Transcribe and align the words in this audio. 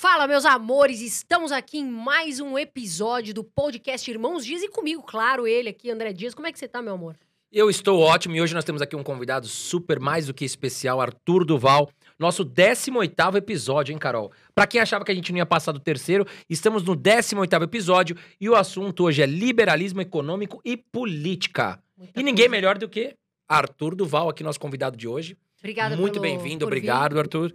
Fala, 0.00 0.28
meus 0.28 0.44
amores! 0.44 1.00
Estamos 1.00 1.50
aqui 1.50 1.78
em 1.78 1.84
mais 1.84 2.38
um 2.38 2.56
episódio 2.56 3.34
do 3.34 3.42
podcast 3.42 4.08
Irmãos 4.08 4.44
Dias 4.46 4.62
e 4.62 4.68
comigo, 4.68 5.02
claro, 5.02 5.44
ele 5.44 5.70
aqui, 5.70 5.90
André 5.90 6.12
Dias. 6.12 6.36
Como 6.36 6.46
é 6.46 6.52
que 6.52 6.58
você 6.60 6.68
tá, 6.68 6.80
meu 6.80 6.94
amor? 6.94 7.16
Eu 7.50 7.68
estou 7.68 7.98
ótimo 7.98 8.36
e 8.36 8.40
hoje 8.40 8.54
nós 8.54 8.62
temos 8.62 8.80
aqui 8.80 8.94
um 8.94 9.02
convidado 9.02 9.48
super 9.48 9.98
mais 9.98 10.28
do 10.28 10.32
que 10.32 10.44
especial, 10.44 11.00
Arthur 11.00 11.44
Duval. 11.44 11.90
Nosso 12.16 12.44
18º 12.44 13.34
episódio, 13.38 13.92
hein, 13.92 13.98
Carol? 13.98 14.30
Pra 14.54 14.68
quem 14.68 14.80
achava 14.80 15.04
que 15.04 15.10
a 15.10 15.14
gente 15.16 15.32
não 15.32 15.38
ia 15.38 15.46
passar 15.46 15.72
do 15.72 15.80
terceiro, 15.80 16.24
estamos 16.48 16.84
no 16.84 16.94
18º 16.94 17.64
episódio 17.64 18.16
e 18.40 18.48
o 18.48 18.54
assunto 18.54 19.02
hoje 19.02 19.20
é 19.20 19.26
liberalismo 19.26 20.00
econômico 20.00 20.60
e 20.64 20.76
política. 20.76 21.82
Muita 21.96 22.20
E 22.20 22.22
ninguém 22.22 22.44
coisa. 22.44 22.50
melhor 22.50 22.78
do 22.78 22.88
que 22.88 23.16
Arthur 23.48 23.96
Duval, 23.96 24.28
aqui 24.28 24.44
nosso 24.44 24.60
convidado 24.60 24.96
de 24.96 25.08
hoje. 25.08 25.36
Obrigada 25.58 25.96
Muito 25.96 26.20
bem-vindo, 26.20 26.64
por 26.64 26.72
vir. 26.72 26.78
obrigado, 26.78 27.18
Arthur. 27.18 27.52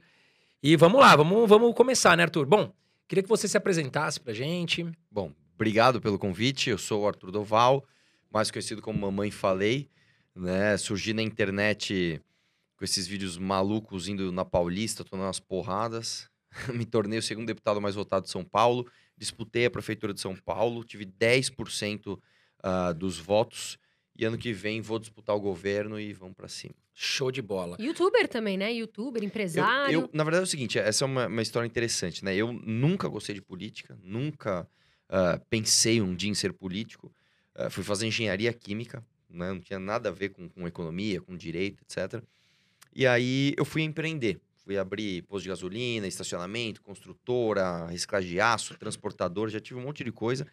E 0.65 0.77
vamos 0.77 1.01
lá, 1.01 1.13
vamos, 1.13 1.49
vamos 1.49 1.75
começar, 1.75 2.15
né, 2.15 2.23
Arthur? 2.23 2.45
Bom, 2.45 2.73
queria 3.05 3.21
que 3.21 3.27
você 3.27 3.49
se 3.49 3.57
apresentasse 3.57 4.17
pra 4.17 4.31
gente. 4.31 4.89
Bom, 5.11 5.33
obrigado 5.55 5.99
pelo 5.99 6.17
convite. 6.17 6.69
Eu 6.69 6.77
sou 6.77 7.03
o 7.03 7.07
Arthur 7.09 7.31
Doval, 7.31 7.83
mais 8.31 8.49
conhecido 8.49 8.81
como 8.81 8.97
Mamãe 8.97 9.29
Falei. 9.29 9.89
Né? 10.33 10.77
Surgi 10.77 11.13
na 11.13 11.21
internet 11.21 12.21
com 12.77 12.85
esses 12.85 13.05
vídeos 13.05 13.37
malucos 13.37 14.07
indo 14.07 14.31
na 14.31 14.45
Paulista, 14.45 15.03
tomando 15.03 15.25
umas 15.25 15.37
porradas. 15.37 16.29
Me 16.73 16.85
tornei 16.85 17.19
o 17.19 17.21
segundo 17.21 17.47
deputado 17.47 17.81
mais 17.81 17.95
votado 17.95 18.23
de 18.23 18.31
São 18.31 18.45
Paulo. 18.45 18.89
Disputei 19.17 19.65
a 19.65 19.69
prefeitura 19.69 20.13
de 20.13 20.21
São 20.21 20.33
Paulo, 20.33 20.85
tive 20.85 21.05
10% 21.05 22.17
ah, 22.63 22.93
dos 22.93 23.19
votos. 23.19 23.77
E 24.15 24.25
ano 24.25 24.37
que 24.37 24.53
vem 24.53 24.79
vou 24.81 24.99
disputar 24.99 25.35
o 25.35 25.39
governo 25.39 25.99
e 25.99 26.13
vamos 26.13 26.35
pra 26.35 26.47
cima. 26.47 26.75
Show 26.93 27.31
de 27.31 27.41
bola. 27.41 27.75
Youtuber 27.79 28.27
também, 28.27 28.57
né? 28.57 28.71
Youtuber, 28.71 29.21
Eu- 29.21 29.27
empresário. 29.27 29.93
Eu, 29.93 30.09
na 30.13 30.23
verdade 30.23 30.41
é 30.41 30.45
o 30.45 30.47
seguinte, 30.49 30.77
essa 30.77 31.03
é 31.03 31.07
uma, 31.07 31.27
uma 31.27 31.41
história 31.41 31.65
interessante, 31.65 32.23
né? 32.23 32.35
Eu 32.35 32.53
nunca 32.53 33.07
gostei 33.07 33.33
de 33.33 33.41
política, 33.41 33.97
nunca 34.03 34.67
ah, 35.09 35.39
pensei 35.49 35.99
um 36.01 36.15
dia 36.15 36.29
em 36.29 36.35
ser 36.35 36.53
político. 36.53 37.11
Ah, 37.55 37.69
fui 37.69 37.83
fazer 37.83 38.05
engenharia 38.05 38.53
química, 38.53 39.03
né? 39.29 39.51
Não 39.51 39.59
tinha 39.59 39.79
nada 39.79 40.09
a 40.09 40.11
ver 40.11 40.29
com, 40.29 40.47
com 40.47 40.67
economia, 40.67 41.19
com 41.19 41.35
direito, 41.35 41.81
etc. 41.83 42.21
E 42.95 43.07
aí 43.07 43.53
eu 43.57 43.65
fui 43.65 43.81
empreender. 43.81 44.39
Fui 44.63 44.77
abrir 44.77 45.23
posto 45.23 45.43
de 45.43 45.49
gasolina, 45.49 46.07
estacionamento, 46.07 46.81
construtora, 46.81 47.87
reciclagem 47.87 48.29
de 48.29 48.39
aço, 48.39 48.77
transportador, 48.77 49.49
já 49.49 49.59
tive 49.59 49.79
um 49.79 49.83
monte 49.83 50.03
de 50.03 50.11
coisa. 50.11 50.47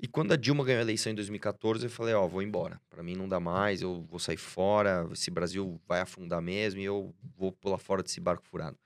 E 0.00 0.06
quando 0.06 0.32
a 0.32 0.36
Dilma 0.36 0.64
ganhou 0.64 0.78
a 0.78 0.82
eleição 0.82 1.10
em 1.10 1.14
2014, 1.14 1.86
eu 1.86 1.90
falei, 1.90 2.14
ó, 2.14 2.26
vou 2.26 2.40
embora. 2.40 2.80
Pra 2.88 3.02
mim 3.02 3.16
não 3.16 3.28
dá 3.28 3.40
mais, 3.40 3.82
eu 3.82 4.06
vou 4.08 4.20
sair 4.20 4.36
fora, 4.36 5.08
esse 5.12 5.30
Brasil 5.30 5.80
vai 5.88 6.00
afundar 6.00 6.40
mesmo 6.40 6.80
e 6.80 6.84
eu 6.84 7.12
vou 7.36 7.50
pular 7.50 7.78
fora 7.78 8.02
desse 8.02 8.20
barco 8.20 8.46
furado. 8.46 8.78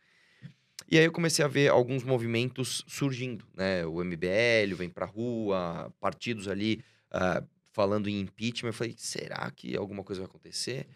E 0.90 0.98
aí 0.98 1.04
eu 1.04 1.12
comecei 1.12 1.44
a 1.44 1.48
ver 1.48 1.68
alguns 1.68 2.02
movimentos 2.02 2.84
surgindo, 2.86 3.46
né? 3.54 3.84
O 3.86 4.02
MBL 4.02 4.74
vem 4.74 4.88
pra 4.88 5.06
rua, 5.06 5.92
partidos 6.00 6.48
ali 6.48 6.82
ah, 7.10 7.42
falando 7.70 8.08
em 8.08 8.20
impeachment. 8.20 8.70
Eu 8.70 8.74
falei, 8.74 8.94
será 8.96 9.50
que 9.50 9.76
alguma 9.76 10.02
coisa 10.02 10.22
vai 10.22 10.28
acontecer? 10.28 10.86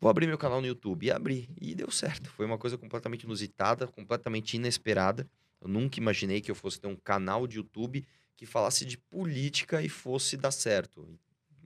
Vou 0.00 0.10
abrir 0.10 0.26
meu 0.26 0.38
canal 0.38 0.60
no 0.60 0.66
YouTube. 0.66 1.06
E 1.06 1.10
abri. 1.10 1.48
E 1.60 1.74
deu 1.74 1.90
certo. 1.90 2.30
Foi 2.30 2.46
uma 2.46 2.58
coisa 2.58 2.78
completamente 2.78 3.24
inusitada, 3.24 3.86
completamente 3.86 4.56
inesperada. 4.56 5.28
Eu 5.60 5.68
nunca 5.68 6.00
imaginei 6.00 6.40
que 6.40 6.50
eu 6.50 6.54
fosse 6.54 6.80
ter 6.80 6.88
um 6.88 6.96
canal 6.96 7.46
de 7.46 7.58
YouTube 7.58 8.04
que 8.40 8.46
falasse 8.46 8.86
de 8.86 8.96
política 8.96 9.82
e 9.82 9.88
fosse 9.90 10.34
dar 10.34 10.50
certo. 10.50 11.06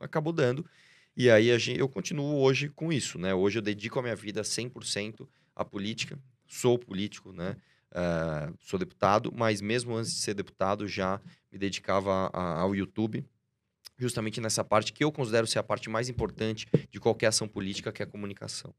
Acabou 0.01 0.33
dando. 0.33 0.69
E 1.17 1.31
aí 1.31 1.53
a 1.53 1.57
gen- 1.57 1.77
eu 1.77 1.89
continuo 1.89 2.35
hoje 2.41 2.69
com 2.69 2.93
isso, 2.93 3.17
né? 3.17 3.33
Hoje 3.33 3.59
eu 3.59 3.63
dedico 3.63 3.97
a 4.01 4.03
minha 4.03 4.17
vida 4.17 4.43
100% 4.43 5.29
à 5.55 5.65
política. 5.65 6.19
Sou 6.49 6.77
político, 6.77 7.33
né? 7.33 7.57
Ah, 7.93 8.53
sou 8.59 8.77
deputado, 8.77 9.33
mas 9.33 9.61
mesmo 9.61 9.95
antes 9.95 10.13
de 10.15 10.19
ser 10.21 10.35
deputado 10.35 10.89
já 10.89 11.21
me 11.53 11.57
dedicava 11.59 12.29
a- 12.33 12.59
ao 12.63 12.75
YouTube, 12.75 13.25
justamente 13.97 14.41
nessa 14.41 14.65
parte 14.65 14.93
que 14.93 15.05
eu 15.05 15.13
considero 15.13 15.47
ser 15.47 15.61
a 15.61 15.63
parte 15.63 15.89
mais 15.89 16.09
importante 16.09 16.67
de 16.91 16.99
qualquer 16.99 17.29
ação 17.29 17.47
política, 17.47 17.93
que 17.93 18.03
é 18.03 18.05
a 18.05 18.09
comunicação. 18.09 18.75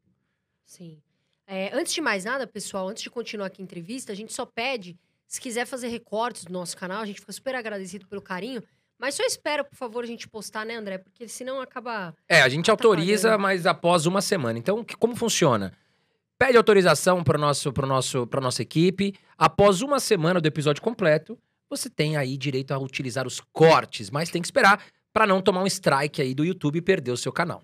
Sim. 0.65 1.01
É, 1.47 1.73
antes 1.73 1.93
de 1.93 2.01
mais 2.01 2.25
nada, 2.25 2.45
pessoal, 2.45 2.89
antes 2.89 3.03
de 3.03 3.09
continuar 3.09 3.45
aqui 3.47 3.61
a 3.61 3.63
entrevista, 3.63 4.11
a 4.11 4.15
gente 4.15 4.33
só 4.33 4.45
pede, 4.45 4.99
se 5.27 5.39
quiser 5.41 5.65
fazer 5.65 5.87
recortes 5.87 6.45
do 6.45 6.53
nosso 6.53 6.75
canal, 6.77 7.01
a 7.01 7.05
gente 7.05 7.19
fica 7.19 7.31
super 7.31 7.55
agradecido 7.55 8.07
pelo 8.07 8.21
carinho. 8.21 8.63
Mas 8.97 9.15
só 9.15 9.23
espera, 9.23 9.63
por 9.63 9.75
favor, 9.75 10.03
a 10.03 10.07
gente 10.07 10.27
postar, 10.27 10.65
né, 10.65 10.75
André? 10.75 10.97
Porque 10.97 11.27
senão 11.27 11.59
acaba. 11.59 12.15
É, 12.29 12.41
a 12.41 12.47
gente 12.47 12.71
autoriza, 12.71 13.37
mas 13.37 13.65
após 13.65 14.05
uma 14.05 14.21
semana. 14.21 14.57
Então, 14.57 14.83
que- 14.85 14.95
como 14.95 15.15
funciona? 15.15 15.73
Pede 16.37 16.57
autorização 16.57 17.23
para 17.23 17.37
nosso, 17.37 17.73
pro 17.73 17.85
nosso, 17.87 18.25
pra 18.27 18.39
nossa 18.39 18.61
equipe. 18.61 19.13
Após 19.37 19.81
uma 19.81 19.99
semana 19.99 20.39
do 20.39 20.47
episódio 20.47 20.81
completo, 20.81 21.37
você 21.69 21.89
tem 21.89 22.15
aí 22.15 22.37
direito 22.37 22.71
a 22.71 22.77
utilizar 22.77 23.27
os 23.27 23.41
cortes, 23.51 24.09
mas 24.09 24.29
tem 24.29 24.41
que 24.41 24.47
esperar 24.47 24.81
para 25.11 25.27
não 25.27 25.41
tomar 25.41 25.61
um 25.63 25.67
strike 25.67 26.21
aí 26.21 26.33
do 26.33 26.45
YouTube 26.45 26.77
e 26.77 26.81
perder 26.81 27.11
o 27.11 27.17
seu 27.17 27.31
canal. 27.33 27.63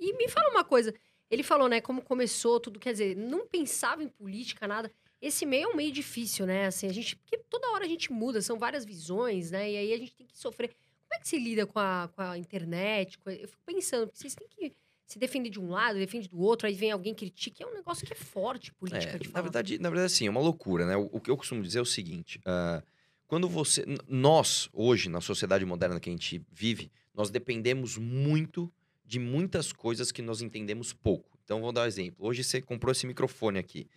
E 0.00 0.12
me 0.16 0.28
fala 0.28 0.50
uma 0.50 0.64
coisa. 0.64 0.94
Ele 1.30 1.42
falou, 1.42 1.68
né, 1.68 1.80
como 1.80 2.00
começou 2.02 2.58
tudo, 2.60 2.78
quer 2.78 2.92
dizer, 2.92 3.16
não 3.16 3.46
pensava 3.46 4.02
em 4.02 4.08
política, 4.08 4.66
nada. 4.68 4.90
Esse 5.20 5.44
meio 5.44 5.64
é 5.64 5.72
um 5.72 5.76
meio 5.76 5.90
difícil, 5.92 6.46
né? 6.46 6.66
Assim, 6.66 6.86
a 6.86 6.92
gente. 6.92 7.16
Porque 7.16 7.38
toda 7.50 7.68
hora 7.72 7.84
a 7.84 7.88
gente 7.88 8.12
muda, 8.12 8.40
são 8.40 8.58
várias 8.58 8.84
visões, 8.84 9.50
né? 9.50 9.70
E 9.70 9.76
aí 9.76 9.92
a 9.92 9.98
gente 9.98 10.14
tem 10.14 10.26
que 10.26 10.38
sofrer. 10.38 10.68
Como 10.68 11.14
é 11.14 11.18
que 11.20 11.28
se 11.28 11.38
lida 11.38 11.66
com 11.66 11.78
a, 11.78 12.08
com 12.14 12.22
a 12.22 12.38
internet? 12.38 13.18
com 13.18 13.30
a- 13.30 13.34
Eu 13.34 13.48
fico 13.48 13.62
pensando, 13.66 14.06
porque 14.06 14.18
vocês 14.20 14.34
têm 14.34 14.46
que 14.48 14.72
se 15.06 15.18
defender 15.18 15.48
de 15.50 15.58
um 15.58 15.70
lado, 15.70 15.98
defende 15.98 16.28
do 16.28 16.38
outro, 16.38 16.68
aí 16.68 16.74
vem 16.74 16.90
alguém 16.92 17.14
critica. 17.14 17.64
É 17.64 17.66
um 17.66 17.72
negócio 17.74 18.06
que 18.06 18.12
é 18.12 18.16
forte, 18.16 18.72
política, 18.74 19.14
É, 19.16 19.18
de 19.18 19.26
na 19.26 19.32
falar. 19.32 19.42
verdade, 19.42 19.78
na 19.78 19.88
verdade, 19.88 20.12
assim, 20.12 20.26
é 20.26 20.30
uma 20.30 20.40
loucura, 20.40 20.86
né? 20.86 20.96
O, 20.96 21.08
o 21.12 21.20
que 21.20 21.30
eu 21.30 21.36
costumo 21.36 21.62
dizer 21.62 21.78
é 21.78 21.82
o 21.82 21.86
seguinte: 21.86 22.38
ah, 22.44 22.82
quando 23.26 23.48
você. 23.48 23.84
Nós, 24.06 24.68
hoje, 24.72 25.08
na 25.08 25.20
sociedade 25.20 25.64
moderna 25.64 25.98
que 25.98 26.08
a 26.08 26.12
gente 26.12 26.40
vive, 26.52 26.92
nós 27.14 27.30
dependemos 27.30 27.96
muito 27.96 28.70
de 29.04 29.18
muitas 29.18 29.72
coisas 29.72 30.12
que 30.12 30.20
nós 30.22 30.42
entendemos 30.42 30.92
pouco. 30.92 31.36
Então, 31.42 31.60
vou 31.62 31.72
dar 31.72 31.82
um 31.82 31.86
exemplo. 31.86 32.24
Hoje 32.26 32.44
você 32.44 32.60
comprou 32.60 32.92
esse 32.92 33.06
microfone 33.06 33.58
aqui. 33.58 33.88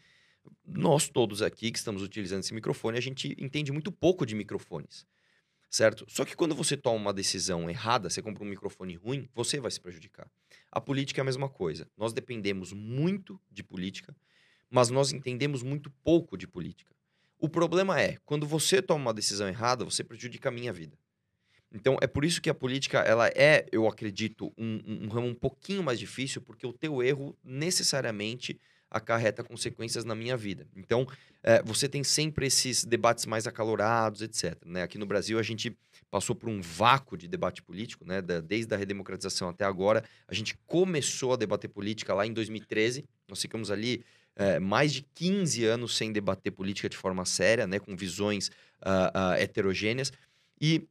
Nós 0.66 1.10
todos 1.10 1.42
aqui 1.42 1.72
que 1.72 1.78
estamos 1.78 2.02
utilizando 2.02 2.42
esse 2.44 2.54
microfone, 2.54 2.98
a 2.98 3.02
gente 3.02 3.36
entende 3.38 3.72
muito 3.72 3.92
pouco 3.92 4.26
de 4.26 4.36
microfones. 4.36 5.06
Certo? 5.70 6.06
Só 6.10 6.26
que 6.26 6.36
quando 6.36 6.54
você 6.54 6.76
toma 6.76 6.98
uma 6.98 7.14
decisão 7.14 7.70
errada, 7.70 8.10
você 8.10 8.22
compra 8.22 8.44
um 8.44 8.48
microfone 8.48 8.96
ruim, 8.96 9.30
você 9.34 9.58
vai 9.60 9.72
se 9.72 9.80
prejudicar. 9.80 10.30
A 10.70 10.82
política 10.82 11.22
é 11.22 11.24
a 11.24 11.26
mesma 11.26 11.48
coisa. 11.48 11.88
Nós 11.98 12.12
dependemos 12.12 12.74
muito 12.74 13.40
de 13.50 13.64
política, 13.64 14.14
mas 14.70 14.90
nós 14.90 15.14
entendemos 15.14 15.64
muito 15.64 15.90
pouco 16.04 16.38
de 16.38 16.46
política. 16.46 16.94
O 17.40 17.48
problema 17.48 18.00
é, 18.00 18.18
quando 18.26 18.46
você 18.46 18.82
toma 18.82 19.06
uma 19.06 19.14
decisão 19.14 19.48
errada, 19.48 19.86
você 19.86 20.04
prejudica 20.04 20.50
a 20.50 20.52
minha 20.52 20.74
vida. 20.74 20.98
Então, 21.74 21.98
é 22.02 22.08
por 22.08 22.26
isso 22.26 22.42
que 22.42 22.50
a 22.50 22.54
política, 22.54 23.00
ela 23.00 23.30
é, 23.30 23.66
eu 23.72 23.88
acredito, 23.88 24.54
um, 24.58 24.80
um- 24.86 25.06
um 25.06 25.08
ramo 25.08 25.28
um 25.28 25.34
pouquinho 25.36 25.82
mais 25.82 25.98
difícil, 25.98 26.42
porque 26.42 26.68
o 26.68 26.74
teu 26.74 27.02
erro 27.02 27.38
necessariamente 27.44 28.60
acarreta 28.92 29.44
consequências 29.44 30.04
na 30.04 30.14
minha 30.14 30.36
vida. 30.36 30.68
Então, 30.76 31.08
eh, 31.42 31.64
você 31.64 31.88
tem 31.88 32.04
sempre 32.04 32.46
esses 32.48 32.84
debates 32.84 33.26
mais 33.26 33.48
acalorados, 33.48 34.22
etc. 34.22 34.58
né? 34.66 34.84
Aqui 34.84 34.98
no 34.98 35.06
Brasil, 35.06 35.40
a 35.40 35.44
gente 35.44 35.76
passou 36.12 36.36
por 36.36 36.50
um 36.50 36.62
vácuo 36.62 37.18
de 37.18 37.28
debate 37.28 37.62
político, 37.62 38.06
né? 38.06 38.22
Da- 38.22 38.42
desde 38.42 38.74
a 38.76 38.78
redemocratização 38.78 39.48
até 39.50 39.64
agora. 39.64 40.04
A 40.28 40.34
gente 40.34 40.58
começou 40.68 41.34
a 41.34 41.38
debater 41.38 41.70
política 41.70 42.14
lá 42.14 42.28
em 42.28 42.34
2013. 42.34 43.06
Nós 43.30 43.42
ficamos 43.42 43.72
ali 43.72 44.04
eh, 44.36 44.60
mais 44.60 44.94
de 44.94 45.02
15 45.14 45.66
anos 45.66 45.96
sem 45.98 46.12
debater 46.12 46.52
política 46.52 46.88
de 46.90 46.98
forma 46.98 47.26
séria, 47.26 47.66
né? 47.68 47.80
Com 47.80 47.96
visões 47.96 48.52
ah, 48.82 49.32
ah, 49.34 49.40
heterogêneas. 49.40 50.12
E 50.60 50.88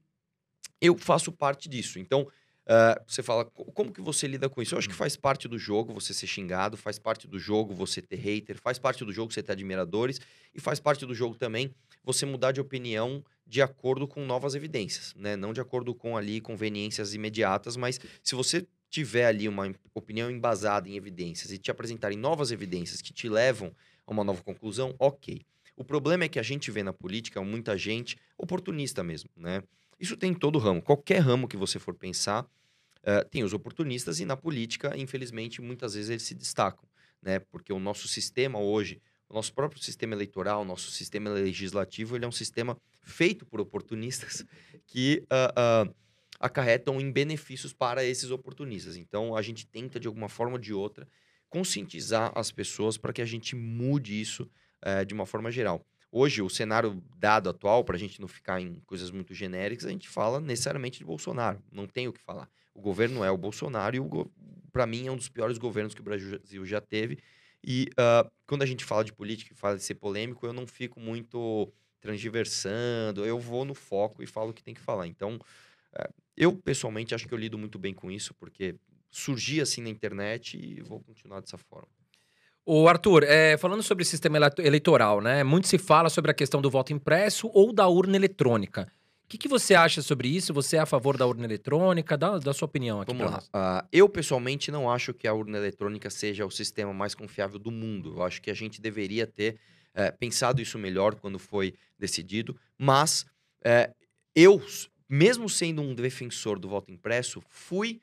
eu 0.81 0.97
faço 0.97 1.31
parte 1.32 1.69
disso. 1.69 1.99
Então, 1.99 2.27
ah, 2.70 3.03
você 3.06 3.22
fala, 3.22 3.44
"Co- 3.44 3.64
como 3.72 3.92
que 3.92 4.00
você 4.00 4.26
lida 4.28 4.48
com 4.48 4.62
isso? 4.62 4.75
Eu 4.75 4.78
acho 4.78 4.88
que 4.88 4.94
faz 4.94 5.16
parte 5.16 5.48
do 5.48 5.58
jogo 5.58 5.92
você 5.92 6.14
ser 6.14 6.26
xingado, 6.26 6.76
faz 6.76 6.98
parte 6.98 7.26
do 7.26 7.38
jogo 7.38 7.75
você 7.75 8.00
ter 8.00 8.16
hater, 8.16 8.58
faz 8.60 8.78
parte 8.78 9.04
do 9.04 9.12
jogo 9.12 9.32
você 9.32 9.42
ter 9.42 9.53
admiradores, 9.53 10.20
e 10.54 10.60
faz 10.60 10.81
parte 10.81 11.04
do 11.06 11.14
jogo 11.14 11.34
também 11.36 11.75
você 12.05 12.25
mudar 12.25 12.52
de 12.52 12.61
opinião 12.61 13.25
de 13.46 13.61
acordo 13.61 14.06
com 14.06 14.25
novas 14.25 14.55
evidências, 14.55 15.12
né? 15.17 15.37
Não 15.37 15.52
de 15.52 15.61
acordo 15.61 15.94
com 15.94 16.17
ali 16.17 16.40
conveniências 16.40 17.14
imediatas, 17.14 17.76
mas 17.76 17.99
se 18.22 18.34
você 18.34 18.67
tiver 18.88 19.26
ali 19.26 19.49
uma 19.49 19.73
opinião 19.94 20.31
embasada 20.31 20.88
em 20.88 20.96
evidências 20.96 21.52
e 21.52 21.58
te 21.58 21.70
apresentarem 21.70 22.19
novas 22.19 22.50
evidências 22.52 23.00
que 23.02 23.12
te 23.12 23.28
levam 23.28 23.75
a 24.06 24.11
uma 24.12 24.25
nova 24.25 24.43
conclusão, 24.43 24.94
ok. 24.99 25.43
O 25.76 25.84
problema 25.84 26.25
é 26.25 26.28
que 26.28 26.38
a 26.38 26.43
gente 26.43 26.70
vê 26.70 26.82
na 26.82 26.93
política 26.93 27.40
muita 27.43 27.76
gente 27.76 28.16
oportunista 28.37 29.02
mesmo, 29.02 29.31
né? 29.37 29.62
Isso 29.99 30.16
tem 30.16 30.31
em 30.31 30.34
todo 30.34 30.58
ramo. 30.58 30.81
Qualquer 30.82 31.19
ramo 31.19 31.46
que 31.49 31.56
você 31.56 31.78
for 31.78 31.94
pensar, 31.94 32.46
eh, 33.02 33.25
tem 33.25 33.43
os 33.43 33.52
oportunistas 33.52 34.20
e 34.20 34.25
na 34.25 34.37
política, 34.37 34.97
infelizmente, 34.97 35.61
muitas 35.61 35.94
vezes 35.94 36.11
eles 36.11 36.23
se 36.23 36.35
destacam, 36.35 36.88
né? 37.23 37.38
Porque 37.38 37.73
o 37.73 37.79
nosso 37.79 38.06
sistema 38.08 38.58
hoje, 38.58 39.00
o 39.29 39.35
nosso 39.35 39.55
próprio 39.55 39.82
sistema 39.82 40.14
eleitoral, 40.14 40.62
o 40.62 40.64
nosso 40.64 40.91
sistema 40.91 41.31
legislativo, 41.31 42.17
ele 42.17 42.25
é 42.25 42.29
um 42.29 42.32
sistema 42.32 42.76
feito 43.02 43.47
por 43.47 43.61
oportunistas 43.61 44.44
que 44.87 45.25
ah, 45.31 45.52
ah, 45.56 45.88
acarretam 46.38 47.00
em 47.00 47.11
benefícios 47.11 47.73
para 47.73 48.05
esses 48.05 48.31
oportunistas. 48.31 48.97
Então, 48.97 49.37
a 49.37 49.43
gente 49.43 49.67
tenta, 49.67 50.00
de 50.00 50.08
alguma 50.08 50.29
forma 50.29 50.55
ou 50.55 50.58
de 50.58 50.73
outra, 50.73 51.06
conscientizar 51.49 52.32
as 52.35 52.50
pessoas 52.50 52.97
para 52.97 53.12
que 53.12 53.20
a 53.20 53.26
gente 53.26 53.56
mude 53.56 54.20
isso 54.20 54.49
eh, 54.82 55.05
de 55.05 55.12
uma 55.12 55.26
forma 55.26 55.50
geral. 55.50 55.85
hoje, 56.12 56.43
o 56.43 56.49
cenário 56.49 57.02
dado 57.17 57.50
atual, 57.50 57.85
para 57.85 57.97
a 57.97 57.99
gente 57.99 58.20
não 58.20 58.26
ficar 58.26 58.61
em 58.61 58.81
coisas 58.87 59.11
muito 59.11 59.32
genéricas, 59.35 59.87
a 59.87 59.91
gente 59.91 60.08
fala 60.08 60.41
necessariamente 60.41 60.99
de 60.99 61.05
Bolsonaro. 61.05 61.62
Não 61.70 61.87
tem 61.87 62.08
o 62.08 62.12
que 62.12 62.20
falar. 62.20 62.49
O 62.81 62.82
governo 62.82 63.23
é 63.23 63.31
o 63.31 63.37
Bolsonaro 63.37 63.94
e, 63.94 64.00
para 64.73 64.87
mim, 64.87 65.06
é 65.06 65.12
um 65.12 65.17
dos 65.17 65.29
piores 65.29 65.59
governos 65.59 65.93
que 65.93 66.00
o 66.00 66.05
Brasil 66.05 66.65
já 66.65 66.81
teve. 66.81 67.19
E 67.62 67.91
uh, 67.93 68.29
quando 68.47 68.62
a 68.62 68.67
gente 68.67 68.87
fala 68.87 69.05
de 69.05 69.12
política 69.12 69.53
e 69.53 69.56
fala 69.56 69.77
de 69.77 69.82
ser 69.82 69.97
polêmico, 69.97 70.47
eu 70.47 70.53
não 70.55 70.67
fico 70.67 70.99
muito 70.99 71.71
transversando, 72.00 73.27
eu 73.27 73.38
vou 73.38 73.67
no 73.67 73.75
foco 73.75 74.23
e 74.23 74.27
falo 74.27 74.50
o 74.50 74.55
que 74.55 74.62
tem 74.62 74.73
que 74.73 74.81
falar. 74.81 75.06
Então, 75.06 75.37
uh, 75.37 76.15
eu 76.35 76.56
pessoalmente 76.56 77.15
acho 77.15 77.29
que 77.29 77.35
eu 77.35 77.38
lido 77.38 77.59
muito 77.59 77.79
bem 77.79 77.93
com 77.93 78.11
isso, 78.11 78.32
porque 78.32 78.75
surgi 79.11 79.61
assim 79.61 79.83
na 79.83 79.91
internet 79.91 80.56
e 80.56 80.81
vou 80.81 81.00
continuar 81.00 81.41
dessa 81.41 81.59
forma. 81.59 81.88
O 82.65 82.88
Arthur, 82.88 83.25
é, 83.25 83.59
falando 83.59 83.83
sobre 83.83 84.05
o 84.05 84.06
sistema 84.06 84.38
eleitoral, 84.59 85.21
né? 85.21 85.44
Muito 85.44 85.69
se 85.69 85.76
fala 85.76 86.09
sobre 86.09 86.31
a 86.31 86.35
questão 86.35 86.62
do 86.62 86.71
voto 86.71 86.94
impresso 86.94 87.50
ou 87.53 87.75
da 87.75 87.87
urna 87.88 88.17
eletrônica. 88.17 88.91
O 89.31 89.32
que, 89.32 89.38
que 89.38 89.49
você 89.49 89.77
acha 89.77 90.03
sobre 90.03 90.27
isso? 90.27 90.53
Você 90.53 90.75
é 90.77 90.81
a 90.81 90.87
favor 90.87 91.17
da 91.17 91.25
urna 91.25 91.44
eletrônica? 91.44 92.19
Dá, 92.19 92.37
dá 92.37 92.53
sua 92.53 92.67
opinião 92.67 93.00
aqui 93.00 93.15
Vamos 93.15 93.31
lá. 93.31 93.38
Uh, 93.38 93.87
eu, 93.93 94.09
pessoalmente, 94.09 94.73
não 94.73 94.91
acho 94.91 95.15
que 95.15 95.29
a 95.29 95.32
urna 95.32 95.56
eletrônica 95.56 96.11
seja 96.11 96.44
o 96.44 96.50
sistema 96.50 96.93
mais 96.93 97.15
confiável 97.15 97.56
do 97.56 97.71
mundo. 97.71 98.15
Eu 98.17 98.25
acho 98.25 98.43
que 98.43 98.50
a 98.50 98.55
gente 98.55 98.81
deveria 98.81 99.29
ter 99.29 99.56
é, 99.94 100.11
pensado 100.11 100.61
isso 100.61 100.77
melhor 100.81 101.15
quando 101.15 101.38
foi 101.38 101.75
decidido. 101.97 102.59
Mas 102.77 103.25
é, 103.65 103.94
eu, 104.35 104.61
mesmo 105.09 105.49
sendo 105.49 105.81
um 105.81 105.94
defensor 105.94 106.59
do 106.59 106.69
voto 106.69 106.91
impresso, 106.91 107.41
fui 107.49 108.00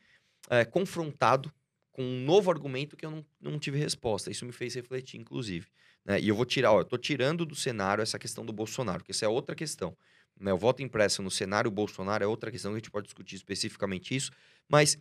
é, 0.50 0.63
confrontado 0.63 1.51
com 1.91 2.03
um 2.03 2.23
novo 2.23 2.50
argumento 2.50 2.95
que 2.95 3.06
eu 3.06 3.12
não, 3.12 3.25
não 3.41 3.59
tive 3.59 3.77
resposta. 3.77 4.31
Isso 4.31 4.45
me 4.45 4.53
fez 4.53 4.75
refletir, 4.75 5.19
inclusive. 5.19 5.68
Né? 6.06 6.21
E 6.21 6.30
eu 6.30 6.35
vou 6.38 6.45
tirar, 6.45 6.71
ó, 6.71 6.80
eu 6.80 6.85
tô 6.85 6.97
tirando 6.97 7.45
do 7.45 7.53
cenário 7.53 8.01
essa 8.01 8.18
questão 8.18 8.45
do 8.45 8.53
Bolsonaro, 8.53 9.00
porque 9.00 9.12
essa 9.12 9.25
é 9.25 9.27
outra 9.27 9.53
questão. 9.53 9.94
Né? 10.39 10.53
O 10.53 10.57
voto 10.57 10.81
impresso 10.81 11.21
no 11.21 11.31
cenário 11.31 11.69
Bolsonaro 11.71 12.23
é 12.23 12.27
outra 12.27 12.51
questão 12.51 12.71
que 12.71 12.75
a 12.75 12.79
gente 12.79 12.91
pode 12.91 13.05
discutir 13.05 13.35
especificamente 13.35 14.15
isso, 14.15 14.31
mas 14.67 14.97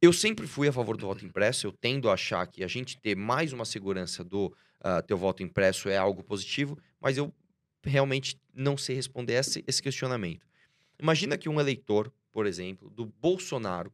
eu 0.00 0.12
sempre 0.12 0.46
fui 0.46 0.68
a 0.68 0.72
favor 0.72 0.96
do 0.96 1.06
voto 1.06 1.24
impresso. 1.24 1.66
Eu 1.66 1.72
tendo 1.72 2.10
a 2.10 2.14
achar 2.14 2.46
que 2.46 2.62
a 2.62 2.68
gente 2.68 2.98
ter 2.98 3.16
mais 3.16 3.52
uma 3.52 3.64
segurança 3.64 4.22
do 4.22 4.46
uh, 4.46 5.02
teu 5.06 5.16
voto 5.16 5.42
impresso 5.42 5.88
é 5.88 5.96
algo 5.96 6.22
positivo, 6.22 6.78
mas 7.00 7.16
eu 7.16 7.32
realmente 7.82 8.38
não 8.52 8.76
sei 8.76 8.96
responder 8.96 9.34
esse, 9.34 9.64
esse 9.66 9.82
questionamento. 9.82 10.46
Imagina 10.98 11.38
que 11.38 11.48
um 11.48 11.60
eleitor, 11.60 12.12
por 12.32 12.46
exemplo, 12.46 12.90
do 12.90 13.06
Bolsonaro, 13.06 13.92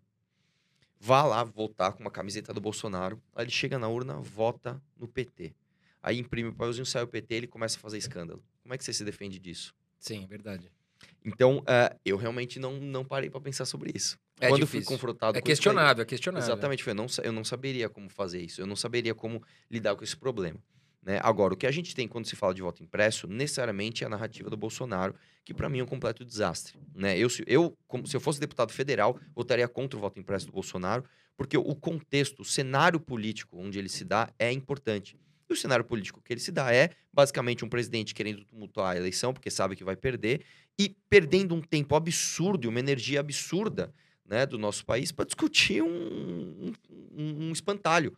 vá 0.99 1.25
lá 1.25 1.43
votar 1.45 1.93
com 1.93 2.01
uma 2.01 2.11
camiseta 2.11 2.53
do 2.53 2.61
Bolsonaro, 2.61 3.21
aí 3.35 3.45
ele 3.45 3.51
chega 3.51 3.79
na 3.79 3.89
urna, 3.89 4.19
vota 4.21 4.81
no 4.97 5.09
PT. 5.09 5.55
Aí 6.03 6.19
imprime 6.19 6.49
o 6.49 6.53
papelzinho, 6.53 6.87
sai 6.87 7.03
o 7.03 7.09
PT, 7.09 7.35
ele 7.35 7.47
começa 7.47 7.77
a 7.77 7.81
fazer 7.81 7.99
escândalo. 7.99 8.43
Como 8.63 8.75
é 8.75 8.79
que 8.79 8.85
você 8.85 8.93
se 8.93 9.05
defende 9.05 9.39
disso? 9.39 9.75
Sim, 10.03 10.27
verdade. 10.27 10.69
Então, 11.25 11.59
uh, 11.59 11.97
eu 12.05 12.17
realmente 12.17 12.59
não, 12.59 12.73
não 12.73 13.05
parei 13.05 13.31
para 13.31 13.41
pensar 13.41 13.65
sobre 13.65 13.93
isso. 13.95 14.19
É 14.41 14.49
Quando 14.49 14.63
difícil. 14.63 14.81
eu 14.81 14.85
fui 14.85 14.97
confrontado 14.97 15.39
é 15.39 15.41
com 15.41 15.47
questionável, 15.47 15.93
isso, 15.93 16.03
é 16.03 16.05
questionável. 16.05 16.49
Exatamente, 16.49 16.87
eu 16.87 16.95
não, 16.95 17.07
eu 17.23 17.33
não 17.33 17.45
saberia 17.45 17.89
como 17.89 18.11
fazer 18.11 18.43
isso. 18.43 18.61
Eu 18.61 18.67
não 18.67 18.75
saberia 18.75 19.15
como 19.15 19.41
lidar 19.71 19.95
com 19.95 20.03
esse 20.03 20.17
problema. 20.17 20.59
Né? 21.01 21.21
Agora, 21.23 21.55
o 21.55 21.57
que 21.57 21.69
a 21.69 21.71
gente 21.71 21.95
tem 21.95 22.09
quando 22.09 22.27
se 22.27 22.35
fala 22.35 22.53
de 22.53 22.61
voto 22.61 22.83
impresso, 22.83 23.29
necessariamente 23.29 24.03
é 24.03 24.09
a 24.09 24.11
narrativa 24.11 24.51
do 24.51 24.57
Bolsonaro, 24.57 25.15
que 25.45 25.55
para 25.55 25.69
mim 25.69 25.79
é 25.79 25.85
um 25.85 25.87
completo 25.87 26.25
desastre. 26.25 26.77
Né? 26.93 27.17
Eu, 27.17 27.31
se, 27.31 27.45
eu, 27.47 27.79
como, 27.87 28.05
se 28.05 28.17
eu 28.17 28.21
fosse 28.21 28.41
deputado 28.41 28.73
federal, 28.73 29.17
votaria 29.37 29.69
contra 29.69 29.97
o 29.97 30.01
voto 30.01 30.19
impresso 30.19 30.47
do 30.47 30.53
Bolsonaro, 30.53 31.05
porque 31.37 31.57
o 31.57 31.75
contexto, 31.77 32.43
o 32.43 32.45
cenário 32.45 32.99
político 32.99 33.57
onde 33.57 33.79
ele 33.79 33.89
se 33.89 34.05
dá 34.05 34.33
é 34.37 34.51
importante. 34.51 35.17
O 35.53 35.57
cenário 35.57 35.85
político 35.85 36.21
que 36.25 36.33
ele 36.33 36.41
se 36.41 36.51
dá 36.51 36.73
é, 36.73 36.91
basicamente, 37.13 37.65
um 37.65 37.69
presidente 37.69 38.15
querendo 38.15 38.45
tumultuar 38.45 38.95
a 38.95 38.97
eleição, 38.97 39.33
porque 39.33 39.51
sabe 39.51 39.77
que 39.77 39.85
vai 39.85 39.97
perder, 39.97 40.43
e 40.79 40.97
perdendo 41.09 41.55
um 41.55 41.61
tempo 41.61 41.95
absurdo 41.95 42.67
e 42.67 42.69
uma 42.69 42.81
energia 42.81 43.21
absurda 43.21 43.93
né, 44.25 44.47
do 44.47 44.59
nosso 44.59 44.85
país 44.85 45.13
para 45.13 45.25
discutir 45.25 45.83
um, 45.83 46.73
um, 46.91 47.49
um 47.49 47.53
espantalho 47.53 48.17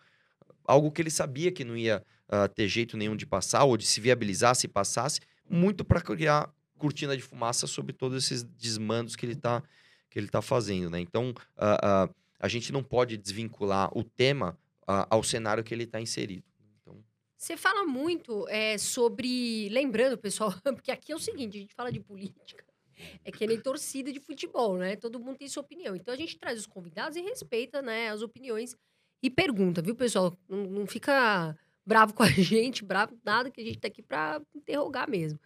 algo 0.64 0.90
que 0.90 1.02
ele 1.02 1.10
sabia 1.10 1.52
que 1.52 1.64
não 1.64 1.76
ia 1.76 2.02
uh, 2.28 2.48
ter 2.48 2.66
jeito 2.68 2.96
nenhum 2.96 3.16
de 3.16 3.26
passar, 3.26 3.64
ou 3.64 3.76
de 3.76 3.86
se 3.86 4.00
viabilizar 4.00 4.54
se 4.54 4.66
passasse, 4.66 5.20
muito 5.48 5.84
para 5.84 6.00
criar 6.00 6.50
cortina 6.78 7.16
de 7.16 7.22
fumaça 7.22 7.66
sobre 7.66 7.92
todos 7.92 8.24
esses 8.24 8.42
desmandos 8.42 9.14
que 9.14 9.24
ele 9.24 9.34
está 9.34 9.62
que 10.10 10.18
ele 10.20 10.28
tá 10.28 10.40
fazendo, 10.40 10.90
né? 10.90 11.00
Então, 11.00 11.30
uh, 11.30 12.08
uh, 12.08 12.14
a 12.38 12.46
gente 12.46 12.72
não 12.72 12.84
pode 12.84 13.16
desvincular 13.16 13.90
o 13.98 14.04
tema 14.04 14.56
ao 14.86 15.24
cenário 15.24 15.64
que 15.64 15.74
ele 15.74 15.84
está 15.84 16.00
inserido. 16.00 16.44
Você 17.44 17.58
fala 17.58 17.84
muito 17.84 18.48
é, 18.48 18.78
sobre. 18.78 19.68
Lembrando, 19.68 20.16
pessoal, 20.16 20.50
porque 20.64 20.90
aqui 20.90 21.12
é 21.12 21.14
o 21.14 21.18
seguinte: 21.18 21.58
a 21.58 21.60
gente 21.60 21.74
fala 21.74 21.92
de 21.92 22.00
política. 22.00 22.64
É 23.22 23.30
que 23.30 23.46
nem 23.46 23.60
torcida 23.60 24.10
de 24.10 24.18
futebol, 24.18 24.78
né? 24.78 24.96
Todo 24.96 25.20
mundo 25.20 25.36
tem 25.36 25.46
sua 25.46 25.62
opinião. 25.62 25.94
Então 25.94 26.14
a 26.14 26.16
gente 26.16 26.38
traz 26.38 26.58
os 26.58 26.66
convidados 26.66 27.18
e 27.18 27.20
respeita 27.20 27.82
né, 27.82 28.08
as 28.08 28.22
opiniões 28.22 28.74
e 29.22 29.28
pergunta, 29.28 29.82
viu, 29.82 29.94
pessoal? 29.94 30.38
Não, 30.48 30.64
não 30.64 30.86
fica 30.86 31.54
bravo 31.84 32.14
com 32.14 32.22
a 32.22 32.28
gente, 32.32 32.82
bravo 32.82 33.14
nada, 33.22 33.50
que 33.50 33.60
a 33.60 33.64
gente 33.64 33.78
tá 33.78 33.88
aqui 33.88 34.00
para 34.00 34.40
interrogar 34.54 35.10
mesmo. 35.10 35.38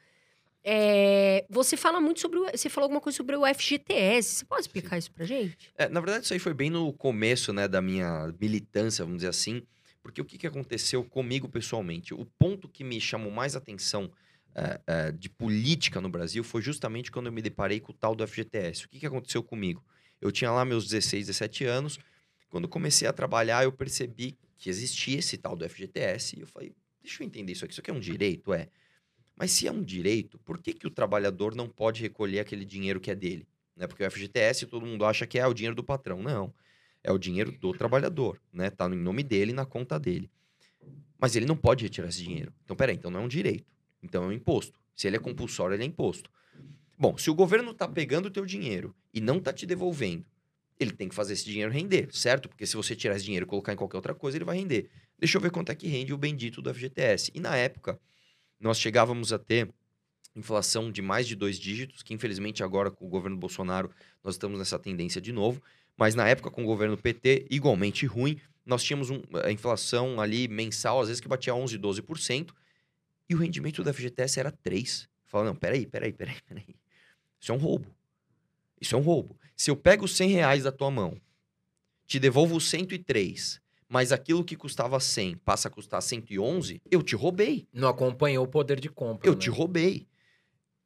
É, 0.62 1.44
você 1.50 1.76
fala 1.76 2.00
muito 2.00 2.20
sobre. 2.20 2.38
Você 2.52 2.68
falou 2.68 2.84
alguma 2.84 3.00
coisa 3.00 3.16
sobre 3.16 3.34
o 3.34 3.44
FGTS. 3.44 4.36
Você 4.36 4.44
pode 4.44 4.60
explicar 4.60 4.90
Sim. 4.90 4.98
isso 4.98 5.10
pra 5.10 5.24
gente? 5.24 5.72
É, 5.74 5.88
na 5.88 5.98
verdade, 5.98 6.26
isso 6.26 6.32
aí 6.32 6.38
foi 6.38 6.54
bem 6.54 6.70
no 6.70 6.92
começo 6.92 7.52
né, 7.52 7.66
da 7.66 7.82
minha 7.82 8.32
militância, 8.40 9.04
vamos 9.04 9.18
dizer 9.18 9.30
assim. 9.30 9.66
Porque 10.02 10.20
o 10.20 10.24
que, 10.24 10.38
que 10.38 10.46
aconteceu 10.46 11.04
comigo 11.04 11.48
pessoalmente? 11.48 12.14
O 12.14 12.24
ponto 12.38 12.68
que 12.68 12.84
me 12.84 13.00
chamou 13.00 13.30
mais 13.30 13.56
atenção 13.56 14.10
é, 14.54 14.80
é, 14.86 15.12
de 15.12 15.28
política 15.28 16.00
no 16.00 16.08
Brasil 16.08 16.42
foi 16.42 16.62
justamente 16.62 17.10
quando 17.10 17.26
eu 17.26 17.32
me 17.32 17.42
deparei 17.42 17.80
com 17.80 17.92
o 17.92 17.94
tal 17.94 18.14
do 18.14 18.26
FGTS. 18.26 18.86
O 18.86 18.88
que, 18.88 18.98
que 18.98 19.06
aconteceu 19.06 19.42
comigo? 19.42 19.84
Eu 20.20 20.32
tinha 20.32 20.50
lá 20.50 20.64
meus 20.64 20.88
16, 20.88 21.26
17 21.26 21.64
anos. 21.64 21.98
Quando 22.48 22.66
comecei 22.66 23.06
a 23.06 23.12
trabalhar, 23.12 23.64
eu 23.64 23.72
percebi 23.72 24.36
que 24.56 24.68
existia 24.68 25.18
esse 25.18 25.36
tal 25.36 25.54
do 25.54 25.68
FGTS 25.68 26.36
e 26.36 26.40
eu 26.40 26.46
falei, 26.46 26.74
deixa 27.02 27.22
eu 27.22 27.26
entender 27.26 27.52
isso 27.52 27.64
aqui, 27.64 27.72
isso 27.72 27.80
aqui 27.80 27.90
é 27.90 27.94
um 27.94 28.00
direito? 28.00 28.52
É. 28.52 28.68
Mas 29.36 29.52
se 29.52 29.68
é 29.68 29.72
um 29.72 29.82
direito, 29.82 30.38
por 30.40 30.58
que, 30.58 30.72
que 30.72 30.86
o 30.86 30.90
trabalhador 30.90 31.54
não 31.54 31.68
pode 31.68 32.02
recolher 32.02 32.40
aquele 32.40 32.64
dinheiro 32.64 33.00
que 33.00 33.10
é 33.10 33.14
dele? 33.14 33.46
Né? 33.76 33.86
Porque 33.86 34.04
o 34.04 34.10
FGTS 34.10 34.66
todo 34.66 34.84
mundo 34.84 35.04
acha 35.04 35.26
que 35.26 35.38
é 35.38 35.46
o 35.46 35.54
dinheiro 35.54 35.76
do 35.76 35.84
patrão. 35.84 36.20
Não. 36.20 36.52
É 37.08 37.10
o 37.10 37.16
dinheiro 37.16 37.50
do 37.52 37.72
trabalhador, 37.72 38.38
né? 38.52 38.68
Tá 38.68 38.86
no 38.86 38.94
nome 38.94 39.22
dele, 39.22 39.54
na 39.54 39.64
conta 39.64 39.98
dele. 39.98 40.30
Mas 41.18 41.34
ele 41.34 41.46
não 41.46 41.56
pode 41.56 41.82
retirar 41.82 42.08
esse 42.08 42.22
dinheiro. 42.22 42.52
Então, 42.62 42.76
peraí, 42.76 42.96
então 42.96 43.10
não 43.10 43.20
é 43.20 43.22
um 43.22 43.28
direito. 43.28 43.72
Então 44.02 44.24
é 44.24 44.26
um 44.26 44.32
imposto. 44.32 44.78
Se 44.94 45.06
ele 45.06 45.16
é 45.16 45.18
compulsório, 45.18 45.74
ele 45.74 45.84
é 45.84 45.86
imposto. 45.86 46.30
Bom, 46.98 47.16
se 47.16 47.30
o 47.30 47.34
governo 47.34 47.72
tá 47.72 47.88
pegando 47.88 48.26
o 48.26 48.30
teu 48.30 48.44
dinheiro 48.44 48.94
e 49.14 49.22
não 49.22 49.40
tá 49.40 49.54
te 49.54 49.64
devolvendo, 49.64 50.26
ele 50.78 50.92
tem 50.92 51.08
que 51.08 51.14
fazer 51.14 51.32
esse 51.32 51.46
dinheiro 51.46 51.72
render, 51.72 52.14
certo? 52.14 52.46
Porque 52.46 52.66
se 52.66 52.76
você 52.76 52.94
tirar 52.94 53.16
esse 53.16 53.24
dinheiro 53.24 53.46
e 53.46 53.48
colocar 53.48 53.72
em 53.72 53.76
qualquer 53.76 53.96
outra 53.96 54.14
coisa, 54.14 54.36
ele 54.36 54.44
vai 54.44 54.58
render. 54.58 54.90
Deixa 55.18 55.38
eu 55.38 55.40
ver 55.40 55.50
quanto 55.50 55.72
é 55.72 55.74
que 55.74 55.88
rende 55.88 56.12
o 56.12 56.18
bendito 56.18 56.60
do 56.60 56.74
FGTS. 56.74 57.32
E 57.34 57.40
na 57.40 57.56
época, 57.56 57.98
nós 58.60 58.78
chegávamos 58.78 59.32
a 59.32 59.38
ter 59.38 59.72
inflação 60.36 60.92
de 60.92 61.00
mais 61.00 61.26
de 61.26 61.34
dois 61.34 61.58
dígitos, 61.58 62.02
que 62.02 62.12
infelizmente 62.12 62.62
agora 62.62 62.90
com 62.90 63.06
o 63.06 63.08
governo 63.08 63.38
Bolsonaro 63.38 63.90
nós 64.22 64.34
estamos 64.34 64.58
nessa 64.58 64.78
tendência 64.78 65.22
de 65.22 65.32
novo. 65.32 65.62
Mas 65.98 66.14
na 66.14 66.28
época 66.28 66.50
com 66.50 66.62
o 66.62 66.66
governo 66.66 66.96
PT, 66.96 67.48
igualmente 67.50 68.06
ruim, 68.06 68.40
nós 68.64 68.84
tínhamos 68.84 69.10
um, 69.10 69.20
a 69.44 69.50
inflação 69.50 70.20
ali 70.20 70.46
mensal, 70.46 71.00
às 71.00 71.08
vezes 71.08 71.20
que 71.20 71.26
batia 71.26 71.54
11, 71.54 71.76
12%, 71.76 72.50
e 73.28 73.34
o 73.34 73.38
rendimento 73.38 73.82
do 73.82 73.92
FGTS 73.92 74.38
era 74.38 74.52
3%. 74.52 75.08
Fala, 75.26 75.44
não, 75.44 75.56
peraí, 75.56 75.84
peraí, 75.84 76.12
peraí, 76.12 76.36
peraí. 76.48 76.76
Isso 77.40 77.52
é 77.52 77.54
um 77.54 77.58
roubo. 77.58 77.94
Isso 78.80 78.94
é 78.94 78.98
um 78.98 79.02
roubo. 79.02 79.36
Se 79.56 79.70
eu 79.70 79.76
pego 79.76 80.06
100 80.06 80.30
reais 80.30 80.62
da 80.62 80.72
tua 80.72 80.90
mão, 80.90 81.20
te 82.06 82.18
devolvo 82.18 82.60
103, 82.60 83.60
mas 83.88 84.12
aquilo 84.12 84.44
que 84.44 84.56
custava 84.56 85.00
100 85.00 85.36
passa 85.38 85.68
a 85.68 85.70
custar 85.70 86.00
111, 86.00 86.80
eu 86.90 87.02
te 87.02 87.16
roubei. 87.16 87.66
Não 87.72 87.88
acompanhou 87.88 88.44
o 88.44 88.48
poder 88.48 88.78
de 88.80 88.88
compra. 88.88 89.28
Eu 89.28 89.34
né? 89.34 89.40
te 89.40 89.50
roubei. 89.50 90.06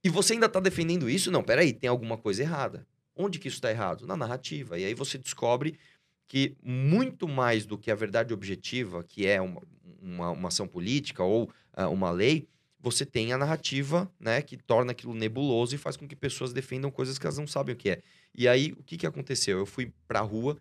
E 0.03 0.09
você 0.09 0.33
ainda 0.33 0.49
tá 0.49 0.59
defendendo 0.59 1.09
isso? 1.09 1.31
Não, 1.31 1.43
peraí, 1.43 1.73
tem 1.73 1.89
alguma 1.89 2.17
coisa 2.17 2.43
errada. 2.43 2.87
Onde 3.15 3.39
que 3.39 3.49
isso 3.49 3.59
está 3.59 3.71
errado? 3.71 4.07
Na 4.07 4.17
narrativa. 4.17 4.79
E 4.79 4.85
aí 4.85 4.95
você 4.95 5.19
descobre 5.19 5.79
que 6.27 6.57
muito 6.63 7.29
mais 7.29 7.67
do 7.67 7.77
que 7.77 7.91
a 7.91 7.95
verdade 7.95 8.33
objetiva, 8.33 9.05
que 9.05 9.27
é 9.27 9.41
uma, 9.41 9.61
uma, 10.01 10.31
uma 10.31 10.49
ação 10.49 10.67
política 10.67 11.23
ou 11.23 11.51
uh, 11.77 11.89
uma 11.91 12.11
lei, 12.11 12.49
você 12.81 13.07
tem 13.07 13.33
a 13.33 13.39
narrativa, 13.39 14.11
né, 14.19 14.43
que 14.43 14.57
torna 14.57 14.91
aquilo 14.91 15.15
nebuloso 15.15 15.75
e 15.75 15.79
faz 15.79 15.97
com 15.97 16.09
que 16.09 16.17
pessoas 16.17 16.53
defendam 16.53 16.91
coisas 16.91 17.17
que 17.17 17.25
elas 17.25 17.39
não 17.39 17.47
sabem 17.47 17.75
o 17.75 17.79
que 17.79 17.91
é. 17.91 18.03
E 18.35 18.49
aí, 18.49 18.73
o 18.73 18.83
que, 18.83 18.97
que 18.97 19.07
aconteceu? 19.07 19.59
Eu 19.59 19.67
fui 19.67 19.93
pra 20.09 20.21
rua, 20.21 20.59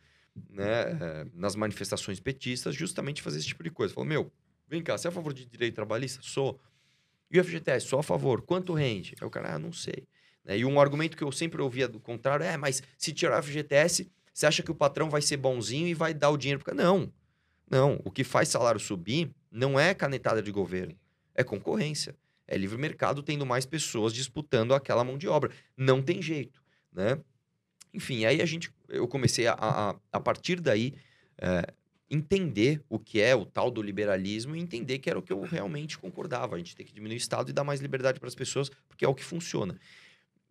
né, 0.49 0.91
eh, 1.01 1.27
nas 1.33 1.55
manifestações 1.55 2.19
petistas, 2.19 2.75
justamente 2.75 3.21
fazer 3.21 3.39
esse 3.39 3.47
tipo 3.47 3.63
de 3.63 3.71
coisa. 3.71 3.93
Falou, 3.93 4.07
meu, 4.07 4.31
vem 4.67 4.83
cá, 4.83 4.97
você 4.97 5.07
é 5.07 5.09
a 5.09 5.11
favor 5.11 5.33
de 5.33 5.45
direito 5.45 5.73
trabalhista? 5.73 6.21
Sou. 6.21 6.59
E 7.31 7.39
o 7.39 7.43
FGTS? 7.43 7.87
Sou 7.87 7.99
a 7.99 8.03
favor. 8.03 8.41
Quanto 8.41 8.73
rende? 8.73 9.15
Aí 9.19 9.25
o 9.25 9.31
cara, 9.31 9.55
ah, 9.55 9.59
não 9.59 9.73
sei. 9.73 10.05
Né? 10.43 10.59
E 10.59 10.65
um 10.65 10.79
argumento 10.79 11.17
que 11.17 11.23
eu 11.23 11.31
sempre 11.31 11.61
ouvia 11.61 11.87
do 11.87 11.99
contrário 11.99 12.45
é, 12.45 12.57
mas 12.57 12.81
se 12.97 13.13
tirar 13.13 13.39
o 13.39 13.43
FGTS, 13.43 14.09
você 14.33 14.45
acha 14.45 14.63
que 14.63 14.71
o 14.71 14.75
patrão 14.75 15.09
vai 15.09 15.21
ser 15.21 15.37
bonzinho 15.37 15.87
e 15.87 15.93
vai 15.93 16.13
dar 16.13 16.29
o 16.29 16.37
dinheiro? 16.37 16.59
Porque 16.63 16.75
não. 16.75 17.11
Não. 17.69 17.99
O 18.03 18.11
que 18.11 18.23
faz 18.23 18.49
salário 18.49 18.79
subir 18.79 19.31
não 19.51 19.79
é 19.79 19.93
canetada 19.93 20.41
de 20.41 20.51
governo 20.51 20.95
é 21.35 21.43
concorrência. 21.43 22.15
É 22.47 22.57
livre 22.57 22.77
mercado 22.77 23.23
tendo 23.23 23.45
mais 23.45 23.65
pessoas 23.65 24.13
disputando 24.13 24.73
aquela 24.73 25.03
mão 25.03 25.17
de 25.17 25.27
obra. 25.27 25.51
Não 25.75 26.01
tem 26.01 26.21
jeito, 26.21 26.61
né? 26.91 27.19
Enfim, 27.93 28.25
aí 28.25 28.41
a 28.41 28.45
gente, 28.45 28.71
eu 28.89 29.07
comecei 29.07 29.47
a, 29.47 29.53
a, 29.53 29.95
a 30.11 30.19
partir 30.19 30.59
daí, 30.59 30.93
é, 31.37 31.73
entender 32.09 32.81
o 32.89 32.99
que 32.99 33.21
é 33.21 33.35
o 33.35 33.45
tal 33.45 33.69
do 33.71 33.81
liberalismo 33.81 34.55
e 34.55 34.59
entender 34.59 34.99
que 34.99 35.09
era 35.09 35.19
o 35.19 35.21
que 35.21 35.31
eu 35.31 35.41
realmente 35.41 35.97
concordava. 35.97 36.55
A 36.55 36.57
gente 36.57 36.75
tem 36.75 36.85
que 36.85 36.93
diminuir 36.93 37.15
o 37.15 37.17
Estado 37.17 37.49
e 37.49 37.53
dar 37.53 37.63
mais 37.63 37.79
liberdade 37.79 38.19
para 38.19 38.27
as 38.27 38.35
pessoas, 38.35 38.69
porque 38.87 39.05
é 39.05 39.07
o 39.07 39.15
que 39.15 39.23
funciona. 39.23 39.77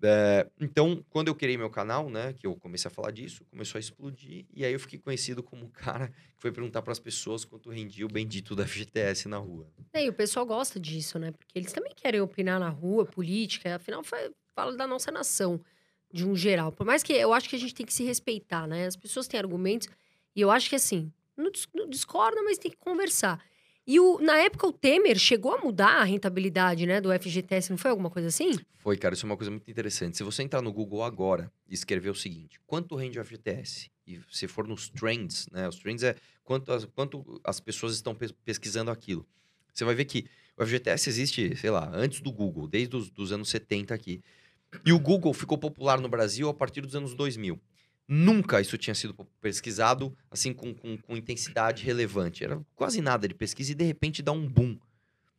É, 0.03 0.49
então, 0.59 1.05
quando 1.11 1.29
eu 1.29 1.35
criei 1.35 1.57
meu 1.57 1.69
canal, 1.69 2.09
né, 2.09 2.33
que 2.33 2.47
eu 2.47 2.57
comecei 2.57 2.91
a 2.91 2.93
falar 2.93 3.11
disso, 3.11 3.45
começou 3.51 3.79
a 3.79 3.81
explodir, 3.81 4.47
e 4.55 4.65
aí 4.65 4.73
eu 4.73 4.81
fiquei 4.81 4.99
conhecido 4.99 5.43
como 5.43 5.67
o 5.67 5.71
cara 5.71 6.09
que 6.09 6.39
foi 6.39 6.51
perguntar 6.51 6.83
para 6.83 6.93
as 6.93 6.99
pessoas 6.99 7.45
quanto 7.45 7.71
rendia 7.71 8.07
o 8.07 8.09
bendito 8.09 8.57
da 8.57 8.67
FGTS 8.67 9.29
na 9.29 9.39
rua. 9.39 9.67
É, 9.93 10.05
e 10.05 10.09
o 10.09 10.13
pessoal 10.13 10.47
gosta 10.47 10.81
disso, 10.81 11.19
né? 11.19 11.33
Porque 11.33 11.59
eles 11.59 11.73
também 11.73 11.93
querem 11.95 12.21
opinar 12.21 12.59
na 12.59 12.69
rua, 12.69 13.05
política, 13.05 13.77
afinal, 13.77 14.03
fala 14.03 14.77
da 14.77 14.87
nossa 14.87 15.11
nação, 15.11 15.61
de 16.13 16.27
um 16.27 16.35
geral. 16.35 16.73
Por 16.73 16.87
mais 16.87 17.03
que 17.03 17.13
eu 17.13 17.33
acho 17.33 17.49
que 17.49 17.57
a 17.57 17.59
gente 17.59 17.75
tem 17.75 17.85
que 17.85 17.93
se 17.93 18.05
respeitar, 18.05 18.67
né? 18.67 18.87
As 18.87 18.97
pessoas 18.97 19.29
têm 19.29 19.39
argumentos, 19.39 19.89
e 20.35 20.41
eu 20.41 20.51
acho 20.51 20.71
que 20.71 20.77
assim, 20.77 21.13
não 21.75 21.89
discorda, 21.89 22.43
mas 22.43 22.59
tem 22.59 22.71
que 22.71 22.77
conversar. 22.77 23.43
E 23.87 23.99
o, 23.99 24.19
na 24.21 24.37
época 24.39 24.67
o 24.67 24.73
Temer 24.73 25.19
chegou 25.19 25.53
a 25.53 25.59
mudar 25.59 26.01
a 26.01 26.05
rentabilidade, 26.05 26.87
né, 26.87 27.01
do 27.01 27.11
FGTS, 27.13 27.71
não 27.71 27.79
foi 27.79 27.91
alguma 27.91 28.11
coisa 28.11 28.29
assim? 28.29 28.53
Foi, 28.79 28.97
cara, 28.97 29.15
isso 29.15 29.27
é 29.27 29.29
uma 29.29 29.37
coisa 29.37 29.51
muito 29.51 29.71
interessante. 29.71 30.17
Se 30.17 30.23
você 30.23 30.43
entrar 30.43 30.63
no 30.63 30.73
Google 30.73 31.03
agora 31.03 31.51
e 31.69 31.75
escrever 31.75 32.11
o 32.11 32.15
seguinte: 32.15 32.61
quanto 32.67 32.95
rende 32.95 33.19
o 33.19 33.25
FGTS? 33.25 33.91
E 34.07 34.21
se 34.31 34.49
for 34.49 34.67
nos 34.67 34.89
trends, 34.89 35.47
né? 35.53 35.69
Os 35.69 35.77
trends 35.79 36.03
é 36.03 36.17
quanto 36.45 36.73
as, 36.73 36.85
quanto 36.85 37.41
as 37.45 37.61
pessoas 37.61 37.95
estão 37.95 38.17
pesquisando 38.45 38.91
aquilo. 38.91 39.27
Você 39.73 39.85
vai 39.85 39.95
ver 39.95 40.05
que 40.05 40.27
o 40.57 40.65
FGTS 40.65 41.09
existe, 41.09 41.57
sei 41.57 41.71
lá, 41.71 41.91
antes 41.93 42.21
do 42.21 42.33
Google, 42.33 42.67
desde 42.67 42.97
os 42.97 43.11
dos 43.11 43.33
anos 43.33 43.49
70 43.51 43.95
aqui. 43.95 44.23
E 44.85 44.93
o 44.93 44.99
Google 44.99 45.33
ficou 45.33 45.59
popular 45.59 46.01
no 46.01 46.09
Brasil 46.09 46.49
a 46.49 46.55
partir 46.55 46.81
dos 46.81 46.95
anos 46.95 47.15
2000. 47.15 47.61
Nunca 48.13 48.61
isso 48.61 48.77
tinha 48.77 48.93
sido 48.93 49.15
pesquisado 49.41 50.13
assim 50.29 50.53
com, 50.53 50.75
com, 50.75 50.99
com, 50.99 51.17
intensidade 51.17 51.85
relevante. 51.85 52.43
Era 52.43 52.61
quase 52.75 53.01
nada 53.01 53.29
de 53.29 53.35
pesquisa 53.35 53.71
e 53.71 53.75
de 53.77 53.85
repente 53.85 54.21
dá 54.21 54.33
um 54.33 54.49
boom. 54.49 54.77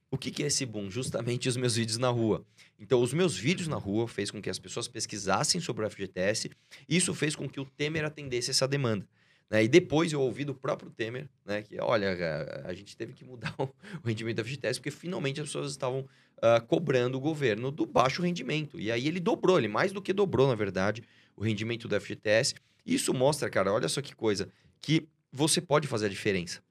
O 0.09 0.17
que, 0.17 0.31
que 0.31 0.41
é 0.41 0.47
esse 0.47 0.65
boom? 0.65 0.89
Justamente 0.89 1.49
os 1.49 1.57
meus 1.57 1.75
vídeos 1.75 1.97
na 1.97 2.07
rua. 2.07 2.45
Então, 2.79 3.01
os 3.01 3.13
meus 3.13 3.35
vídeos 3.35 3.67
na 3.67 3.75
rua 3.75 4.07
fez 4.07 4.31
com 4.31 4.41
que 4.41 4.49
as 4.49 4.57
pessoas 4.57 4.87
pesquisassem 4.87 5.59
sobre 5.59 5.85
o 5.85 5.89
FGTS 5.89 6.49
e 6.87 6.95
isso 6.95 7.13
fez 7.13 7.35
com 7.35 7.49
que 7.49 7.59
o 7.59 7.65
Temer 7.65 8.05
atendesse 8.05 8.51
essa 8.51 8.65
demanda. 8.65 9.05
Né? 9.49 9.65
E 9.65 9.67
depois 9.67 10.13
eu 10.13 10.21
ouvi 10.21 10.45
do 10.45 10.55
próprio 10.55 10.89
Temer, 10.89 11.27
né, 11.45 11.61
que 11.63 11.77
olha, 11.81 12.13
a, 12.65 12.69
a 12.69 12.73
gente 12.73 12.95
teve 12.95 13.11
que 13.11 13.25
mudar 13.25 13.53
o, 13.59 13.69
rendimento 14.05 14.37
do 14.37 14.45
FGTS 14.45 14.79
porque 14.79 14.91
finalmente 14.91 15.41
as 15.41 15.47
pessoas 15.47 15.71
estavam 15.71 15.99
uh, 16.37 16.65
cobrando 16.67 17.17
o 17.17 17.21
governo 17.21 17.69
do 17.69 17.85
baixo 17.85 18.21
rendimento. 18.21 18.79
E 18.79 18.89
aí 18.89 19.09
ele 19.09 19.19
dobrou, 19.19 19.57
ele 19.57 19.67
mais 19.67 19.91
do 19.91 20.01
que 20.01 20.13
dobrou, 20.13 20.47
na 20.47 20.55
verdade, 20.55 21.03
o 21.35 21.43
rendimento 21.43 21.87
do 21.87 21.99
FGTS. 21.99 22.55
Isso 22.85 23.13
mostra, 23.13 23.49
cara, 23.49 23.71
olha 23.71 23.87
só 23.87 24.01
que 24.01 24.15
coisa, 24.15 24.49
que 24.81 25.07
você 25.31 25.61
pode 25.61 25.87
fazer 25.87 26.07
a 26.07 26.09
diferença. 26.09 26.61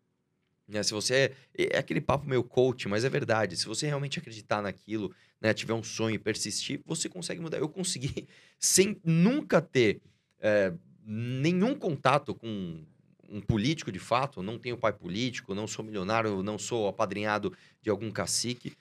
Né? 0.70 0.82
Se 0.82 0.92
você 0.92 1.32
é, 1.56 1.74
é 1.74 1.78
aquele 1.78 2.00
papo 2.00 2.28
meio 2.28 2.44
coach, 2.44 2.88
mas 2.88 3.04
é 3.04 3.08
verdade. 3.08 3.56
Se 3.56 3.66
você 3.66 3.86
realmente 3.86 4.18
acreditar 4.18 4.62
naquilo, 4.62 5.12
né, 5.40 5.52
tiver 5.52 5.74
um 5.74 5.82
sonho 5.82 6.14
e 6.14 6.18
persistir, 6.18 6.80
você 6.86 7.08
consegue 7.08 7.40
mudar. 7.40 7.58
Eu 7.58 7.68
consegui 7.68 8.28
sem 8.58 9.00
nunca 9.04 9.60
ter 9.60 10.00
é, 10.40 10.72
nenhum 11.04 11.74
contato 11.74 12.34
com 12.34 12.84
um 13.28 13.40
político 13.40 13.90
de 13.90 13.98
fato. 13.98 14.42
Não 14.42 14.58
tenho 14.58 14.76
pai 14.76 14.92
político, 14.92 15.54
não 15.54 15.66
sou 15.66 15.84
milionário, 15.84 16.42
não 16.42 16.58
sou 16.58 16.86
apadrinhado 16.86 17.52
de 17.82 17.90
algum 17.90 18.10
cacique. 18.10 18.74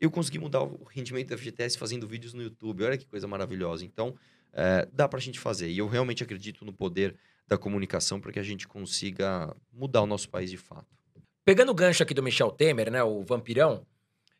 Eu 0.00 0.10
consegui 0.10 0.38
mudar 0.38 0.62
o 0.62 0.84
rendimento 0.84 1.28
da 1.28 1.38
FGTS 1.38 1.78
fazendo 1.78 2.06
vídeos 2.06 2.34
no 2.34 2.42
YouTube. 2.42 2.84
Olha 2.84 2.98
que 2.98 3.06
coisa 3.06 3.26
maravilhosa. 3.26 3.84
Então, 3.84 4.14
é, 4.52 4.88
dá 4.92 5.08
para 5.08 5.18
a 5.18 5.22
gente 5.22 5.38
fazer. 5.38 5.68
E 5.70 5.78
eu 5.78 5.86
realmente 5.86 6.22
acredito 6.22 6.64
no 6.64 6.72
poder 6.72 7.16
da 7.46 7.58
comunicação 7.58 8.20
para 8.20 8.32
que 8.32 8.38
a 8.38 8.42
gente 8.42 8.66
consiga 8.68 9.54
mudar 9.72 10.02
o 10.02 10.06
nosso 10.06 10.28
país 10.28 10.50
de 10.50 10.56
fato. 10.56 10.86
Pegando 11.44 11.72
o 11.72 11.74
gancho 11.74 12.02
aqui 12.02 12.14
do 12.14 12.22
Michel 12.22 12.50
Temer, 12.50 12.90
né, 12.90 13.02
o 13.02 13.22
vampirão, 13.22 13.84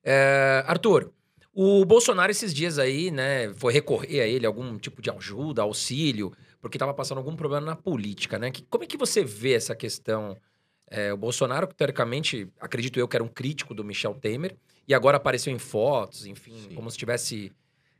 é, 0.05 0.63
Arthur, 0.67 1.13
o 1.53 1.85
Bolsonaro 1.85 2.31
esses 2.31 2.55
dias 2.55 2.79
aí, 2.79 3.11
né, 3.11 3.53
foi 3.55 3.73
recorrer 3.73 4.21
a 4.21 4.27
ele 4.27 4.47
algum 4.47 4.79
tipo 4.79 5.03
de 5.03 5.11
ajuda, 5.11 5.63
auxílio, 5.63 6.33
porque 6.61 6.77
estava 6.77 6.95
passando 6.95 7.19
algum 7.19 7.35
problema 7.35 7.67
na 7.67 7.77
política, 7.77 8.39
né? 8.39 8.51
Que, 8.51 8.63
como 8.63 8.85
é 8.85 8.87
que 8.87 8.97
você 8.97 9.25
vê 9.25 9.55
essa 9.55 9.75
questão? 9.75 10.37
É, 10.89 11.13
o 11.13 11.17
Bolsonaro, 11.17 11.67
teoricamente, 11.67 12.49
acredito 12.61 12.99
eu 12.99 13.09
que 13.09 13.17
era 13.17 13.25
um 13.25 13.29
crítico 13.29 13.75
do 13.75 13.85
Michel 13.85 14.15
Temer, 14.15 14.57
e 14.87 14.95
agora 14.95 15.17
apareceu 15.17 15.53
em 15.53 15.59
fotos, 15.59 16.25
enfim, 16.25 16.57
Sim. 16.57 16.75
como 16.75 16.91
se 16.91 16.97
tivesse 16.97 17.53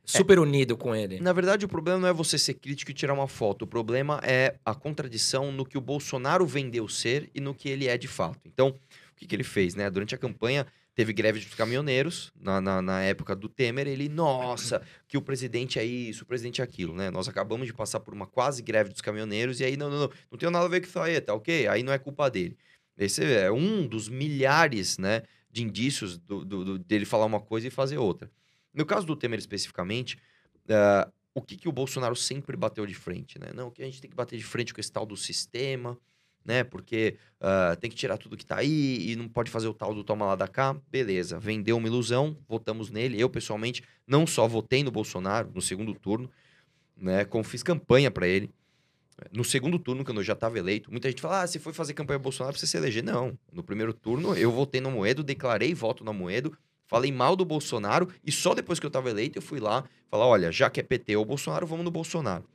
super 0.05 0.37
é, 0.37 0.41
unido 0.41 0.75
com 0.75 0.95
ele. 0.95 1.19
Na 1.19 1.33
verdade, 1.33 1.65
o 1.65 1.69
problema 1.69 1.99
não 1.99 2.07
é 2.07 2.13
você 2.13 2.37
ser 2.37 2.55
crítico 2.55 2.91
e 2.91 2.93
tirar 2.93 3.13
uma 3.13 3.27
foto. 3.27 3.63
O 3.63 3.67
problema 3.67 4.19
é 4.23 4.55
a 4.65 4.75
contradição 4.75 5.51
no 5.51 5.65
que 5.65 5.77
o 5.77 5.81
Bolsonaro 5.81 6.45
vendeu 6.45 6.87
ser 6.87 7.29
e 7.33 7.39
no 7.39 7.53
que 7.53 7.69
ele 7.69 7.87
é 7.87 7.97
de 7.97 8.07
fato. 8.07 8.41
Então, 8.45 8.69
o 8.69 9.15
que, 9.15 9.25
que 9.25 9.35
ele 9.35 9.43
fez, 9.43 9.75
né? 9.75 9.89
Durante 9.89 10.13
a 10.13 10.17
campanha, 10.17 10.67
teve 10.95 11.13
greve 11.13 11.39
dos 11.39 11.53
caminhoneiros, 11.55 12.31
na, 12.39 12.61
na, 12.61 12.81
na, 12.81 13.01
época 13.01 13.35
do 13.35 13.49
Temer, 13.49 13.87
ele, 13.87 14.09
nossa, 14.09 14.81
que 15.07 15.17
o 15.17 15.21
presidente 15.21 15.79
é 15.79 15.85
isso, 15.85 16.23
o 16.23 16.27
presidente 16.27 16.61
é 16.61 16.63
aquilo, 16.63 16.93
né? 16.93 17.09
Nós 17.09 17.27
acabamos 17.27 17.65
de 17.65 17.73
passar 17.73 17.99
por 17.99 18.13
uma 18.13 18.27
quase 18.27 18.61
greve 18.61 18.91
dos 18.91 19.01
caminhoneiros, 19.01 19.59
e 19.59 19.65
aí, 19.65 19.75
não, 19.75 19.89
não, 19.89 20.01
não, 20.01 20.09
não 20.31 20.37
tem 20.37 20.49
nada 20.51 20.65
a 20.65 20.69
ver 20.69 20.81
com 20.81 20.87
isso 20.87 20.99
aí, 20.99 21.19
tá 21.19 21.33
ok? 21.33 21.67
Aí 21.67 21.81
não 21.81 21.93
é 21.93 21.97
culpa 21.97 22.29
dele. 22.29 22.57
Esse 22.97 23.23
é 23.23 23.51
um 23.51 23.87
dos 23.87 24.07
milhares, 24.07 24.99
né, 24.99 25.23
de 25.51 25.63
indícios 25.63 26.17
do, 26.17 26.45
do, 26.45 26.65
do 26.65 26.79
dele 26.79 27.05
falar 27.05 27.25
uma 27.25 27.39
coisa 27.39 27.67
e 27.67 27.71
fazer 27.71 27.97
outra. 27.97 28.29
No 28.73 28.85
caso 28.85 29.05
do 29.05 29.15
Temer 29.15 29.39
especificamente, 29.39 30.17
uh, 30.65 31.11
o 31.33 31.41
que, 31.41 31.57
que 31.57 31.67
o 31.67 31.71
Bolsonaro 31.71 32.15
sempre 32.15 32.55
bateu 32.55 32.85
de 32.85 32.93
frente, 32.93 33.39
né? 33.39 33.51
Não, 33.53 33.71
que 33.71 33.81
a 33.81 33.85
gente 33.85 34.01
tem 34.01 34.09
que 34.09 34.15
bater 34.15 34.37
de 34.37 34.43
frente 34.43 34.73
com 34.73 34.79
esse 34.79 34.91
tal 34.91 35.05
do 35.05 35.17
sistema, 35.17 35.97
né? 36.45 36.63
Porque 36.63 37.15
uh, 37.39 37.75
tem 37.77 37.89
que 37.89 37.95
tirar 37.95 38.17
tudo 38.17 38.37
que 38.37 38.45
tá 38.45 38.57
aí 38.57 39.11
e 39.11 39.15
não 39.15 39.27
pode 39.27 39.49
fazer 39.49 39.67
o 39.67 39.73
tal 39.73 39.93
do 39.93 40.03
toma 40.03 40.25
lá 40.25 40.35
da 40.35 40.47
cá. 40.47 40.75
Beleza, 40.89 41.39
vendeu 41.39 41.77
uma 41.77 41.87
ilusão, 41.87 42.37
votamos 42.47 42.89
nele. 42.89 43.19
Eu, 43.19 43.29
pessoalmente, 43.29 43.83
não 44.05 44.27
só 44.27 44.47
votei 44.47 44.83
no 44.83 44.91
Bolsonaro 44.91 45.51
no 45.53 45.61
segundo 45.61 45.93
turno, 45.93 46.29
né? 46.95 47.25
Como 47.25 47.43
fiz 47.43 47.63
campanha 47.63 48.11
para 48.11 48.27
ele. 48.27 48.49
No 49.31 49.43
segundo 49.43 49.77
turno, 49.77 50.03
quando 50.03 50.17
eu 50.17 50.23
já 50.23 50.33
estava 50.33 50.57
eleito, 50.57 50.91
muita 50.91 51.07
gente 51.09 51.21
fala: 51.21 51.41
ah, 51.41 51.47
você 51.47 51.59
foi 51.59 51.71
fazer 51.71 51.93
campanha 51.93 52.19
Bolsonaro 52.19 52.57
você 52.57 52.67
se 52.67 52.77
eleger. 52.77 53.03
Não. 53.03 53.37
No 53.51 53.63
primeiro 53.63 53.93
turno, 53.93 54.35
eu 54.35 54.51
votei 54.51 54.81
no 54.81 54.91
Moedo, 54.91 55.23
declarei 55.23 55.73
voto 55.73 56.03
no 56.03 56.13
Moedo, 56.13 56.57
falei 56.93 57.11
mal 57.11 57.35
do 57.35 57.43
Bolsonaro 57.43 58.07
e 58.23 58.31
só 58.31 58.53
depois 58.53 58.79
que 58.79 58.85
eu 58.85 58.89
estava 58.89 59.09
eleito 59.09 59.39
eu 59.39 59.41
fui 59.41 59.59
lá 59.59 59.83
falar: 60.11 60.27
olha, 60.27 60.51
já 60.51 60.69
que 60.69 60.79
é 60.79 60.83
PT 60.83 61.15
ou 61.15 61.25
Bolsonaro, 61.25 61.65
vamos 61.65 61.83
no 61.83 61.89
Bolsonaro. 61.89 62.45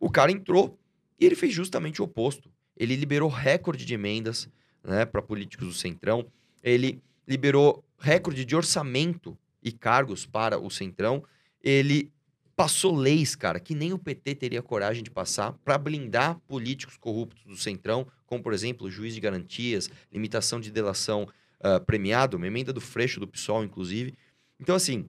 O 0.00 0.10
cara 0.10 0.32
entrou 0.32 0.76
e 1.20 1.24
ele 1.24 1.36
fez 1.36 1.54
justamente 1.54 2.02
o 2.02 2.04
oposto. 2.04 2.50
Ele 2.76 2.96
liberou 2.96 3.28
recorde 3.28 3.84
de 3.84 3.94
emendas 3.94 4.48
né, 4.82 5.04
para 5.04 5.22
políticos 5.22 5.68
do 5.68 5.72
Centrão, 5.72 6.26
ele 6.60 7.00
liberou 7.26 7.84
recorde 8.00 8.44
de 8.44 8.56
orçamento 8.56 9.38
e 9.62 9.70
cargos 9.70 10.26
para 10.26 10.58
o 10.58 10.68
Centrão, 10.70 11.22
ele 11.62 12.10
passou 12.56 12.94
leis, 12.96 13.36
cara, 13.36 13.60
que 13.60 13.76
nem 13.76 13.92
o 13.92 13.98
PT 13.98 14.34
teria 14.34 14.62
coragem 14.62 15.04
de 15.04 15.10
passar 15.10 15.52
para 15.64 15.78
blindar 15.78 16.36
políticos 16.48 16.96
corruptos 16.96 17.44
do 17.44 17.56
Centrão, 17.56 18.06
como, 18.26 18.42
por 18.42 18.52
exemplo, 18.52 18.90
juiz 18.90 19.14
de 19.14 19.20
garantias, 19.20 19.88
limitação 20.12 20.58
de 20.58 20.70
delação 20.70 21.28
uh, 21.60 21.84
premiado, 21.84 22.36
uma 22.36 22.46
emenda 22.46 22.72
do 22.72 22.80
Freixo, 22.80 23.20
do 23.20 23.28
PSOL, 23.28 23.64
inclusive. 23.64 24.14
Então, 24.58 24.74
assim, 24.74 25.08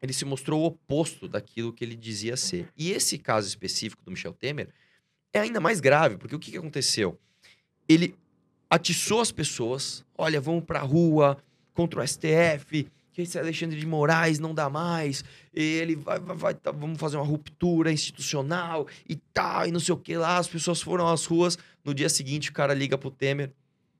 ele 0.00 0.12
se 0.12 0.24
mostrou 0.24 0.62
o 0.62 0.66
oposto 0.66 1.28
daquilo 1.28 1.72
que 1.72 1.84
ele 1.84 1.96
dizia 1.96 2.36
ser. 2.36 2.68
E 2.76 2.90
esse 2.90 3.18
caso 3.18 3.48
específico 3.48 4.04
do 4.04 4.10
Michel 4.10 4.32
Temer 4.32 4.68
é 5.32 5.40
ainda 5.40 5.60
mais 5.60 5.80
grave, 5.80 6.16
porque 6.16 6.34
o 6.34 6.38
que, 6.38 6.50
que 6.50 6.58
aconteceu? 6.58 7.18
Ele 7.88 8.14
atiçou 8.70 9.20
as 9.20 9.30
pessoas, 9.30 10.04
olha, 10.16 10.40
vamos 10.40 10.64
pra 10.64 10.80
rua 10.80 11.38
contra 11.72 12.00
o 12.00 12.06
STF, 12.06 12.88
que 13.12 13.22
esse 13.22 13.38
Alexandre 13.38 13.78
de 13.78 13.86
Moraes 13.86 14.38
não 14.38 14.54
dá 14.54 14.68
mais, 14.68 15.24
ele 15.52 15.96
vai, 15.96 16.18
vai, 16.18 16.36
vai 16.36 16.54
tá, 16.54 16.70
vamos 16.70 16.98
fazer 16.98 17.16
uma 17.16 17.24
ruptura 17.24 17.92
institucional 17.92 18.86
e 19.08 19.16
tal, 19.16 19.60
tá, 19.60 19.68
e 19.68 19.72
não 19.72 19.80
sei 19.80 19.94
o 19.94 19.98
que 19.98 20.16
lá, 20.16 20.36
as 20.36 20.48
pessoas 20.48 20.82
foram 20.82 21.06
às 21.06 21.24
ruas, 21.24 21.58
no 21.84 21.94
dia 21.94 22.08
seguinte 22.08 22.50
o 22.50 22.52
cara 22.52 22.74
liga 22.74 22.98
pro 22.98 23.10
Temer, 23.10 23.52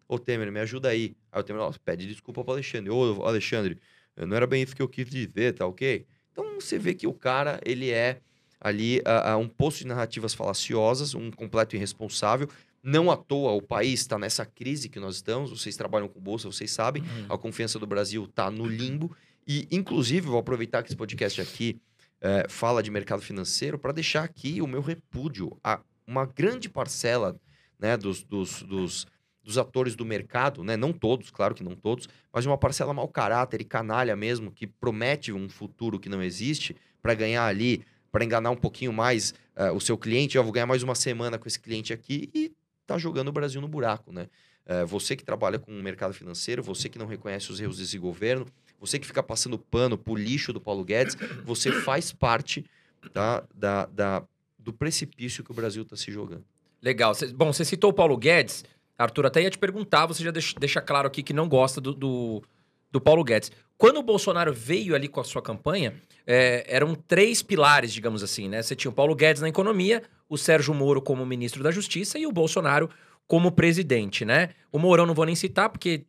Ô, 0.09 0.19
Temer, 0.21 0.52
me 0.52 0.61
ajuda 0.61 0.88
aí. 0.88 1.16
Aí 1.37 1.40
o 1.40 1.45
Temer, 1.45 1.62
pede 1.85 2.07
desculpa 2.07 2.43
pro 2.43 2.55
Alexandre. 2.55 2.90
Ô, 2.90 3.23
Alexandre, 3.26 3.78
não 4.16 4.35
era 4.35 4.47
bem 4.47 4.62
isso 4.62 4.75
que 4.75 4.81
eu 4.81 4.88
quis 4.88 5.07
dizer, 5.07 5.52
tá 5.52 5.66
ok? 5.66 6.07
Então 6.33 6.59
você 6.59 6.78
vê 6.78 6.95
que 6.95 7.07
o 7.07 7.12
cara, 7.12 7.61
ele 7.62 7.90
é 7.90 8.21
ali 8.59 9.00
uh, 9.00 9.35
uh, 9.35 9.38
um 9.38 9.47
posto 9.47 9.81
de 9.81 9.87
narrativas 9.87 10.33
falaciosas, 10.33 11.14
um 11.14 11.31
completo 11.31 11.76
irresponsável. 11.76 12.49
Não 12.83 13.11
à 13.11 13.16
toa 13.19 13.52
o 13.52 13.61
país 13.61 14.00
está 14.00 14.19
nessa 14.19 14.47
crise 14.47 14.88
que 14.88 14.99
nós 14.99 15.16
estamos. 15.16 15.50
Vocês 15.50 15.76
trabalham 15.76 16.09
com 16.09 16.19
bolsa, 16.19 16.50
vocês 16.50 16.71
sabem. 16.71 17.02
Uhum. 17.02 17.26
A 17.28 17.37
confiança 17.37 17.78
do 17.78 17.87
Brasil 17.87 18.25
está 18.25 18.50
no 18.50 18.64
limbo. 18.64 19.14
E, 19.47 19.69
inclusive, 19.71 20.26
vou 20.26 20.38
aproveitar 20.38 20.83
que 20.83 20.88
esse 20.88 20.97
podcast 20.97 21.38
aqui 21.43 21.78
uh, 22.23 22.50
fala 22.50 22.83
de 22.83 22.90
mercado 22.90 23.21
financeiro 23.21 23.78
para 23.78 23.93
deixar 23.93 24.25
aqui 24.25 24.62
o 24.62 24.66
meu 24.66 24.81
repúdio 24.81 25.55
a 25.62 25.81
uma 26.07 26.25
grande 26.25 26.71
parcela 26.71 27.38
né, 27.78 27.95
dos, 27.95 28.23
dos, 28.23 28.62
dos 28.62 29.07
dos 29.47 29.57
atores 29.57 29.95
do 29.95 30.05
mercado, 30.05 30.65
né? 30.65 30.76
Não 30.76 30.93
todos, 30.93 31.31
claro 31.31 31.55
que 31.55 31.62
não 31.62 31.76
todos, 31.76 32.09
mas 32.33 32.45
uma 32.45 32.59
parcela 32.59 32.93
mau 32.93 33.07
caráter 33.07 33.61
e 33.61 33.65
canalha 33.65 34.17
mesmo, 34.17 34.50
que 34.50 34.67
promete 34.67 35.33
um 35.33 35.49
futuro 35.49 36.00
que 36.00 36.09
não 36.09 36.21
existe 36.21 36.76
para 37.00 37.15
ganhar 37.15 37.47
ali, 37.47 37.85
para 38.11 38.25
enganar 38.25 38.50
um 38.50 38.57
pouquinho 38.57 38.93
mais 38.93 39.33
uh, 39.57 39.73
o 39.73 39.81
seu 39.81 39.97
cliente. 39.97 40.37
Eu 40.37 40.43
vou 40.43 40.53
ganhar 40.53 40.67
mais 40.67 40.83
uma 40.83 40.97
semana 40.97 41.38
com 41.38 41.47
esse 41.47 41.61
cliente 41.61 41.93
aqui 41.93 42.29
e 42.35 42.53
tá 42.85 42.99
jogando 42.99 43.29
o 43.29 43.33
Brasil 43.33 43.61
no 43.61 43.69
buraco, 43.69 44.12
né? 44.12 44.26
Uh, 44.67 44.85
você 44.85 45.15
que 45.15 45.23
trabalha 45.23 45.61
com 45.61 45.71
o 45.71 45.81
mercado 45.81 46.12
financeiro, 46.12 46.61
você 46.61 46.88
que 46.88 46.99
não 46.99 47.07
reconhece 47.07 47.53
os 47.53 47.61
erros 47.61 47.79
desse 47.79 47.97
governo, 47.99 48.47
você 48.81 48.99
que 48.99 49.07
fica 49.07 49.23
passando 49.23 49.57
pano 49.57 49.97
pro 49.97 50.17
lixo 50.17 50.53
do 50.53 50.61
Paulo 50.61 50.85
Guedes, 50.85 51.17
você 51.45 51.71
faz 51.71 52.12
parte 52.12 52.65
tá, 53.12 53.45
da, 53.55 53.87
da, 53.87 54.25
do 54.59 54.73
precipício 54.73 55.45
que 55.45 55.53
o 55.53 55.55
Brasil 55.55 55.85
está 55.85 55.95
se 55.95 56.11
jogando. 56.11 56.45
Legal. 56.83 57.15
Cê, 57.15 57.29
bom, 57.29 57.53
você 57.53 57.65
citou 57.65 57.91
o 57.91 57.93
Paulo 57.93 58.17
Guedes. 58.17 58.65
Arthur, 58.99 59.26
até 59.26 59.43
ia 59.43 59.50
te 59.50 59.59
perguntar, 59.59 60.07
você 60.07 60.25
já 60.25 60.31
deixa, 60.31 60.81
claro 60.81 61.07
aqui 61.07 61.23
que 61.23 61.33
não 61.33 61.49
gosta 61.49 61.81
do, 61.81 61.93
do, 61.93 62.43
do, 62.91 63.00
Paulo 63.00 63.23
Guedes. 63.23 63.53
Quando 63.76 63.99
o 63.99 64.03
Bolsonaro 64.03 64.53
veio 64.55 64.95
ali 64.95 65.07
com 65.07 65.21
a 65.21 65.25
sua 65.25 65.43
campanha, 65.43 65.95
é, 66.26 66.65
eram 66.67 66.95
três 66.95 67.43
pilares, 67.43 67.93
digamos 67.93 68.23
assim, 68.23 68.49
né? 68.49 68.62
Você 68.62 68.75
tinha 68.75 68.91
o 68.91 68.95
Paulo 68.95 69.15
Guedes 69.15 69.43
na 69.43 69.49
economia, 69.49 70.03
o 70.29 70.38
Sérgio 70.38 70.73
Moro 70.73 71.03
como 71.03 71.26
ministro 71.26 71.62
da 71.62 71.71
Justiça 71.71 72.19
e 72.19 72.26
o 72.26 72.33
Bolsonaro 72.33 72.88
como 73.26 73.53
presidente, 73.53 74.25
né? 74.25 74.50
O 74.73 74.79
Mourão 74.79 75.05
não 75.05 75.15
vou 75.15 75.26
nem 75.26 75.35
citar, 75.35 75.69
porque 75.69 76.05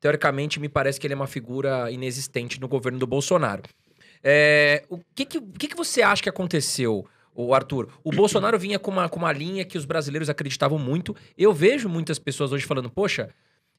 teoricamente 0.00 0.58
me 0.58 0.68
parece 0.68 0.98
que 0.98 1.06
ele 1.06 1.14
é 1.14 1.16
uma 1.16 1.28
figura 1.28 1.90
inexistente 1.90 2.60
no 2.60 2.66
governo 2.66 2.98
do 2.98 3.06
Bolsonaro. 3.06 3.62
É, 4.22 4.84
o 4.88 4.98
que, 5.14 5.24
que, 5.24 5.40
que, 5.40 5.68
que 5.68 5.76
você 5.76 6.02
acha 6.02 6.22
que 6.22 6.28
aconteceu? 6.28 7.06
O 7.34 7.54
Arthur, 7.54 7.88
o 8.04 8.10
Bolsonaro 8.10 8.58
vinha 8.58 8.78
com 8.78 8.90
uma, 8.90 9.08
com 9.08 9.18
uma 9.18 9.32
linha 9.32 9.64
que 9.64 9.78
os 9.78 9.84
brasileiros 9.84 10.28
acreditavam 10.28 10.78
muito. 10.78 11.16
Eu 11.36 11.52
vejo 11.52 11.88
muitas 11.88 12.18
pessoas 12.18 12.52
hoje 12.52 12.66
falando, 12.66 12.90
poxa, 12.90 13.30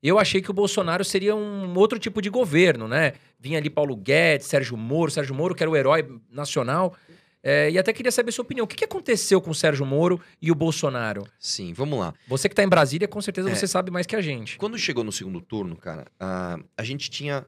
eu 0.02 0.20
achei 0.20 0.42
que 0.42 0.52
o 0.52 0.54
Bolsonaro 0.54 1.06
seria 1.06 1.36
um 1.36 1.78
outro 1.78 1.98
tipo 1.98 2.22
de 2.22 2.30
governo, 2.30 2.88
né? 2.88 3.14
Vinha 3.40 3.58
ali 3.58 3.70
Paulo 3.70 3.96
Guedes, 3.96 4.48
Sérgio 4.48 4.76
Moro, 4.76 5.10
Sérgio 5.10 5.34
Moro, 5.34 5.56
que 5.56 5.64
era 5.64 5.70
o 5.70 5.78
herói 5.78 6.06
nacional. 6.30 6.94
É, 7.42 7.70
e 7.72 7.78
até 7.78 7.92
queria 7.94 8.12
saber 8.12 8.32
sua 8.32 8.44
opinião. 8.44 8.64
O 8.64 8.68
que, 8.68 8.76
que 8.76 8.86
aconteceu 8.86 9.42
com 9.42 9.52
o 9.52 9.56
Sérgio 9.56 9.86
Moro 9.86 10.20
e 10.42 10.52
o 10.52 10.56
Bolsonaro? 10.56 11.26
Sim, 11.40 11.74
vamos 11.74 12.00
lá. 12.00 12.14
Você 12.28 12.50
que 12.50 12.54
está 12.54 12.64
em 12.64 12.70
Brasília, 12.70 13.08
com 13.08 13.22
certeza 13.22 13.50
é, 13.50 13.56
você 13.56 13.68
sabe 13.68 13.92
mais 13.92 14.06
que 14.06 14.16
a 14.16 14.22
gente. 14.22 14.58
Quando 14.58 14.78
chegou 14.78 15.04
no 15.04 15.12
segundo 15.12 15.40
turno, 15.42 15.76
cara, 15.76 16.06
a, 16.20 16.58
a 16.78 16.84
gente 16.84 17.10
tinha 17.10 17.46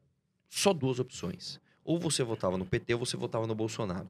só 0.50 0.72
duas 0.74 1.00
opções. 1.00 1.60
Ou 1.84 2.00
você 2.00 2.24
votava 2.24 2.58
no 2.58 2.66
PT 2.66 2.94
ou 2.94 3.00
você 3.02 3.16
votava 3.18 3.46
no 3.48 3.56
Bolsonaro. 3.56 4.10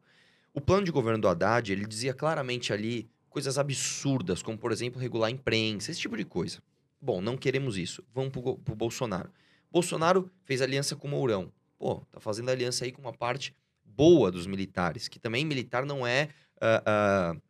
O 0.55 0.61
plano 0.61 0.85
de 0.85 0.91
governo 0.91 1.19
do 1.19 1.27
Haddad, 1.27 1.69
ele 1.69 1.85
dizia 1.85 2.13
claramente 2.13 2.71
ali 2.71 3.09
coisas 3.29 3.57
absurdas, 3.57 4.41
como, 4.41 4.57
por 4.57 4.71
exemplo, 4.71 5.01
regular 5.01 5.27
a 5.27 5.31
imprensa, 5.31 5.91
esse 5.91 5.99
tipo 5.99 6.15
de 6.15 6.23
coisa. 6.23 6.59
Bom, 7.01 7.19
não 7.19 7.35
queremos 7.35 7.77
isso. 7.77 8.01
Vamos 8.13 8.31
pro, 8.31 8.57
pro 8.59 8.73
Bolsonaro. 8.73 9.29
Bolsonaro 9.69 10.31
fez 10.45 10.61
aliança 10.61 10.95
com 10.95 11.09
o 11.09 11.11
Mourão. 11.11 11.51
Pô, 11.77 11.95
tá 12.09 12.21
fazendo 12.21 12.49
aliança 12.49 12.85
aí 12.85 12.93
com 12.93 13.01
uma 13.01 13.11
parte 13.11 13.53
boa 13.83 14.31
dos 14.31 14.47
militares, 14.47 15.09
que 15.09 15.19
também 15.19 15.43
militar 15.43 15.85
não 15.85 16.07
é 16.07 16.29
uh, 16.55 17.35
uh, 17.35 17.41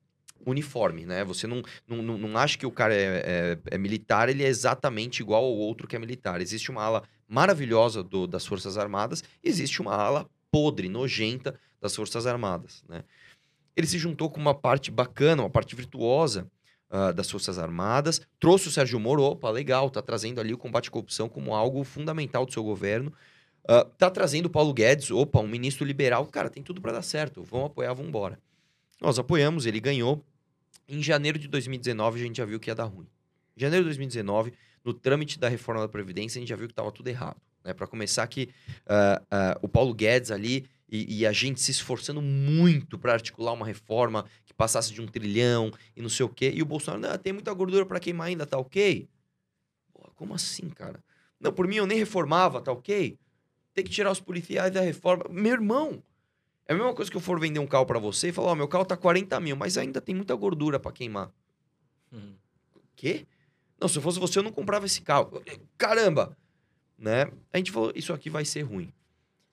uniforme, 0.44 1.06
né? 1.06 1.24
Você 1.26 1.46
não, 1.46 1.62
não, 1.88 2.18
não 2.18 2.38
acha 2.40 2.58
que 2.58 2.66
o 2.66 2.72
cara 2.72 2.96
é, 2.96 3.22
é, 3.24 3.60
é, 3.70 3.78
militar, 3.78 4.30
ele 4.30 4.44
é 4.44 4.48
exatamente 4.48 5.20
igual 5.22 5.44
ao 5.44 5.56
outro 5.56 5.88
que 5.88 5.96
é 5.96 6.00
militar. 6.00 6.42
Existe 6.42 6.72
uma 6.72 6.82
ala 6.82 7.04
maravilhosa 7.28 8.02
do, 8.02 8.26
das 8.26 8.48
Forças 8.48 8.80
Armadas, 8.80 9.24
existe 9.44 9.80
uma 9.80 9.94
ala 9.94 10.28
podre, 10.52 10.90
nojenta 10.90 11.60
das 11.82 11.96
Forças 11.96 12.26
Armadas. 12.26 12.84
Né? 12.88 13.04
Ele 13.76 13.88
se 13.88 13.98
juntou 13.98 14.30
com 14.30 14.40
uma 14.40 14.54
parte 14.54 14.90
bacana, 14.90 15.44
uma 15.44 15.50
parte 15.50 15.76
virtuosa 15.76 16.50
uh, 16.90 17.14
das 17.14 17.30
Forças 17.30 17.60
Armadas, 17.60 18.22
trouxe 18.40 18.68
o 18.68 18.72
Sérgio 18.72 19.00
Moro, 19.00 19.24
opa, 19.24 19.50
legal, 19.50 19.90
tá 19.90 20.02
trazendo 20.02 20.40
ali 20.40 20.54
o 20.54 20.58
combate 20.58 20.90
à 20.90 20.92
corrupção 20.92 21.28
como 21.28 21.54
algo 21.54 21.84
fundamental 21.84 22.46
do 22.46 22.54
seu 22.54 22.64
governo. 22.64 23.12
Uh, 23.64 23.84
tá 23.98 24.10
trazendo 24.10 24.46
o 24.46 24.50
Paulo 24.50 24.74
Guedes, 24.74 25.12
opa, 25.12 25.40
um 25.40 25.48
ministro 25.48 25.86
liberal, 25.86 26.26
cara, 26.28 26.50
tem 26.50 26.62
tudo 26.62 26.80
para 26.82 26.94
dar 26.94 27.02
certo, 27.02 27.44
vamos 27.44 27.68
apoiar, 27.68 27.94
vamos 27.94 28.10
embora. 28.10 28.40
Nós 29.02 29.20
apoiamos, 29.20 29.66
ele 29.66 29.80
ganhou. 29.80 30.24
Em 30.88 31.02
janeiro 31.02 31.40
de 31.40 31.48
2019, 31.48 32.20
a 32.20 32.24
gente 32.24 32.38
já 32.38 32.46
viu 32.46 32.60
que 32.60 32.70
ia 32.70 32.76
dar 32.76 32.86
ruim. 32.86 33.08
Em 33.58 33.62
janeiro 33.62 33.84
de 33.84 33.90
2019, 33.90 34.54
no 34.84 34.94
trâmite 34.94 35.40
da 35.40 35.50
reforma 35.50 35.82
da 35.82 35.88
Previdência, 35.88 36.38
a 36.38 36.42
gente 36.42 36.50
já 36.50 36.56
viu 36.56 36.68
que 36.68 36.74
estava 36.74 36.92
tudo 36.92 37.08
errado. 37.08 37.38
Né? 37.64 37.74
Para 37.74 37.88
começar, 37.88 38.26
que 38.28 38.50
uh, 38.86 39.22
uh, 39.24 39.60
o 39.64 39.68
Paulo 39.68 39.94
Guedes 39.94 40.30
ali 40.30 40.68
e, 40.90 41.20
e 41.20 41.26
a 41.26 41.32
gente 41.32 41.60
se 41.60 41.72
esforçando 41.72 42.22
muito 42.22 42.98
para 42.98 43.14
articular 43.14 43.54
uma 43.54 43.66
reforma 43.66 44.26
que 44.46 44.54
passasse 44.54 44.94
de 44.94 45.02
um 45.02 45.08
trilhão 45.08 45.72
e 45.96 46.02
não 46.02 46.10
sei 46.10 46.26
o 46.26 46.30
quê. 46.30 46.52
E 46.54 46.62
o 46.62 46.66
Bolsonaro, 46.66 47.02
não, 47.02 47.18
tem 47.18 47.34
muita 47.34 47.54
gordura 47.54 47.86
para 47.86 48.00
queimar 48.00 48.28
ainda, 48.28 48.46
tá 48.46 48.58
ok? 48.58 49.08
Pô, 49.94 50.12
como 50.16 50.34
assim, 50.34 50.70
cara? 50.70 51.04
Não, 51.40 51.52
por 51.52 51.68
mim 51.68 51.76
eu 51.76 51.88
nem 51.88 51.98
reformava, 51.98 52.62
tá 52.62 52.72
ok? 52.72 53.18
Tem 53.74 53.84
que 53.84 53.92
tirar 53.92 54.12
os 54.12 54.20
policiais 54.20 54.72
da 54.72 54.82
reforma. 54.82 55.26
Meu 55.30 55.54
irmão, 55.54 56.02
é 56.68 56.74
a 56.74 56.76
mesma 56.76 56.94
coisa 56.94 57.12
que 57.12 57.18
eu 57.18 57.22
for 57.22 57.40
vender 57.40 57.60
um 57.60 57.68
carro 57.68 57.86
para 57.86 58.00
você 58.00 58.30
e 58.30 58.32
falar, 58.32 58.50
ó, 58.50 58.52
oh, 58.54 58.56
meu 58.56 58.68
carro 58.68 58.86
tá 58.86 58.96
40 58.96 59.40
mil, 59.40 59.56
mas 59.56 59.78
ainda 59.78 60.00
tem 60.00 60.16
muita 60.16 60.34
gordura 60.36 60.80
para 60.80 60.92
queimar. 60.92 61.32
Hum. 62.12 62.34
Quê? 62.96 63.28
Não, 63.80 63.88
se 63.88 63.98
eu 63.98 64.02
fosse 64.02 64.20
você, 64.20 64.40
eu 64.40 64.44
não 64.44 64.52
comprava 64.52 64.86
esse 64.86 65.02
carro. 65.02 65.42
Caramba! 65.78 66.38
Né? 66.98 67.30
A 67.52 67.58
gente 67.58 67.72
falou, 67.72 67.92
isso 67.94 68.14
aqui 68.14 68.30
vai 68.30 68.46
ser 68.46 68.62
ruim. 68.62 68.94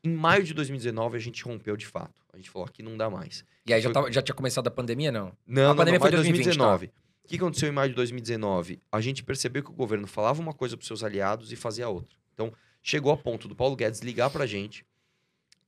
Em 0.05 0.13
maio 0.13 0.43
de 0.43 0.53
2019, 0.53 1.17
a 1.17 1.21
gente 1.21 1.45
rompeu 1.45 1.77
de 1.77 1.87
fato. 1.87 2.23
A 2.33 2.37
gente 2.37 2.51
falou 2.51 2.67
que 2.69 2.83
não 2.83 2.97
dá 2.97 3.09
mais. 3.09 3.45
E 3.65 3.73
aí 3.73 3.81
já, 3.81 3.91
tava, 3.93 4.11
já 4.11 4.21
tinha 4.21 4.35
começado 4.35 4.67
a 4.67 4.71
pandemia, 4.71 5.13
não? 5.13 5.33
Não, 5.47 5.71
a 5.71 5.75
pandemia 5.75 5.99
não, 5.99 6.05
foi 6.05 6.11
2019. 6.11 6.89
Tá? 6.89 6.95
O 7.25 7.29
que 7.29 7.37
aconteceu 7.37 7.69
em 7.69 7.73
maio 7.73 7.91
de 7.91 7.95
2019? 7.95 8.81
A 8.91 9.01
gente 9.01 9.23
percebeu 9.23 9.63
que 9.63 9.71
o 9.71 9.75
governo 9.75 10.07
falava 10.09 10.43
uma 10.43 10.53
coisa 10.53 10.77
para 10.77 10.85
seus 10.85 11.05
aliados 11.05 11.53
e 11.53 11.57
fazia 11.57 11.89
outra. 11.89 12.17
Então, 12.35 12.53
chegou 12.83 13.13
a 13.13 13.17
ponto 13.17 13.47
do 13.47 13.55
Paulo 13.55 13.77
Guedes 13.77 14.01
ligar 14.01 14.29
para 14.29 14.43
a 14.43 14.47
gente, 14.47 14.85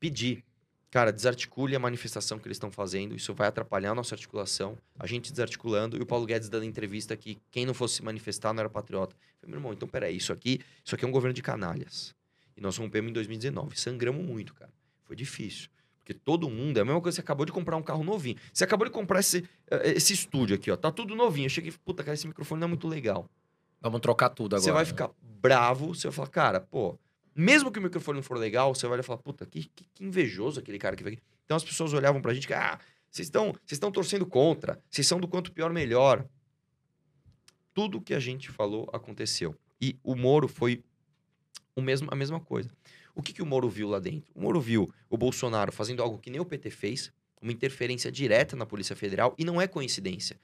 pedir, 0.01 0.45
cara, 0.91 1.13
desarticule 1.13 1.77
a 1.77 1.79
manifestação 1.79 2.39
que 2.39 2.49
eles 2.49 2.57
estão 2.57 2.73
fazendo, 2.73 3.15
isso 3.15 3.33
vai 3.35 3.47
atrapalhar 3.47 3.93
a 3.93 3.95
nossa 3.95 4.17
articulação, 4.17 4.77
a 4.99 5.07
gente 5.07 5.31
desarticulando, 5.31 5.97
e 5.97 6.01
o 6.01 6.07
Paulo 6.07 6.27
Guedes 6.27 6.49
dando 6.49 6.65
entrevista 6.65 7.17
que 7.17 7.39
quem 7.53 7.65
não 7.65 7.73
fosse 7.73 7.97
se 7.97 8.03
manifestar 8.03 8.53
não 8.53 8.61
era 8.61 8.69
patriota. 8.69 9.15
Eu 9.15 9.41
falei, 9.41 9.51
meu 9.53 9.59
irmão, 9.59 9.73
então 9.73 9.87
peraí, 9.87 10.17
isso 10.17 10.33
aqui, 10.33 10.61
isso 10.85 10.95
aqui 10.95 11.05
é 11.05 11.09
um 11.09 11.13
governo 11.13 11.35
de 11.35 11.43
canalhas. 11.43 12.15
E 12.57 12.61
nós 12.61 12.77
rompemos 12.77 13.11
em 13.11 13.13
2019. 13.13 13.79
Sangramos 13.79 14.25
muito, 14.25 14.55
cara. 14.55 14.73
Foi 15.05 15.17
difícil. 15.17 15.69
Porque 15.99 16.13
todo 16.13 16.51
mundo, 16.51 16.77
é 16.79 16.83
a 16.83 16.85
mesma 16.85 17.01
coisa, 17.01 17.17
você 17.17 17.21
acabou 17.23 17.47
de 17.47 17.53
comprar 17.53 17.77
um 17.77 17.83
carro 17.83 18.05
novinho. 18.05 18.37
Você 18.53 18.63
acabou 18.63 18.87
de 18.87 18.93
comprar 18.93 19.21
esse, 19.21 19.49
eh, 19.71 19.93
esse 19.93 20.13
estúdio 20.13 20.55
aqui, 20.57 20.71
ó. 20.71 20.77
Tá 20.77 20.93
tudo 20.93 21.15
novinho. 21.17 21.47
Eu 21.47 21.51
cheguei, 21.51 21.73
puta, 21.85 22.05
cara, 22.05 22.15
esse 22.15 22.27
microfone 22.27 22.61
não 22.61 22.67
é 22.67 22.69
muito 22.69 22.87
legal. 22.87 23.29
Vamos 23.81 24.01
trocar 24.01 24.29
tudo 24.29 24.55
agora. 24.55 24.63
Você 24.63 24.73
vai 24.73 24.85
ficar 24.85 25.11
bravo, 25.41 25.95
você 25.95 26.07
vai 26.09 26.13
falar, 26.15 26.29
cara, 26.29 26.61
pô, 26.61 26.99
mesmo 27.35 27.71
que 27.71 27.79
o 27.79 27.83
microfone 27.83 28.17
não 28.17 28.23
for 28.23 28.37
legal, 28.37 28.75
você 28.75 28.87
vai 28.87 29.03
falar, 29.03 29.19
puta, 29.19 29.45
que, 29.47 29.65
que, 29.75 29.85
que 29.93 30.05
invejoso 30.05 30.61
aquele 30.61 30.79
cara 30.79 30.95
que 30.95 31.03
veio 31.03 31.17
aqui. 31.17 31.23
Então 31.45 31.57
as 31.57 31.65
pessoas 31.65 31.93
olhavam 31.93 32.23
pra 32.23 32.33
gente, 32.33 32.53
ah, 32.53 32.79
vocês 33.11 33.27
estão, 33.27 33.47
vocês 33.53 33.73
estão 33.73 33.91
torcendo 33.91 34.27
contra, 34.27 34.81
vocês 34.91 35.07
são 35.07 35.21
do 35.21 35.29
quanto 35.29 35.53
pior 35.53 35.73
melhor. 35.73 36.27
Tudo 37.73 38.01
que 38.01 38.15
a 38.15 38.21
gente 38.21 38.51
falou 38.51 38.89
aconteceu. 38.93 39.55
E 39.81 39.99
o 40.03 40.15
Moro 40.15 40.49
foi 40.49 40.83
o 41.77 41.83
mesmo, 41.83 42.09
a 42.11 42.17
mesma 42.17 42.41
coisa. 42.41 42.71
O 43.15 43.23
que, 43.23 43.33
que 43.33 43.43
o 43.43 43.47
Moro 43.47 43.69
viu 43.69 43.89
lá 43.89 43.99
dentro? 43.99 44.31
O 44.35 44.41
Moro 44.41 44.61
viu 44.61 44.93
o 45.09 45.17
Bolsonaro 45.17 45.73
fazendo 45.73 46.03
algo 46.03 46.19
que 46.19 46.31
nem 46.31 46.41
o 46.41 46.45
PT 46.45 46.71
fez, 46.71 47.13
uma 47.41 47.53
interferência 47.53 48.11
direta 48.11 48.57
na 48.57 48.67
Polícia 48.67 48.97
Federal, 48.97 49.35
e 49.39 49.45
não 49.45 49.61
é 49.61 49.67
coincidência. 49.67 50.39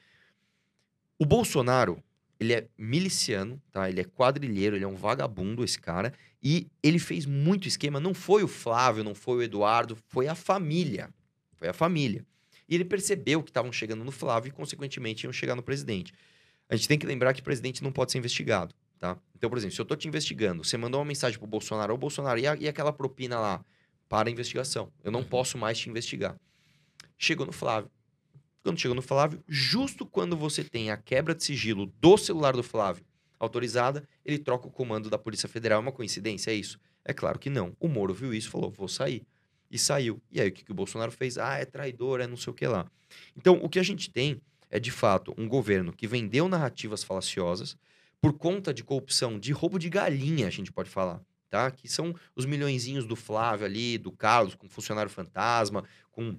O 1.18 1.26
Bolsonaro, 1.26 2.02
ele 2.38 2.54
é 2.54 2.66
miliciano, 2.78 3.60
tá? 3.70 3.88
Ele 3.88 4.00
é 4.00 4.04
quadrilheiro, 4.04 4.76
ele 4.76 4.84
é 4.84 4.88
um 4.88 4.96
vagabundo, 4.96 5.64
esse 5.64 5.78
cara. 5.78 6.14
E 6.42 6.66
ele 6.82 6.98
fez 6.98 7.26
muito 7.26 7.68
esquema. 7.68 8.00
Não 8.00 8.14
foi 8.14 8.42
o 8.42 8.48
Flávio, 8.48 9.04
não 9.04 9.14
foi 9.14 9.36
o 9.36 9.42
Eduardo, 9.42 9.98
foi 10.08 10.28
a 10.28 10.34
família. 10.34 11.10
Foi 11.56 11.68
a 11.68 11.72
família. 11.74 12.24
E 12.66 12.74
ele 12.74 12.84
percebeu 12.84 13.42
que 13.42 13.50
estavam 13.50 13.72
chegando 13.72 14.04
no 14.04 14.12
Flávio 14.12 14.48
e, 14.48 14.52
consequentemente, 14.52 15.24
iam 15.24 15.32
chegar 15.32 15.54
no 15.54 15.62
presidente. 15.62 16.14
A 16.68 16.76
gente 16.76 16.88
tem 16.88 16.98
que 16.98 17.04
lembrar 17.04 17.34
que 17.34 17.40
o 17.40 17.44
presidente 17.44 17.82
não 17.82 17.92
pode 17.92 18.12
ser 18.12 18.18
investigado. 18.18 18.74
Tá? 18.98 19.18
Então, 19.40 19.48
por 19.48 19.56
exemplo, 19.56 19.74
se 19.74 19.80
eu 19.80 19.86
tô 19.86 19.96
te 19.96 20.06
investigando, 20.06 20.62
você 20.62 20.76
mandou 20.76 21.00
uma 21.00 21.06
mensagem 21.06 21.38
pro 21.38 21.48
Bolsonaro, 21.48 21.94
ou 21.94 21.98
Bolsonaro, 21.98 22.38
e, 22.38 22.46
a, 22.46 22.54
e 22.56 22.68
aquela 22.68 22.92
propina 22.92 23.40
lá 23.40 23.64
para 24.06 24.28
a 24.28 24.30
investigação? 24.30 24.92
Eu 25.02 25.10
não 25.10 25.20
uhum. 25.20 25.26
posso 25.26 25.56
mais 25.56 25.78
te 25.78 25.88
investigar. 25.88 26.36
Chegou 27.16 27.46
no 27.46 27.52
Flávio. 27.52 27.90
Quando 28.62 28.78
chegou 28.78 28.94
no 28.94 29.00
Flávio, 29.00 29.42
justo 29.48 30.04
quando 30.04 30.36
você 30.36 30.62
tem 30.62 30.90
a 30.90 30.96
quebra 30.98 31.34
de 31.34 31.42
sigilo 31.42 31.86
do 31.86 32.18
celular 32.18 32.52
do 32.52 32.62
Flávio 32.62 33.02
autorizada, 33.38 34.06
ele 34.26 34.38
troca 34.38 34.68
o 34.68 34.70
comando 34.70 35.08
da 35.08 35.16
Polícia 35.16 35.48
Federal. 35.48 35.78
É 35.78 35.80
uma 35.80 35.90
coincidência, 35.92 36.50
é 36.50 36.54
isso? 36.54 36.78
É 37.02 37.14
claro 37.14 37.38
que 37.38 37.48
não. 37.48 37.74
O 37.80 37.88
Moro 37.88 38.12
viu 38.12 38.34
isso 38.34 38.48
e 38.48 38.50
falou: 38.50 38.70
vou 38.70 38.88
sair. 38.88 39.26
E 39.70 39.78
saiu. 39.78 40.20
E 40.30 40.38
aí 40.38 40.50
o 40.50 40.52
que, 40.52 40.62
que 40.62 40.70
o 40.70 40.74
Bolsonaro 40.74 41.10
fez? 41.10 41.38
Ah, 41.38 41.56
é 41.56 41.64
traidor, 41.64 42.20
é 42.20 42.26
não 42.26 42.36
sei 42.36 42.50
o 42.50 42.54
que 42.54 42.66
lá. 42.66 42.86
Então, 43.34 43.58
o 43.62 43.70
que 43.70 43.78
a 43.78 43.82
gente 43.82 44.10
tem 44.10 44.38
é, 44.68 44.78
de 44.78 44.90
fato, 44.90 45.34
um 45.38 45.48
governo 45.48 45.94
que 45.94 46.06
vendeu 46.06 46.46
narrativas 46.46 47.02
falaciosas, 47.02 47.78
por 48.20 48.34
conta 48.34 48.72
de 48.72 48.84
corrupção, 48.84 49.38
de 49.38 49.52
roubo 49.52 49.78
de 49.78 49.88
galinha, 49.88 50.46
a 50.46 50.50
gente 50.50 50.72
pode 50.72 50.90
falar, 50.90 51.20
tá? 51.48 51.70
Que 51.70 51.88
são 51.88 52.14
os 52.36 52.44
milhõezinhos 52.44 53.06
do 53.06 53.16
Flávio 53.16 53.66
ali, 53.66 53.96
do 53.96 54.12
Carlos, 54.12 54.54
com 54.54 54.68
funcionário 54.68 55.10
fantasma, 55.10 55.84
com 56.10 56.38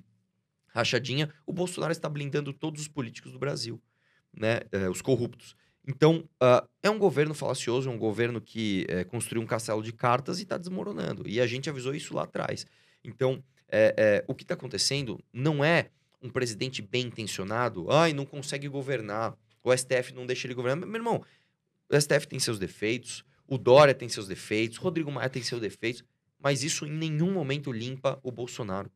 rachadinha. 0.67 1.29
O 1.45 1.53
Bolsonaro 1.53 1.91
está 1.91 2.07
blindando 2.07 2.53
todos 2.53 2.81
os 2.81 2.87
políticos 2.87 3.31
do 3.31 3.39
Brasil, 3.39 3.81
né? 4.33 4.61
É, 4.71 4.89
os 4.89 5.01
corruptos. 5.01 5.55
Então, 5.87 6.29
uh, 6.41 6.67
é 6.83 6.89
um 6.89 6.99
governo 6.99 7.33
falacioso, 7.33 7.89
é 7.89 7.91
um 7.91 7.97
governo 7.97 8.39
que 8.39 8.85
é, 8.87 9.03
construiu 9.03 9.41
um 9.41 9.47
castelo 9.47 9.81
de 9.81 9.91
cartas 9.91 10.39
e 10.39 10.43
está 10.43 10.57
desmoronando. 10.57 11.27
E 11.27 11.41
a 11.41 11.47
gente 11.47 11.69
avisou 11.69 11.95
isso 11.95 12.13
lá 12.13 12.23
atrás. 12.23 12.67
Então, 13.03 13.43
é, 13.67 13.95
é, 13.97 14.25
o 14.27 14.35
que 14.35 14.43
está 14.43 14.53
acontecendo 14.53 15.19
não 15.33 15.63
é 15.63 15.89
um 16.21 16.29
presidente 16.29 16.83
bem 16.83 17.07
intencionado, 17.07 17.89
ai, 17.89 18.13
não 18.13 18.25
consegue 18.25 18.67
governar, 18.67 19.35
o 19.63 19.75
STF 19.75 20.13
não 20.13 20.25
deixa 20.25 20.45
ele 20.45 20.53
governar. 20.53 20.87
Meu 20.87 20.97
irmão, 20.97 21.23
o 21.91 21.99
STF 21.99 22.27
tem 22.27 22.39
seus 22.39 22.57
defeitos, 22.57 23.23
o 23.47 23.57
Dória 23.57 23.93
tem 23.93 24.07
seus 24.07 24.27
defeitos, 24.27 24.77
o 24.77 24.81
Rodrigo 24.81 25.11
Maia 25.11 25.29
tem 25.29 25.43
seus 25.43 25.59
defeitos, 25.59 26.03
mas 26.39 26.63
isso 26.63 26.85
em 26.85 26.91
nenhum 26.91 27.33
momento 27.33 27.71
limpa 27.71 28.19
o 28.23 28.31
Bolsonaro. 28.31 28.89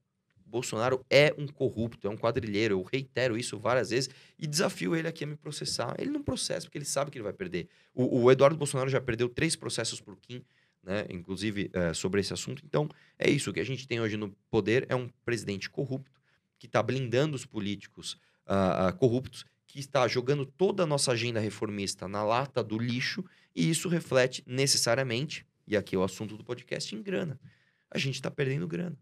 Bolsonaro 0.46 1.06
é 1.10 1.34
um 1.38 1.48
corrupto, 1.48 2.08
é 2.08 2.10
um 2.10 2.16
quadrilheiro. 2.16 2.76
Eu 2.76 2.82
reitero 2.84 3.38
isso 3.38 3.60
várias 3.60 3.90
vezes 3.90 4.10
e 4.40 4.48
desafio 4.48 4.96
ele 4.96 5.08
aqui 5.08 5.26
a 5.26 5.28
me 5.28 5.36
processar. 5.36 5.94
Ele 6.00 6.10
não 6.10 6.24
processa 6.24 6.66
porque 6.66 6.78
ele 6.78 6.86
sabe 6.86 7.12
que 7.12 7.18
ele 7.18 7.24
vai 7.24 7.34
perder. 7.34 7.68
O, 7.94 8.22
o 8.22 8.32
Eduardo 8.32 8.56
Bolsonaro 8.56 8.90
já 8.90 9.02
perdeu 9.02 9.28
três 9.28 9.56
processos 9.56 10.00
por 10.00 10.16
Kim, 10.18 10.42
né? 10.82 11.06
Inclusive 11.10 11.70
é, 11.74 11.94
sobre 11.94 12.22
esse 12.22 12.32
assunto. 12.32 12.64
Então 12.66 12.88
é 13.20 13.30
isso. 13.30 13.50
O 13.50 13.54
que 13.54 13.60
a 13.60 13.66
gente 13.66 13.86
tem 13.86 14.00
hoje 14.00 14.16
no 14.16 14.30
poder 14.50 14.86
é 14.88 14.96
um 14.96 15.10
presidente 15.26 15.70
corrupto 15.70 16.22
que 16.58 16.68
está 16.68 16.82
blindando 16.82 17.36
os 17.36 17.46
políticos 17.46 18.18
uh, 18.48 18.96
corruptos, 18.98 19.46
que 19.76 19.82
está 19.82 20.08
jogando 20.08 20.46
toda 20.46 20.84
a 20.84 20.86
nossa 20.86 21.12
agenda 21.12 21.38
reformista 21.38 22.08
na 22.08 22.24
lata 22.24 22.64
do 22.64 22.78
lixo 22.78 23.26
e 23.54 23.70
isso 23.70 23.90
reflete 23.90 24.42
necessariamente, 24.48 25.46
e 25.68 25.76
aqui 25.76 25.98
é 25.98 26.00
o 26.00 26.04
assunto 26.04 26.38
do 26.38 26.46
podcast, 26.46 26.96
em 26.96 27.02
grana. 27.02 27.38
A 27.92 27.98
gente 27.98 28.16
está 28.16 28.32
perdendo 28.32 28.66
grana. 28.70 28.98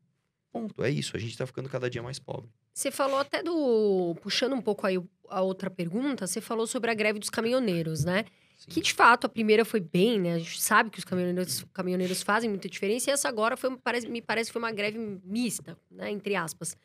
Ponto, 0.51 0.83
é 0.83 0.89
isso. 0.89 1.15
A 1.15 1.19
gente 1.19 1.29
está 1.29 1.45
ficando 1.45 1.69
cada 1.69 1.91
dia 1.91 2.01
mais 2.01 2.17
pobre. 2.17 2.49
Você 2.73 2.89
falou 2.89 3.19
até 3.19 3.43
do. 3.43 4.15
Puxando 4.23 4.53
um 4.53 4.61
pouco 4.61 4.87
aí 4.87 4.99
a 5.29 5.41
outra 5.41 5.69
pergunta, 5.69 6.25
você 6.25 6.41
falou 6.41 6.65
sobre 6.65 6.89
a 6.89 6.95
greve 6.95 7.19
dos 7.19 7.29
caminhoneiros, 7.29 8.03
né? 8.03 8.25
Sim. 8.57 8.71
Que 8.71 8.81
de 8.81 8.93
fato 8.93 9.25
a 9.25 9.29
primeira 9.29 9.63
foi 9.63 9.79
bem, 9.79 10.19
né? 10.19 10.33
A 10.33 10.39
gente 10.39 10.59
sabe 10.59 10.89
que 10.89 10.97
os 10.97 11.05
caminhoneiros, 11.05 11.63
caminhoneiros 11.71 12.23
fazem 12.23 12.49
muita 12.49 12.67
diferença, 12.67 13.11
e 13.11 13.13
essa 13.13 13.29
agora 13.29 13.55
foi, 13.55 13.77
parece, 13.77 14.09
me 14.09 14.23
parece 14.23 14.49
que 14.49 14.53
foi 14.53 14.61
uma 14.61 14.71
greve 14.71 14.97
mista, 15.23 15.77
né? 15.91 16.09
Entre 16.09 16.35
aspas. 16.35 16.75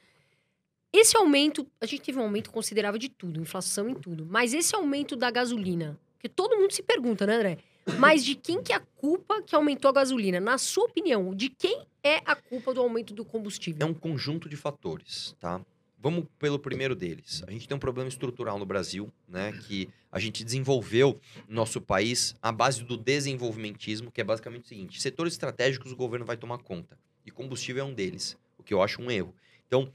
Esse 0.92 1.16
aumento, 1.16 1.66
a 1.80 1.86
gente 1.86 2.02
teve 2.02 2.18
um 2.18 2.22
aumento 2.22 2.50
considerável 2.50 2.98
de 2.98 3.08
tudo, 3.08 3.40
inflação 3.40 3.88
em 3.88 3.94
tudo. 3.94 4.26
Mas 4.26 4.54
esse 4.54 4.74
aumento 4.74 5.14
da 5.16 5.30
gasolina, 5.30 5.98
que 6.18 6.28
todo 6.28 6.56
mundo 6.56 6.72
se 6.72 6.82
pergunta, 6.82 7.26
né, 7.26 7.36
André? 7.36 7.58
Mas 7.98 8.24
de 8.24 8.34
quem 8.34 8.62
que 8.62 8.72
é 8.72 8.76
a 8.76 8.80
culpa 8.80 9.42
que 9.42 9.54
aumentou 9.54 9.88
a 9.90 9.92
gasolina? 9.92 10.40
Na 10.40 10.58
sua 10.58 10.84
opinião, 10.84 11.34
de 11.34 11.48
quem 11.48 11.86
é 12.02 12.22
a 12.24 12.34
culpa 12.34 12.74
do 12.74 12.80
aumento 12.80 13.14
do 13.14 13.24
combustível? 13.24 13.86
É 13.86 13.90
um 13.90 13.94
conjunto 13.94 14.48
de 14.48 14.56
fatores, 14.56 15.34
tá? 15.38 15.60
Vamos 16.00 16.26
pelo 16.38 16.58
primeiro 16.58 16.94
deles. 16.94 17.42
A 17.46 17.50
gente 17.50 17.66
tem 17.66 17.76
um 17.76 17.80
problema 17.80 18.08
estrutural 18.08 18.58
no 18.58 18.64
Brasil, 18.64 19.12
né? 19.26 19.52
Que 19.66 19.88
a 20.12 20.18
gente 20.18 20.44
desenvolveu 20.44 21.20
nosso 21.48 21.80
país 21.80 22.36
à 22.40 22.52
base 22.52 22.84
do 22.84 22.96
desenvolvimentismo, 22.96 24.10
que 24.10 24.20
é 24.20 24.24
basicamente 24.24 24.64
o 24.64 24.68
seguinte: 24.68 25.02
setores 25.02 25.32
estratégicos 25.32 25.92
o 25.92 25.96
governo 25.96 26.24
vai 26.24 26.36
tomar 26.36 26.58
conta. 26.58 26.98
E 27.26 27.30
combustível 27.30 27.84
é 27.84 27.86
um 27.86 27.92
deles, 27.92 28.38
o 28.56 28.62
que 28.62 28.72
eu 28.72 28.80
acho 28.80 29.02
um 29.02 29.10
erro. 29.10 29.34
Então, 29.66 29.92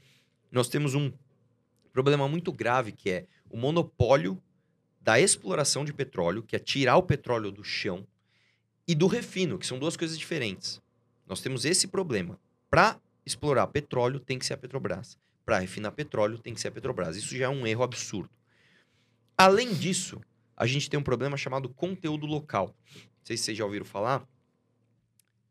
nós 0.54 0.68
temos 0.68 0.94
um 0.94 1.12
problema 1.92 2.28
muito 2.28 2.52
grave 2.52 2.92
que 2.92 3.10
é 3.10 3.26
o 3.50 3.56
monopólio 3.56 4.40
da 5.00 5.20
exploração 5.20 5.84
de 5.84 5.92
petróleo, 5.92 6.42
que 6.42 6.56
é 6.56 6.58
tirar 6.58 6.96
o 6.96 7.02
petróleo 7.02 7.52
do 7.52 7.62
chão, 7.62 8.06
e 8.86 8.94
do 8.94 9.06
refino, 9.06 9.58
que 9.58 9.66
são 9.66 9.78
duas 9.78 9.96
coisas 9.96 10.18
diferentes. 10.18 10.80
Nós 11.26 11.40
temos 11.40 11.64
esse 11.64 11.86
problema. 11.86 12.38
Para 12.70 13.00
explorar 13.24 13.66
petróleo, 13.68 14.20
tem 14.20 14.38
que 14.38 14.46
ser 14.46 14.54
a 14.54 14.56
Petrobras. 14.56 15.18
Para 15.44 15.58
refinar 15.58 15.92
petróleo, 15.92 16.38
tem 16.38 16.54
que 16.54 16.60
ser 16.60 16.68
a 16.68 16.72
Petrobras. 16.72 17.16
Isso 17.16 17.36
já 17.36 17.46
é 17.46 17.48
um 17.48 17.66
erro 17.66 17.82
absurdo. 17.82 18.30
Além 19.36 19.74
disso, 19.74 20.20
a 20.56 20.66
gente 20.66 20.88
tem 20.88 20.98
um 20.98 21.02
problema 21.02 21.36
chamado 21.36 21.68
conteúdo 21.68 22.26
local. 22.26 22.74
Não 22.94 23.24
sei 23.24 23.36
se 23.36 23.44
vocês 23.44 23.58
já 23.58 23.64
ouviram 23.64 23.86
falar. 23.86 24.26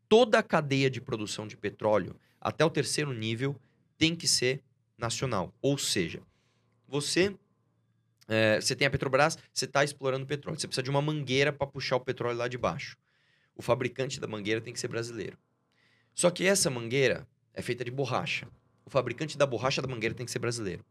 Toda 0.08 0.38
a 0.38 0.42
cadeia 0.42 0.88
de 0.88 1.00
produção 1.00 1.46
de 1.46 1.56
petróleo, 1.56 2.16
até 2.40 2.64
o 2.64 2.70
terceiro 2.70 3.12
nível, 3.12 3.56
tem 3.98 4.14
que 4.14 4.28
ser 4.28 4.62
nacional. 4.98 5.52
Ou 5.60 5.76
seja, 5.78 6.20
você 6.88 7.34
é, 8.28 8.60
você 8.60 8.74
tem 8.74 8.86
a 8.86 8.90
Petrobras, 8.90 9.38
você 9.52 9.64
está 9.64 9.84
explorando 9.84 10.26
petróleo. 10.26 10.58
Você 10.58 10.66
precisa 10.66 10.82
de 10.82 10.90
uma 10.90 11.02
mangueira 11.02 11.52
para 11.52 11.66
puxar 11.66 11.96
o 11.96 12.00
petróleo 12.00 12.38
lá 12.38 12.48
de 12.48 12.56
baixo. 12.56 12.96
O 13.54 13.62
fabricante 13.62 14.18
da 14.18 14.26
mangueira 14.26 14.60
tem 14.60 14.72
que 14.72 14.80
ser 14.80 14.88
brasileiro. 14.88 15.38
Só 16.14 16.30
que 16.30 16.46
essa 16.46 16.70
mangueira 16.70 17.26
é 17.52 17.62
feita 17.62 17.84
de 17.84 17.90
borracha. 17.90 18.48
O 18.84 18.90
fabricante 18.90 19.36
da 19.36 19.46
borracha 19.46 19.80
da 19.80 19.88
mangueira 19.88 20.14
tem 20.14 20.26
que 20.26 20.32
ser 20.32 20.38
brasileiro. 20.38 20.84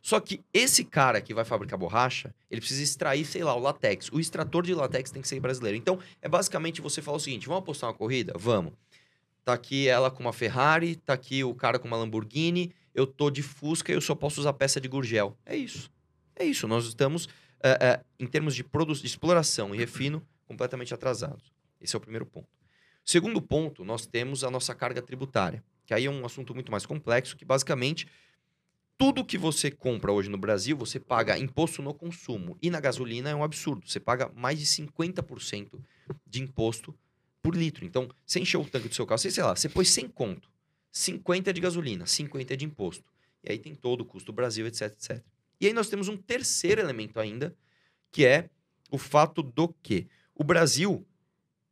Só 0.00 0.20
que 0.20 0.44
esse 0.52 0.84
cara 0.84 1.20
que 1.20 1.34
vai 1.34 1.44
fabricar 1.44 1.78
borracha, 1.78 2.32
ele 2.50 2.60
precisa 2.60 2.82
extrair, 2.82 3.24
sei 3.24 3.42
lá, 3.42 3.54
o 3.54 3.58
latex. 3.58 4.08
O 4.12 4.20
extrator 4.20 4.64
de 4.64 4.72
latex 4.74 5.10
tem 5.10 5.20
que 5.20 5.28
ser 5.28 5.40
brasileiro. 5.40 5.76
Então, 5.76 5.98
é 6.22 6.28
basicamente 6.28 6.80
você 6.80 7.02
falar 7.02 7.16
o 7.16 7.20
seguinte: 7.20 7.48
vamos 7.48 7.62
apostar 7.62 7.90
uma 7.90 7.96
corrida? 7.96 8.32
Vamos. 8.36 8.72
Tá 9.44 9.54
aqui 9.54 9.88
ela 9.88 10.10
com 10.10 10.20
uma 10.20 10.32
Ferrari, 10.32 10.96
tá 10.96 11.14
aqui 11.14 11.42
o 11.42 11.54
cara 11.54 11.78
com 11.78 11.88
uma 11.88 11.96
Lamborghini, 11.96 12.72
eu 12.98 13.06
tô 13.06 13.30
de 13.30 13.42
Fusca 13.42 13.92
e 13.92 13.94
eu 13.94 14.00
só 14.00 14.14
posso 14.14 14.40
usar 14.40 14.52
peça 14.52 14.80
de 14.80 14.88
Gurgel. 14.88 15.36
É 15.46 15.56
isso. 15.56 15.90
É 16.34 16.44
isso, 16.44 16.66
nós 16.66 16.86
estamos, 16.86 17.28
é, 17.62 17.70
é, 17.70 18.00
em 18.18 18.26
termos 18.26 18.54
de, 18.54 18.62
de 18.62 19.06
exploração 19.06 19.74
e 19.74 19.78
refino, 19.78 20.26
completamente 20.46 20.92
atrasados. 20.92 21.52
Esse 21.80 21.94
é 21.94 21.98
o 21.98 22.00
primeiro 22.00 22.26
ponto. 22.26 22.48
Segundo 23.04 23.40
ponto, 23.40 23.84
nós 23.84 24.06
temos 24.06 24.44
a 24.44 24.50
nossa 24.50 24.74
carga 24.74 25.00
tributária, 25.00 25.62
que 25.86 25.94
aí 25.94 26.06
é 26.06 26.10
um 26.10 26.24
assunto 26.24 26.54
muito 26.54 26.70
mais 26.70 26.84
complexo, 26.84 27.36
que 27.36 27.44
basicamente 27.44 28.06
tudo 28.96 29.24
que 29.24 29.38
você 29.38 29.70
compra 29.70 30.12
hoje 30.12 30.28
no 30.28 30.36
Brasil, 30.36 30.76
você 30.76 30.98
paga 30.98 31.38
imposto 31.38 31.80
no 31.80 31.94
consumo. 31.94 32.58
E 32.60 32.68
na 32.68 32.80
gasolina 32.80 33.30
é 33.30 33.34
um 33.34 33.44
absurdo. 33.44 33.88
Você 33.88 34.00
paga 34.00 34.30
mais 34.34 34.58
de 34.58 34.66
50% 34.66 35.80
de 36.26 36.42
imposto 36.42 36.92
por 37.40 37.54
litro. 37.54 37.84
Então, 37.84 38.08
você 38.26 38.40
encheu 38.40 38.60
o 38.60 38.68
tanque 38.68 38.88
do 38.88 38.94
seu 38.94 39.06
carro, 39.06 39.18
sei, 39.18 39.30
sei 39.30 39.44
lá, 39.44 39.54
você 39.54 39.68
pôs 39.68 39.88
100 39.88 40.08
conto. 40.08 40.50
50 40.90 41.50
é 41.50 41.52
de 41.52 41.60
gasolina, 41.60 42.06
50 42.06 42.54
é 42.54 42.56
de 42.56 42.64
imposto. 42.64 43.04
E 43.42 43.52
aí 43.52 43.58
tem 43.58 43.74
todo 43.74 44.02
o 44.02 44.04
custo 44.04 44.32
do 44.32 44.34
Brasil, 44.34 44.66
etc, 44.66 44.92
etc. 44.92 45.22
E 45.60 45.66
aí 45.66 45.72
nós 45.72 45.88
temos 45.88 46.08
um 46.08 46.16
terceiro 46.16 46.80
elemento 46.80 47.18
ainda, 47.20 47.54
que 48.10 48.24
é 48.24 48.48
o 48.90 48.98
fato 48.98 49.42
do 49.42 49.68
que 49.68 50.06
o 50.34 50.44
Brasil 50.44 51.06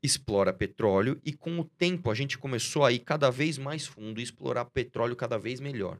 explora 0.02 0.52
petróleo 0.52 1.20
e 1.24 1.32
com 1.32 1.58
o 1.58 1.64
tempo 1.64 2.10
a 2.10 2.14
gente 2.14 2.38
começou 2.38 2.84
a 2.84 2.92
ir 2.92 3.00
cada 3.00 3.30
vez 3.30 3.58
mais 3.58 3.86
fundo 3.86 4.20
e 4.20 4.22
explorar 4.22 4.64
petróleo 4.66 5.16
cada 5.16 5.38
vez 5.38 5.60
melhor. 5.60 5.98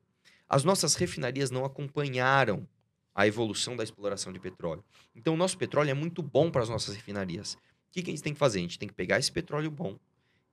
As 0.49 0.63
nossas 0.63 0.95
refinarias 0.95 1.51
não 1.51 1.65
acompanharam 1.65 2.69
a 3.15 3.27
evolução 3.27 3.75
da 3.75 3.83
exploração 3.83 4.33
de 4.33 4.39
petróleo. 4.39 4.85
Então 5.15 5.35
o 5.35 5.37
nosso 5.37 5.57
petróleo 5.57 5.91
é 5.91 5.95
muito 5.95 6.23
bom 6.23 6.51
para 6.51 6.63
as 6.63 6.69
nossas 6.69 6.95
refinarias. 6.95 7.55
O 7.55 7.59
que, 7.93 8.03
que 8.03 8.11
a 8.11 8.15
gente 8.15 8.23
tem 8.23 8.33
que 8.33 8.39
fazer? 8.39 8.59
A 8.59 8.63
gente 8.63 8.79
tem 8.79 8.89
que 8.89 8.95
pegar 8.95 9.19
esse 9.19 9.33
petróleo 9.33 9.71
bom 9.71 9.99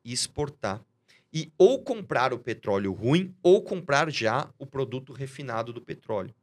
e 0.04 0.14
exportar. 0.14 0.82
E 1.34 1.52
ou 1.58 1.84
comprar 1.84 2.32
o 2.32 2.38
petróleo 2.38 2.94
ruim 2.94 3.36
ou 3.42 3.64
comprar 3.64 4.12
já 4.12 4.50
o 4.60 4.66
produto 4.66 5.14
refinado 5.14 5.74
do 5.74 5.82
petróleo. 5.82 6.34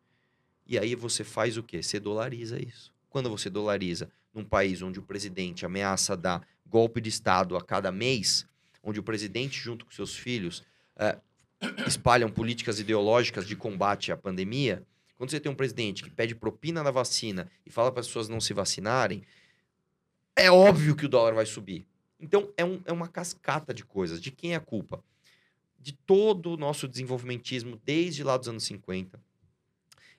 E 0.67 0.79
aí 0.79 0.95
você 0.95 1.23
faz 1.23 1.57
o 1.57 1.63
quê? 1.63 1.83
Você 1.83 2.01
dolariza 2.01 2.61
isso. 2.61 2.93
Quando 3.09 3.31
você 3.31 3.49
dolariza 3.49 4.11
num 4.35 4.45
país 4.45 4.83
onde 4.83 4.99
o 4.99 5.03
presidente 5.03 5.65
ameaça 5.65 6.17
dar 6.17 6.47
golpe 6.67 7.01
de 7.01 7.09
Estado 7.09 7.57
a 7.57 7.63
cada 7.63 7.91
mês, 7.91 8.47
onde 8.83 9.01
o 9.01 9.03
presidente, 9.03 9.61
junto 9.61 9.85
com 9.85 9.91
seus 9.91 10.17
filhos, 10.17 10.65
é, 10.97 11.19
espalham 11.87 12.31
políticas 12.31 12.81
ideológicas 12.81 13.47
de 13.47 13.57
combate 13.57 14.13
à 14.13 14.17
pandemia, 14.17 14.85
quando 15.17 15.31
você 15.31 15.41
tem 15.41 15.53
um 15.53 15.55
presidente 15.55 16.03
que 16.03 16.11
pede 16.11 16.35
propina 16.35 16.83
na 16.83 16.91
vacina 16.91 17.51
e 17.67 17.71
fala 17.71 17.93
para 17.93 18.01
as 18.01 18.07
pessoas 18.07 18.29
não 18.29 18.41
se 18.41 18.55
vacinarem, 18.55 19.23
é 20.35 20.51
óbvio 20.51 20.97
que 20.97 21.05
o 21.05 21.09
dólar 21.09 21.35
vai 21.35 21.45
subir. 21.45 21.87
Então, 22.21 22.53
é, 22.57 22.65
um, 22.65 22.81
é 22.85 22.93
uma 22.93 23.09
cascata 23.09 23.73
de 23.73 23.85
coisas. 23.85 24.21
De 24.21 24.31
quem 24.31 24.53
é 24.53 24.57
a 24.57 24.61
culpa? 24.61 25.03
De 25.79 25.93
todo 25.93 26.53
o 26.53 26.57
nosso 26.57 26.87
desenvolvimentismo 26.87 27.81
desde 27.85 28.23
lá 28.23 28.37
dos 28.37 28.49
anos 28.49 28.65
50 28.65 29.21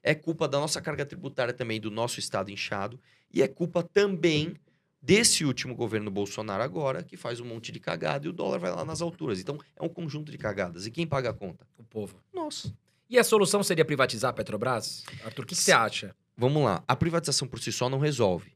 é 0.03 0.15
culpa 0.15 0.47
da 0.47 0.59
nossa 0.59 0.81
carga 0.81 1.05
tributária 1.05 1.53
também, 1.53 1.79
do 1.79 1.91
nosso 1.91 2.19
Estado 2.19 2.51
inchado, 2.51 2.99
e 3.31 3.41
é 3.41 3.47
culpa 3.47 3.83
também 3.83 4.55
desse 5.01 5.45
último 5.45 5.75
governo 5.75 6.11
Bolsonaro 6.11 6.61
agora, 6.61 7.03
que 7.03 7.17
faz 7.17 7.39
um 7.39 7.45
monte 7.45 7.71
de 7.71 7.79
cagada 7.79 8.25
e 8.25 8.29
o 8.29 8.33
dólar 8.33 8.59
vai 8.59 8.71
lá 8.71 8.85
nas 8.85 9.01
alturas. 9.01 9.39
Então, 9.39 9.57
é 9.75 9.83
um 9.83 9.89
conjunto 9.89 10.31
de 10.31 10.37
cagadas. 10.37 10.85
E 10.85 10.91
quem 10.91 11.07
paga 11.07 11.29
a 11.29 11.33
conta? 11.33 11.65
O 11.77 11.83
povo. 11.83 12.15
Nós. 12.33 12.71
E 13.09 13.17
a 13.17 13.23
solução 13.23 13.63
seria 13.63 13.83
privatizar 13.83 14.29
a 14.29 14.33
Petrobras? 14.33 15.03
Arthur, 15.23 15.43
o 15.43 15.47
que, 15.47 15.55
que 15.55 15.61
você 15.61 15.71
acha? 15.71 16.15
Vamos 16.37 16.63
lá. 16.63 16.83
A 16.87 16.95
privatização 16.95 17.47
por 17.47 17.59
si 17.59 17.71
só 17.71 17.89
não 17.89 17.99
resolve. 17.99 18.53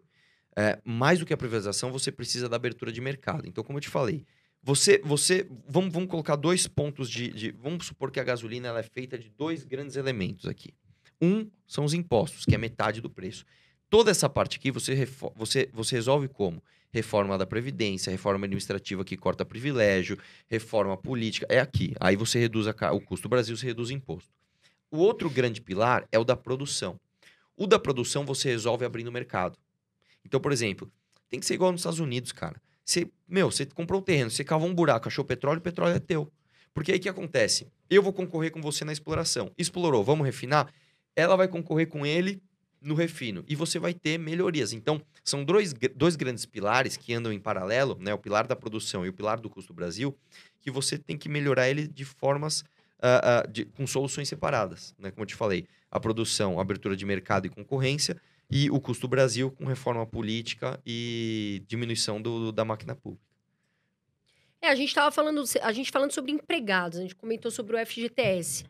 É, 0.58 0.80
mais 0.86 1.20
do 1.20 1.26
que 1.26 1.34
a 1.34 1.38
privatização, 1.38 1.92
você 1.92 2.12
precisa 2.12 2.48
da 2.48 2.56
abertura 2.56 2.92
de 2.92 3.02
mercado. 3.02 3.48
Então, 3.48 3.64
como 3.64 3.78
eu 3.78 3.82
te 3.82 3.90
falei, 3.90 4.24
você, 4.64 5.00
você, 5.04 5.48
vamos, 5.68 5.94
vamos 5.94 6.10
colocar 6.10 6.36
dois 6.36 6.66
pontos 6.66 7.10
de, 7.10 7.30
de, 7.30 7.52
vamos 7.52 7.86
supor 7.86 8.10
que 8.10 8.20
a 8.20 8.24
gasolina 8.24 8.70
ela 8.70 8.80
é 8.80 8.84
feita 8.84 9.18
de 9.18 9.30
dois 9.30 9.64
grandes 9.64 9.96
elementos 9.96 10.48
aqui. 10.48 10.74
Um 11.22 11.48
são 11.68 11.86
os 11.86 11.94
impostos, 11.94 12.46
que 12.46 12.56
é 12.56 12.58
metade 12.58 13.00
do 13.00 13.10
preço. 13.10 13.46
Toda 13.90 14.10
essa 14.10 14.28
parte 14.28 14.58
aqui 14.58 14.72
você, 14.72 15.08
você, 15.36 15.70
você 15.72 15.96
resolve 15.96 16.28
como? 16.28 16.64
Reforma 16.92 17.38
da 17.38 17.46
Previdência, 17.46 18.10
reforma 18.10 18.46
administrativa 18.46 19.06
que 19.06 19.16
corta 19.16 19.46
privilégio, 19.46 20.18
reforma 20.48 20.98
política. 20.98 21.46
É 21.50 21.60
aqui. 21.60 21.94
Aí 22.00 22.16
você 22.16 22.40
reduz 22.40 22.68
a, 22.68 22.92
o 22.92 23.00
custo 23.00 23.28
do 23.28 23.30
Brasil, 23.30 23.56
você 23.56 23.68
reduz 23.68 23.90
o 23.90 23.94
imposto. 23.94 24.32
O 24.90 24.98
outro 24.98 25.30
grande 25.30 25.62
pilar 25.62 26.08
é 26.12 26.18
o 26.18 26.24
da 26.24 26.36
produção. 26.36 27.00
O 27.56 27.68
da 27.68 27.78
produção 27.78 28.26
você 28.26 28.50
resolve 28.50 28.84
abrindo 28.84 29.10
o 29.10 29.12
mercado. 29.12 29.58
Então, 30.26 30.40
por 30.40 30.52
exemplo, 30.52 30.92
tem 31.30 31.40
que 31.40 31.46
ser 31.46 31.54
igual 31.54 31.72
nos 31.72 31.82
Estados 31.82 32.00
Unidos, 32.00 32.32
cara. 32.32 32.62
Você, 32.84 33.08
meu, 33.28 33.50
você 33.50 33.66
comprou 33.66 34.02
um 34.02 34.04
terreno, 34.04 34.30
você 34.30 34.44
cavou 34.44 34.68
um 34.68 34.74
buraco, 34.74 35.08
achou 35.08 35.24
petróleo, 35.24 35.60
o 35.60 35.62
petróleo 35.62 35.96
é 35.96 36.00
teu. 36.00 36.32
Porque 36.74 36.92
aí 36.92 37.00
que 37.00 37.10
acontece? 37.10 37.68
Eu 37.90 38.04
vou 38.04 38.12
concorrer 38.12 38.52
com 38.52 38.62
você 38.62 38.84
na 38.84 38.92
exploração. 38.92 39.52
Explorou, 39.58 40.04
vamos 40.04 40.26
refinar? 40.26 40.72
Ela 41.16 41.36
vai 41.36 41.48
concorrer 41.48 41.88
com 41.88 42.06
ele 42.06 42.42
no 42.82 42.94
refino. 42.94 43.44
E 43.48 43.56
você 43.56 43.80
vai 43.80 43.94
ter 43.94 44.20
melhorias. 44.20 44.74
Então, 44.74 45.02
são 45.24 45.44
dois, 45.44 45.74
dois 45.96 46.16
grandes 46.16 46.46
pilares 46.46 46.98
que 46.98 47.14
andam 47.14 47.34
em 47.34 47.40
paralelo, 47.40 47.98
né? 48.00 48.14
O 48.14 48.18
pilar 48.18 48.46
da 48.46 48.56
produção 48.56 49.06
e 49.06 49.10
o 49.10 49.14
pilar 49.14 49.40
do 49.40 49.50
custo 49.50 49.74
Brasil, 49.74 50.16
que 50.62 50.70
você 50.70 50.98
tem 50.98 51.18
que 51.18 51.28
melhorar 51.30 51.70
ele 51.70 51.88
de 51.88 52.06
formas 52.06 52.62
uh, 52.62 53.48
uh, 53.48 53.52
de, 53.52 53.66
com 53.66 53.88
soluções 53.88 54.30
separadas. 54.30 54.94
Né? 55.00 55.12
Como 55.12 55.24
eu 55.24 55.28
te 55.28 55.36
falei, 55.36 55.66
a 55.90 56.00
produção, 56.00 56.60
a 56.60 56.62
abertura 56.62 56.96
de 56.96 57.06
mercado 57.06 57.48
e 57.48 57.50
concorrência, 57.50 58.18
e 58.50 58.70
o 58.70 58.80
custo 58.80 59.08
Brasil 59.08 59.52
com 59.52 59.66
reforma 59.66 60.06
política 60.06 60.80
e 60.86 61.64
diminuição 61.68 62.22
do, 62.22 62.52
da 62.52 62.64
máquina 62.64 62.96
pública. 62.96 63.24
É, 64.62 64.70
a 64.70 64.76
gente 64.76 64.88
estava 64.90 65.12
falando, 65.12 65.44
a 65.62 65.72
gente 65.72 65.92
falando 65.92 66.12
sobre 66.12 66.32
empregados, 66.32 66.98
a 66.98 67.02
gente 67.02 67.16
comentou 67.16 67.52
sobre 67.52 67.76
o 67.76 67.86
FGTS. 67.86 68.66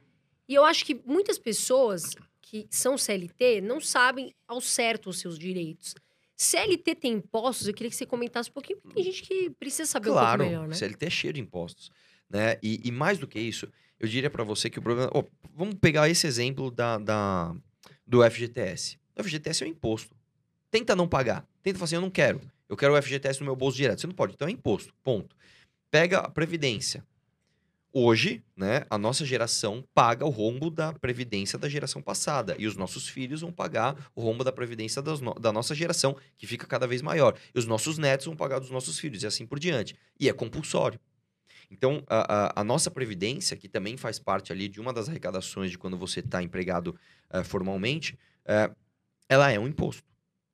E 0.47 0.53
eu 0.53 0.63
acho 0.63 0.85
que 0.85 1.01
muitas 1.05 1.39
pessoas 1.39 2.13
que 2.41 2.67
são 2.69 2.97
CLT 2.97 3.61
não 3.61 3.79
sabem 3.79 4.33
ao 4.47 4.61
certo 4.61 5.09
os 5.09 5.19
seus 5.19 5.39
direitos. 5.39 5.95
CLT 6.35 6.95
tem 6.95 7.13
impostos? 7.13 7.67
Eu 7.67 7.73
queria 7.73 7.89
que 7.89 7.95
você 7.95 8.05
comentasse 8.05 8.49
um 8.49 8.53
pouquinho, 8.53 8.79
porque 8.79 8.95
tem 8.95 9.03
gente 9.03 9.23
que 9.23 9.49
precisa 9.51 9.89
saber 9.89 10.09
claro, 10.09 10.43
um 10.43 10.45
pouco 10.45 10.51
melhor, 10.51 10.67
né? 10.67 10.75
CLT 10.75 11.05
é 11.05 11.09
cheio 11.09 11.33
de 11.33 11.41
impostos. 11.41 11.89
Né? 12.29 12.57
E, 12.61 12.81
e 12.83 12.91
mais 12.91 13.17
do 13.17 13.27
que 13.27 13.39
isso, 13.39 13.71
eu 13.99 14.07
diria 14.07 14.29
para 14.29 14.43
você 14.43 14.69
que 14.69 14.79
o 14.79 14.81
problema. 14.81 15.09
Oh, 15.13 15.23
vamos 15.53 15.75
pegar 15.75 16.09
esse 16.09 16.27
exemplo 16.27 16.69
da, 16.69 16.97
da, 16.97 17.55
do 18.05 18.29
FGTS. 18.29 18.99
O 19.17 19.23
FGTS 19.23 19.63
é 19.63 19.67
um 19.67 19.69
imposto. 19.69 20.15
Tenta 20.69 20.95
não 20.95 21.07
pagar. 21.07 21.47
Tenta 21.63 21.79
falar 21.79 21.85
assim: 21.85 21.95
eu 21.95 22.01
não 22.01 22.09
quero. 22.09 22.41
Eu 22.67 22.75
quero 22.75 22.93
o 22.93 23.01
FGTS 23.01 23.39
no 23.39 23.45
meu 23.45 23.55
bolso 23.55 23.77
direto. 23.77 24.01
Você 24.01 24.07
não 24.07 24.13
pode, 24.13 24.33
então 24.33 24.47
é 24.47 24.51
imposto. 24.51 24.93
Ponto. 25.03 25.35
Pega 25.89 26.19
a 26.19 26.29
Previdência. 26.29 27.03
Hoje, 27.97 28.43
né, 28.57 28.85
a 28.89 28.97
nossa 28.97 29.23
geração 29.23 29.81
paga 29.93 30.25
o 30.25 30.29
rombo 30.29 30.69
da 30.69 30.91
previdência 30.91 31.57
da 31.57 31.69
geração 31.69 32.01
passada 32.01 32.53
e 32.59 32.67
os 32.67 32.75
nossos 32.75 33.07
filhos 33.07 33.39
vão 33.39 33.53
pagar 33.53 33.95
o 34.13 34.21
rombo 34.21 34.43
da 34.43 34.51
previdência 34.51 35.01
no... 35.01 35.33
da 35.35 35.53
nossa 35.53 35.73
geração, 35.73 36.17
que 36.37 36.45
fica 36.45 36.67
cada 36.67 36.85
vez 36.85 37.01
maior. 37.01 37.37
E 37.53 37.57
os 37.57 37.65
nossos 37.65 37.97
netos 37.97 38.25
vão 38.25 38.35
pagar 38.35 38.59
dos 38.59 38.69
nossos 38.69 38.99
filhos 38.99 39.23
e 39.23 39.27
assim 39.27 39.45
por 39.45 39.57
diante. 39.57 39.95
E 40.19 40.27
é 40.27 40.33
compulsório. 40.33 40.99
Então, 41.71 42.03
a, 42.07 42.59
a, 42.59 42.61
a, 42.61 42.63
nossa 42.65 42.91
previdência, 42.91 43.55
que 43.55 43.69
também 43.69 43.95
faz 43.95 44.19
parte 44.19 44.51
ali 44.51 44.67
de 44.67 44.81
uma 44.81 44.91
das 44.91 45.07
arrecadações 45.07 45.71
de 45.71 45.77
quando 45.77 45.97
você 45.97 46.19
está 46.19 46.43
empregado 46.43 46.99
uh, 47.33 47.45
formalmente, 47.45 48.19
uh, 48.45 48.75
ela 49.29 49.51
é 49.51 49.59
um 49.59 49.67
imposto, 49.67 50.03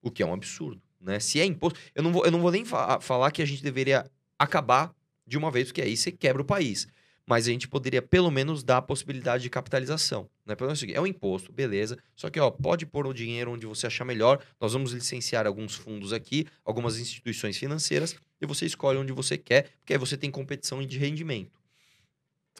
o 0.02 0.12
que 0.12 0.24
é 0.24 0.26
um 0.26 0.34
absurdo. 0.34 0.82
Né? 1.00 1.20
Se 1.20 1.40
é 1.40 1.46
imposto, 1.46 1.80
eu 1.96 2.04
não 2.04 2.12
vou, 2.12 2.26
eu 2.26 2.32
não 2.32 2.42
vou 2.42 2.52
nem 2.52 2.66
fa 2.66 3.00
falar 3.00 3.32
que 3.32 3.42
a 3.42 3.46
gente 3.46 3.64
deveria 3.64 4.10
acabar 4.38 4.94
de 5.26 5.38
uma 5.38 5.52
vez, 5.52 5.68
porque 5.68 5.82
aí 5.82 5.96
você 5.96 6.12
quebra 6.12 6.42
o 6.42 6.46
país 6.46 6.88
mas 7.32 7.48
a 7.48 7.52
gente 7.52 7.66
poderia 7.66 8.02
pelo 8.02 8.30
menos 8.30 8.62
dar 8.62 8.78
a 8.78 8.82
possibilidade 8.82 9.44
de 9.44 9.50
capitalização. 9.50 10.30
Né? 10.46 10.54
Pelo 10.54 10.68
menos, 10.68 10.84
é 10.84 11.00
um 11.00 11.08
imposto, 11.08 11.50
beleza. 11.50 11.98
Só 12.14 12.30
que 12.30 12.38
ó, 12.38 12.52
pode 12.52 12.86
pôr 12.86 13.08
o 13.08 13.14
dinheiro 13.14 13.52
onde 13.52 13.66
você 13.66 13.88
achar 13.88 14.04
melhor. 14.04 14.44
Nós 14.60 14.74
vamos 14.74 14.92
licenciar 14.92 15.48
alguns 15.48 15.76
fundos 15.76 16.12
aqui, 16.12 16.46
algumas 16.66 17.00
instituições 17.00 17.58
financeiras, 17.58 18.18
e 18.42 18.46
você 18.46 18.66
escolhe 18.66 18.98
onde 18.98 19.14
você 19.14 19.38
quer, 19.38 19.70
porque 19.80 19.94
aí 19.94 20.00
você 20.00 20.18
tem 20.18 20.30
competição 20.30 20.86
de 20.86 20.98
rendimento. 20.98 21.58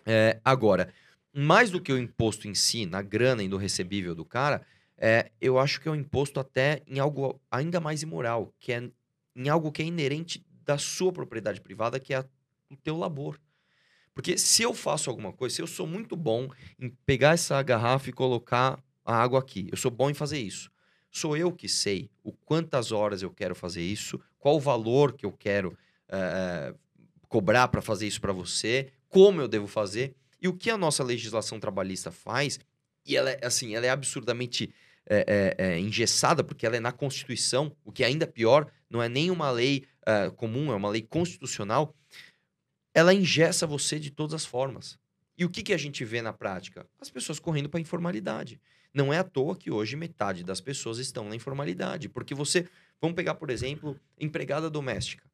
É, 0.06 0.39
agora, 0.43 0.93
mais 1.34 1.69
do 1.69 1.82
que 1.82 1.91
o 1.91 1.97
imposto 1.97 2.47
em 2.47 2.56
si, 2.56 2.86
na 2.86 3.02
grana 3.02 3.43
e 3.43 3.50
no 3.50 3.58
recebível 3.58 4.15
do 4.15 4.24
cara, 4.24 4.62
é, 5.03 5.31
eu 5.41 5.57
acho 5.57 5.81
que 5.81 5.87
é 5.87 5.91
um 5.91 5.95
imposto 5.95 6.39
até 6.39 6.83
em 6.85 6.99
algo 6.99 7.41
ainda 7.49 7.79
mais 7.79 8.03
imoral, 8.03 8.53
que 8.59 8.71
é 8.71 8.87
em 9.35 9.49
algo 9.49 9.71
que 9.71 9.81
é 9.81 9.85
inerente 9.85 10.45
da 10.63 10.77
sua 10.77 11.11
propriedade 11.11 11.59
privada, 11.59 11.99
que 11.99 12.13
é 12.13 12.23
o 12.69 12.77
teu 12.77 12.95
labor. 12.95 13.39
Porque 14.13 14.37
se 14.37 14.61
eu 14.61 14.75
faço 14.75 15.09
alguma 15.09 15.33
coisa, 15.33 15.55
se 15.55 15.61
eu 15.61 15.65
sou 15.65 15.87
muito 15.87 16.15
bom 16.15 16.47
em 16.77 16.89
pegar 17.03 17.33
essa 17.33 17.59
garrafa 17.63 18.11
e 18.11 18.13
colocar 18.13 18.79
a 19.03 19.15
água 19.15 19.39
aqui, 19.39 19.67
eu 19.71 19.77
sou 19.77 19.89
bom 19.89 20.07
em 20.07 20.13
fazer 20.13 20.37
isso. 20.37 20.69
Sou 21.09 21.35
eu 21.35 21.51
que 21.51 21.67
sei 21.67 22.11
o 22.23 22.31
quantas 22.31 22.91
horas 22.91 23.23
eu 23.23 23.31
quero 23.31 23.55
fazer 23.55 23.81
isso, 23.81 24.21
qual 24.37 24.57
o 24.57 24.59
valor 24.59 25.13
que 25.13 25.25
eu 25.25 25.31
quero 25.31 25.75
é, 26.09 26.75
cobrar 27.27 27.69
para 27.69 27.81
fazer 27.81 28.05
isso 28.05 28.21
para 28.21 28.31
você, 28.31 28.91
como 29.09 29.41
eu 29.41 29.47
devo 29.47 29.65
fazer 29.65 30.15
e 30.39 30.47
o 30.47 30.53
que 30.53 30.69
a 30.69 30.77
nossa 30.77 31.03
legislação 31.03 31.59
trabalhista 31.59 32.11
faz. 32.11 32.59
E 33.03 33.17
ela 33.17 33.31
é 33.31 33.43
assim, 33.43 33.75
ela 33.75 33.87
é 33.87 33.89
absurdamente 33.89 34.71
é, 35.09 35.55
é, 35.57 35.79
engessada 35.79 36.43
porque 36.43 36.65
ela 36.65 36.77
é 36.77 36.79
na 36.79 36.91
Constituição, 36.91 37.75
o 37.83 37.91
que 37.91 38.03
é 38.03 38.07
ainda 38.07 38.25
pior, 38.27 38.71
não 38.89 39.01
é 39.01 39.09
nem 39.09 39.31
uma 39.31 39.49
lei 39.51 39.85
comum, 40.35 40.71
é 40.71 40.75
uma 40.75 40.89
lei 40.89 41.03
constitucional 41.03 41.95
ela 42.93 43.13
engessa 43.13 43.65
você 43.65 43.99
de 43.99 44.11
todas 44.11 44.33
as 44.33 44.45
formas. 44.45 44.99
E 45.37 45.45
o 45.45 45.49
que, 45.49 45.63
que 45.63 45.73
a 45.73 45.77
gente 45.77 46.03
vê 46.03 46.21
na 46.21 46.33
prática? 46.33 46.85
As 46.99 47.09
pessoas 47.09 47.39
correndo 47.39 47.69
para 47.69 47.79
a 47.79 47.81
informalidade. 47.81 48.59
Não 48.93 49.13
é 49.13 49.19
à 49.19 49.23
toa 49.23 49.55
que 49.55 49.71
hoje 49.71 49.95
metade 49.95 50.43
das 50.43 50.59
pessoas 50.59 50.97
estão 50.97 51.27
na 51.27 51.35
informalidade. 51.35 52.09
Porque 52.09 52.35
você. 52.35 52.67
Vamos 52.99 53.15
pegar, 53.15 53.35
por 53.35 53.49
exemplo, 53.49 53.99
empregada 54.19 54.69
doméstica. 54.69 55.31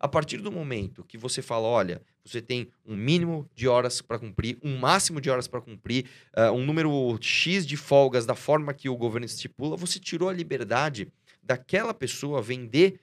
A 0.00 0.06
partir 0.06 0.38
do 0.38 0.52
momento 0.52 1.04
que 1.04 1.18
você 1.18 1.42
fala, 1.42 1.66
olha, 1.66 2.00
você 2.24 2.40
tem 2.40 2.68
um 2.86 2.94
mínimo 2.94 3.48
de 3.54 3.66
horas 3.66 4.00
para 4.00 4.18
cumprir, 4.18 4.56
um 4.62 4.78
máximo 4.78 5.20
de 5.20 5.28
horas 5.28 5.48
para 5.48 5.60
cumprir, 5.60 6.06
uh, 6.36 6.52
um 6.52 6.64
número 6.64 7.18
X 7.20 7.66
de 7.66 7.76
folgas 7.76 8.24
da 8.24 8.34
forma 8.34 8.72
que 8.72 8.88
o 8.88 8.96
governo 8.96 9.26
estipula, 9.26 9.76
você 9.76 9.98
tirou 9.98 10.28
a 10.28 10.32
liberdade 10.32 11.12
daquela 11.42 11.92
pessoa 11.92 12.40
vender 12.40 13.00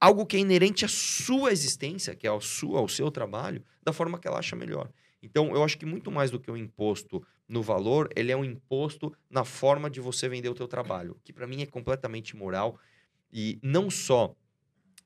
algo 0.00 0.24
que 0.24 0.36
é 0.36 0.40
inerente 0.40 0.84
à 0.84 0.88
sua 0.88 1.50
existência, 1.50 2.14
que 2.14 2.26
é 2.26 2.30
ao, 2.30 2.40
sua, 2.40 2.78
ao 2.78 2.88
seu 2.88 3.10
trabalho, 3.10 3.62
da 3.82 3.92
forma 3.92 4.18
que 4.18 4.28
ela 4.28 4.38
acha 4.38 4.54
melhor. 4.54 4.88
Então, 5.22 5.54
eu 5.54 5.62
acho 5.64 5.76
que 5.76 5.84
muito 5.84 6.10
mais 6.10 6.30
do 6.30 6.38
que 6.38 6.50
um 6.50 6.56
imposto 6.56 7.22
no 7.48 7.62
valor, 7.62 8.08
ele 8.14 8.30
é 8.30 8.36
um 8.36 8.44
imposto 8.44 9.12
na 9.28 9.44
forma 9.44 9.90
de 9.90 10.00
você 10.00 10.28
vender 10.28 10.48
o 10.48 10.54
teu 10.54 10.68
trabalho, 10.68 11.18
que 11.24 11.32
para 11.32 11.46
mim 11.46 11.60
é 11.60 11.66
completamente 11.66 12.30
imoral 12.30 12.78
e 13.32 13.58
não 13.62 13.90
só 13.90 14.34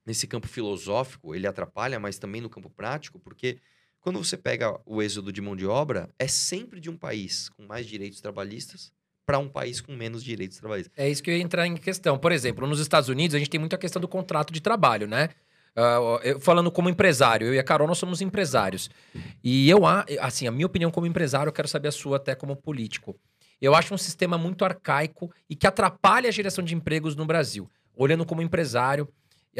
nesse 0.06 0.26
campo 0.26 0.46
filosófico 0.46 1.34
ele 1.34 1.46
atrapalha, 1.46 1.98
mas 1.98 2.18
também 2.18 2.40
no 2.40 2.50
campo 2.50 2.70
prático, 2.70 3.18
porque 3.18 3.58
quando 4.00 4.22
você 4.22 4.36
pega 4.36 4.78
o 4.84 5.02
êxodo 5.02 5.32
de 5.32 5.40
mão 5.40 5.56
de 5.56 5.66
obra, 5.66 6.10
é 6.18 6.28
sempre 6.28 6.78
de 6.78 6.90
um 6.90 6.96
país 6.96 7.48
com 7.48 7.64
mais 7.66 7.86
direitos 7.86 8.20
trabalhistas 8.20 8.92
para 9.24 9.38
um 9.38 9.48
país 9.48 9.80
com 9.80 9.92
menos 9.92 10.22
direitos 10.22 10.58
trabalhistas. 10.58 10.92
É 10.96 11.08
isso 11.08 11.22
que 11.22 11.30
eu 11.30 11.36
ia 11.36 11.42
entrar 11.42 11.66
em 11.66 11.76
questão. 11.76 12.18
Por 12.18 12.30
exemplo, 12.30 12.66
nos 12.66 12.80
Estados 12.80 13.08
Unidos, 13.08 13.34
a 13.34 13.38
gente 13.38 13.48
tem 13.48 13.58
muito 13.58 13.74
a 13.74 13.78
questão 13.78 14.00
do 14.00 14.06
contrato 14.06 14.52
de 14.52 14.60
trabalho, 14.60 15.06
né? 15.06 15.30
Uh, 15.76 16.20
eu, 16.22 16.38
falando 16.38 16.70
como 16.70 16.88
empresário, 16.88 17.48
eu 17.48 17.54
e 17.54 17.58
a 17.58 17.64
Carol, 17.64 17.88
nós 17.88 17.98
somos 17.98 18.20
empresários. 18.20 18.90
E 19.42 19.68
eu, 19.68 19.80
assim, 20.20 20.46
a 20.46 20.50
minha 20.50 20.66
opinião 20.66 20.90
como 20.90 21.06
empresário, 21.06 21.48
eu 21.48 21.52
quero 21.52 21.66
saber 21.66 21.88
a 21.88 21.92
sua 21.92 22.18
até 22.18 22.34
como 22.34 22.54
político. 22.54 23.18
Eu 23.60 23.74
acho 23.74 23.94
um 23.94 23.98
sistema 23.98 24.36
muito 24.36 24.64
arcaico 24.64 25.32
e 25.48 25.56
que 25.56 25.66
atrapalha 25.66 26.28
a 26.28 26.32
geração 26.32 26.62
de 26.62 26.74
empregos 26.74 27.16
no 27.16 27.24
Brasil. 27.24 27.68
Olhando 27.96 28.26
como 28.26 28.42
empresário, 28.42 29.08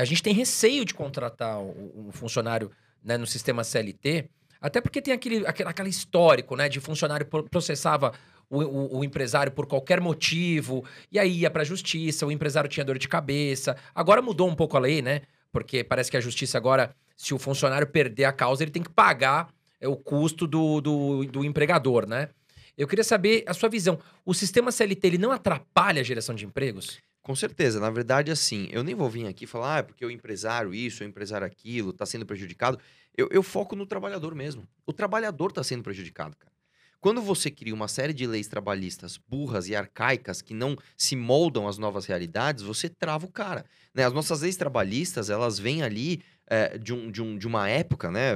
a 0.01 0.05
gente 0.05 0.23
tem 0.23 0.35
receio 0.35 0.85
de 0.85 0.95
contratar 0.95 1.59
um 1.59 2.11
funcionário 2.11 2.71
né, 3.03 3.17
no 3.17 3.27
sistema 3.27 3.63
CLT, 3.63 4.29
até 4.61 4.81
porque 4.81 5.03
tem 5.03 5.13
aquele, 5.13 5.47
aquele, 5.47 5.69
aquele 5.69 5.91
histórico, 5.91 6.57
né, 6.57 6.69
de 6.69 6.81
funcionário 6.81 7.27
processava 7.27 8.13
o, 8.49 8.63
o, 8.63 8.99
o, 8.99 9.05
empresário 9.05 9.53
por 9.53 9.67
qualquer 9.67 10.01
motivo, 10.01 10.85
e 11.13 11.19
aí 11.19 11.41
ia 11.41 11.51
para 11.51 11.63
a 11.63 11.65
justiça, 11.65 12.27
o 12.27 12.33
empresário 12.33 12.69
tinha 12.69 12.85
dor 12.85 12.99
de 12.99 13.09
cabeça. 13.09 13.77
Agora 13.95 14.23
mudou 14.23 14.49
um 14.49 14.55
pouco 14.55 14.77
a 14.77 14.81
lei, 14.81 15.03
né? 15.03 15.23
Porque 15.53 15.85
parece 15.85 16.11
que 16.11 16.17
a 16.17 16.21
justiça 16.21 16.57
agora, 16.57 16.95
se 17.17 17.35
o 17.35 17.39
funcionário 17.39 17.87
perder 17.87 18.25
a 18.25 18.33
causa, 18.33 18.65
ele 18.65 18.71
tem 18.71 18.83
que 18.83 18.91
pagar 18.91 19.49
é, 19.81 19.87
o 19.87 19.97
custo 19.97 20.47
do, 20.47 20.81
do, 20.81 21.25
do 21.25 21.45
empregador, 21.45 22.07
né? 22.07 22.31
Eu 22.77 22.89
queria 22.89 23.05
saber 23.05 23.45
a 23.47 23.55
sua 23.55 23.69
visão. 23.69 23.99
O 24.25 24.35
sistema 24.35 24.73
CLT 24.73 25.07
ele 25.07 25.19
não 25.19 25.31
atrapalha 25.31 26.01
a 26.01 26.05
geração 26.05 26.35
de 26.35 26.45
empregos? 26.45 26.99
Com 27.25 27.35
certeza. 27.35 27.81
Na 27.81 27.89
verdade, 27.89 28.31
assim, 28.31 28.69
eu 28.71 28.85
nem 28.85 28.95
vou 28.95 29.09
vir 29.09 29.27
aqui 29.27 29.47
falar, 29.47 29.79
ah, 29.79 29.83
porque 29.83 30.05
o 30.05 30.11
empresário 30.11 30.75
isso, 30.75 31.03
o 31.03 31.07
empresário 31.07 31.47
aquilo, 31.47 31.89
está 31.89 32.05
sendo 32.05 32.27
prejudicado. 32.27 32.79
Eu, 33.17 33.29
eu, 33.33 33.43
foco 33.43 33.75
no 33.75 33.87
trabalhador 33.87 34.35
mesmo. 34.35 34.69
O 34.87 34.93
trabalhador 34.93 35.49
está 35.49 35.65
sendo 35.65 35.83
prejudicado, 35.83 36.37
cara. 36.37 36.53
Quando 37.01 37.23
você 37.23 37.51
cria 37.51 37.75
uma 37.75 37.89
série 37.89 38.13
de 38.13 38.27
leis 38.27 38.47
trabalhistas 38.47 39.17
burras 39.17 39.69
e 39.69 39.75
arcaicas 39.75 40.43
que 40.43 40.53
não 40.53 40.77
se 40.99 41.17
moldam 41.17 41.67
às 41.67 41.79
novas 41.79 42.05
realidades, 42.05 42.63
você 42.63 42.91
trava 42.91 43.25
o 43.25 43.33
cara. 43.33 43.65
Né? 43.95 44.05
As 44.05 44.13
nossas 44.13 44.43
leis 44.43 44.57
trabalhistas, 44.57 45.31
elas 45.31 45.59
vêm 45.59 45.83
ali 45.83 46.21
é, 46.47 46.77
de, 46.77 46.93
um, 46.93 47.11
de, 47.11 47.23
um, 47.23 47.39
de 47.39 47.47
uma 47.47 47.67
época, 47.71 48.11
né? 48.11 48.35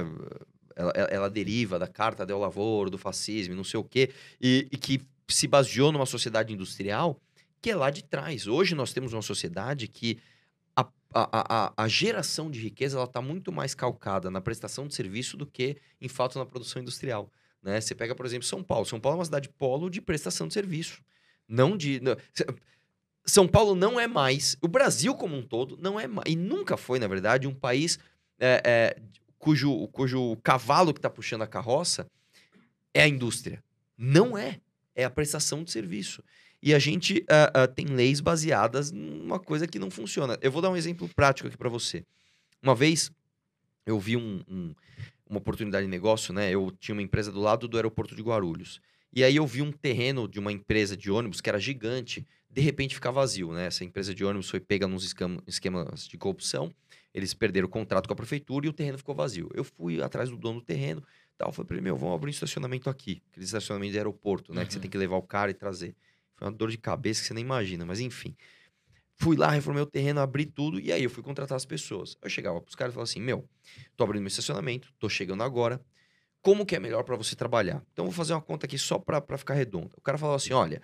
Ela, 0.75 0.91
ela, 0.91 1.29
deriva 1.29 1.77
da 1.77 1.87
Carta 1.87 2.25
del 2.25 2.39
Lavoro, 2.39 2.89
do 2.89 2.97
fascismo, 2.97 3.53
não 3.53 3.63
sei 3.63 3.79
o 3.79 3.83
quê, 3.83 4.09
e, 4.41 4.67
e 4.71 4.77
que 4.77 5.01
se 5.27 5.45
baseou 5.45 5.91
numa 5.91 6.05
sociedade 6.07 6.51
industrial 6.53 7.19
que 7.61 7.71
é 7.71 7.75
lá 7.75 7.89
de 7.89 8.03
trás. 8.03 8.47
Hoje 8.47 8.75
nós 8.75 8.93
temos 8.93 9.13
uma 9.13 9.21
sociedade 9.21 9.87
que 9.87 10.19
a, 10.75 10.87
a, 11.13 11.67
a, 11.67 11.73
a 11.83 11.87
geração 11.87 12.49
de 12.49 12.59
riqueza 12.59 13.01
está 13.01 13.21
muito 13.21 13.51
mais 13.51 13.73
calcada 13.73 14.29
na 14.29 14.41
prestação 14.41 14.87
de 14.87 14.95
serviço 14.95 15.35
do 15.35 15.45
que 15.45 15.77
em 15.99 16.07
fato 16.07 16.37
na 16.37 16.45
produção 16.45 16.81
industrial. 16.81 17.31
Né? 17.61 17.79
Você 17.79 17.93
pega, 17.93 18.15
por 18.15 18.25
exemplo, 18.25 18.47
São 18.47 18.63
Paulo. 18.63 18.85
São 18.85 18.99
Paulo 18.99 19.17
é 19.17 19.19
uma 19.19 19.25
cidade 19.25 19.49
polo 19.49 19.89
de 19.89 20.01
prestação 20.01 20.47
de 20.47 20.53
serviço. 20.53 21.01
Não 21.47 21.75
de. 21.75 21.99
Não, 21.99 22.15
São 23.25 23.47
Paulo 23.47 23.75
não 23.75 23.99
é 23.99 24.07
mais, 24.07 24.57
o 24.61 24.67
Brasil 24.67 25.13
como 25.13 25.35
um 25.35 25.43
todo 25.43 25.77
não 25.77 25.99
é 25.99 26.07
mais, 26.07 26.31
e 26.31 26.35
nunca 26.35 26.77
foi, 26.77 26.99
na 26.99 27.07
verdade, 27.07 27.47
um 27.47 27.53
país 27.53 27.99
é, 28.39 28.61
é, 28.65 29.01
cujo, 29.37 29.87
cujo 29.89 30.35
cavalo 30.37 30.93
que 30.93 30.99
está 30.99 31.09
puxando 31.09 31.41
a 31.41 31.47
carroça 31.47 32.07
é 32.93 33.03
a 33.03 33.07
indústria. 33.07 33.63
Não 33.97 34.37
é. 34.37 34.59
É 34.95 35.03
a 35.05 35.09
prestação 35.09 35.63
de 35.63 35.71
serviço. 35.71 36.23
E 36.61 36.73
a 36.73 36.79
gente 36.79 37.25
uh, 37.29 37.63
uh, 37.63 37.67
tem 37.73 37.85
leis 37.85 38.19
baseadas 38.19 38.91
numa 38.91 39.39
coisa 39.39 39.65
que 39.65 39.79
não 39.79 39.89
funciona. 39.89 40.37
Eu 40.41 40.51
vou 40.51 40.61
dar 40.61 40.69
um 40.69 40.75
exemplo 40.75 41.07
prático 41.07 41.47
aqui 41.47 41.57
para 41.57 41.69
você. 41.69 42.05
Uma 42.61 42.75
vez 42.75 43.11
eu 43.85 43.99
vi 43.99 44.17
um, 44.17 44.43
um, 44.47 44.75
uma 45.29 45.39
oportunidade 45.39 45.85
de 45.85 45.89
negócio, 45.89 46.33
né? 46.33 46.51
Eu 46.51 46.71
tinha 46.79 46.93
uma 46.93 47.01
empresa 47.01 47.31
do 47.31 47.39
lado 47.39 47.67
do 47.67 47.77
aeroporto 47.77 48.15
de 48.15 48.21
Guarulhos. 48.21 48.81
E 49.11 49.23
aí 49.23 49.35
eu 49.35 49.47
vi 49.47 49.61
um 49.61 49.71
terreno 49.71 50.27
de 50.27 50.39
uma 50.39 50.51
empresa 50.51 50.95
de 50.95 51.09
ônibus 51.09 51.41
que 51.41 51.49
era 51.49 51.59
gigante, 51.59 52.25
de 52.49 52.61
repente 52.61 52.93
ficar 52.93 53.11
vazio, 53.11 53.51
né? 53.51 53.65
Essa 53.67 53.83
empresa 53.83 54.13
de 54.13 54.23
ônibus 54.23 54.49
foi 54.49 54.59
pega 54.59 54.87
nos 54.87 55.15
esquemas 55.47 56.07
de 56.07 56.17
corrupção, 56.17 56.73
eles 57.13 57.33
perderam 57.33 57.67
o 57.67 57.69
contrato 57.69 58.07
com 58.07 58.13
a 58.13 58.15
prefeitura 58.15 58.67
e 58.67 58.69
o 58.69 58.73
terreno 58.73 58.97
ficou 58.97 59.15
vazio. 59.15 59.49
Eu 59.53 59.63
fui 59.63 60.01
atrás 60.01 60.29
do 60.29 60.37
dono 60.37 60.59
do 60.59 60.65
terreno, 60.65 61.03
tal, 61.37 61.51
falei 61.51 61.67
para 61.67 61.77
ele, 61.77 61.83
meu, 61.83 61.97
vamos 61.97 62.15
abrir 62.15 62.27
um 62.27 62.31
estacionamento 62.31 62.89
aqui, 62.89 63.21
aquele 63.31 63.45
estacionamento 63.45 63.93
de 63.93 63.97
aeroporto, 63.97 64.53
né? 64.53 64.61
Uhum. 64.61 64.67
Que 64.67 64.73
você 64.73 64.79
tem 64.79 64.89
que 64.89 64.97
levar 64.97 65.15
o 65.15 65.23
cara 65.23 65.49
e 65.49 65.53
trazer. 65.53 65.95
Foi 66.39 66.47
uma 66.47 66.53
dor 66.53 66.71
de 66.71 66.77
cabeça 66.77 67.19
que 67.19 67.27
você 67.27 67.33
nem 67.33 67.43
imagina, 67.43 67.85
mas 67.85 67.99
enfim. 67.99 68.33
Fui 69.13 69.35
lá, 69.35 69.51
reformei 69.51 69.83
o 69.83 69.85
terreno, 69.85 70.21
abri 70.21 70.45
tudo 70.45 70.79
e 70.79 70.93
aí 70.93 71.03
eu 71.03 71.09
fui 71.09 71.21
contratar 71.21 71.57
as 71.57 71.65
pessoas. 71.65 72.17
Eu 72.21 72.29
chegava 72.29 72.61
pros 72.61 72.75
caras 72.75 72.93
e 72.93 72.95
falava 72.95 73.09
assim: 73.09 73.19
Meu, 73.19 73.47
tô 73.97 74.05
abrindo 74.05 74.21
meu 74.21 74.29
estacionamento, 74.29 74.93
tô 74.97 75.09
chegando 75.09 75.43
agora. 75.43 75.83
Como 76.41 76.65
que 76.65 76.77
é 76.77 76.79
melhor 76.79 77.03
para 77.03 77.17
você 77.17 77.35
trabalhar? 77.35 77.83
Então 77.91 78.05
vou 78.05 78.13
fazer 78.13 78.31
uma 78.31 78.41
conta 78.41 78.65
aqui 78.65 78.77
só 78.77 78.97
para 78.97 79.37
ficar 79.37 79.53
redonda. 79.53 79.89
O 79.97 80.01
cara 80.01 80.17
falava 80.17 80.37
assim: 80.37 80.53
Olha, 80.53 80.81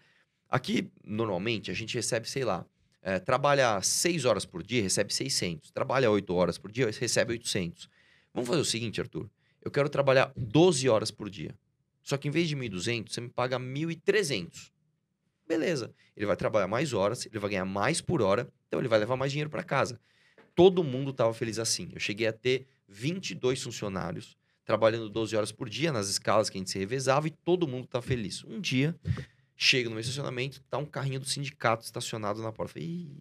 aqui 0.49 0.91
normalmente 1.01 1.71
a 1.71 1.73
gente 1.73 1.95
recebe, 1.95 2.29
sei 2.29 2.43
lá, 2.43 2.65
é, 3.01 3.17
trabalha 3.17 3.81
6 3.81 4.25
horas 4.25 4.45
por 4.45 4.61
dia, 4.61 4.81
recebe 4.81 5.13
600. 5.13 5.71
Trabalha 5.71 6.11
8 6.11 6.35
horas 6.35 6.57
por 6.57 6.69
dia, 6.69 6.87
recebe 6.87 7.31
800. 7.31 7.87
Vamos 8.33 8.49
fazer 8.49 8.59
o 8.59 8.65
seguinte, 8.65 8.99
Arthur. 8.99 9.29
Eu 9.61 9.71
quero 9.71 9.87
trabalhar 9.87 10.33
12 10.35 10.89
horas 10.89 11.09
por 11.09 11.29
dia. 11.29 11.57
Só 12.03 12.17
que 12.17 12.27
em 12.27 12.31
vez 12.31 12.49
de 12.49 12.57
1.200, 12.57 13.13
você 13.13 13.21
me 13.21 13.29
paga 13.29 13.57
1.300. 13.57 14.74
Beleza. 15.47 15.93
Ele 16.15 16.25
vai 16.25 16.35
trabalhar 16.35 16.67
mais 16.67 16.93
horas, 16.93 17.25
ele 17.25 17.39
vai 17.39 17.51
ganhar 17.51 17.65
mais 17.65 18.01
por 18.01 18.21
hora, 18.21 18.47
então 18.67 18.79
ele 18.79 18.87
vai 18.87 18.99
levar 18.99 19.15
mais 19.15 19.31
dinheiro 19.31 19.49
para 19.49 19.63
casa. 19.63 19.99
Todo 20.55 20.83
mundo 20.83 21.11
estava 21.11 21.33
feliz 21.33 21.59
assim. 21.59 21.89
Eu 21.93 21.99
cheguei 21.99 22.27
a 22.27 22.33
ter 22.33 22.65
22 22.87 23.61
funcionários 23.61 24.37
trabalhando 24.65 25.09
12 25.09 25.35
horas 25.35 25.51
por 25.51 25.69
dia 25.69 25.91
nas 25.91 26.09
escalas 26.09 26.49
que 26.49 26.57
a 26.57 26.59
gente 26.59 26.71
se 26.71 26.79
revezava 26.79 27.27
e 27.27 27.31
todo 27.31 27.67
mundo 27.67 27.85
estava 27.85 28.01
feliz. 28.01 28.43
Um 28.43 28.59
dia, 28.59 28.95
chego 29.55 29.89
no 29.89 29.95
meu 29.95 30.01
estacionamento, 30.01 30.61
tá 30.69 30.77
um 30.77 30.85
carrinho 30.85 31.19
do 31.19 31.27
sindicato 31.27 31.85
estacionado 31.85 32.41
na 32.41 32.51
porta. 32.51 32.73
Falei, 32.73 33.11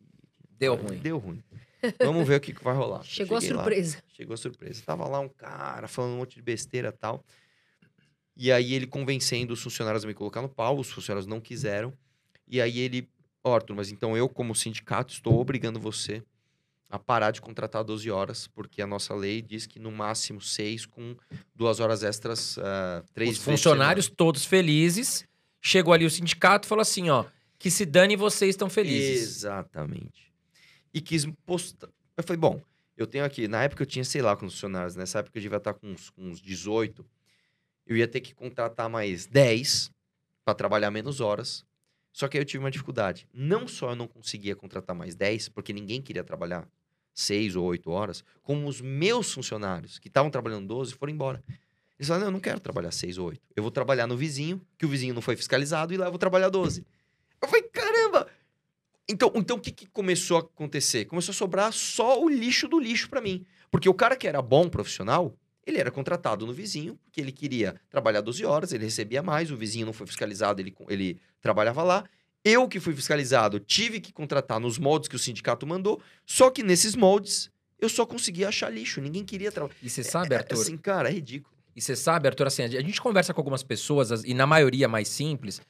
deu 0.58 0.74
ruim. 0.74 0.98
Deu 0.98 1.18
ruim. 1.18 1.44
Vamos 2.02 2.26
ver 2.26 2.36
o 2.36 2.40
que, 2.40 2.54
que 2.54 2.64
vai 2.64 2.74
rolar. 2.74 3.02
Chegou 3.04 3.36
a 3.36 3.40
surpresa. 3.42 3.98
Lá, 3.98 4.02
chegou 4.16 4.34
a 4.34 4.36
surpresa. 4.38 4.82
Tava 4.84 5.06
lá 5.06 5.20
um 5.20 5.28
cara 5.28 5.86
falando 5.86 6.14
um 6.14 6.16
monte 6.18 6.36
de 6.36 6.42
besteira 6.42 6.88
e 6.88 6.92
tal. 6.92 7.22
E 8.36 8.50
aí 8.50 8.72
ele 8.72 8.86
convencendo 8.86 9.52
os 9.52 9.62
funcionários 9.62 10.04
a 10.04 10.08
me 10.08 10.14
colocar 10.14 10.40
no 10.40 10.48
pau, 10.48 10.78
os 10.78 10.90
funcionários 10.90 11.26
não 11.26 11.40
quiseram. 11.40 11.92
E 12.54 12.60
aí 12.60 12.78
ele, 12.78 13.08
ó, 13.42 13.56
Arthur, 13.56 13.74
mas 13.74 13.90
então 13.90 14.16
eu, 14.16 14.28
como 14.28 14.54
sindicato, 14.54 15.12
estou 15.12 15.40
obrigando 15.40 15.80
você 15.80 16.22
a 16.88 17.00
parar 17.00 17.32
de 17.32 17.40
contratar 17.40 17.82
12 17.82 18.08
horas, 18.12 18.46
porque 18.46 18.80
a 18.80 18.86
nossa 18.86 19.12
lei 19.12 19.42
diz 19.42 19.66
que 19.66 19.80
no 19.80 19.90
máximo 19.90 20.40
seis 20.40 20.86
com 20.86 21.16
duas 21.52 21.80
horas 21.80 22.04
extras, 22.04 22.56
uh, 22.58 23.02
três 23.12 23.38
Os 23.38 23.44
funcionários 23.44 24.08
todos 24.08 24.44
felizes. 24.44 25.26
Chegou 25.60 25.92
ali 25.92 26.04
o 26.04 26.10
sindicato 26.10 26.66
e 26.66 26.68
falou 26.68 26.82
assim, 26.82 27.10
ó, 27.10 27.24
que 27.58 27.72
se 27.72 27.84
dane 27.84 28.14
vocês 28.14 28.50
estão 28.50 28.70
felizes. 28.70 29.38
Exatamente. 29.38 30.32
E 30.92 31.00
quis 31.00 31.26
postar. 31.44 31.88
Eu 32.16 32.22
falei, 32.22 32.38
bom, 32.38 32.62
eu 32.96 33.08
tenho 33.08 33.24
aqui, 33.24 33.48
na 33.48 33.64
época 33.64 33.82
eu 33.82 33.86
tinha, 33.86 34.04
sei 34.04 34.22
lá, 34.22 34.36
com 34.36 34.48
funcionários, 34.48 34.94
nessa 34.94 35.18
época 35.18 35.36
eu 35.38 35.42
devia 35.42 35.58
estar 35.58 35.74
com 35.74 35.88
uns, 35.88 36.08
com 36.08 36.22
uns 36.22 36.40
18. 36.40 37.04
Eu 37.84 37.96
ia 37.96 38.06
ter 38.06 38.20
que 38.20 38.32
contratar 38.32 38.88
mais 38.88 39.26
10 39.26 39.90
para 40.44 40.54
trabalhar 40.54 40.92
menos 40.92 41.20
horas. 41.20 41.64
Só 42.14 42.28
que 42.28 42.38
aí 42.38 42.40
eu 42.42 42.46
tive 42.46 42.62
uma 42.62 42.70
dificuldade. 42.70 43.26
Não 43.34 43.66
só 43.66 43.90
eu 43.90 43.96
não 43.96 44.06
conseguia 44.06 44.54
contratar 44.54 44.94
mais 44.94 45.16
10, 45.16 45.48
porque 45.48 45.72
ninguém 45.72 46.00
queria 46.00 46.22
trabalhar 46.22 46.64
6 47.12 47.56
ou 47.56 47.64
8 47.64 47.90
horas, 47.90 48.24
como 48.40 48.68
os 48.68 48.80
meus 48.80 49.32
funcionários, 49.32 49.98
que 49.98 50.06
estavam 50.06 50.30
trabalhando 50.30 50.68
12, 50.68 50.94
foram 50.94 51.12
embora. 51.12 51.42
Eles 51.98 52.06
falaram, 52.06 52.26
não, 52.26 52.28
eu 52.28 52.32
não 52.34 52.40
quero 52.40 52.60
trabalhar 52.60 52.92
6 52.92 53.18
ou 53.18 53.26
8. 53.26 53.42
Eu 53.56 53.64
vou 53.64 53.72
trabalhar 53.72 54.06
no 54.06 54.16
vizinho, 54.16 54.64
que 54.78 54.86
o 54.86 54.88
vizinho 54.88 55.12
não 55.12 55.20
foi 55.20 55.34
fiscalizado, 55.34 55.92
e 55.92 55.96
lá 55.96 56.06
eu 56.06 56.12
vou 56.12 56.18
trabalhar 56.18 56.50
12. 56.50 56.86
Eu 57.42 57.48
falei, 57.48 57.64
caramba! 57.64 58.28
Então, 59.08 59.32
então 59.34 59.56
o 59.56 59.60
que, 59.60 59.72
que 59.72 59.86
começou 59.86 60.36
a 60.36 60.40
acontecer? 60.40 61.06
Começou 61.06 61.32
a 61.32 61.34
sobrar 61.34 61.72
só 61.72 62.22
o 62.22 62.28
lixo 62.28 62.68
do 62.68 62.78
lixo 62.78 63.10
para 63.10 63.20
mim. 63.20 63.44
Porque 63.72 63.88
o 63.88 63.94
cara 63.94 64.14
que 64.14 64.28
era 64.28 64.40
bom 64.40 64.68
profissional, 64.68 65.36
ele 65.66 65.78
era 65.78 65.90
contratado 65.90 66.46
no 66.46 66.52
vizinho, 66.52 66.98
porque 67.04 67.20
ele 67.20 67.32
queria 67.32 67.74
trabalhar 67.88 68.20
12 68.20 68.44
horas, 68.44 68.72
ele 68.72 68.84
recebia 68.84 69.22
mais, 69.22 69.50
o 69.50 69.56
vizinho 69.56 69.86
não 69.86 69.92
foi 69.92 70.06
fiscalizado, 70.06 70.60
ele, 70.60 70.74
ele 70.88 71.20
trabalhava 71.40 71.82
lá. 71.82 72.04
Eu 72.44 72.68
que 72.68 72.78
fui 72.78 72.94
fiscalizado, 72.94 73.58
tive 73.58 74.00
que 74.00 74.12
contratar 74.12 74.60
nos 74.60 74.78
moldes 74.78 75.08
que 75.08 75.16
o 75.16 75.18
sindicato 75.18 75.66
mandou, 75.66 76.00
só 76.26 76.50
que 76.50 76.62
nesses 76.62 76.94
moldes 76.94 77.50
eu 77.78 77.88
só 77.88 78.04
conseguia 78.04 78.48
achar 78.48 78.70
lixo, 78.70 79.00
ninguém 79.00 79.24
queria 79.24 79.50
trabalhar. 79.50 79.76
E 79.82 79.88
você 79.88 80.04
sabe, 80.04 80.34
é, 80.34 80.36
é, 80.36 80.40
Arthur? 80.40 80.60
assim, 80.60 80.76
cara, 80.76 81.08
é 81.08 81.12
ridículo. 81.12 81.54
E 81.74 81.80
você 81.80 81.96
sabe, 81.96 82.28
Arthur, 82.28 82.46
assim, 82.46 82.62
a 82.62 82.68
gente 82.68 83.00
conversa 83.00 83.32
com 83.34 83.40
algumas 83.40 83.62
pessoas, 83.62 84.22
e 84.24 84.34
na 84.34 84.46
maioria 84.46 84.86
mais 84.86 85.08
simples, 85.08 85.60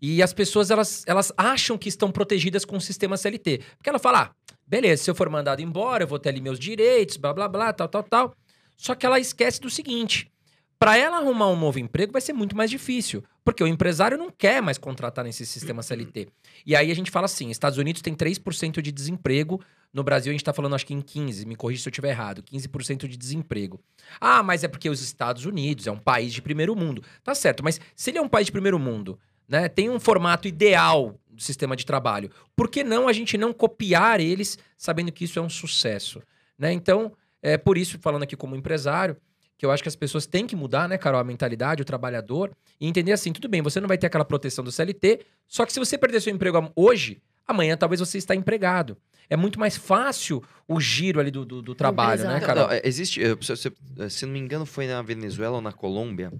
e 0.00 0.22
as 0.22 0.32
pessoas, 0.32 0.70
elas, 0.70 1.04
elas 1.06 1.32
acham 1.36 1.78
que 1.78 1.88
estão 1.88 2.10
protegidas 2.10 2.64
com 2.64 2.76
o 2.76 2.80
sistema 2.80 3.16
CLT. 3.16 3.60
Porque 3.76 3.88
ela 3.88 3.98
fala, 3.98 4.22
ah, 4.22 4.54
beleza, 4.66 5.04
se 5.04 5.10
eu 5.10 5.14
for 5.14 5.28
mandado 5.28 5.62
embora, 5.62 6.04
eu 6.04 6.08
vou 6.08 6.18
ter 6.18 6.30
ali 6.30 6.40
meus 6.40 6.58
direitos, 6.58 7.16
blá, 7.16 7.32
blá, 7.32 7.48
blá, 7.48 7.72
tal, 7.72 7.88
tal, 7.88 8.02
tal. 8.02 8.36
Só 8.76 8.94
que 8.94 9.06
ela 9.06 9.18
esquece 9.18 9.60
do 9.60 9.70
seguinte: 9.70 10.30
para 10.78 10.98
ela 10.98 11.16
arrumar 11.16 11.48
um 11.48 11.58
novo 11.58 11.78
emprego 11.78 12.12
vai 12.12 12.20
ser 12.20 12.34
muito 12.34 12.56
mais 12.56 12.70
difícil, 12.70 13.24
porque 13.42 13.62
o 13.62 13.66
empresário 13.66 14.18
não 14.18 14.30
quer 14.30 14.60
mais 14.60 14.76
contratar 14.76 15.24
nesse 15.24 15.46
sistema 15.46 15.82
CLT. 15.82 16.28
E 16.66 16.76
aí 16.76 16.90
a 16.90 16.94
gente 16.94 17.10
fala 17.10 17.24
assim: 17.24 17.50
Estados 17.50 17.78
Unidos 17.78 18.02
tem 18.02 18.14
3% 18.14 18.82
de 18.82 18.92
desemprego, 18.92 19.60
no 19.92 20.04
Brasil 20.04 20.30
a 20.30 20.34
gente 20.34 20.42
está 20.42 20.52
falando 20.52 20.74
acho 20.74 20.84
que 20.84 20.92
em 20.92 21.00
15, 21.00 21.46
me 21.46 21.56
corrija 21.56 21.82
se 21.82 21.88
eu 21.88 21.90
estiver 21.90 22.10
errado, 22.10 22.42
15% 22.42 23.08
de 23.08 23.16
desemprego. 23.16 23.80
Ah, 24.20 24.42
mas 24.42 24.62
é 24.62 24.68
porque 24.68 24.90
os 24.90 25.00
Estados 25.00 25.46
Unidos 25.46 25.86
é 25.86 25.90
um 25.90 25.98
país 25.98 26.34
de 26.34 26.42
primeiro 26.42 26.76
mundo. 26.76 27.02
Tá 27.24 27.34
certo, 27.34 27.64
mas 27.64 27.80
se 27.94 28.10
ele 28.10 28.18
é 28.18 28.22
um 28.22 28.28
país 28.28 28.46
de 28.46 28.52
primeiro 28.52 28.78
mundo, 28.78 29.18
né, 29.48 29.68
tem 29.68 29.88
um 29.88 29.98
formato 29.98 30.46
ideal 30.46 31.18
do 31.30 31.42
sistema 31.42 31.74
de 31.74 31.86
trabalho, 31.86 32.30
por 32.54 32.68
que 32.68 32.84
não 32.84 33.08
a 33.08 33.12
gente 33.14 33.38
não 33.38 33.54
copiar 33.54 34.20
eles 34.20 34.58
sabendo 34.76 35.10
que 35.10 35.24
isso 35.24 35.38
é 35.38 35.42
um 35.42 35.48
sucesso? 35.48 36.22
Né? 36.58 36.72
Então, 36.72 37.12
é 37.42 37.56
por 37.56 37.76
isso, 37.78 37.98
falando 37.98 38.22
aqui 38.22 38.36
como 38.36 38.56
empresário, 38.56 39.16
que 39.58 39.64
eu 39.64 39.70
acho 39.70 39.82
que 39.82 39.88
as 39.88 39.96
pessoas 39.96 40.26
têm 40.26 40.46
que 40.46 40.54
mudar, 40.54 40.88
né, 40.88 40.98
Carol, 40.98 41.20
a 41.20 41.24
mentalidade, 41.24 41.82
o 41.82 41.84
trabalhador, 41.84 42.52
e 42.80 42.86
entender 42.86 43.12
assim, 43.12 43.32
tudo 43.32 43.48
bem, 43.48 43.62
você 43.62 43.80
não 43.80 43.88
vai 43.88 43.96
ter 43.96 44.06
aquela 44.06 44.24
proteção 44.24 44.62
do 44.62 44.70
CLT, 44.70 45.20
só 45.46 45.64
que 45.64 45.72
se 45.72 45.78
você 45.78 45.96
perder 45.96 46.20
seu 46.20 46.32
emprego 46.32 46.70
hoje, 46.76 47.22
amanhã 47.46 47.76
talvez 47.76 48.00
você 48.00 48.18
está 48.18 48.34
empregado. 48.34 48.96
É 49.28 49.36
muito 49.36 49.58
mais 49.58 49.76
fácil 49.76 50.42
o 50.68 50.80
giro 50.80 51.18
ali 51.18 51.30
do, 51.30 51.44
do, 51.44 51.62
do 51.62 51.74
trabalho, 51.74 52.24
né, 52.24 52.40
Carol? 52.40 52.68
Não, 52.68 52.74
não, 52.74 52.80
existe, 52.84 53.20
se, 53.40 54.10
se, 54.10 54.26
não 54.26 54.32
me 54.32 54.38
engano, 54.38 54.66
foi 54.66 54.86
na 54.86 55.02
Venezuela 55.02 55.56
ou 55.56 55.62
na 55.62 55.72
Colômbia, 55.72 56.32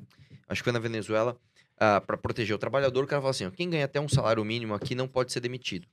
acho 0.48 0.60
que 0.60 0.64
foi 0.64 0.72
na 0.72 0.78
Venezuela, 0.78 1.32
uh, 1.32 1.36
ah, 1.78 2.00
para 2.00 2.16
proteger 2.16 2.54
o 2.54 2.58
trabalhador, 2.58 3.02
o 3.02 3.06
cara 3.06 3.20
falou 3.20 3.30
assim, 3.30 3.46
ó, 3.46 3.50
quem 3.50 3.70
ganha 3.70 3.86
até 3.86 4.00
um 4.00 4.08
salário 4.08 4.44
mínimo 4.44 4.74
aqui 4.74 4.94
não 4.94 5.08
pode 5.08 5.32
ser 5.32 5.40
demitido. 5.40 5.88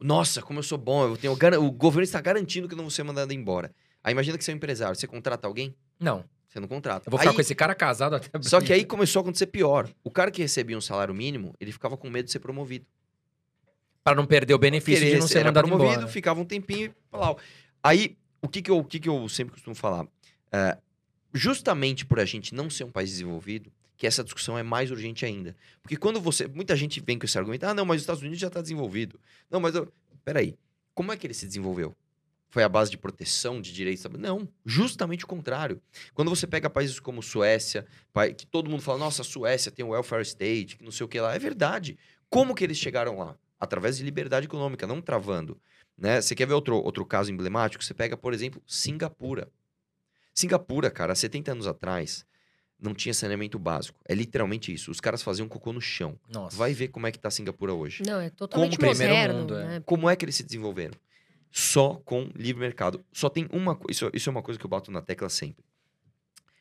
Nossa, 0.00 0.40
como 0.40 0.58
eu 0.58 0.62
sou 0.62 0.78
bom, 0.78 1.04
eu 1.04 1.16
tenho 1.16 1.32
o 1.32 1.70
governo 1.70 2.04
está 2.04 2.20
garantindo 2.20 2.66
que 2.66 2.74
eu 2.74 2.76
não 2.76 2.84
vou 2.84 2.90
ser 2.90 3.02
mandado 3.02 3.32
embora. 3.32 3.72
Aí 4.02 4.12
imagina 4.12 4.38
que 4.38 4.44
você 4.44 4.50
é 4.50 4.54
um 4.54 4.56
empresário, 4.56 4.96
você 4.96 5.06
contrata 5.06 5.46
alguém? 5.46 5.74
Não. 5.98 6.24
Você 6.48 6.58
não 6.58 6.66
contrata. 6.66 7.06
Eu 7.06 7.10
vou 7.10 7.18
ficar 7.18 7.30
aí, 7.30 7.36
com 7.36 7.40
esse 7.40 7.54
cara 7.54 7.74
casado 7.76 8.16
até. 8.16 8.28
Só 8.42 8.60
que 8.60 8.72
aí 8.72 8.84
começou 8.84 9.20
a 9.20 9.22
acontecer 9.22 9.46
pior. 9.46 9.88
O 10.02 10.10
cara 10.10 10.32
que 10.32 10.42
recebia 10.42 10.76
um 10.76 10.80
salário 10.80 11.14
mínimo, 11.14 11.54
ele 11.60 11.70
ficava 11.70 11.96
com 11.96 12.10
medo 12.10 12.24
de 12.26 12.32
ser 12.32 12.40
promovido. 12.40 12.84
Para 14.02 14.16
não 14.16 14.26
perder 14.26 14.54
o 14.54 14.58
benefício 14.58 15.06
de 15.06 15.18
não 15.18 15.28
ser 15.28 15.44
mandado 15.44 15.68
promovido, 15.68 15.92
embora. 15.92 16.08
ficava 16.08 16.40
um 16.40 16.44
tempinho 16.44 16.86
e 16.86 16.92
falava. 17.10 17.36
Aí, 17.82 18.16
o 18.42 18.48
que 18.48 18.62
que 18.62 18.70
eu, 18.70 18.78
o 18.78 18.84
que 18.84 18.98
que 18.98 19.08
eu 19.08 19.28
sempre 19.28 19.52
costumo 19.52 19.76
falar? 19.76 20.06
É, 20.50 20.76
justamente 21.32 22.04
por 22.04 22.18
a 22.18 22.24
gente 22.24 22.54
não 22.54 22.68
ser 22.68 22.84
um 22.84 22.90
país 22.90 23.10
desenvolvido, 23.10 23.70
que 24.00 24.06
essa 24.06 24.24
discussão 24.24 24.56
é 24.56 24.62
mais 24.62 24.90
urgente 24.90 25.26
ainda. 25.26 25.54
Porque 25.82 25.94
quando 25.94 26.18
você. 26.22 26.48
Muita 26.48 26.74
gente 26.74 27.00
vem 27.00 27.18
com 27.18 27.26
esse 27.26 27.36
argumento, 27.36 27.64
ah, 27.64 27.74
não, 27.74 27.84
mas 27.84 27.96
os 27.96 28.02
Estados 28.04 28.22
Unidos 28.22 28.40
já 28.40 28.46
está 28.46 28.62
desenvolvido. 28.62 29.20
Não, 29.50 29.60
mas. 29.60 29.74
Eu, 29.74 29.92
peraí. 30.24 30.56
Como 30.94 31.12
é 31.12 31.18
que 31.18 31.26
ele 31.26 31.34
se 31.34 31.46
desenvolveu? 31.46 31.94
Foi 32.48 32.62
a 32.62 32.68
base 32.68 32.90
de 32.90 32.96
proteção 32.96 33.60
de 33.60 33.74
direitos? 33.74 34.02
Não, 34.18 34.48
justamente 34.64 35.26
o 35.26 35.28
contrário. 35.28 35.82
Quando 36.14 36.30
você 36.30 36.46
pega 36.46 36.70
países 36.70 36.98
como 36.98 37.22
Suécia, 37.22 37.86
que 38.38 38.46
todo 38.46 38.70
mundo 38.70 38.82
fala, 38.82 38.98
nossa, 38.98 39.22
Suécia 39.22 39.70
tem 39.70 39.84
o 39.84 39.90
welfare 39.90 40.22
state, 40.22 40.78
que 40.78 40.84
não 40.84 40.90
sei 40.90 41.04
o 41.04 41.08
que 41.08 41.20
lá, 41.20 41.34
é 41.34 41.38
verdade. 41.38 41.98
Como 42.30 42.54
que 42.54 42.64
eles 42.64 42.78
chegaram 42.78 43.18
lá? 43.18 43.36
Através 43.58 43.98
de 43.98 44.02
liberdade 44.02 44.46
econômica, 44.46 44.86
não 44.86 45.02
travando. 45.02 45.60
Né? 45.96 46.22
Você 46.22 46.34
quer 46.34 46.46
ver 46.46 46.54
outro, 46.54 46.76
outro 46.76 47.04
caso 47.04 47.30
emblemático? 47.30 47.84
Você 47.84 47.92
pega, 47.92 48.16
por 48.16 48.32
exemplo, 48.32 48.62
Singapura. 48.66 49.52
Singapura, 50.34 50.90
cara, 50.90 51.12
há 51.12 51.16
70 51.16 51.52
anos 51.52 51.66
atrás, 51.66 52.24
não 52.80 52.94
tinha 52.94 53.12
saneamento 53.14 53.58
básico. 53.58 53.98
É 54.08 54.14
literalmente 54.14 54.72
isso. 54.72 54.90
Os 54.90 55.00
caras 55.00 55.22
faziam 55.22 55.48
cocô 55.48 55.72
no 55.72 55.80
chão. 55.80 56.18
Nossa. 56.32 56.56
Vai 56.56 56.72
ver 56.72 56.88
como 56.88 57.06
é 57.06 57.12
que 57.12 57.18
tá 57.18 57.30
Singapura 57.30 57.74
hoje. 57.74 58.02
Não, 58.06 58.20
é 58.20 58.30
totalmente 58.30 58.76
Como 58.78 58.90
primeiro 58.90 59.14
moderno. 59.14 59.38
mundo, 59.40 59.54
é. 59.56 59.64
né? 59.66 59.80
Como 59.84 60.08
é 60.08 60.16
que 60.16 60.24
eles 60.24 60.34
se 60.36 60.42
desenvolveram? 60.42 60.94
Só 61.52 61.94
com 62.04 62.30
livre 62.34 62.60
mercado. 62.60 63.04
Só 63.12 63.28
tem 63.28 63.48
uma 63.52 63.74
coisa. 63.74 63.90
Isso, 63.92 64.10
isso 64.14 64.28
é 64.28 64.32
uma 64.32 64.42
coisa 64.42 64.58
que 64.58 64.64
eu 64.64 64.70
bato 64.70 64.90
na 64.90 65.02
tecla 65.02 65.28
sempre. 65.28 65.64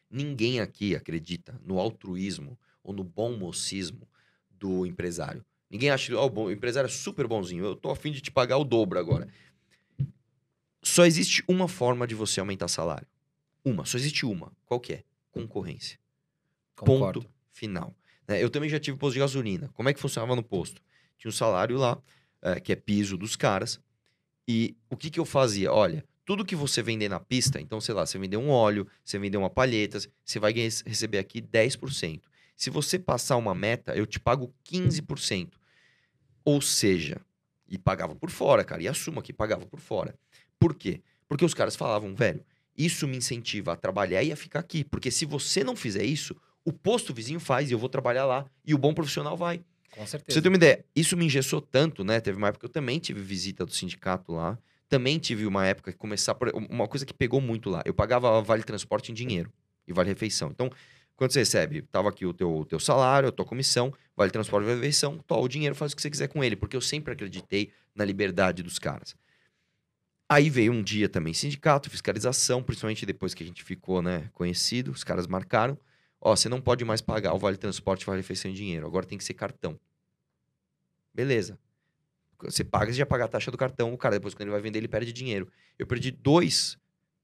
Ninguém 0.10 0.60
aqui 0.60 0.96
acredita 0.96 1.60
no 1.64 1.80
altruísmo 1.80 2.58
ou 2.84 2.92
no 2.94 3.04
bom 3.04 3.38
mocismo 3.38 4.08
do 4.50 4.86
empresário. 4.86 5.46
Ninguém 5.70 5.92
acha 5.92 6.08
que 6.08 6.16
"Ó, 6.16 6.26
o 6.26 6.30
bom- 6.30 6.46
o 6.46 6.52
empresário 6.52 6.88
é 6.88 6.92
super 6.92 7.28
bonzinho. 7.28 7.64
Eu 7.64 7.76
tô 7.76 7.92
afim 7.92 8.12
de 8.12 8.20
te 8.22 8.32
pagar 8.32 8.58
o 8.58 8.64
dobro 8.64 8.98
agora. 8.98 9.28
Só 10.82 11.06
existe 11.06 11.44
uma 11.48 11.68
forma 11.68 12.08
de 12.08 12.16
você 12.16 12.40
aumentar 12.40 12.68
salário. 12.68 13.06
Uma. 13.64 13.86
Só 13.86 13.98
existe 13.98 14.26
uma. 14.26 14.52
Qual 14.66 14.80
que 14.80 14.94
é? 14.94 15.04
Concorrência. 15.32 16.00
Concordo. 16.80 17.22
Ponto 17.22 17.32
final. 17.52 17.94
né? 18.28 18.42
Eu 18.42 18.50
também 18.50 18.70
já 18.70 18.80
tive 18.80 18.98
posto 18.98 19.14
de 19.14 19.20
gasolina. 19.20 19.70
Como 19.74 19.90
é 19.90 19.94
que 19.94 20.00
funcionava 20.00 20.36
no 20.36 20.44
posto? 20.44 20.82
Tinha 21.18 21.30
um 21.30 21.34
salário 21.34 21.78
lá, 21.78 21.98
eh, 22.42 22.60
que 22.60 22.72
é 22.72 22.76
piso 22.76 23.18
dos 23.18 23.36
caras. 23.36 23.80
E 24.48 24.76
o 24.90 24.96
que, 24.96 25.10
que 25.10 25.20
eu 25.20 25.26
fazia? 25.26 25.72
Olha, 25.72 26.04
tudo 26.26 26.46
que 26.46 26.56
você 26.56 26.82
vender 26.82 27.10
na 27.10 27.20
pista, 27.20 27.60
então, 27.60 27.82
sei 27.82 27.94
lá, 27.94 28.06
você 28.06 28.18
vender 28.18 28.38
um 28.38 28.50
óleo, 28.50 28.88
você 29.04 29.20
vender 29.20 29.38
uma 29.38 29.50
palheta, 29.50 30.00
você 30.24 30.40
vai 30.40 30.54
receber 30.54 31.18
aqui 31.18 31.42
10%. 31.42 32.22
Se 32.56 32.70
você 32.70 32.98
passar 32.98 33.38
uma 33.38 33.54
meta, 33.56 33.96
eu 33.96 34.06
te 34.06 34.20
pago 34.20 34.54
15%. 34.66 35.54
Ou 36.46 36.62
seja, 36.62 37.22
e 37.68 37.78
pagava 37.78 38.16
por 38.16 38.30
fora, 38.30 38.64
cara. 38.64 38.82
E 38.82 38.88
assuma 38.88 39.22
que 39.22 39.32
pagava 39.32 39.66
por 39.66 39.80
fora. 39.80 40.16
Por 40.58 40.74
quê? 40.76 41.02
Porque 41.28 41.46
os 41.46 41.54
caras 41.54 41.76
falavam, 41.76 42.16
velho, 42.16 42.44
isso 42.78 43.08
me 43.08 43.18
incentiva 43.18 43.74
a 43.74 43.76
trabalhar 43.76 44.24
e 44.24 44.32
a 44.32 44.36
ficar 44.36 44.60
aqui. 44.60 44.84
Porque 44.84 45.12
se 45.12 45.26
você 45.26 45.64
não 45.64 45.76
fizer 45.76 46.04
isso, 46.04 46.36
o 46.70 46.74
posto 46.74 47.14
vizinho 47.14 47.40
faz 47.40 47.70
e 47.70 47.74
eu 47.74 47.80
vou 47.80 47.90
trabalhar 47.90 48.26
lá. 48.26 48.46
E 48.66 48.74
o 48.74 48.78
bom 48.78 48.94
profissional 48.94 49.36
vai. 49.36 49.58
Com 49.90 49.96
Pra 49.98 50.06
certeza. 50.06 50.38
você 50.38 50.42
ter 50.42 50.50
uma 50.50 50.56
ideia, 50.58 50.86
isso 50.96 51.18
me 51.18 51.26
engessou 51.26 51.60
tanto, 51.60 52.04
né? 52.04 52.20
Teve 52.20 52.38
uma 52.38 52.48
época 52.48 52.62
que 52.62 52.66
eu 52.66 52.74
também 52.74 53.00
tive 53.00 53.22
visita 53.22 53.66
do 53.66 53.74
sindicato 53.74 54.32
lá. 54.32 54.58
Também 54.88 55.20
tive 55.20 55.46
uma 55.46 55.66
época 55.66 55.92
que 55.92 55.98
começar 55.98 56.36
por 56.36 56.50
uma 56.70 56.88
coisa 56.88 57.06
que 57.06 57.14
pegou 57.14 57.42
muito 57.42 57.70
lá. 57.70 57.82
Eu 57.86 57.94
pagava 57.94 58.42
vale 58.42 58.64
transporte 58.64 59.12
em 59.12 59.16
dinheiro 59.16 59.52
e 59.88 59.94
vale 59.94 60.10
refeição. 60.10 60.50
Então, 60.50 60.70
quando 61.16 61.32
você 61.32 61.40
recebe, 61.40 61.82
tava 61.82 62.10
aqui 62.10 62.26
o 62.26 62.34
teu, 62.34 62.66
teu 62.70 62.80
salário, 62.80 63.30
a 63.30 63.32
tua 63.32 63.46
comissão, 63.46 63.94
vale 64.16 64.32
transporte 64.32 64.64
e 64.64 64.68
vale 64.68 64.78
refeição, 64.78 65.18
tó, 65.28 65.42
o 65.42 65.48
dinheiro 65.48 65.76
faz 65.76 65.92
o 65.92 65.96
que 65.96 66.02
você 66.02 66.10
quiser 66.10 66.28
com 66.28 66.44
ele, 66.44 66.56
porque 66.56 66.78
eu 66.78 66.82
sempre 66.82 67.14
acreditei 67.14 67.72
na 67.94 68.06
liberdade 68.06 68.64
dos 68.64 68.80
caras. 68.80 69.16
Aí 70.32 70.50
veio 70.50 70.72
um 70.72 70.82
dia 70.82 71.10
também 71.10 71.34
sindicato, 71.34 71.90
fiscalização, 71.90 72.62
principalmente 72.62 73.06
depois 73.06 73.34
que 73.34 73.44
a 73.44 73.48
gente 73.48 73.64
ficou, 73.64 74.02
né, 74.02 74.30
conhecido, 74.34 74.92
os 74.92 75.04
caras 75.04 75.26
marcaram. 75.26 75.78
Ó, 76.22 76.36
você 76.36 76.50
não 76.50 76.60
pode 76.60 76.84
mais 76.84 77.02
pagar 77.02 77.34
o 77.34 77.38
vale 77.38 77.58
transporte 77.58 78.06
vale 78.06 78.20
refeição 78.20 78.52
em 78.52 78.54
dinheiro, 78.54 78.86
agora 78.86 79.06
tem 79.06 79.18
que 79.18 79.24
ser 79.24 79.34
cartão. 79.34 79.80
Beleza. 81.14 81.58
Você 82.42 82.64
paga, 82.64 82.92
você 82.92 82.98
já 82.98 83.06
paga 83.06 83.26
a 83.26 83.28
taxa 83.28 83.52
do 83.52 83.58
cartão, 83.58 83.94
o 83.94 83.98
cara 83.98 84.16
depois 84.16 84.34
quando 84.34 84.44
ele 84.44 84.52
vai 84.52 84.62
vender 84.62 84.80
ele 84.80 84.88
perde 84.88 85.12
dinheiro. 85.12 85.52
Eu 85.78 85.86
perdi 85.86 86.12
dois 86.12 86.78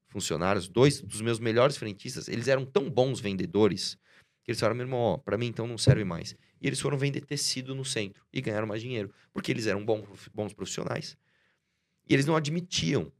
funcionários, 0.08 0.68
dois 0.68 1.00
dos 1.00 1.20
meus 1.20 1.38
melhores 1.38 1.76
frentistas, 1.76 2.28
eles 2.28 2.48
eram 2.48 2.64
tão 2.64 2.90
bons 2.90 3.20
vendedores 3.20 3.98
que 4.44 4.50
eles 4.50 4.60
falaram, 4.60 4.76
meu 4.76 4.84
irmão, 4.84 5.00
ó, 5.00 5.16
pra 5.16 5.36
mim 5.36 5.46
então 5.46 5.66
não 5.66 5.76
serve 5.76 6.04
mais. 6.04 6.36
E 6.60 6.66
eles 6.66 6.80
foram 6.80 6.96
vender 6.96 7.22
tecido 7.22 7.74
no 7.74 7.84
centro 7.84 8.24
e 8.32 8.40
ganharam 8.40 8.66
mais 8.66 8.80
dinheiro, 8.80 9.12
porque 9.32 9.50
eles 9.50 9.66
eram 9.66 9.84
bons 9.84 10.54
profissionais. 10.54 11.16
E 12.08 12.14
eles 12.14 12.24
não 12.24 12.36
admitiam 12.36 13.10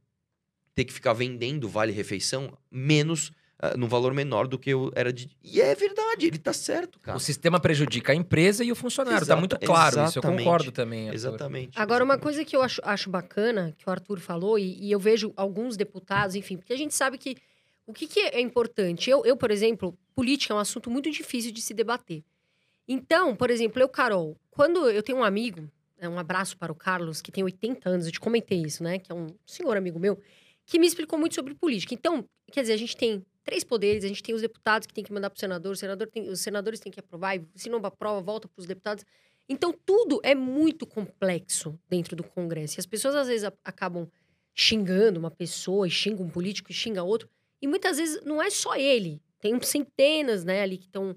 ter 0.73 0.85
que 0.85 0.93
ficar 0.93 1.13
vendendo 1.13 1.67
vale 1.67 1.91
refeição 1.91 2.57
menos 2.71 3.31
ah, 3.59 3.75
no 3.75 3.87
valor 3.87 4.13
menor 4.13 4.47
do 4.47 4.57
que 4.59 4.69
eu 4.69 4.91
era 4.95 5.11
de. 5.11 5.29
E 5.43 5.59
é 5.59 5.73
verdade, 5.73 6.27
ele 6.27 6.37
tá 6.37 6.53
certo, 6.53 6.99
cara. 6.99 7.17
O 7.17 7.19
sistema 7.19 7.59
prejudica 7.59 8.11
a 8.11 8.15
empresa 8.15 8.63
e 8.63 8.71
o 8.71 8.75
funcionário. 8.75 9.19
tá 9.19 9.25
Exata- 9.25 9.39
muito 9.39 9.59
claro 9.59 9.89
isso. 9.89 9.99
Eu 9.99 10.03
exatamente. 10.05 10.43
concordo 10.43 10.71
também. 10.71 11.01
Arthur. 11.07 11.15
Exatamente. 11.15 11.79
Agora, 11.79 12.03
uma 12.03 12.13
exatamente. 12.13 12.23
coisa 12.23 12.45
que 12.45 12.55
eu 12.55 12.61
acho, 12.61 12.81
acho 12.83 13.09
bacana, 13.09 13.73
que 13.77 13.89
o 13.89 13.91
Arthur 13.91 14.19
falou, 14.19 14.59
e, 14.59 14.77
e 14.79 14.91
eu 14.91 14.99
vejo 14.99 15.33
alguns 15.35 15.75
deputados, 15.75 16.35
enfim, 16.35 16.57
porque 16.57 16.73
a 16.73 16.77
gente 16.77 16.93
sabe 16.93 17.17
que 17.17 17.35
o 17.87 17.93
que, 17.93 18.05
que 18.05 18.19
é 18.19 18.39
importante. 18.41 19.09
Eu, 19.09 19.25
eu, 19.25 19.35
por 19.35 19.49
exemplo, 19.49 19.97
política 20.13 20.53
é 20.53 20.57
um 20.57 20.59
assunto 20.59 20.91
muito 20.91 21.09
difícil 21.09 21.51
de 21.51 21.61
se 21.61 21.73
debater. 21.73 22.23
Então, 22.87 23.35
por 23.35 23.49
exemplo, 23.49 23.81
eu, 23.81 23.89
Carol, 23.89 24.37
quando 24.51 24.89
eu 24.89 25.01
tenho 25.01 25.17
um 25.19 25.23
amigo, 25.23 25.69
é, 25.97 26.07
um 26.07 26.19
abraço 26.19 26.57
para 26.57 26.71
o 26.71 26.75
Carlos, 26.75 27.21
que 27.21 27.31
tem 27.31 27.43
80 27.43 27.89
anos, 27.89 28.05
eu 28.05 28.11
te 28.11 28.19
comentei 28.19 28.61
isso, 28.61 28.83
né? 28.83 28.99
Que 28.99 29.11
é 29.11 29.15
um 29.15 29.27
senhor 29.45 29.75
amigo 29.75 29.99
meu, 29.99 30.19
que 30.65 30.77
me 30.77 30.85
explicou 30.85 31.17
muito 31.17 31.33
sobre 31.35 31.55
política. 31.55 31.93
Então, 31.93 32.23
quer 32.51 32.61
dizer, 32.61 32.73
a 32.73 32.77
gente 32.77 32.95
tem 32.95 33.25
três 33.47 33.63
poderes, 33.63 34.03
a 34.03 34.07
gente 34.09 34.21
tem 34.21 34.35
os 34.35 34.41
deputados 34.41 34.85
que 34.85 34.93
tem 34.93 35.03
que 35.03 35.13
mandar 35.13 35.29
para 35.29 35.37
o 35.37 35.39
senador, 35.39 35.71
o 35.71 35.75
senador 35.75 36.07
tem, 36.07 36.29
os 36.29 36.41
senadores 36.41 36.81
têm 36.81 36.91
que 36.91 36.99
aprovar, 36.99 37.37
e 37.37 37.47
se 37.55 37.69
não 37.69 37.79
aprova, 37.79 38.19
volta 38.19 38.45
para 38.45 38.59
os 38.59 38.67
deputados. 38.67 39.05
Então, 39.47 39.73
tudo 39.85 40.19
é 40.21 40.35
muito 40.35 40.85
complexo 40.85 41.79
dentro 41.89 42.13
do 42.13 42.23
Congresso. 42.23 42.77
E 42.77 42.81
as 42.81 42.85
pessoas, 42.85 43.15
às 43.15 43.27
vezes, 43.27 43.49
acabam 43.63 44.05
xingando 44.53 45.17
uma 45.17 45.31
pessoa, 45.31 45.87
e 45.87 45.89
xinga 45.89 46.21
um 46.21 46.29
político, 46.29 46.69
e 46.69 46.73
xinga 46.73 47.01
outro. 47.03 47.29
E 47.61 47.67
muitas 47.67 47.97
vezes 47.97 48.21
não 48.25 48.41
é 48.41 48.49
só 48.49 48.75
ele. 48.75 49.21
Tem 49.39 49.57
centenas, 49.61 50.43
né, 50.43 50.61
ali 50.61 50.77
que 50.77 50.87
estão 50.87 51.15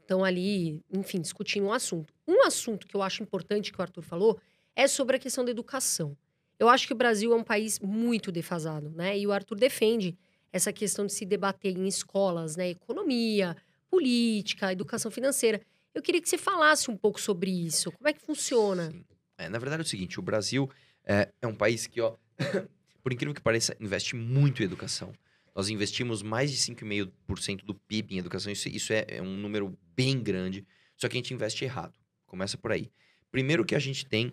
estão 0.00 0.24
ali, 0.24 0.82
enfim, 0.92 1.20
discutindo 1.20 1.66
um 1.66 1.72
assunto. 1.72 2.12
Um 2.26 2.42
assunto 2.44 2.86
que 2.86 2.96
eu 2.96 3.02
acho 3.02 3.22
importante 3.22 3.72
que 3.72 3.78
o 3.78 3.82
Arthur 3.82 4.02
falou 4.02 4.40
é 4.74 4.88
sobre 4.88 5.16
a 5.16 5.18
questão 5.18 5.44
da 5.44 5.52
educação. 5.52 6.16
Eu 6.58 6.68
acho 6.68 6.86
que 6.86 6.92
o 6.92 6.96
Brasil 6.96 7.32
é 7.32 7.36
um 7.36 7.44
país 7.44 7.78
muito 7.78 8.32
defasado, 8.32 8.90
né? 8.90 9.16
E 9.16 9.26
o 9.26 9.32
Arthur 9.32 9.56
defende 9.56 10.18
essa 10.52 10.72
questão 10.72 11.06
de 11.06 11.12
se 11.12 11.24
debater 11.24 11.76
em 11.76 11.86
escolas, 11.86 12.56
né? 12.56 12.70
Economia, 12.70 13.56
política, 13.88 14.72
educação 14.72 15.10
financeira. 15.10 15.60
Eu 15.94 16.02
queria 16.02 16.20
que 16.20 16.28
você 16.28 16.38
falasse 16.38 16.90
um 16.90 16.96
pouco 16.96 17.20
sobre 17.20 17.50
isso. 17.50 17.90
Como 17.92 18.08
é 18.08 18.12
que 18.12 18.20
funciona? 18.20 18.94
É, 19.36 19.48
na 19.48 19.58
verdade 19.58 19.82
é 19.82 19.84
o 19.84 19.88
seguinte, 19.88 20.18
o 20.18 20.22
Brasil 20.22 20.70
é, 21.04 21.32
é 21.40 21.46
um 21.46 21.54
país 21.54 21.86
que, 21.86 22.00
ó, 22.00 22.16
por 23.02 23.12
incrível 23.12 23.34
que 23.34 23.40
pareça, 23.40 23.76
investe 23.80 24.14
muito 24.14 24.62
em 24.62 24.66
educação. 24.66 25.12
Nós 25.54 25.68
investimos 25.68 26.22
mais 26.22 26.50
de 26.50 26.58
5,5% 26.58 27.64
do 27.64 27.74
PIB 27.74 28.14
em 28.14 28.18
educação. 28.18 28.52
Isso, 28.52 28.68
isso 28.68 28.92
é, 28.92 29.04
é 29.08 29.22
um 29.22 29.36
número 29.36 29.76
bem 29.96 30.20
grande. 30.20 30.64
Só 30.96 31.08
que 31.08 31.16
a 31.16 31.18
gente 31.18 31.34
investe 31.34 31.64
errado. 31.64 31.94
Começa 32.26 32.56
por 32.56 32.70
aí. 32.70 32.90
Primeiro 33.30 33.64
que 33.64 33.74
a 33.74 33.78
gente 33.78 34.06
tem 34.06 34.32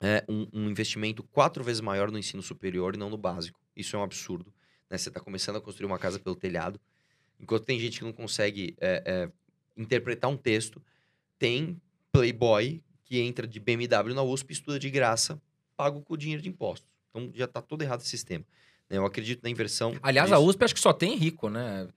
é, 0.00 0.24
um, 0.28 0.46
um 0.52 0.68
investimento 0.68 1.22
quatro 1.22 1.62
vezes 1.62 1.80
maior 1.80 2.10
no 2.10 2.18
ensino 2.18 2.42
superior 2.42 2.94
e 2.94 2.98
não 2.98 3.08
no 3.08 3.16
básico. 3.16 3.60
Isso 3.76 3.94
é 3.94 3.98
um 3.98 4.02
absurdo. 4.02 4.52
Né? 4.90 4.98
Você 4.98 5.08
está 5.08 5.20
começando 5.20 5.56
a 5.56 5.60
construir 5.60 5.86
uma 5.86 5.98
casa 5.98 6.18
pelo 6.18 6.36
telhado. 6.36 6.80
Enquanto 7.40 7.64
tem 7.64 7.78
gente 7.78 7.98
que 7.98 8.04
não 8.04 8.12
consegue 8.12 8.76
é, 8.80 9.02
é, 9.04 9.30
interpretar 9.76 10.30
um 10.30 10.36
texto, 10.36 10.80
tem 11.38 11.80
playboy 12.12 12.82
que 13.04 13.20
entra 13.20 13.46
de 13.46 13.60
BMW 13.60 14.14
na 14.14 14.22
USP, 14.22 14.52
estuda 14.52 14.78
de 14.78 14.88
graça, 14.88 15.40
paga 15.76 16.00
com 16.00 16.14
o 16.14 16.16
dinheiro 16.16 16.42
de 16.42 16.48
impostos. 16.48 16.88
Então 17.10 17.30
já 17.34 17.44
está 17.44 17.60
todo 17.60 17.82
errado 17.82 18.00
esse 18.00 18.10
sistema. 18.10 18.44
né? 18.88 18.98
Eu 18.98 19.04
acredito 19.04 19.42
na 19.42 19.50
inversão. 19.50 19.94
Aliás, 20.02 20.32
a 20.32 20.36
disso. 20.36 20.48
USP 20.48 20.64
acho 20.64 20.74
que 20.74 20.80
só 20.80 20.92
tem 20.92 21.16
rico, 21.16 21.48
né? 21.48 21.88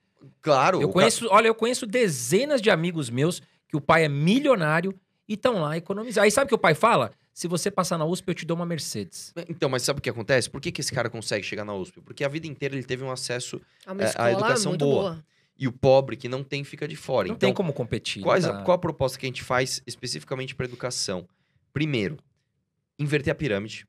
Claro. 0.42 0.82
Eu 0.82 0.88
conheço, 0.88 1.26
olha, 1.30 1.46
eu 1.46 1.54
conheço 1.54 1.86
dezenas 1.86 2.60
de 2.60 2.70
amigos 2.70 3.08
meus 3.08 3.40
que 3.68 3.76
o 3.76 3.80
pai 3.80 4.04
é 4.04 4.08
milionário 4.08 4.98
e 5.28 5.34
estão 5.34 5.60
lá 5.60 5.76
economizando. 5.76 6.24
Aí 6.24 6.30
sabe 6.30 6.46
o 6.46 6.48
que 6.48 6.54
o 6.54 6.58
pai 6.58 6.74
fala? 6.74 7.12
Se 7.38 7.46
você 7.46 7.70
passar 7.70 7.96
na 7.96 8.04
USP, 8.04 8.26
eu 8.26 8.34
te 8.34 8.44
dou 8.44 8.56
uma 8.56 8.66
Mercedes. 8.66 9.32
Então, 9.48 9.68
mas 9.68 9.84
sabe 9.84 10.00
o 10.00 10.02
que 10.02 10.10
acontece? 10.10 10.50
Por 10.50 10.60
que, 10.60 10.72
que 10.72 10.80
esse 10.80 10.92
cara 10.92 11.08
consegue 11.08 11.46
chegar 11.46 11.64
na 11.64 11.72
USP? 11.72 12.00
Porque 12.00 12.24
a 12.24 12.28
vida 12.28 12.48
inteira 12.48 12.74
ele 12.74 12.82
teve 12.82 13.04
um 13.04 13.12
acesso 13.12 13.60
É 13.86 13.92
uma 13.92 14.02
É, 14.02 14.32
educação 14.32 14.76
boa. 14.76 15.10
boa. 15.12 15.24
e 15.56 15.68
o 15.68 15.72
pobre 15.72 16.16
que 16.16 16.28
não 16.28 16.42
tem 16.42 16.64
fica 16.64 16.88
de 16.88 16.96
fora. 16.96 17.28
Não 17.28 17.36
então, 17.36 17.46
tem 17.46 17.54
como 17.54 17.72
competir. 17.72 18.24
Quais 18.24 18.44
tá? 18.44 18.64
qual 18.64 18.74
a 18.74 18.78
proposta 18.78 19.16
que 19.16 19.24
a 19.24 19.28
gente 19.28 19.44
faz 19.44 19.80
especificamente 19.86 20.52
para 20.52 20.66
educação? 20.66 21.28
Primeiro, 21.72 22.18
inverter 22.98 23.30
a 23.30 23.36
pirâmide, 23.36 23.86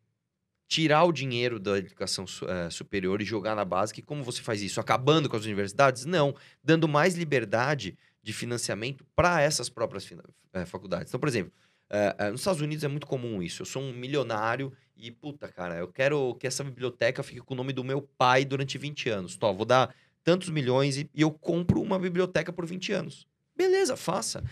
tirar 0.67 1.03
o 1.05 1.11
dinheiro 1.11 1.59
da 1.59 1.75
educação 1.79 2.25
eh, 2.47 2.69
superior 2.69 3.19
e 3.19 3.25
jogar 3.25 3.55
na 3.55 3.65
básica. 3.65 3.99
E 3.99 4.03
como 4.03 4.23
você 4.23 4.43
faz 4.43 4.61
isso? 4.61 4.79
Acabando 4.79 5.27
com 5.27 5.35
as 5.35 5.45
universidades? 5.45 6.05
Não, 6.05 6.35
dando 6.63 6.87
mais 6.87 7.15
liberdade 7.15 7.97
de 8.21 8.31
financiamento 8.31 9.03
para 9.15 9.41
essas 9.41 9.69
próprias 9.69 10.07
eh, 10.53 10.65
faculdades. 10.67 11.09
Então, 11.09 11.19
por 11.19 11.27
exemplo, 11.27 11.51
eh, 11.89 12.15
eh, 12.17 12.31
nos 12.31 12.41
Estados 12.41 12.61
Unidos 12.61 12.83
é 12.83 12.87
muito 12.87 13.07
comum 13.07 13.41
isso. 13.41 13.61
Eu 13.61 13.65
sou 13.65 13.81
um 13.81 13.93
milionário 13.93 14.71
e, 14.95 15.09
puta, 15.11 15.47
cara, 15.47 15.75
eu 15.77 15.87
quero 15.87 16.35
que 16.35 16.45
essa 16.45 16.63
biblioteca 16.63 17.23
fique 17.23 17.39
com 17.39 17.53
o 17.53 17.57
nome 17.57 17.73
do 17.73 17.83
meu 17.83 18.01
pai 18.01 18.45
durante 18.45 18.77
20 18.77 19.09
anos. 19.09 19.35
Tó, 19.35 19.53
vou 19.53 19.65
dar 19.65 19.93
tantos 20.23 20.49
milhões 20.49 20.97
e, 20.97 21.09
e 21.13 21.21
eu 21.21 21.31
compro 21.31 21.81
uma 21.81 21.97
biblioteca 21.97 22.53
por 22.53 22.65
20 22.65 22.91
anos. 22.93 23.27
Beleza, 23.55 23.97
faça. 23.97 24.43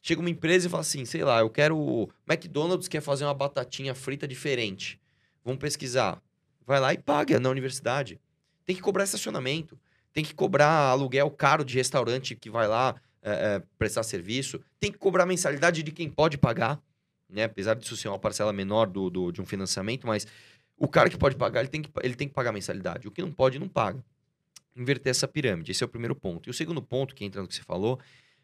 Chega 0.00 0.20
uma 0.20 0.30
empresa 0.30 0.66
e 0.66 0.70
fala 0.70 0.80
assim, 0.80 1.04
sei 1.04 1.24
lá, 1.24 1.40
eu 1.40 1.50
quero. 1.50 2.08
McDonald's 2.28 2.88
quer 2.88 3.00
fazer 3.00 3.24
uma 3.24 3.34
batatinha 3.34 3.94
frita 3.94 4.26
diferente. 4.26 5.00
Vamos 5.44 5.60
pesquisar. 5.60 6.22
Vai 6.66 6.80
lá 6.80 6.94
e 6.94 6.98
paga 6.98 7.38
na 7.40 7.50
universidade. 7.50 8.20
Tem 8.64 8.76
que 8.76 8.82
cobrar 8.82 9.04
estacionamento. 9.04 9.78
Tem 10.12 10.24
que 10.24 10.34
cobrar 10.34 10.90
aluguel 10.90 11.30
caro 11.30 11.64
de 11.64 11.74
restaurante 11.74 12.34
que 12.34 12.50
vai 12.50 12.66
lá 12.66 12.94
é, 13.28 13.56
é, 13.56 13.62
prestar 13.78 14.02
serviço. 14.02 14.60
Tem 14.80 14.90
que 14.92 14.98
cobrar 14.98 15.26
mensalidade 15.26 15.82
de 15.82 15.92
quem 15.92 16.08
pode 16.10 16.38
pagar. 16.38 16.80
Né? 17.28 17.44
Apesar 17.44 17.74
disso 17.74 17.96
ser 17.96 18.08
uma 18.08 18.18
parcela 18.18 18.52
menor 18.52 18.86
do, 18.86 19.10
do- 19.10 19.30
de 19.32 19.40
um 19.40 19.46
financiamento, 19.46 20.06
mas 20.06 20.26
o 20.76 20.88
cara 20.88 21.10
que 21.10 21.16
pode 21.18 21.36
pagar, 21.36 21.60
ele 21.60 21.68
tem 21.68 21.82
que, 21.82 21.90
ele 22.02 22.14
tem 22.14 22.28
que 22.28 22.34
pagar 22.34 22.52
mensalidade. 22.52 23.06
O 23.06 23.10
que 23.10 23.20
não 23.20 23.32
pode, 23.32 23.58
não 23.58 23.68
paga. 23.68 24.02
inverter 24.76 25.10
essa 25.10 25.26
pirâmide. 25.26 25.72
Esse 25.72 25.82
é 25.82 25.86
o 25.86 25.88
primeiro 25.88 26.14
ponto. 26.14 26.48
E 26.48 26.50
o 26.50 26.54
segundo 26.54 26.80
ponto, 26.80 27.14
que 27.14 27.24
entra 27.24 27.42
no 27.42 27.48
que 27.48 27.54
você 27.54 27.62
falou, 27.62 27.98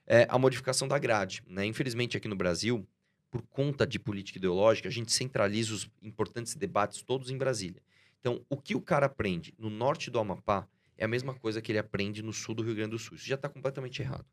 é 0.06 0.26
a 0.28 0.36
modificação 0.38 0.86
da 0.88 0.98
grade. 0.98 1.42
Né? 1.46 1.64
Infelizmente, 1.64 2.16
aqui 2.16 2.28
no 2.28 2.36
Brasil, 2.36 2.86
por 3.30 3.40
conta 3.42 3.86
de 3.86 3.98
política 3.98 4.38
ideológica, 4.38 4.88
a 4.88 4.92
gente 4.92 5.12
centraliza 5.12 5.72
os 5.72 5.88
importantes 6.02 6.54
debates 6.54 7.02
todos 7.02 7.30
em 7.30 7.38
Brasília. 7.38 7.80
Então, 8.20 8.44
o 8.48 8.56
que 8.56 8.74
o 8.74 8.80
cara 8.80 9.06
aprende 9.06 9.54
no 9.58 9.70
norte 9.70 10.10
do 10.10 10.18
Amapá 10.18 10.66
é 10.98 11.04
a 11.04 11.08
mesma 11.08 11.34
coisa 11.34 11.60
que 11.62 11.70
ele 11.72 11.78
aprende 11.78 12.22
no 12.22 12.32
sul 12.32 12.54
do 12.54 12.62
Rio 12.62 12.74
Grande 12.74 12.90
do 12.92 12.98
Sul. 12.98 13.16
Isso 13.16 13.26
já 13.26 13.34
está 13.34 13.48
completamente 13.48 14.00
errado. 14.02 14.24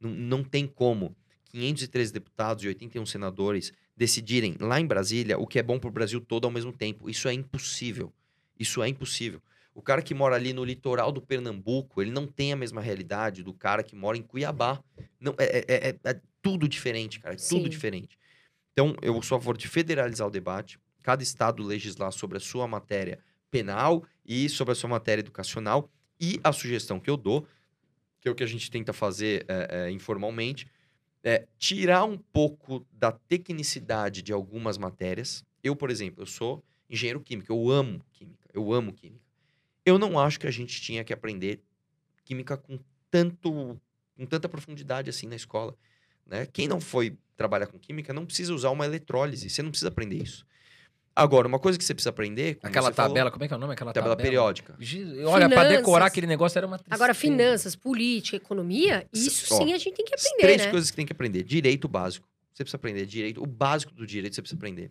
Não, 0.00 0.10
não 0.10 0.44
tem 0.44 0.66
como 0.66 1.16
513 1.50 2.12
deputados 2.12 2.64
e 2.64 2.68
81 2.68 3.06
senadores 3.06 3.72
decidirem 3.96 4.56
lá 4.60 4.80
em 4.80 4.86
Brasília 4.86 5.38
o 5.38 5.46
que 5.46 5.58
é 5.58 5.62
bom 5.62 5.78
para 5.78 5.88
o 5.88 5.92
Brasil 5.92 6.20
todo 6.20 6.44
ao 6.44 6.50
mesmo 6.50 6.72
tempo. 6.72 7.10
Isso 7.10 7.28
é 7.28 7.32
impossível. 7.32 8.12
Isso 8.58 8.82
é 8.82 8.88
impossível. 8.88 9.40
O 9.74 9.82
cara 9.82 10.02
que 10.02 10.12
mora 10.12 10.34
ali 10.34 10.52
no 10.52 10.64
litoral 10.64 11.12
do 11.12 11.22
Pernambuco, 11.22 12.02
ele 12.02 12.10
não 12.10 12.26
tem 12.26 12.52
a 12.52 12.56
mesma 12.56 12.80
realidade 12.80 13.44
do 13.44 13.54
cara 13.54 13.82
que 13.82 13.94
mora 13.94 14.16
em 14.16 14.22
Cuiabá. 14.22 14.82
Não, 15.20 15.34
é, 15.38 15.64
é, 15.68 15.88
é, 15.88 15.96
é 16.02 16.20
tudo 16.42 16.68
diferente, 16.68 17.20
cara. 17.20 17.34
É 17.34 17.38
tudo 17.38 17.62
Sim. 17.62 17.68
diferente. 17.68 18.18
Então, 18.72 18.96
eu 19.00 19.20
sou 19.22 19.36
a 19.36 19.40
favor 19.40 19.56
de 19.56 19.68
federalizar 19.68 20.26
o 20.26 20.30
debate, 20.30 20.80
cada 21.02 21.22
estado 21.22 21.62
legislar 21.62 22.10
sobre 22.12 22.38
a 22.38 22.40
sua 22.40 22.66
matéria 22.66 23.18
penal 23.50 24.04
e 24.24 24.48
sobre 24.48 24.72
a 24.72 24.74
sua 24.74 24.90
matéria 24.90 25.20
educacional. 25.20 25.88
E 26.20 26.40
a 26.42 26.52
sugestão 26.52 26.98
que 26.98 27.08
eu 27.08 27.16
dou, 27.16 27.46
o 28.30 28.34
que 28.34 28.44
a 28.44 28.46
gente 28.46 28.70
tenta 28.70 28.92
fazer 28.92 29.44
é, 29.48 29.86
é, 29.86 29.90
informalmente, 29.90 30.66
é 31.22 31.46
tirar 31.58 32.04
um 32.04 32.16
pouco 32.16 32.86
da 32.92 33.12
tecnicidade 33.12 34.22
de 34.22 34.32
algumas 34.32 34.78
matérias. 34.78 35.44
Eu, 35.62 35.74
por 35.74 35.90
exemplo, 35.90 36.22
eu 36.22 36.26
sou 36.26 36.62
engenheiro 36.88 37.20
químico, 37.20 37.52
eu 37.52 37.70
amo 37.70 38.04
química, 38.12 38.48
eu 38.52 38.72
amo 38.72 38.92
química. 38.92 39.24
Eu 39.84 39.98
não 39.98 40.18
acho 40.18 40.38
que 40.38 40.46
a 40.46 40.50
gente 40.50 40.80
tinha 40.80 41.04
que 41.04 41.12
aprender 41.12 41.60
química 42.24 42.56
com 42.56 42.78
tanto 43.10 43.80
com 44.16 44.26
tanta 44.26 44.48
profundidade 44.48 45.08
assim 45.08 45.28
na 45.28 45.36
escola, 45.36 45.76
né? 46.26 46.44
Quem 46.46 46.66
não 46.66 46.80
foi 46.80 47.16
trabalhar 47.36 47.68
com 47.68 47.78
química 47.78 48.12
não 48.12 48.26
precisa 48.26 48.52
usar 48.52 48.70
uma 48.70 48.84
eletrólise, 48.84 49.48
você 49.48 49.62
não 49.62 49.70
precisa 49.70 49.88
aprender 49.88 50.20
isso. 50.20 50.44
Agora, 51.20 51.48
uma 51.48 51.58
coisa 51.58 51.76
que 51.78 51.84
você 51.84 51.92
precisa 51.94 52.10
aprender, 52.10 52.58
Aquela 52.62 52.88
você 52.88 52.94
falou, 52.94 53.10
tabela, 53.10 53.30
como 53.30 53.44
é 53.44 53.48
que 53.48 53.54
é 53.54 53.56
o 53.56 53.60
nome? 53.60 53.72
Aquela 53.74 53.92
tabela 53.92 54.16
periódica. 54.16 54.76
Gi- 54.78 55.24
Olha, 55.24 55.48
Finanças. 55.48 55.68
decorar 55.76 56.06
aquele 56.06 56.26
negócio 56.26 56.58
era 56.58 56.66
uma 56.66 56.78
tristeza. 56.78 56.94
Agora, 56.94 57.12
finanças, 57.14 57.74
política, 57.74 58.36
economia, 58.36 59.06
isso 59.12 59.52
ó, 59.54 59.58
sim 59.58 59.72
a 59.72 59.78
gente 59.78 59.94
tem 59.96 60.04
que 60.04 60.14
aprender, 60.14 60.38
três 60.40 60.62
né? 60.64 60.70
coisas 60.70 60.90
que 60.90 60.96
tem 60.96 61.06
que 61.06 61.12
aprender. 61.12 61.42
Direito 61.42 61.88
básico. 61.88 62.26
Você 62.54 62.62
precisa 62.64 62.76
aprender 62.76 63.04
direito. 63.06 63.42
O 63.42 63.46
básico 63.46 63.92
do 63.92 64.06
direito 64.06 64.34
você 64.34 64.42
precisa 64.42 64.58
aprender. 64.58 64.90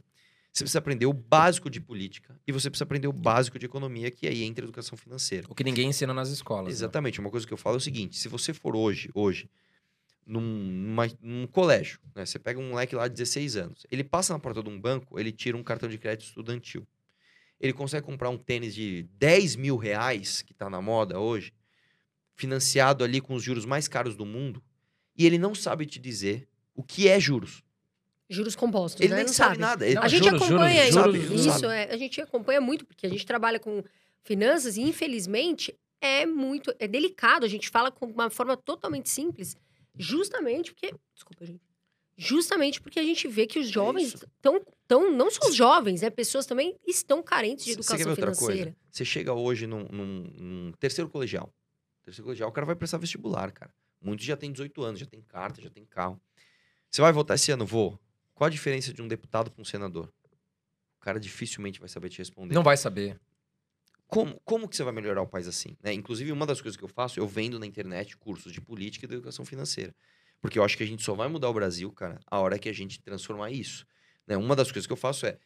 Você 0.52 0.64
precisa 0.64 0.80
aprender 0.80 1.06
o 1.06 1.14
básico 1.14 1.70
de 1.70 1.80
política. 1.80 2.36
E 2.48 2.52
você 2.52 2.70
precisa 2.70 2.84
aprender 2.84 3.08
o 3.08 3.14
básico 3.14 3.60
de 3.60 3.66
economia, 3.66 4.10
que 4.10 4.26
aí 4.28 4.44
entra 4.44 4.64
a 4.64 4.66
educação 4.66 4.98
financeira. 4.98 5.46
O 5.50 5.54
que 5.54 5.64
ninguém 5.64 5.88
ensina 5.90 6.14
nas 6.14 6.30
escolas. 6.30 6.66
né? 6.66 6.72
Exatamente. 6.72 7.20
Uma 7.20 7.30
coisa 7.30 7.46
que 7.46 7.54
eu 7.54 7.58
falo 7.58 7.76
é 7.76 7.78
o 7.78 7.82
seguinte: 7.82 8.18
se 8.18 8.28
você 8.28 8.54
for 8.54 8.76
hoje, 8.76 9.10
hoje, 9.14 9.48
num, 10.28 10.42
numa- 10.42 11.08
num 11.22 11.48
colégio, 11.48 12.00
né? 12.14 12.26
Você 12.26 12.38
pega 12.38 12.60
um 12.60 12.70
moleque 12.70 12.94
lá 12.96 13.08
de 13.08 13.14
16 13.16 13.56
anos, 13.56 13.86
ele 13.90 14.04
passa 14.04 14.34
na 14.34 14.40
porta 14.40 14.62
de 14.62 14.70
um 14.70 14.80
banco, 14.80 15.18
ele 15.20 15.32
tira 15.32 15.56
um 15.58 15.64
cartão 15.64 15.88
de 15.90 15.98
crédito 15.98 16.28
estudantil. 16.28 16.86
Ele 17.60 17.74
consegue 17.74 18.06
comprar 18.06 18.30
um 18.30 18.38
tênis 18.38 18.76
de 18.76 19.04
10 19.18 19.56
mil 19.56 19.78
reais, 19.78 20.42
que 20.44 20.54
tá 20.54 20.70
na 20.70 20.82
moda 20.82 21.20
hoje, 21.20 21.52
financiado 22.36 23.04
ali 23.04 23.20
com 23.20 23.34
os 23.34 23.44
juros 23.44 23.66
mais 23.66 23.88
caros 23.88 24.16
do 24.16 24.26
mundo, 24.26 24.62
e 25.18 25.26
ele 25.26 25.38
não 25.38 25.56
sabe 25.56 25.86
te 25.86 26.00
dizer 26.00 26.48
o 26.76 26.84
que 26.84 27.08
é 27.08 27.20
juros. 27.20 27.64
Juros 28.30 28.56
compostos, 28.56 29.00
Ele 29.02 29.10
né? 29.12 29.16
nem 29.18 29.26
Não 29.26 29.34
sabe, 29.34 29.50
sabe. 29.56 29.62
nada. 29.62 29.94
Não, 29.96 30.04
A 30.04 30.08
gente 30.08 30.26
juros, 30.26 30.42
acompanha 30.44 30.92
juros, 30.92 31.16
juros, 31.24 31.46
isso, 31.46 31.66
é, 31.66 31.84
a 31.90 31.98
gente 31.98 32.20
acompanha 32.22 32.60
muito, 32.62 32.86
porque 32.86 33.08
a 33.08 33.10
gente 33.10 33.26
trabalha 33.26 33.58
com 33.58 33.82
finanças 34.22 34.76
e, 34.78 34.82
infelizmente, 34.82 35.74
é 36.02 36.26
muito 36.26 36.74
é 36.78 36.88
delicado. 36.88 37.46
A 37.46 37.50
gente 37.50 37.70
fala 37.70 37.90
com 37.90 38.06
uma 38.06 38.30
forma 38.30 38.56
totalmente 38.58 39.10
simples, 39.10 39.56
justamente 39.98 40.74
porque. 40.74 40.94
Desculpa, 41.14 41.46
gente. 41.46 41.62
Justamente 42.20 42.82
porque 42.82 43.00
a 43.00 43.04
gente 43.04 43.28
vê 43.28 43.46
que 43.46 43.60
os 43.60 43.70
jovens 43.70 44.08
isso. 44.14 44.26
estão. 44.26 44.60
Tão, 44.88 45.12
não 45.12 45.30
só 45.30 45.50
os 45.50 45.54
jovens, 45.56 46.02
né? 46.02 46.10
Pessoas 46.10 46.46
também 46.46 46.78
estão 46.88 47.22
carentes 47.22 47.66
de 47.66 47.72
Você 47.74 47.76
quer 47.76 47.82
educação 47.82 48.06
ver 48.06 48.10
outra 48.12 48.34
financeira. 48.36 48.72
coisa? 48.72 48.78
Você 48.90 49.04
chega 49.04 49.34
hoje 49.34 49.68
num, 49.68 49.84
num- 49.92 50.24
num 50.38 50.72
terceiro 50.80 51.10
colegial. 51.10 51.54
Terceiro 52.04 52.24
colegial, 52.24 52.50
o 52.50 52.54
cara 52.54 52.66
vai 52.66 52.76
prestar 52.76 52.98
vestibular, 52.98 53.52
cara. 53.52 53.70
Muitos 54.02 54.26
já 54.26 54.38
têm 54.38 54.50
18 54.52 54.82
anos, 54.82 55.00
já 55.02 55.06
tem 55.06 55.22
carta, 55.22 55.62
já 55.62 55.70
tem 55.70 55.84
carro. 55.86 56.20
Você 56.90 57.02
vai 57.02 57.12
votar 57.12 57.36
esse 57.36 57.52
ano? 57.52 57.66
Vou. 57.66 58.00
Qual 58.34 58.48
a 58.48 58.50
diferença 58.50 58.94
de 58.94 59.02
um 59.02 59.08
deputado 59.10 59.52
para 59.52 59.62
um 59.62 59.66
senador? 59.66 60.12
O 60.96 61.02
cara 61.02 61.20
dificilmente 61.20 61.80
vai 61.82 61.90
saber 61.90 62.08
te 62.10 62.20
responder. 62.20 62.56
Não 62.56 62.64
vai 62.64 62.78
saber. 62.78 63.20
Como, 64.08 64.40
como 64.46 64.68
que 64.70 64.76
você 64.76 64.84
vai 64.84 64.94
melhorar 64.94 65.22
o 65.22 65.28
país 65.28 65.48
assim? 65.48 65.76
né? 65.84 65.94
Inclusive, 65.94 66.32
uma 66.32 66.46
das 66.46 66.62
coisas 66.62 66.78
que 66.78 66.84
eu 66.84 66.88
faço, 66.88 67.20
eu 67.20 67.28
vendo 67.28 67.60
na 67.60 67.66
internet 67.66 68.16
cursos 68.18 68.54
de 68.54 68.62
política 68.62 69.06
e 69.06 69.10
de 69.10 69.16
educação 69.16 69.44
financeira. 69.46 69.94
Porque 70.40 70.58
eu 70.58 70.64
acho 70.64 70.78
que 70.78 70.84
a 70.84 70.88
gente 70.88 71.04
só 71.04 71.14
vai 71.14 71.28
mudar 71.28 71.50
o 71.50 71.54
Brasil, 71.54 71.92
cara, 71.92 72.20
a 72.26 72.40
hora 72.40 72.58
que 72.58 72.70
a 72.70 72.74
gente 72.74 73.02
transformar 73.02 73.52
isso. 73.52 73.86
né? 74.26 74.38
Uma 74.38 74.56
das 74.56 74.72
coisas 74.72 74.88
que 74.88 74.94
eu 74.94 74.98
faço 74.98 75.26
é. 75.26 75.38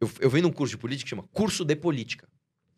Eu, 0.00 0.10
eu 0.20 0.28
vendo 0.28 0.48
um 0.48 0.52
curso 0.52 0.72
de 0.74 0.78
política 0.78 1.04
que 1.04 1.10
chama 1.10 1.22
Curso 1.32 1.64
de 1.64 1.76
Política. 1.76 2.28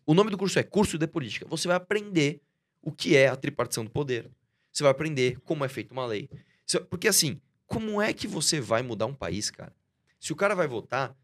O 0.04 0.14
nome 0.14 0.30
do 0.30 0.38
curso 0.38 0.58
é 0.58 0.62
Curso 0.62 0.96
de 0.96 1.06
Política. 1.06 1.46
Você 1.48 1.66
vai 1.66 1.76
aprender 1.76 2.40
o 2.80 2.92
que 2.92 3.16
é 3.16 3.26
a 3.26 3.34
tripartição 3.34 3.84
do 3.84 3.90
poder. 3.90 4.30
Você 4.70 4.82
vai 4.84 4.92
aprender 4.92 5.40
como 5.40 5.64
é 5.64 5.68
feita 5.68 5.92
uma 5.92 6.06
lei. 6.06 6.28
Porque 6.88 7.08
assim, 7.08 7.40
como 7.66 8.00
é 8.00 8.12
que 8.12 8.28
você 8.28 8.60
vai 8.60 8.82
mudar 8.82 9.06
um 9.06 9.14
país, 9.14 9.50
cara? 9.50 9.74
Se 10.20 10.32
o 10.32 10.36
cara 10.36 10.54
vai 10.54 10.68
votar. 10.68 11.16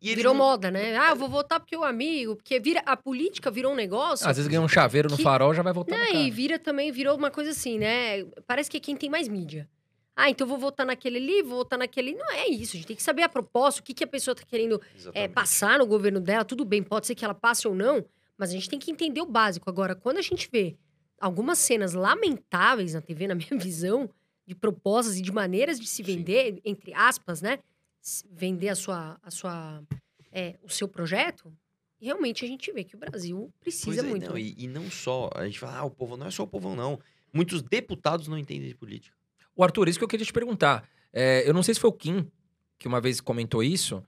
E 0.00 0.14
Virou 0.14 0.34
não- 0.34 0.44
moda, 0.44 0.70
né? 0.70 0.96
Ah, 0.98 1.10
eu 1.10 1.16
vou 1.16 1.28
votar 1.28 1.58
porque 1.58 1.76
o 1.76 1.82
amigo, 1.82 2.36
porque 2.36 2.60
vira, 2.60 2.80
a 2.84 2.96
política 2.96 3.50
virou 3.50 3.72
um 3.72 3.74
negócio. 3.74 4.28
Às 4.28 4.36
vezes 4.36 4.48
ganha 4.48 4.60
um 4.60 4.68
chaveiro 4.68 5.08
no 5.10 5.16
Que- 5.16 5.22
farol, 5.22 5.54
já 5.54 5.62
vai 5.62 5.72
votar 5.72 5.98
no 5.98 6.04
cara. 6.04 6.18
e 6.18 6.30
vira 6.30 6.58
também, 6.58 6.92
virou 6.92 7.16
uma 7.16 7.30
coisa 7.30 7.50
assim, 7.50 7.78
né? 7.78 8.24
Parece 8.46 8.70
que 8.70 8.76
é 8.76 8.80
quem 8.80 8.94
tem 8.94 9.08
mais 9.08 9.26
mídia. 9.26 9.68
Ah, 10.14 10.30
então 10.30 10.46
eu 10.46 10.48
vou 10.50 10.58
votar 10.58 10.84
naquele 10.86 11.16
ali, 11.18 11.42
vou 11.42 11.58
votar 11.58 11.78
naquele. 11.78 12.14
Não 12.14 12.30
é 12.32 12.46
isso, 12.48 12.74
a 12.74 12.76
gente 12.78 12.86
tem 12.86 12.96
que 12.96 13.02
saber 13.02 13.22
a 13.22 13.28
proposta, 13.28 13.80
o 13.80 13.84
que, 13.84 13.92
que 13.94 14.04
a 14.04 14.06
pessoa 14.06 14.34
tá 14.34 14.42
querendo 14.46 14.80
é, 15.14 15.28
passar 15.28 15.78
no 15.78 15.86
governo 15.86 16.20
dela. 16.20 16.44
Tudo 16.44 16.64
bem, 16.64 16.82
pode 16.82 17.06
ser 17.06 17.14
que 17.14 17.24
ela 17.24 17.34
passe 17.34 17.66
ou 17.66 17.74
não, 17.74 18.04
mas 18.38 18.50
a 18.50 18.52
gente 18.52 18.68
tem 18.68 18.78
que 18.78 18.90
entender 18.90 19.20
o 19.20 19.26
básico. 19.26 19.68
Agora, 19.68 19.94
quando 19.94 20.18
a 20.18 20.22
gente 20.22 20.48
vê 20.52 20.76
algumas 21.20 21.58
cenas 21.58 21.92
lamentáveis 21.94 22.94
na 22.94 23.00
TV, 23.00 23.26
na 23.26 23.34
minha 23.34 23.48
visão, 23.58 24.08
de 24.46 24.54
propostas 24.54 25.16
e 25.18 25.22
de 25.22 25.32
maneiras 25.32 25.78
de 25.80 25.86
se 25.86 25.96
Sim. 25.96 26.02
vender, 26.02 26.60
entre 26.64 26.94
aspas, 26.94 27.40
né? 27.42 27.58
Vender 28.30 28.68
a 28.68 28.74
sua, 28.74 29.18
a 29.22 29.30
sua, 29.30 29.82
é, 30.30 30.56
o 30.62 30.68
seu 30.68 30.86
projeto, 30.86 31.52
realmente 32.00 32.44
a 32.44 32.48
gente 32.48 32.70
vê 32.72 32.84
que 32.84 32.94
o 32.94 32.98
Brasil 32.98 33.52
precisa 33.60 33.86
Pois 33.86 33.98
é, 33.98 34.02
muito. 34.02 34.28
não, 34.30 34.38
e, 34.38 34.54
e 34.58 34.68
não 34.68 34.90
só, 34.90 35.28
a 35.34 35.44
gente 35.44 35.58
fala, 35.58 35.78
ah, 35.78 35.84
o 35.84 35.90
povo 35.90 36.16
não 36.16 36.26
é 36.26 36.30
só 36.30 36.44
o 36.44 36.46
povo 36.46 36.74
não. 36.76 36.98
Muitos 37.32 37.62
deputados 37.62 38.28
não 38.28 38.38
entendem 38.38 38.68
de 38.68 38.74
política. 38.74 39.16
O 39.54 39.64
Arthur, 39.64 39.88
isso 39.88 39.98
que 39.98 40.04
eu 40.04 40.08
queria 40.08 40.24
te 40.24 40.32
perguntar. 40.32 40.88
É, 41.12 41.42
eu 41.48 41.52
não 41.54 41.62
sei 41.62 41.74
se 41.74 41.80
foi 41.80 41.90
o 41.90 41.92
Kim 41.92 42.30
que 42.78 42.86
uma 42.86 43.00
vez 43.00 43.20
comentou 43.20 43.62
isso. 43.62 44.02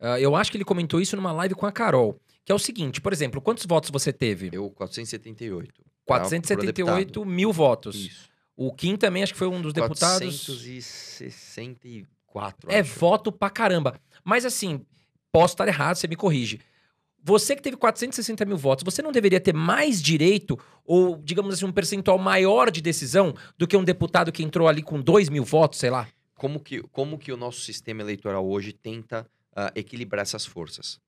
Ah, 0.00 0.18
eu 0.20 0.34
acho 0.34 0.50
que 0.50 0.56
ele 0.56 0.64
comentou 0.64 1.00
isso 1.00 1.14
numa 1.16 1.32
live 1.32 1.54
com 1.54 1.66
a 1.66 1.72
Carol. 1.72 2.20
Que 2.44 2.50
é 2.50 2.54
o 2.54 2.58
seguinte, 2.58 3.00
por 3.00 3.12
exemplo, 3.12 3.40
quantos 3.40 3.66
votos 3.66 3.90
você 3.90 4.12
teve? 4.12 4.48
Eu, 4.52 4.70
478. 4.70 5.74
pra- 5.74 5.82
pra 6.20 6.28
478 6.28 7.06
deputado. 7.06 7.24
mil 7.26 7.52
votos. 7.52 7.94
Isso. 7.96 8.30
O 8.56 8.72
Kim 8.72 8.96
também 8.96 9.22
acho 9.22 9.32
que 9.32 9.38
foi 9.38 9.48
um 9.48 9.60
dos 9.62 9.72
deputados. 9.72 10.46
464. 12.32 12.70
É 12.70 12.80
acho. 12.80 12.98
voto 12.98 13.30
pra 13.30 13.50
caramba. 13.50 14.00
Mas 14.24 14.44
assim, 14.44 14.84
posso 15.30 15.54
estar 15.54 15.68
errado, 15.68 15.96
você 15.96 16.08
me 16.08 16.16
corrige. 16.16 16.60
Você 17.24 17.54
que 17.54 17.62
teve 17.62 17.76
460 17.76 18.44
mil 18.44 18.56
votos, 18.56 18.84
você 18.84 19.00
não 19.00 19.12
deveria 19.12 19.40
ter 19.40 19.54
mais 19.54 20.02
direito, 20.02 20.58
ou, 20.84 21.16
digamos 21.16 21.54
assim, 21.54 21.64
um 21.64 21.72
percentual 21.72 22.18
maior 22.18 22.68
de 22.70 22.80
decisão 22.80 23.32
do 23.56 23.68
que 23.68 23.76
um 23.76 23.84
deputado 23.84 24.32
que 24.32 24.42
entrou 24.42 24.66
ali 24.66 24.82
com 24.82 25.00
2 25.00 25.28
mil 25.28 25.44
votos, 25.44 25.78
sei 25.78 25.90
lá? 25.90 26.08
Como 26.34 26.58
que, 26.58 26.82
como 26.90 27.16
que 27.16 27.30
o 27.30 27.36
nosso 27.36 27.60
sistema 27.60 28.02
eleitoral 28.02 28.44
hoje 28.44 28.72
tenta 28.72 29.24
ah, 29.54 29.70
equilibrar 29.76 30.22
essas 30.22 30.44
forças? 30.44 30.98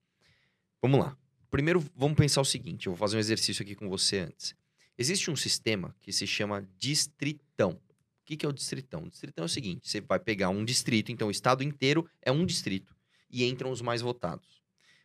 Vamos 0.81 1.01
lá. 1.01 1.17
Primeiro, 1.51 1.83
vamos 1.93 2.15
pensar 2.15 2.39
o 2.39 2.45
seguinte: 2.45 2.87
eu 2.87 2.93
vou 2.93 2.97
fazer 2.97 3.17
um 3.17 3.19
exercício 3.19 3.61
aqui 3.61 3.75
com 3.75 3.89
você 3.89 4.19
antes. 4.19 4.55
Existe 4.97 5.29
um 5.29 5.35
sistema 5.35 5.93
que 5.99 6.13
se 6.13 6.25
chama 6.25 6.65
distritão. 6.77 7.77
O 8.25 8.27
que, 8.27 8.37
que 8.37 8.45
é 8.45 8.49
o 8.49 8.51
distritão? 8.51 9.03
O 9.03 9.09
distritão 9.09 9.43
é 9.43 9.45
o 9.45 9.49
seguinte: 9.49 9.87
você 9.87 10.01
vai 10.01 10.17
pegar 10.19 10.49
um 10.49 10.65
distrito, 10.65 11.11
então 11.11 11.27
o 11.27 11.31
estado 11.31 11.63
inteiro 11.63 12.09
é 12.23 12.31
um 12.31 12.43
distrito, 12.43 12.95
e 13.29 13.45
entram 13.45 13.69
os 13.69 13.83
mais 13.83 14.01
votados. 14.01 14.63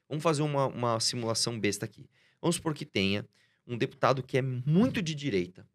Vamos 0.08 0.22
fazer 0.22 0.40
uma, 0.40 0.66
uma 0.68 0.98
simulação 1.00 1.60
besta 1.60 1.84
aqui. 1.84 2.08
Vamos 2.40 2.56
supor 2.56 2.72
que 2.72 2.86
tenha 2.86 3.28
um 3.66 3.76
deputado 3.76 4.22
que 4.22 4.38
é 4.38 4.42
muito 4.42 5.02
de 5.02 5.14
direita, 5.14 5.68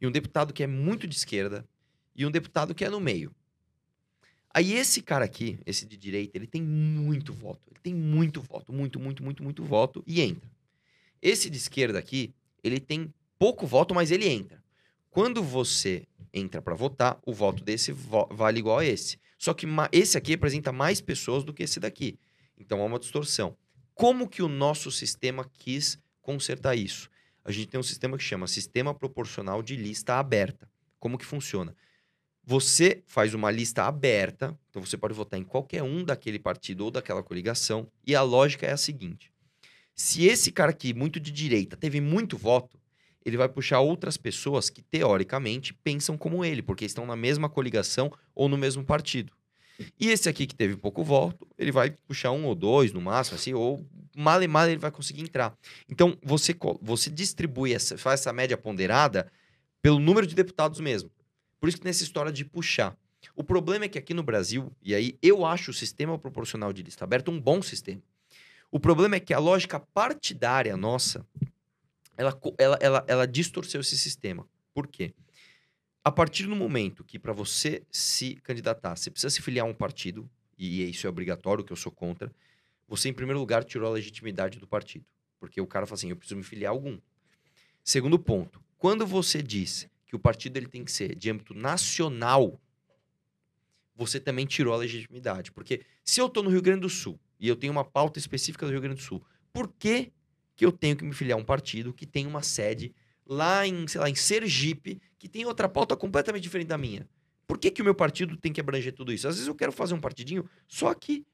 e 0.00 0.06
um 0.06 0.10
deputado 0.10 0.50
que 0.50 0.62
é 0.62 0.66
muito 0.66 1.06
de 1.06 1.14
esquerda, 1.14 1.68
e 2.16 2.24
um 2.24 2.30
deputado 2.30 2.74
que 2.74 2.86
é 2.86 2.88
no 2.88 3.00
meio. 3.00 3.34
Aí 4.54 4.72
esse 4.72 5.02
cara 5.02 5.26
aqui, 5.26 5.58
esse 5.66 5.84
de 5.84 5.94
direita, 5.94 6.38
ele 6.38 6.46
tem 6.46 6.62
muito 6.62 7.34
voto. 7.34 7.60
Ele 7.70 7.80
tem 7.82 7.94
muito 7.94 8.40
voto, 8.40 8.72
muito, 8.72 8.98
muito, 8.98 9.22
muito, 9.22 9.42
muito 9.42 9.62
voto 9.62 10.02
e 10.06 10.22
entra. 10.22 10.50
Esse 11.20 11.50
de 11.50 11.58
esquerda 11.58 11.98
aqui, 11.98 12.34
ele 12.64 12.80
tem 12.80 13.12
pouco 13.38 13.66
voto, 13.66 13.94
mas 13.94 14.10
ele 14.10 14.26
entra. 14.26 14.64
Quando 15.10 15.42
você 15.42 16.06
entra 16.32 16.60
para 16.60 16.74
votar, 16.74 17.18
o 17.24 17.32
voto 17.32 17.64
desse 17.64 17.92
vale 17.92 18.58
igual 18.58 18.78
a 18.78 18.84
esse. 18.84 19.18
Só 19.38 19.54
que 19.54 19.66
esse 19.92 20.18
aqui 20.18 20.32
representa 20.32 20.72
mais 20.72 21.00
pessoas 21.00 21.44
do 21.44 21.52
que 21.52 21.62
esse 21.62 21.80
daqui. 21.80 22.18
Então 22.56 22.80
há 22.80 22.84
uma 22.84 22.98
distorção. 22.98 23.56
Como 23.94 24.28
que 24.28 24.42
o 24.42 24.48
nosso 24.48 24.90
sistema 24.90 25.48
quis 25.58 25.98
consertar 26.20 26.76
isso? 26.76 27.10
a 27.48 27.50
gente 27.50 27.68
tem 27.68 27.80
um 27.80 27.82
sistema 27.82 28.18
que 28.18 28.22
chama 28.22 28.46
Sistema 28.46 28.92
Proporcional 28.92 29.62
de 29.62 29.74
Lista 29.74 30.16
Aberta. 30.16 30.68
Como 31.00 31.16
que 31.16 31.24
funciona? 31.24 31.74
Você 32.44 33.02
faz 33.06 33.32
uma 33.32 33.50
lista 33.50 33.84
aberta, 33.84 34.54
então 34.68 34.84
você 34.84 34.98
pode 34.98 35.14
votar 35.14 35.40
em 35.40 35.44
qualquer 35.44 35.82
um 35.82 36.04
daquele 36.04 36.38
partido 36.38 36.84
ou 36.84 36.90
daquela 36.90 37.22
coligação, 37.22 37.90
e 38.06 38.14
a 38.14 38.20
lógica 38.20 38.66
é 38.66 38.72
a 38.72 38.76
seguinte: 38.76 39.32
se 39.94 40.26
esse 40.26 40.52
cara 40.52 40.72
aqui, 40.72 40.92
muito 40.92 41.18
de 41.18 41.32
direita, 41.32 41.74
teve 41.74 42.02
muito 42.02 42.36
voto, 42.36 42.78
ele 43.24 43.36
vai 43.36 43.48
puxar 43.48 43.80
outras 43.80 44.16
pessoas 44.16 44.70
que, 44.70 44.82
teoricamente, 44.82 45.74
pensam 45.74 46.16
como 46.16 46.44
ele, 46.44 46.62
porque 46.62 46.84
estão 46.84 47.06
na 47.06 47.16
mesma 47.16 47.48
coligação 47.48 48.12
ou 48.34 48.48
no 48.48 48.56
mesmo 48.56 48.84
partido. 48.84 49.32
E 49.98 50.08
esse 50.08 50.28
aqui 50.28 50.46
que 50.46 50.54
teve 50.54 50.76
pouco 50.76 51.04
voto, 51.04 51.46
ele 51.56 51.70
vai 51.70 51.90
puxar 52.06 52.32
um 52.32 52.46
ou 52.46 52.54
dois 52.54 52.92
no 52.92 53.00
máximo, 53.00 53.36
assim, 53.36 53.54
ou 53.54 53.86
mal 54.16 54.42
e 54.42 54.48
mal 54.48 54.68
ele 54.68 54.78
vai 54.78 54.90
conseguir 54.90 55.22
entrar. 55.22 55.56
Então, 55.88 56.16
você, 56.22 56.54
você 56.82 57.10
distribui, 57.10 57.72
essa, 57.72 57.96
faz 57.96 58.20
essa 58.20 58.32
média 58.32 58.56
ponderada 58.56 59.30
pelo 59.80 60.00
número 60.00 60.26
de 60.26 60.34
deputados 60.34 60.80
mesmo. 60.80 61.10
Por 61.60 61.68
isso 61.68 61.78
que 61.78 61.84
nessa 61.84 62.02
história 62.02 62.32
de 62.32 62.44
puxar. 62.44 62.96
O 63.34 63.44
problema 63.44 63.84
é 63.84 63.88
que 63.88 63.98
aqui 63.98 64.14
no 64.14 64.22
Brasil, 64.22 64.72
e 64.82 64.94
aí 64.94 65.16
eu 65.22 65.46
acho 65.46 65.70
o 65.70 65.74
sistema 65.74 66.18
proporcional 66.18 66.72
de 66.72 66.82
lista 66.82 67.04
aberta 67.04 67.30
um 67.30 67.40
bom 67.40 67.62
sistema. 67.62 68.02
O 68.70 68.78
problema 68.78 69.16
é 69.16 69.20
que 69.20 69.32
a 69.32 69.38
lógica 69.38 69.80
partidária 69.80 70.76
nossa, 70.76 71.24
ela, 72.18 72.38
ela, 72.58 72.78
ela, 72.80 73.04
ela 73.06 73.26
distorceu 73.26 73.80
esse 73.80 73.96
sistema. 73.96 74.46
Por 74.74 74.88
quê? 74.88 75.14
A 76.04 76.10
partir 76.10 76.46
do 76.46 76.56
momento 76.56 77.04
que 77.04 77.18
para 77.18 77.32
você 77.32 77.82
se 77.90 78.34
candidatar, 78.42 78.96
você 78.96 79.10
precisa 79.10 79.30
se 79.30 79.40
filiar 79.40 79.64
a 79.64 79.68
um 79.68 79.74
partido, 79.74 80.28
e 80.58 80.82
isso 80.82 81.06
é 81.06 81.10
obrigatório, 81.10 81.64
que 81.64 81.72
eu 81.72 81.76
sou 81.76 81.92
contra, 81.92 82.30
você, 82.88 83.08
em 83.08 83.12
primeiro 83.12 83.38
lugar, 83.38 83.64
tirou 83.64 83.88
a 83.88 83.92
legitimidade 83.92 84.58
do 84.58 84.66
partido. 84.66 85.04
Porque 85.38 85.60
o 85.60 85.66
cara 85.66 85.86
fala 85.86 85.94
assim, 85.94 86.10
eu 86.10 86.16
preciso 86.16 86.36
me 86.36 86.42
filiar 86.42 86.72
a 86.72 86.74
algum. 86.74 86.98
Segundo 87.84 88.18
ponto, 88.18 88.60
quando 88.76 89.06
você 89.06 89.42
diz 89.42 89.88
que 90.06 90.16
o 90.16 90.18
partido 90.18 90.56
ele 90.56 90.66
tem 90.66 90.84
que 90.84 90.90
ser 90.90 91.14
de 91.14 91.30
âmbito 91.30 91.54
nacional, 91.54 92.60
você 93.94 94.18
também 94.18 94.46
tirou 94.46 94.72
a 94.72 94.78
legitimidade. 94.78 95.52
Porque 95.52 95.82
se 96.02 96.20
eu 96.20 96.26
estou 96.26 96.42
no 96.42 96.50
Rio 96.50 96.62
Grande 96.62 96.80
do 96.80 96.88
Sul 96.88 97.20
e 97.38 97.46
eu 97.46 97.54
tenho 97.54 97.72
uma 97.72 97.84
pauta 97.84 98.18
específica 98.18 98.64
do 98.66 98.72
Rio 98.72 98.80
Grande 98.80 98.96
do 98.96 99.02
Sul, 99.02 99.22
por 99.52 99.68
que, 99.68 100.12
que 100.58 100.66
eu 100.66 100.72
tenho 100.72 100.96
que 100.96 101.04
me 101.04 101.14
filiar 101.14 101.38
a 101.38 101.40
um 101.40 101.44
partido 101.44 101.94
que 101.94 102.04
tem 102.04 102.26
uma 102.26 102.42
sede 102.42 102.92
lá 103.24 103.64
em, 103.64 103.86
sei 103.86 104.00
lá, 104.00 104.10
em 104.10 104.14
Sergipe, 104.16 105.00
que 105.16 105.28
tem 105.28 105.46
outra 105.46 105.68
pauta 105.68 105.96
completamente 105.96 106.42
diferente 106.42 106.66
da 106.66 106.76
minha? 106.76 107.08
Por 107.46 107.58
que, 107.58 107.70
que 107.70 107.80
o 107.80 107.84
meu 107.84 107.94
partido 107.94 108.36
tem 108.36 108.52
que 108.52 108.60
abranger 108.60 108.92
tudo 108.92 109.12
isso? 109.12 109.28
Às 109.28 109.36
vezes 109.36 109.46
eu 109.46 109.54
quero 109.54 109.70
fazer 109.70 109.94
um 109.94 110.00
partidinho 110.00 110.50
só 110.66 110.88
aqui. 110.88 111.24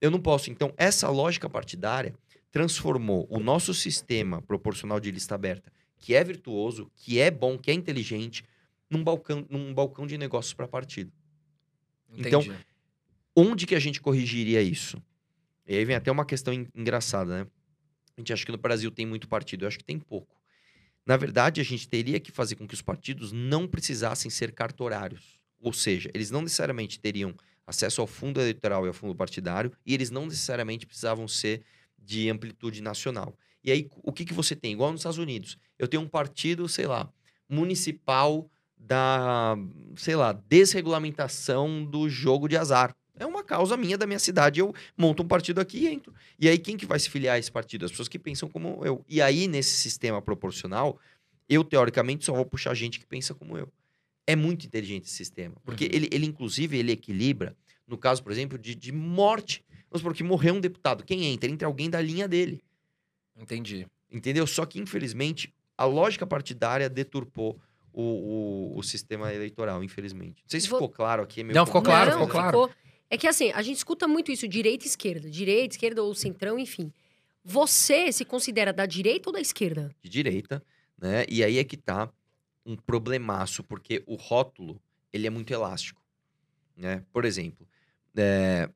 Eu 0.00 0.10
não 0.10 0.18
posso. 0.18 0.50
Então, 0.50 0.74
essa 0.76 1.08
lógica 1.08 1.48
partidária 1.48 2.12
transformou 2.50 3.24
o 3.30 3.38
nosso 3.38 3.72
sistema 3.72 4.42
proporcional 4.42 4.98
de 4.98 5.12
lista 5.12 5.36
aberta 5.36 5.70
que 5.96 6.12
é 6.12 6.24
virtuoso, 6.24 6.90
que 6.96 7.20
é 7.20 7.30
bom, 7.30 7.56
que 7.56 7.70
é 7.70 7.74
inteligente, 7.74 8.44
num 8.90 9.02
balcão, 9.02 9.46
num 9.48 9.72
balcão 9.72 10.08
de 10.08 10.18
negócios 10.18 10.52
para 10.54 10.66
partido. 10.66 11.12
Entendi. 12.10 12.28
Então, 12.28 12.42
onde 13.34 13.64
que 13.64 13.76
a 13.76 13.80
gente 13.80 14.00
corrigiria 14.00 14.60
isso? 14.60 15.00
E 15.66 15.76
aí 15.76 15.84
vem 15.84 15.94
até 15.94 16.10
uma 16.10 16.24
questão 16.24 16.52
engraçada, 16.74 17.44
né? 17.44 17.46
A 18.16 18.20
gente 18.20 18.32
acha 18.32 18.44
que 18.44 18.52
no 18.52 18.58
Brasil 18.58 18.90
tem 18.90 19.04
muito 19.04 19.28
partido, 19.28 19.64
eu 19.64 19.68
acho 19.68 19.78
que 19.78 19.84
tem 19.84 19.98
pouco. 19.98 20.40
Na 21.04 21.16
verdade, 21.16 21.60
a 21.60 21.64
gente 21.64 21.88
teria 21.88 22.18
que 22.18 22.32
fazer 22.32 22.56
com 22.56 22.66
que 22.66 22.74
os 22.74 22.82
partidos 22.82 23.30
não 23.30 23.68
precisassem 23.68 24.30
ser 24.30 24.52
cartorários. 24.52 25.40
Ou 25.60 25.72
seja, 25.72 26.10
eles 26.12 26.30
não 26.30 26.42
necessariamente 26.42 26.98
teriam 26.98 27.34
acesso 27.66 28.00
ao 28.00 28.06
fundo 28.06 28.40
eleitoral 28.40 28.84
e 28.84 28.88
ao 28.88 28.94
fundo 28.94 29.14
partidário, 29.14 29.72
e 29.84 29.92
eles 29.92 30.10
não 30.10 30.26
necessariamente 30.26 30.86
precisavam 30.86 31.28
ser 31.28 31.62
de 31.98 32.30
amplitude 32.30 32.80
nacional. 32.80 33.36
E 33.62 33.70
aí, 33.70 33.88
o 34.02 34.12
que, 34.12 34.24
que 34.24 34.32
você 34.32 34.54
tem? 34.54 34.72
Igual 34.72 34.92
nos 34.92 35.00
Estados 35.00 35.18
Unidos. 35.18 35.58
Eu 35.78 35.88
tenho 35.88 36.02
um 36.02 36.08
partido, 36.08 36.68
sei 36.68 36.86
lá, 36.86 37.12
municipal 37.48 38.48
da, 38.76 39.56
sei 39.96 40.14
lá, 40.14 40.32
desregulamentação 40.32 41.84
do 41.84 42.08
jogo 42.08 42.48
de 42.48 42.56
azar. 42.56 42.94
É 43.18 43.26
uma 43.26 43.42
causa 43.42 43.76
minha 43.76 43.96
da 43.96 44.06
minha 44.06 44.18
cidade. 44.18 44.60
Eu 44.60 44.74
monto 44.96 45.22
um 45.22 45.26
partido 45.26 45.60
aqui 45.60 45.78
e 45.78 45.88
entro. 45.88 46.12
E 46.38 46.48
aí, 46.48 46.58
quem 46.58 46.76
que 46.76 46.86
vai 46.86 46.98
se 46.98 47.08
filiar 47.08 47.36
a 47.36 47.38
esse 47.38 47.50
partido? 47.50 47.84
As 47.84 47.90
pessoas 47.90 48.08
que 48.08 48.18
pensam 48.18 48.48
como 48.48 48.84
eu. 48.84 49.04
E 49.08 49.22
aí, 49.22 49.48
nesse 49.48 49.76
sistema 49.76 50.20
proporcional, 50.20 50.98
eu, 51.48 51.64
teoricamente, 51.64 52.24
só 52.24 52.34
vou 52.34 52.44
puxar 52.44 52.74
gente 52.74 52.98
que 52.98 53.06
pensa 53.06 53.34
como 53.34 53.56
eu. 53.56 53.72
É 54.26 54.36
muito 54.36 54.66
inteligente 54.66 55.04
esse 55.04 55.14
sistema. 55.14 55.54
Porque 55.64 55.84
uhum. 55.84 55.90
ele, 55.92 56.08
ele, 56.12 56.26
inclusive, 56.26 56.76
ele 56.76 56.92
equilibra, 56.92 57.56
no 57.86 57.96
caso, 57.96 58.22
por 58.22 58.32
exemplo, 58.32 58.58
de, 58.58 58.74
de 58.74 58.92
morte. 58.92 59.64
Vamos 59.90 60.00
supor 60.00 60.14
que 60.14 60.22
morreu 60.22 60.54
um 60.54 60.60
deputado. 60.60 61.04
Quem 61.04 61.24
entra? 61.26 61.50
Entra 61.50 61.66
alguém 61.68 61.88
da 61.88 62.00
linha 62.00 62.26
dele. 62.28 62.60
Entendi. 63.40 63.86
Entendeu? 64.10 64.46
Só 64.46 64.66
que, 64.66 64.78
infelizmente, 64.78 65.54
a 65.76 65.84
lógica 65.84 66.26
partidária 66.26 66.88
deturpou 66.88 67.58
o, 67.92 68.02
o, 68.02 68.78
o 68.78 68.82
sistema 68.82 69.32
eleitoral, 69.32 69.82
infelizmente. 69.82 70.42
Não 70.42 70.50
sei 70.50 70.60
se 70.60 70.68
Vou... 70.68 70.78
ficou 70.78 70.90
claro 70.90 71.22
aqui. 71.22 71.40
É 71.40 71.44
Não, 71.44 71.64
ficou 71.64 71.82
claro, 71.82 72.10
Não, 72.10 72.18
ficou 72.18 72.28
claro. 72.28 72.68
Ficou... 72.68 72.85
É 73.08 73.16
que 73.16 73.26
assim, 73.26 73.50
a 73.52 73.62
gente 73.62 73.76
escuta 73.76 74.08
muito 74.08 74.32
isso, 74.32 74.48
direita 74.48 74.84
e 74.84 74.88
esquerda. 74.88 75.30
Direita, 75.30 75.74
esquerda 75.74 76.02
ou 76.02 76.14
centrão, 76.14 76.58
enfim. 76.58 76.92
Você 77.44 78.10
se 78.12 78.24
considera 78.24 78.72
da 78.72 78.86
direita 78.86 79.28
ou 79.28 79.32
da 79.32 79.40
esquerda? 79.40 79.94
De 80.02 80.08
direita, 80.08 80.62
né? 81.00 81.24
E 81.28 81.44
aí 81.44 81.58
é 81.58 81.64
que 81.64 81.76
tá 81.76 82.12
um 82.64 82.74
problemaço, 82.76 83.62
porque 83.62 84.02
o 84.06 84.16
rótulo, 84.16 84.80
ele 85.12 85.26
é 85.26 85.30
muito 85.30 85.52
elástico, 85.52 86.02
né? 86.76 87.04
Por 87.12 87.24
exemplo, 87.24 87.66
é, 88.16 88.68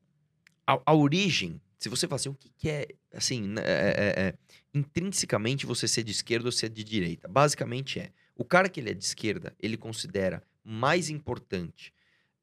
a, 0.65 0.81
a 0.85 0.95
origem 0.95 1.59
se 1.81 1.89
você 1.89 2.07
fala 2.07 2.17
assim, 2.17 2.29
o 2.29 2.35
que, 2.35 2.49
que 2.49 2.69
é, 2.69 2.87
assim, 3.11 3.41
né, 3.41 3.63
é, 3.65 3.95
é, 3.97 4.27
é, 4.27 4.33
intrinsecamente 4.71 5.65
você 5.65 5.87
ser 5.87 6.03
de 6.03 6.11
esquerda 6.11 6.47
ou 6.47 6.51
ser 6.51 6.69
de 6.69 6.83
direita? 6.83 7.27
Basicamente 7.27 7.99
é, 7.99 8.11
o 8.35 8.45
cara 8.45 8.69
que 8.69 8.79
ele 8.79 8.91
é 8.91 8.93
de 8.93 9.03
esquerda, 9.03 9.51
ele 9.59 9.75
considera 9.75 10.43
mais 10.63 11.09
importante 11.09 11.91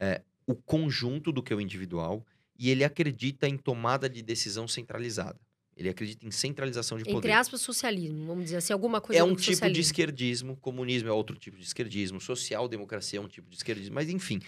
é, 0.01 0.23
o 0.49 0.55
conjunto 0.55 1.31
do 1.31 1.43
que 1.43 1.55
o 1.55 1.61
individual 1.61 2.25
e 2.59 2.71
ele 2.71 2.83
acredita 2.83 3.47
em 3.47 3.59
tomada 3.59 4.09
de 4.09 4.23
decisão 4.23 4.67
centralizada. 4.67 5.39
Ele 5.77 5.91
acredita 5.91 6.27
em 6.27 6.31
centralização 6.31 6.97
de 6.97 7.05
poder. 7.05 7.19
Entre 7.19 7.33
aspas, 7.33 7.61
socialismo, 7.61 8.27
vamos 8.27 8.45
dizer 8.45 8.57
assim, 8.57 8.73
alguma 8.73 9.01
coisa 9.01 9.21
É 9.21 9.23
um 9.23 9.37
tipo 9.37 9.43
socialismo. 9.43 9.75
de 9.75 9.81
esquerdismo, 9.81 10.57
comunismo 10.57 11.09
é 11.09 11.13
outro 11.13 11.37
tipo 11.37 11.57
de 11.57 11.63
esquerdismo, 11.63 12.19
social-democracia 12.19 13.19
é 13.19 13.23
um 13.23 13.29
tipo 13.29 13.49
de 13.49 13.57
esquerdismo, 13.57 13.95
mas 13.95 14.09
enfim, 14.09 14.41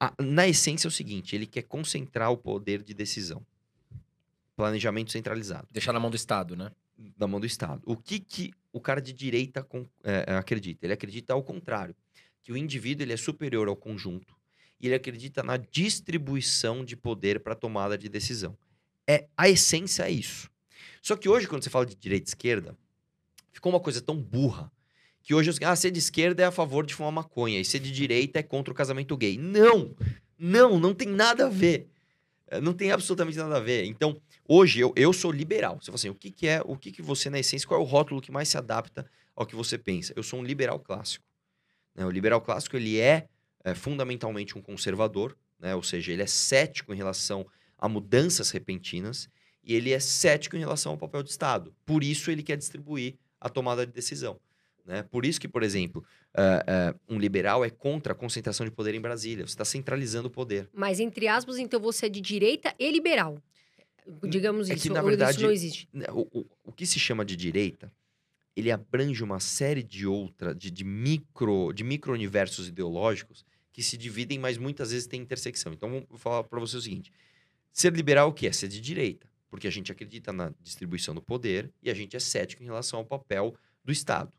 a, 0.00 0.14
na 0.22 0.46
essência 0.46 0.86
é 0.86 0.88
o 0.88 0.92
seguinte, 0.92 1.34
ele 1.34 1.44
quer 1.44 1.62
concentrar 1.62 2.30
o 2.30 2.38
poder 2.38 2.80
de 2.82 2.94
decisão 2.94 3.44
planejamento 4.56 5.12
centralizado. 5.12 5.68
Deixar 5.72 5.92
na 5.92 6.00
mão 6.00 6.10
do 6.10 6.16
Estado, 6.16 6.56
né? 6.56 6.70
Na 7.18 7.26
mão 7.26 7.38
do 7.38 7.46
Estado. 7.46 7.82
O 7.84 7.96
que, 7.96 8.18
que 8.18 8.52
o 8.72 8.80
cara 8.80 9.00
de 9.00 9.12
direita 9.12 9.62
com, 9.62 9.86
é, 10.02 10.24
é, 10.26 10.34
acredita? 10.36 10.86
Ele 10.86 10.92
acredita 10.92 11.32
ao 11.32 11.42
contrário, 11.42 11.94
que 12.42 12.50
o 12.50 12.56
indivíduo 12.56 13.04
ele 13.04 13.12
é 13.12 13.16
superior 13.16 13.68
ao 13.68 13.76
conjunto 13.76 14.37
e 14.80 14.86
ele 14.86 14.94
acredita 14.94 15.42
na 15.42 15.56
distribuição 15.56 16.84
de 16.84 16.96
poder 16.96 17.40
para 17.40 17.54
tomada 17.54 17.96
de 17.96 18.08
decisão. 18.08 18.56
É 19.06 19.26
a 19.36 19.48
essência 19.48 20.04
é 20.04 20.10
isso. 20.10 20.50
Só 21.02 21.16
que 21.16 21.28
hoje 21.28 21.46
quando 21.46 21.62
você 21.62 21.70
fala 21.70 21.86
de 21.86 21.94
direita 21.94 22.28
e 22.28 22.30
esquerda, 22.30 22.76
ficou 23.52 23.72
uma 23.72 23.80
coisa 23.80 24.00
tão 24.00 24.16
burra 24.16 24.70
que 25.22 25.34
hoje 25.34 25.50
ah, 25.62 25.76
ser 25.76 25.90
de 25.90 25.98
esquerda 25.98 26.42
é 26.42 26.46
a 26.46 26.50
favor 26.50 26.86
de 26.86 26.94
fumar 26.94 27.12
maconha 27.12 27.60
e 27.60 27.64
ser 27.64 27.80
de 27.80 27.90
direita 27.90 28.38
é 28.38 28.42
contra 28.42 28.72
o 28.72 28.74
casamento 28.74 29.16
gay. 29.16 29.36
Não, 29.36 29.94
não, 30.38 30.78
não 30.78 30.94
tem 30.94 31.08
nada 31.08 31.46
a 31.46 31.50
ver. 31.50 31.88
É, 32.46 32.60
não 32.60 32.72
tem 32.72 32.90
absolutamente 32.90 33.36
nada 33.36 33.56
a 33.56 33.60
ver. 33.60 33.84
Então, 33.84 34.20
hoje 34.48 34.80
eu, 34.80 34.92
eu 34.96 35.12
sou 35.12 35.30
liberal. 35.30 35.78
Você 35.80 35.86
fala 35.86 35.96
assim, 35.96 36.08
o 36.08 36.14
que, 36.14 36.30
que 36.30 36.46
é, 36.46 36.62
o 36.64 36.76
que, 36.76 36.90
que 36.90 37.02
você, 37.02 37.28
na 37.28 37.38
essência, 37.38 37.68
qual 37.68 37.78
é 37.80 37.82
o 37.82 37.86
rótulo 37.86 38.22
que 38.22 38.32
mais 38.32 38.48
se 38.48 38.56
adapta 38.56 39.10
ao 39.36 39.44
que 39.44 39.54
você 39.54 39.76
pensa? 39.76 40.14
Eu 40.16 40.22
sou 40.22 40.40
um 40.40 40.42
liberal 40.42 40.80
clássico. 40.80 41.24
Né? 41.94 42.06
O 42.06 42.10
liberal 42.10 42.40
clássico, 42.40 42.76
ele 42.76 42.98
é, 42.98 43.28
é 43.68 43.74
fundamentalmente 43.74 44.56
um 44.56 44.62
conservador, 44.62 45.36
né? 45.58 45.74
ou 45.74 45.82
seja, 45.82 46.12
ele 46.12 46.22
é 46.22 46.26
cético 46.26 46.92
em 46.92 46.96
relação 46.96 47.46
a 47.76 47.88
mudanças 47.88 48.50
repentinas 48.50 49.28
e 49.62 49.74
ele 49.74 49.92
é 49.92 50.00
cético 50.00 50.56
em 50.56 50.58
relação 50.58 50.92
ao 50.92 50.98
papel 50.98 51.22
do 51.22 51.28
Estado. 51.28 51.74
Por 51.84 52.02
isso, 52.02 52.30
ele 52.30 52.42
quer 52.42 52.56
distribuir 52.56 53.16
a 53.40 53.48
tomada 53.48 53.86
de 53.86 53.92
decisão. 53.92 54.40
Né? 54.84 55.02
Por 55.02 55.26
isso 55.26 55.38
que, 55.38 55.46
por 55.46 55.62
exemplo, 55.62 56.02
uh, 56.34 56.94
uh, 56.94 57.00
um 57.14 57.18
liberal 57.18 57.64
é 57.64 57.68
contra 57.68 58.14
a 58.14 58.16
concentração 58.16 58.64
de 58.64 58.72
poder 58.72 58.94
em 58.94 59.00
Brasília. 59.00 59.46
Você 59.46 59.52
está 59.52 59.64
centralizando 59.64 60.28
o 60.28 60.30
poder. 60.30 60.68
Mas, 60.72 60.98
entre 60.98 61.28
aspas, 61.28 61.58
então 61.58 61.78
você 61.78 62.06
é 62.06 62.08
de 62.08 62.20
direita 62.20 62.74
e 62.78 62.90
liberal. 62.90 63.40
Digamos 64.26 64.70
é 64.70 64.74
isso, 64.74 64.84
que, 64.84 64.88
na 64.90 65.02
verdade, 65.02 65.36
isso 65.36 65.42
não 65.42 65.52
existe. 65.52 65.88
Né, 65.92 66.06
o, 66.10 66.26
o, 66.32 66.46
o, 66.64 66.72
que 66.72 66.86
se 66.86 66.98
chama 66.98 67.22
de 67.22 67.36
direita, 67.36 67.92
ele 68.56 68.70
abrange 68.70 69.22
uma 69.22 69.38
série 69.38 69.82
de 69.82 70.06
outra, 70.06 70.54
de, 70.54 70.70
de 70.70 70.82
micro, 70.82 71.74
de 71.74 71.84
micro-universos 71.84 72.68
ideológicos 72.68 73.44
que 73.78 73.82
se 73.84 73.96
dividem, 73.96 74.40
mas 74.40 74.58
muitas 74.58 74.90
vezes 74.90 75.06
tem 75.06 75.20
intersecção. 75.20 75.72
Então, 75.72 76.04
vou 76.08 76.18
falar 76.18 76.42
para 76.42 76.58
você 76.58 76.76
o 76.76 76.80
seguinte. 76.80 77.12
Ser 77.72 77.92
liberal 77.92 78.30
o 78.30 78.32
que 78.32 78.48
é? 78.48 78.50
Ser 78.50 78.66
de 78.66 78.80
direita. 78.80 79.30
Porque 79.48 79.68
a 79.68 79.70
gente 79.70 79.92
acredita 79.92 80.32
na 80.32 80.52
distribuição 80.60 81.14
do 81.14 81.22
poder 81.22 81.72
e 81.80 81.88
a 81.88 81.94
gente 81.94 82.16
é 82.16 82.18
cético 82.18 82.60
em 82.60 82.66
relação 82.66 82.98
ao 82.98 83.04
papel 83.04 83.54
do 83.84 83.92
Estado. 83.92 84.32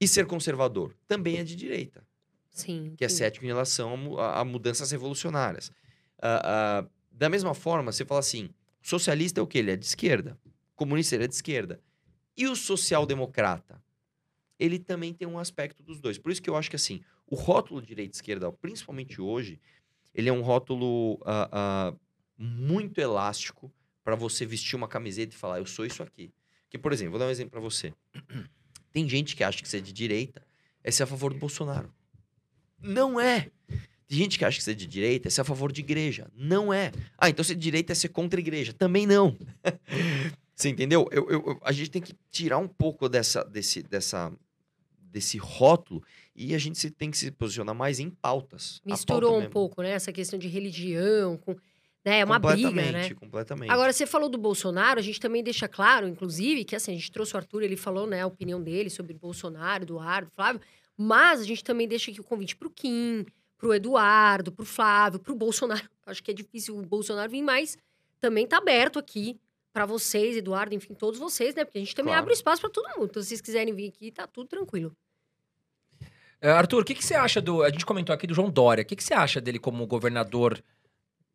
E 0.00 0.08
ser 0.08 0.24
conservador 0.24 0.96
também 1.06 1.36
é 1.36 1.44
de 1.44 1.54
direita. 1.54 2.02
Sim. 2.48 2.94
Que 2.96 3.04
é 3.04 3.10
cético 3.10 3.44
em 3.44 3.48
relação 3.48 4.18
a, 4.18 4.40
a 4.40 4.44
mudanças 4.46 4.90
revolucionárias. 4.90 5.68
Uh, 6.16 6.86
uh, 6.86 6.90
da 7.12 7.28
mesma 7.28 7.52
forma, 7.52 7.92
você 7.92 8.06
fala 8.06 8.20
assim: 8.20 8.48
socialista 8.80 9.38
é 9.38 9.42
o 9.42 9.46
quê? 9.46 9.58
Ele 9.58 9.72
é 9.72 9.76
de 9.76 9.84
esquerda. 9.84 10.40
Comunista 10.74 11.14
ele 11.14 11.24
é 11.24 11.28
de 11.28 11.34
esquerda. 11.34 11.78
E 12.34 12.48
o 12.48 12.56
social-democrata? 12.56 13.82
ele 14.60 14.78
também 14.78 15.14
tem 15.14 15.26
um 15.26 15.38
aspecto 15.38 15.82
dos 15.82 15.98
dois. 15.98 16.18
Por 16.18 16.30
isso 16.30 16.42
que 16.42 16.50
eu 16.50 16.54
acho 16.54 16.68
que 16.68 16.76
assim, 16.76 17.00
o 17.30 17.36
rótulo 17.36 17.80
direita 17.80 18.16
e 18.16 18.16
esquerda, 18.16 18.50
principalmente 18.50 19.20
hoje, 19.20 19.60
ele 20.12 20.28
é 20.28 20.32
um 20.32 20.42
rótulo 20.42 21.18
ah, 21.24 21.48
ah, 21.52 21.94
muito 22.36 23.00
elástico 23.00 23.72
para 24.02 24.16
você 24.16 24.44
vestir 24.44 24.74
uma 24.74 24.88
camiseta 24.88 25.32
e 25.32 25.38
falar, 25.38 25.58
eu 25.58 25.66
sou 25.66 25.86
isso 25.86 26.02
aqui. 26.02 26.32
Que, 26.68 26.76
por 26.76 26.92
exemplo, 26.92 27.12
vou 27.12 27.20
dar 27.20 27.26
um 27.26 27.30
exemplo 27.30 27.52
para 27.52 27.60
você. 27.60 27.94
Tem 28.92 29.08
gente 29.08 29.36
que 29.36 29.44
acha 29.44 29.62
que 29.62 29.68
ser 29.68 29.80
de 29.80 29.92
direita 29.92 30.44
é 30.82 30.90
ser 30.90 31.04
a 31.04 31.06
favor 31.06 31.32
do 31.32 31.38
Bolsonaro. 31.38 31.92
Não 32.80 33.20
é. 33.20 33.50
Tem 34.08 34.18
gente 34.18 34.36
que 34.36 34.44
acha 34.44 34.58
que 34.58 34.64
ser 34.64 34.74
de 34.74 34.86
direita 34.86 35.28
é 35.28 35.30
ser 35.30 35.42
a 35.42 35.44
favor 35.44 35.70
de 35.70 35.80
igreja. 35.80 36.28
Não 36.34 36.72
é. 36.72 36.90
Ah, 37.16 37.28
então 37.28 37.44
ser 37.44 37.54
de 37.54 37.60
direita 37.60 37.92
é 37.92 37.94
ser 37.94 38.08
contra 38.08 38.40
a 38.40 38.42
igreja. 38.42 38.72
Também 38.72 39.06
não. 39.06 39.38
você 40.56 40.68
entendeu? 40.68 41.08
Eu, 41.12 41.30
eu, 41.30 41.46
eu, 41.46 41.60
a 41.62 41.70
gente 41.70 41.90
tem 41.90 42.02
que 42.02 42.16
tirar 42.30 42.58
um 42.58 42.66
pouco 42.66 43.08
dessa, 43.08 43.44
desse, 43.44 43.82
dessa, 43.82 44.32
desse 44.98 45.38
rótulo 45.38 46.02
e 46.40 46.54
a 46.54 46.58
gente 46.58 46.78
se, 46.78 46.90
tem 46.90 47.10
que 47.10 47.18
se 47.18 47.30
posicionar 47.30 47.74
mais 47.74 48.00
em 48.00 48.08
pautas. 48.08 48.80
Misturou 48.82 49.32
pauta 49.32 49.46
um 49.46 49.50
pouco, 49.50 49.82
né? 49.82 49.90
Essa 49.90 50.10
questão 50.10 50.38
de 50.38 50.48
religião 50.48 51.36
com... 51.36 51.52
Né? 52.02 52.20
É 52.20 52.24
uma 52.24 52.38
briga, 52.38 52.70
né? 52.70 53.12
Completamente. 53.12 53.70
Agora, 53.70 53.92
você 53.92 54.06
falou 54.06 54.26
do 54.30 54.38
Bolsonaro, 54.38 54.98
a 54.98 55.02
gente 55.02 55.20
também 55.20 55.44
deixa 55.44 55.68
claro, 55.68 56.08
inclusive, 56.08 56.64
que 56.64 56.74
assim, 56.74 56.92
a 56.92 56.94
gente 56.94 57.12
trouxe 57.12 57.34
o 57.34 57.36
Arthur, 57.36 57.62
ele 57.62 57.76
falou 57.76 58.06
né, 58.06 58.22
a 58.22 58.26
opinião 58.26 58.62
dele 58.62 58.88
sobre 58.88 59.12
Bolsonaro, 59.12 59.84
Eduardo, 59.84 60.30
Flávio, 60.30 60.62
mas 60.96 61.42
a 61.42 61.44
gente 61.44 61.62
também 61.62 61.86
deixa 61.86 62.10
aqui 62.10 62.18
o 62.18 62.24
convite 62.24 62.56
pro 62.56 62.70
Kim, 62.70 63.26
pro 63.58 63.74
Eduardo, 63.74 64.50
pro 64.50 64.64
Flávio, 64.64 65.20
pro 65.20 65.34
Bolsonaro. 65.34 65.86
Acho 66.06 66.22
que 66.22 66.30
é 66.30 66.34
difícil 66.34 66.74
o 66.78 66.86
Bolsonaro 66.86 67.30
vir, 67.30 67.42
mas 67.42 67.76
também 68.18 68.46
tá 68.46 68.56
aberto 68.56 68.98
aqui 68.98 69.38
para 69.70 69.84
vocês, 69.84 70.38
Eduardo, 70.38 70.74
enfim, 70.74 70.94
todos 70.94 71.20
vocês, 71.20 71.54
né? 71.54 71.66
Porque 71.66 71.76
a 71.76 71.82
gente 71.82 71.94
também 71.94 72.12
Claro. 72.12 72.22
abre 72.22 72.32
espaço 72.32 72.62
para 72.62 72.70
todo 72.70 72.88
mundo. 72.96 73.10
Então, 73.10 73.22
se 73.22 73.28
vocês 73.28 73.42
quiserem 73.42 73.74
vir 73.74 73.88
aqui, 73.88 74.10
tá 74.10 74.26
tudo 74.26 74.48
tranquilo. 74.48 74.96
É, 76.40 76.50
Arthur, 76.50 76.82
o 76.82 76.84
que, 76.84 76.94
que 76.94 77.04
você 77.04 77.14
acha 77.14 77.40
do. 77.40 77.62
A 77.62 77.70
gente 77.70 77.84
comentou 77.84 78.14
aqui 78.14 78.26
do 78.26 78.34
João 78.34 78.50
Dória. 78.50 78.82
O 78.82 78.84
que, 78.84 78.96
que 78.96 79.04
você 79.04 79.12
acha 79.12 79.40
dele 79.40 79.58
como 79.58 79.86
governador 79.86 80.62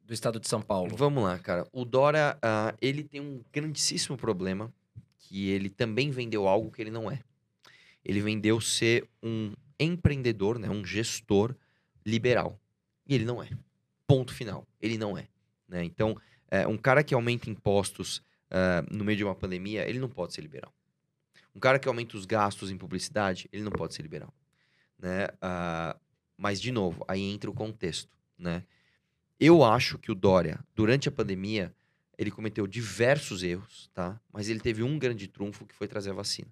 do 0.04 0.14
estado 0.14 0.40
de 0.40 0.48
São 0.48 0.62
Paulo? 0.62 0.96
Vamos 0.96 1.24
lá, 1.24 1.38
cara. 1.38 1.68
O 1.72 1.86
Dória, 1.86 2.38
ah, 2.42 2.74
ele 2.82 3.04
tem 3.04 3.22
um 3.22 3.44
grandíssimo 3.54 4.18
problema 4.18 4.74
que 5.18 5.50
ele 5.50 5.70
também 5.70 6.10
vendeu 6.10 6.48
algo 6.48 6.72
que 6.72 6.82
ele 6.82 6.90
não 6.90 7.10
é. 7.10 7.20
Ele 8.04 8.20
vendeu 8.20 8.60
ser 8.60 9.08
um 9.22 9.54
empreendedor, 9.80 10.58
né, 10.58 10.70
um 10.70 10.84
gestor 10.84 11.56
liberal. 12.06 12.60
E 13.08 13.14
ele 13.14 13.26
não 13.26 13.42
é. 13.42 13.50
Ponto 14.08 14.34
final. 14.34 14.68
Ele 14.82 14.98
não 14.98 15.18
é. 15.18 15.28
Né? 15.68 15.84
Então, 15.84 16.16
é, 16.50 16.66
um 16.68 16.78
cara 16.78 17.04
que 17.04 17.14
aumenta 17.14 17.50
impostos 17.50 18.24
ah, 18.50 18.84
no 18.92 19.04
meio 19.04 19.18
de 19.18 19.24
uma 19.24 19.36
pandemia, 19.36 19.88
ele 19.88 20.00
não 20.00 20.10
pode 20.10 20.34
ser 20.34 20.42
liberal. 20.42 20.74
Um 21.54 21.60
cara 21.60 21.78
que 21.78 21.88
aumenta 21.88 22.18
os 22.18 22.26
gastos 22.26 22.72
em 22.72 22.78
publicidade, 22.78 23.48
ele 23.52 23.64
não 23.64 23.72
pode 23.72 23.94
ser 23.94 24.02
liberal. 24.02 24.34
Né? 25.06 25.28
Ah, 25.40 25.96
mas, 26.36 26.60
de 26.60 26.72
novo, 26.72 27.06
aí 27.08 27.22
entra 27.22 27.48
o 27.48 27.54
contexto. 27.54 28.10
Né? 28.40 28.64
Eu 29.40 29.64
acho 29.64 30.00
que 30.00 30.12
o 30.12 30.16
Dória, 30.16 30.60
durante 30.74 31.08
a 31.08 31.12
pandemia, 31.12 31.72
ele 32.18 32.32
cometeu 32.32 32.66
diversos 32.66 33.44
erros, 33.44 33.88
tá? 33.94 34.20
Mas 34.34 34.50
ele 34.50 34.60
teve 34.60 34.82
um 34.82 34.98
grande 34.98 35.28
trunfo 35.28 35.64
que 35.64 35.76
foi 35.76 35.88
trazer 35.88 36.10
a 36.10 36.14
vacina. 36.14 36.48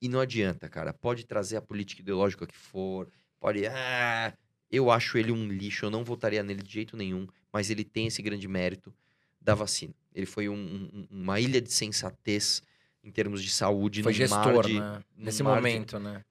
E 0.00 0.08
não 0.08 0.18
adianta, 0.18 0.66
cara. 0.66 0.94
Pode 0.94 1.26
trazer 1.26 1.58
a 1.58 1.60
política 1.60 2.00
ideológica 2.00 2.46
que 2.46 2.56
for, 2.56 3.06
pode. 3.38 3.66
Ah, 3.66 4.32
eu 4.70 4.90
acho 4.90 5.18
ele 5.18 5.30
um 5.30 5.46
lixo, 5.46 5.84
eu 5.84 5.90
não 5.90 6.02
votaria 6.04 6.42
nele 6.42 6.62
de 6.62 6.72
jeito 6.72 6.96
nenhum, 6.96 7.28
mas 7.52 7.68
ele 7.68 7.84
tem 7.84 8.06
esse 8.06 8.22
grande 8.22 8.48
mérito 8.48 8.94
da 9.38 9.54
vacina. 9.54 9.92
Ele 10.14 10.24
foi 10.26 10.48
um- 10.48 10.54
um- 10.56 11.06
uma 11.10 11.38
ilha 11.38 11.60
de 11.60 11.70
sensatez 11.70 12.62
em 13.04 13.10
termos 13.10 13.42
de 13.42 13.50
saúde, 13.50 14.02
Foi 14.02 14.12
gestor, 14.14 14.64
de- 14.66 14.80
né? 14.80 15.02
Nesse 15.16 15.42
mar 15.42 15.56
de- 15.56 15.56
momento, 15.56 15.98
né? 15.98 16.24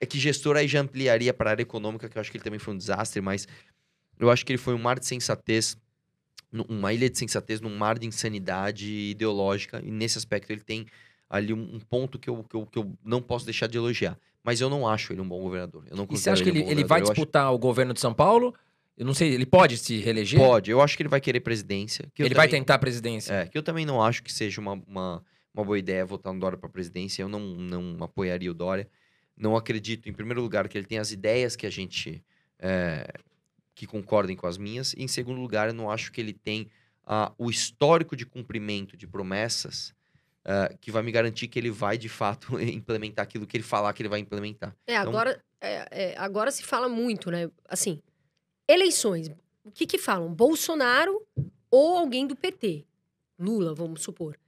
É 0.00 0.06
que 0.06 0.18
gestor 0.18 0.56
aí 0.56 0.66
já 0.66 0.80
ampliaria 0.80 1.32
para 1.34 1.50
a 1.50 1.52
área 1.52 1.62
econômica, 1.62 2.08
que 2.08 2.16
eu 2.16 2.20
acho 2.20 2.30
que 2.30 2.36
ele 2.36 2.44
também 2.44 2.58
foi 2.58 2.74
um 2.74 2.76
desastre, 2.78 3.20
mas 3.20 3.46
eu 4.18 4.30
acho 4.30 4.44
que 4.46 4.52
ele 4.52 4.58
foi 4.58 4.74
um 4.74 4.78
mar 4.78 4.98
de 4.98 5.06
sensatez, 5.06 5.76
uma 6.68 6.92
ilha 6.92 7.08
de 7.08 7.18
sensatez 7.18 7.60
num 7.60 7.76
mar 7.76 7.98
de 7.98 8.06
insanidade 8.06 8.90
ideológica, 9.10 9.80
e 9.84 9.90
nesse 9.90 10.18
aspecto 10.18 10.50
ele 10.50 10.62
tem 10.62 10.86
ali 11.28 11.52
um, 11.52 11.76
um 11.76 11.78
ponto 11.80 12.18
que 12.18 12.28
eu, 12.28 12.42
que, 12.44 12.56
eu, 12.56 12.66
que 12.66 12.78
eu 12.78 12.92
não 13.04 13.20
posso 13.22 13.44
deixar 13.44 13.66
de 13.66 13.76
elogiar. 13.78 14.18
Mas 14.42 14.60
eu 14.60 14.70
não 14.70 14.88
acho 14.88 15.12
ele 15.12 15.20
um 15.20 15.28
bom 15.28 15.38
governador. 15.40 15.84
Eu 15.90 15.96
não 15.96 16.04
E 16.10 16.16
você 16.16 16.30
acha 16.30 16.42
que 16.42 16.50
um 16.50 16.54
ele, 16.54 16.62
bom 16.64 16.70
ele 16.70 16.82
vai. 16.84 17.00
Eu 17.00 17.04
acho- 17.04 17.12
disputar 17.12 17.52
o 17.52 17.58
governo 17.58 17.92
de 17.92 18.00
São 18.00 18.14
Paulo? 18.14 18.54
Eu 18.96 19.04
não 19.04 19.12
sei, 19.14 19.32
ele 19.34 19.44
pode 19.46 19.76
se 19.76 19.98
reeleger? 19.98 20.40
Pode, 20.40 20.70
eu 20.70 20.80
acho 20.80 20.96
que 20.96 21.02
ele 21.02 21.08
vai 21.10 21.20
querer 21.20 21.40
presidência. 21.40 22.06
que 22.14 22.22
Ele 22.22 22.34
vai 22.34 22.48
também- 22.48 22.60
tentar 22.62 22.74
a 22.74 22.78
presidência. 22.78 23.32
É, 23.34 23.46
que 23.46 23.56
eu 23.56 23.62
também 23.62 23.84
não 23.86 24.02
acho 24.02 24.22
que 24.22 24.32
seja 24.32 24.60
uma, 24.60 24.72
uma, 24.86 25.22
uma 25.54 25.64
boa 25.64 25.78
ideia 25.78 26.04
votar 26.06 26.32
no 26.32 26.40
Dória 26.40 26.56
para 26.58 26.68
presidência. 26.70 27.22
Eu 27.22 27.28
não, 27.28 27.38
não 27.40 28.02
apoiaria 28.02 28.50
o 28.50 28.54
Dória. 28.54 28.88
Não 29.40 29.56
acredito, 29.56 30.08
em 30.08 30.12
primeiro 30.12 30.40
lugar, 30.42 30.68
que 30.68 30.76
ele 30.76 30.86
tem 30.86 30.98
as 30.98 31.10
ideias 31.12 31.56
que 31.56 31.66
a 31.66 31.70
gente. 31.70 32.22
é, 32.58 33.10
que 33.74 33.86
concordem 33.86 34.36
com 34.36 34.46
as 34.46 34.58
minhas. 34.58 34.92
E, 34.92 35.02
em 35.02 35.08
segundo 35.08 35.40
lugar, 35.40 35.68
eu 35.68 35.74
não 35.74 35.90
acho 35.90 36.12
que 36.12 36.20
ele 36.20 36.34
tem 36.34 36.68
ah, 37.06 37.32
o 37.38 37.48
histórico 37.48 38.14
de 38.14 38.26
cumprimento 38.26 38.94
de 38.94 39.06
promessas 39.06 39.94
ah, 40.44 40.70
que 40.78 40.90
vai 40.90 41.02
me 41.02 41.10
garantir 41.10 41.48
que 41.48 41.58
ele 41.58 41.70
vai, 41.70 41.96
de 41.96 42.08
fato, 42.08 42.60
implementar 42.60 43.22
aquilo 43.22 43.46
que 43.46 43.56
ele 43.56 43.64
falar 43.64 43.94
que 43.94 44.02
ele 44.02 44.10
vai 44.10 44.20
implementar. 44.20 44.76
É, 44.86 44.92
Então- 44.96 45.08
agora, 45.08 45.42
é, 45.62 45.88
é, 45.90 46.14
agora 46.18 46.50
se 46.50 46.62
fala 46.62 46.90
muito, 46.90 47.30
né? 47.30 47.50
Assim, 47.66 48.02
eleições. 48.68 49.30
O 49.64 49.70
que 49.70 49.86
que 49.86 49.96
falam? 49.96 50.30
Bolsonaro 50.34 51.26
ou 51.70 51.96
alguém 51.96 52.26
do 52.26 52.36
PT? 52.36 52.84
Lula, 53.38 53.74
vamos 53.74 54.02
supor. 54.02 54.38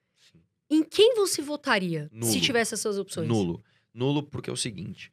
Em 0.69 0.83
quem 0.83 1.15
você 1.15 1.41
votaria 1.41 2.11
se 2.13 2.19
Nulo. 2.19 2.41
tivesse 2.41 2.75
essas 2.75 2.99
opções? 2.99 3.27
Nulo. 3.29 3.63
Nulo 3.95 4.23
porque 4.23 4.49
é 4.51 4.53
o 4.53 4.57
seguinte. 4.57 5.11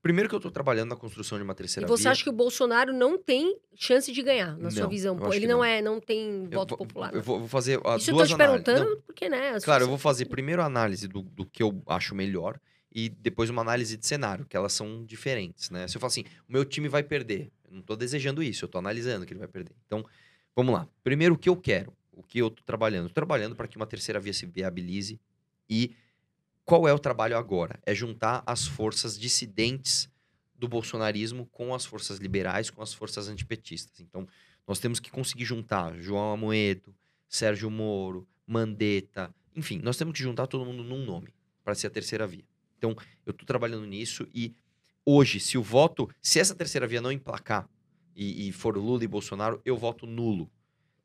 Primeiro 0.00 0.28
que 0.28 0.34
eu 0.34 0.40
tô 0.40 0.50
trabalhando 0.50 0.90
na 0.90 0.96
construção 0.96 1.36
de 1.38 1.44
uma 1.44 1.52
E 1.52 1.56
terceira 1.56 1.86
você 1.88 2.04
via. 2.04 2.12
acha 2.12 2.22
que 2.22 2.30
o 2.30 2.32
Bolsonaro 2.32 2.92
não 2.92 3.18
tem 3.18 3.58
chance 3.74 4.12
de 4.12 4.22
ganhar, 4.22 4.56
na 4.56 4.70
sua 4.70 4.82
Não, 4.82 4.88
visão? 4.88 5.14
eu 5.16 5.20
Pô, 5.20 5.26
acho 5.26 5.36
ele 5.38 5.46
não, 5.48 5.58
não. 5.58 5.64
é, 5.64 5.82
não 5.82 6.00
tem 6.00 6.44
Eu 6.44 6.50
voto 6.50 6.70
vou- 6.70 6.78
popular. 6.86 7.12
Eu 7.14 7.20
vou, 7.20 7.48
fazer 7.48 7.80
ah, 7.84 7.96
Isso 7.96 8.10
eu 8.10 8.14
tô 8.14 8.18
duas 8.18 8.28
te 8.28 8.34
análises. 8.34 8.66
Não, 8.66 8.74
perguntando, 8.74 9.02
porque, 9.02 9.28
né? 9.28 9.50
as 9.50 9.64
Claro, 9.64 9.84
eu 9.84 9.88
vou 9.88 9.98
fazer 9.98 10.26
primeiro 10.26 10.62
a 10.62 10.66
análise 10.66 11.08
do, 11.08 11.22
do 11.22 11.44
que 11.44 11.62
eu 11.62 11.82
acho 11.88 12.14
melhor 12.14 12.60
e 12.94 13.08
depois 13.08 13.50
uma 13.50 13.60
análise 13.60 13.96
de 13.96 14.06
cenário, 14.06 14.46
que 14.46 14.56
elas 14.56 14.72
são 14.72 15.04
diferentes, 15.04 15.68
né? 15.68 15.86
Se 15.88 15.96
eu 15.96 16.00
falar 16.00 16.08
assim, 16.08 16.24
o 16.48 16.52
meu 16.52 16.64
time 16.64 16.88
vai 16.88 17.02
perder, 17.02 17.50
eu 17.68 17.72
não 17.74 17.82
tô 17.82 17.96
desejando 17.96 18.42
isso, 18.42 18.64
eu 18.64 18.68
tô 18.68 18.78
analisando 18.78 19.26
que 19.26 19.32
ele 19.32 19.40
vai 19.40 19.48
perder. 19.48 19.74
Então, 19.86 20.04
vamos 20.54 20.72
lá. 20.72 20.88
Primeiro, 21.02 21.34
o 21.34 21.38
que 21.38 21.48
eu 21.48 21.56
quero, 21.56 21.92
o 22.12 22.22
que 22.22 22.38
eu 22.38 22.50
tô 22.50 22.62
trabalhando? 22.62 23.04
Eu 23.06 23.08
tô 23.08 23.14
trabalhando 23.14 23.54
para 23.56 23.66
que 23.68 23.76
uma 23.76 23.86
terceira 23.86 24.18
via 24.20 24.32
se 24.32 24.46
viabilize 24.46 25.20
e 25.68 25.94
qual 26.68 26.86
é 26.86 26.92
o 26.92 26.98
trabalho 26.98 27.34
agora? 27.34 27.80
É 27.86 27.94
juntar 27.94 28.42
as 28.44 28.66
forças 28.66 29.18
dissidentes 29.18 30.06
do 30.54 30.68
bolsonarismo 30.68 31.46
com 31.46 31.74
as 31.74 31.86
forças 31.86 32.18
liberais, 32.18 32.68
com 32.68 32.82
as 32.82 32.92
forças 32.92 33.26
antipetistas. 33.26 34.00
Então, 34.00 34.28
nós 34.66 34.78
temos 34.78 35.00
que 35.00 35.10
conseguir 35.10 35.46
juntar 35.46 35.98
João 35.98 36.30
Amoedo, 36.30 36.94
Sérgio 37.26 37.70
Moro, 37.70 38.28
Mandetta, 38.46 39.34
enfim, 39.56 39.80
nós 39.82 39.96
temos 39.96 40.12
que 40.12 40.22
juntar 40.22 40.46
todo 40.46 40.62
mundo 40.66 40.84
num 40.84 41.06
nome 41.06 41.32
para 41.64 41.74
ser 41.74 41.86
a 41.86 41.90
terceira 41.90 42.26
via. 42.26 42.44
Então, 42.76 42.94
eu 43.24 43.30
estou 43.30 43.46
trabalhando 43.46 43.86
nisso 43.86 44.28
e 44.34 44.54
hoje, 45.06 45.40
se 45.40 45.56
o 45.56 45.62
voto, 45.62 46.06
se 46.20 46.38
essa 46.38 46.54
terceira 46.54 46.86
via 46.86 47.00
não 47.00 47.10
emplacar 47.10 47.66
e, 48.14 48.46
e 48.46 48.52
for 48.52 48.76
Lula 48.76 49.02
e 49.02 49.08
Bolsonaro, 49.08 49.58
eu 49.64 49.78
voto 49.78 50.06
nulo. 50.06 50.50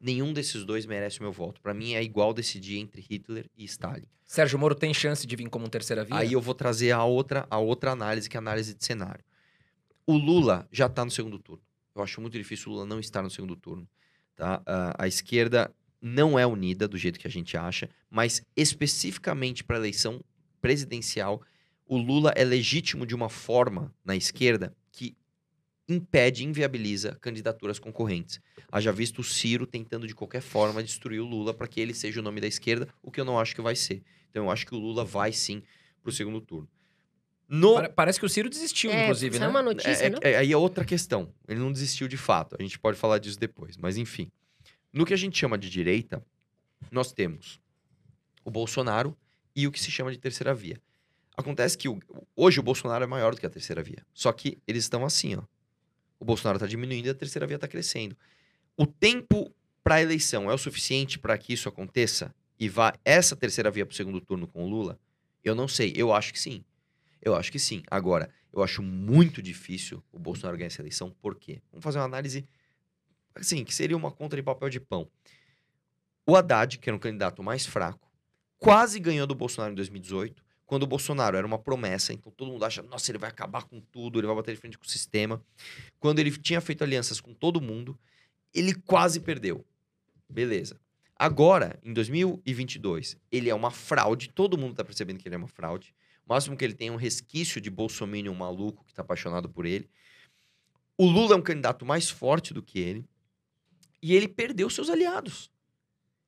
Nenhum 0.04 0.34
desses 0.34 0.66
dois 0.66 0.86
merece 0.86 1.22
o 1.22 1.24
meu 1.24 1.32
voto. 1.32 1.62
Para 1.62 1.74
mim 1.74 1.93
é 1.93 2.04
igual 2.04 2.34
decidir 2.34 2.78
entre 2.78 3.01
Hitler 3.01 3.49
e 3.56 3.64
Stalin. 3.64 4.04
Sérgio 4.26 4.60
Moro 4.60 4.76
tem 4.76 4.93
chance 4.93 5.26
de 5.26 5.34
vir 5.34 5.47
como 5.47 5.70
terceira 5.70 6.04
via? 6.04 6.18
Aí 6.18 6.34
eu 6.34 6.41
vou 6.41 6.54
trazer 6.54 6.91
a 6.91 7.06
outra, 7.06 7.47
a 7.49 7.58
outra 7.58 7.91
análise, 7.91 8.30
que 8.30 8.36
é 8.36 8.39
a 8.39 8.41
análise 8.41 8.74
de 8.74 8.84
cenário. 8.84 9.24
O 10.06 10.18
Lula 10.18 10.68
já 10.74 10.88
está 10.88 11.06
no 11.06 11.12
segundo 11.12 11.39
turno. 11.39 11.64
Eu 11.95 12.04
acho 12.04 12.20
muito 12.20 12.38
difícil 12.38 12.70
o 12.70 12.76
Lula 12.76 12.86
não 12.86 12.99
estar 12.99 13.22
no 13.22 13.30
segundo 13.30 13.56
turno. 13.56 13.88
Tá? 14.36 14.62
A, 14.66 15.06
a 15.06 15.08
esquerda 15.08 15.74
não 16.01 16.38
é 16.38 16.45
unida 16.45 16.86
do 16.86 16.97
jeito 16.97 17.18
que 17.18 17.28
a 17.28 17.32
gente 17.32 17.56
acha, 17.56 17.89
mas 18.10 18.41
especificamente 18.58 19.64
para 19.64 19.78
a 19.78 19.80
eleição 19.80 20.20
presidencial, 20.62 21.41
o 21.86 21.95
Lula 21.95 22.34
é 22.36 22.43
legítimo 22.43 23.06
de 23.06 23.16
uma 23.16 23.30
forma 23.30 23.95
na 24.04 24.18
esquerda 24.18 24.68
que 24.68 24.83
impede, 25.88 26.44
inviabiliza 26.46 27.16
candidaturas 27.22 27.78
concorrentes. 27.80 28.40
Haja 28.72 28.92
visto 28.92 29.20
o 29.20 29.24
Ciro 29.24 29.66
tentando 29.68 30.08
de 30.08 30.16
qualquer 30.16 30.42
forma 30.42 30.82
destruir 30.84 31.20
o 31.20 31.26
Lula 31.26 31.54
para 31.54 31.68
que 31.68 31.80
ele 31.82 31.94
seja 31.94 32.20
o 32.20 32.24
nome 32.24 32.40
da 32.42 32.48
esquerda, 32.48 32.88
o 33.02 33.12
que 33.12 33.20
eu 33.20 33.26
não 33.26 33.40
acho 33.40 33.54
que 33.56 33.62
vai 33.62 33.76
ser. 33.76 34.02
Então 34.30 34.46
eu 34.46 34.52
acho 34.52 34.66
que 34.66 34.74
o 34.74 34.80
Lula 34.80 35.04
vai 35.06 35.32
sim 35.32 35.62
pro 36.02 36.12
segundo 36.12 36.40
turno. 36.42 36.68
No, 37.48 37.76
Pare- 37.76 37.90
Parece 37.90 38.20
que 38.20 38.26
o 38.26 38.30
Ciro 38.30 38.50
desistiu, 38.50 38.90
É, 38.92 39.04
inclusive, 39.04 39.38
saiu 39.38 39.48
né? 39.48 39.52
uma 39.52 39.62
notícia, 39.62 40.06
é, 40.06 40.08
é- 40.24 40.32
é- 40.32 40.38
aí 40.38 40.52
é 40.52 40.58
outra 40.58 40.84
questão. 40.86 41.32
Ele 41.48 41.60
não 41.60 41.72
desistiu 41.72 42.08
de 42.08 42.18
fato. 42.18 42.56
A 42.58 42.62
gente 42.64 42.80
pode 42.80 42.98
falar 42.98 43.20
disso 43.20 43.38
depois. 43.40 43.78
Mas 43.78 43.98
enfim. 43.98 44.32
No 44.92 45.06
que 45.06 45.14
a 45.14 45.18
gente 45.18 45.38
chama 45.38 45.58
de 45.58 45.70
direita, 45.70 46.26
nós 46.92 47.12
temos 47.12 47.60
o 48.46 48.50
Bolsonaro 48.50 49.16
e 49.56 49.68
o 49.68 49.72
que 49.72 49.80
se 49.80 49.92
chama 49.92 50.12
de 50.12 50.18
terceira 50.18 50.54
via. 50.54 50.82
Acontece 51.36 51.78
que 51.78 51.90
o- 51.90 52.00
hoje 52.36 52.60
o 52.60 52.64
Bolsonaro 52.64 53.04
é 53.04 53.08
maior 53.08 53.34
do 53.36 53.40
que 53.40 53.46
a 53.46 53.50
terceira 53.50 53.84
via. 53.84 54.06
Só 54.14 54.32
que 54.32 54.58
eles 54.68 54.84
estão 54.86 55.04
assim, 55.06 55.36
ó. 55.36 55.44
O 56.24 56.26
Bolsonaro 56.26 56.56
está 56.56 56.66
diminuindo 56.66 57.08
e 57.08 57.10
a 57.10 57.14
terceira 57.14 57.46
via 57.46 57.56
está 57.56 57.68
crescendo. 57.68 58.16
O 58.78 58.88
tempo 58.88 59.54
para 59.84 59.96
a 59.96 60.02
eleição 60.02 60.50
é 60.50 60.54
o 60.54 60.58
suficiente 60.58 61.20
para 61.20 61.38
que 61.38 61.52
isso 61.52 61.68
aconteça 61.68 62.34
e 62.58 62.70
vá 62.70 62.94
essa 63.04 63.36
terceira 63.36 63.70
via 63.70 63.86
para 63.86 63.92
o 63.92 63.96
segundo 63.96 64.22
turno 64.22 64.48
com 64.48 64.64
o 64.64 64.70
Lula? 64.70 64.98
Eu 65.44 65.54
não 65.54 65.68
sei. 65.68 65.92
Eu 65.98 66.14
acho 66.14 66.32
que 66.32 66.40
sim. 66.40 66.64
Eu 67.22 67.36
acho 67.36 67.52
que 67.52 67.60
sim. 67.60 67.84
Agora, 67.92 68.30
eu 68.54 68.64
acho 68.64 68.82
muito 68.82 69.42
difícil 69.42 70.02
o 70.14 70.18
Bolsonaro 70.18 70.56
ganhar 70.56 70.68
essa 70.68 70.82
eleição. 70.82 71.14
Por 71.22 71.36
quê? 71.36 71.62
Vamos 71.70 71.84
fazer 71.84 72.00
uma 72.00 72.06
análise, 72.06 72.48
assim, 73.36 73.66
que 73.66 73.76
seria 73.76 73.98
uma 73.98 74.10
conta 74.10 74.38
de 74.38 74.44
papel 74.44 74.70
de 74.70 74.80
pão. 74.80 75.10
O 76.26 76.38
Haddad, 76.38 76.80
que 76.80 76.90
era 76.90 76.96
um 76.96 77.00
candidato 77.00 77.44
mais 77.44 77.66
fraco, 77.66 78.10
quase 78.58 78.98
ganhou 78.98 79.28
do 79.28 79.36
Bolsonaro 79.36 79.74
em 79.74 79.76
2018, 79.76 80.42
quando 80.66 80.84
o 80.84 80.88
Bolsonaro 80.88 81.38
era 81.38 81.45
uma 81.45 81.59
promessa, 81.59 82.14
então 82.14 82.32
todo 82.32 82.51
mundo 82.51 82.64
acha, 82.64 82.82
nossa, 82.82 83.11
ele 83.11 83.18
vai 83.18 83.30
acabar 83.30 83.64
com 83.64 83.80
tudo, 83.80 84.20
ele 84.20 84.28
vai 84.28 84.36
bater 84.36 84.55
de 84.55 84.61
frente 84.61 84.78
com 84.78 84.86
o 84.86 84.89
sistema. 84.89 85.43
Quando 85.99 86.20
ele 86.20 86.32
tinha 86.32 86.61
feito 86.61 86.84
alianças 86.84 87.20
com 87.20 87.34
todo 87.34 87.61
mundo, 87.61 87.99
ele 88.53 88.74
quase 88.74 89.20
perdeu. 89.20 89.66
Beleza. 90.30 90.80
Agora, 91.16 91.80
em 91.84 91.93
2022, 91.93 93.18
ele 93.32 93.49
é 93.49 93.55
uma 93.55 93.72
fraude, 93.72 94.30
todo 94.30 94.57
mundo 94.57 94.76
tá 94.76 94.84
percebendo 94.84 95.20
que 95.20 95.28
ele 95.28 95.36
é 95.36 95.38
uma 95.38 95.47
fraude. 95.47 95.93
O 96.26 96.34
máximo 96.34 96.55
que 96.55 96.64
ele 96.64 96.74
tem 96.74 96.88
é 96.88 96.91
um 96.91 96.95
resquício 96.95 97.61
de 97.61 97.70
Bolsonaro 97.70 98.34
maluco 98.34 98.84
que 98.86 98.93
tá 98.93 99.01
apaixonado 99.01 99.49
por 99.49 99.66
ele. 99.66 99.89
O 100.97 101.05
Lula 101.05 101.36
é 101.36 101.38
um 101.38 101.41
candidato 101.41 101.86
mais 101.86 102.09
forte 102.09 102.53
do 102.53 102.64
que 102.64 102.80
ele. 102.80 103.05
E 104.01 104.14
ele 104.16 104.28
perdeu 104.28 104.70
seus 104.70 104.89
aliados. 104.89 105.51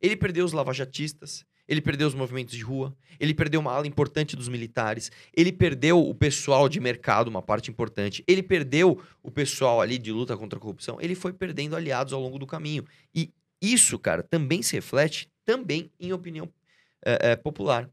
Ele 0.02 0.16
perdeu 0.16 0.46
os 0.46 0.54
lavajatistas, 0.54 1.46
ele 1.68 1.82
perdeu 1.82 2.08
os 2.08 2.14
movimentos 2.14 2.56
de 2.56 2.64
rua, 2.64 2.96
ele 3.20 3.34
perdeu 3.34 3.60
uma 3.60 3.72
ala 3.72 3.88
importante 3.88 4.36
dos 4.36 4.48
militares, 4.48 5.12
ele 5.34 5.52
perdeu 5.52 6.00
o 6.00 6.14
pessoal 6.14 6.70
de 6.70 6.80
mercado, 6.80 7.28
uma 7.28 7.42
parte 7.42 7.72
importante, 7.72 8.24
ele 8.28 8.44
perdeu 8.44 9.02
o 9.24 9.32
pessoal 9.32 9.82
ali 9.82 9.98
de 9.98 10.12
luta 10.12 10.38
contra 10.38 10.58
a 10.58 10.62
corrupção, 10.62 10.98
ele 11.02 11.16
foi 11.16 11.34
perdendo 11.34 11.76
aliados 11.76 12.14
ao 12.14 12.22
longo 12.22 12.38
do 12.38 12.46
caminho. 12.46 12.86
E 13.14 13.32
isso, 13.62 13.98
cara, 13.98 14.22
também 14.22 14.62
se 14.62 14.76
reflete 14.76 15.30
também 15.46 15.92
em 16.00 16.12
opinião 16.14 16.52
é, 17.04 17.32
é, 17.32 17.36
popular. 17.36 17.90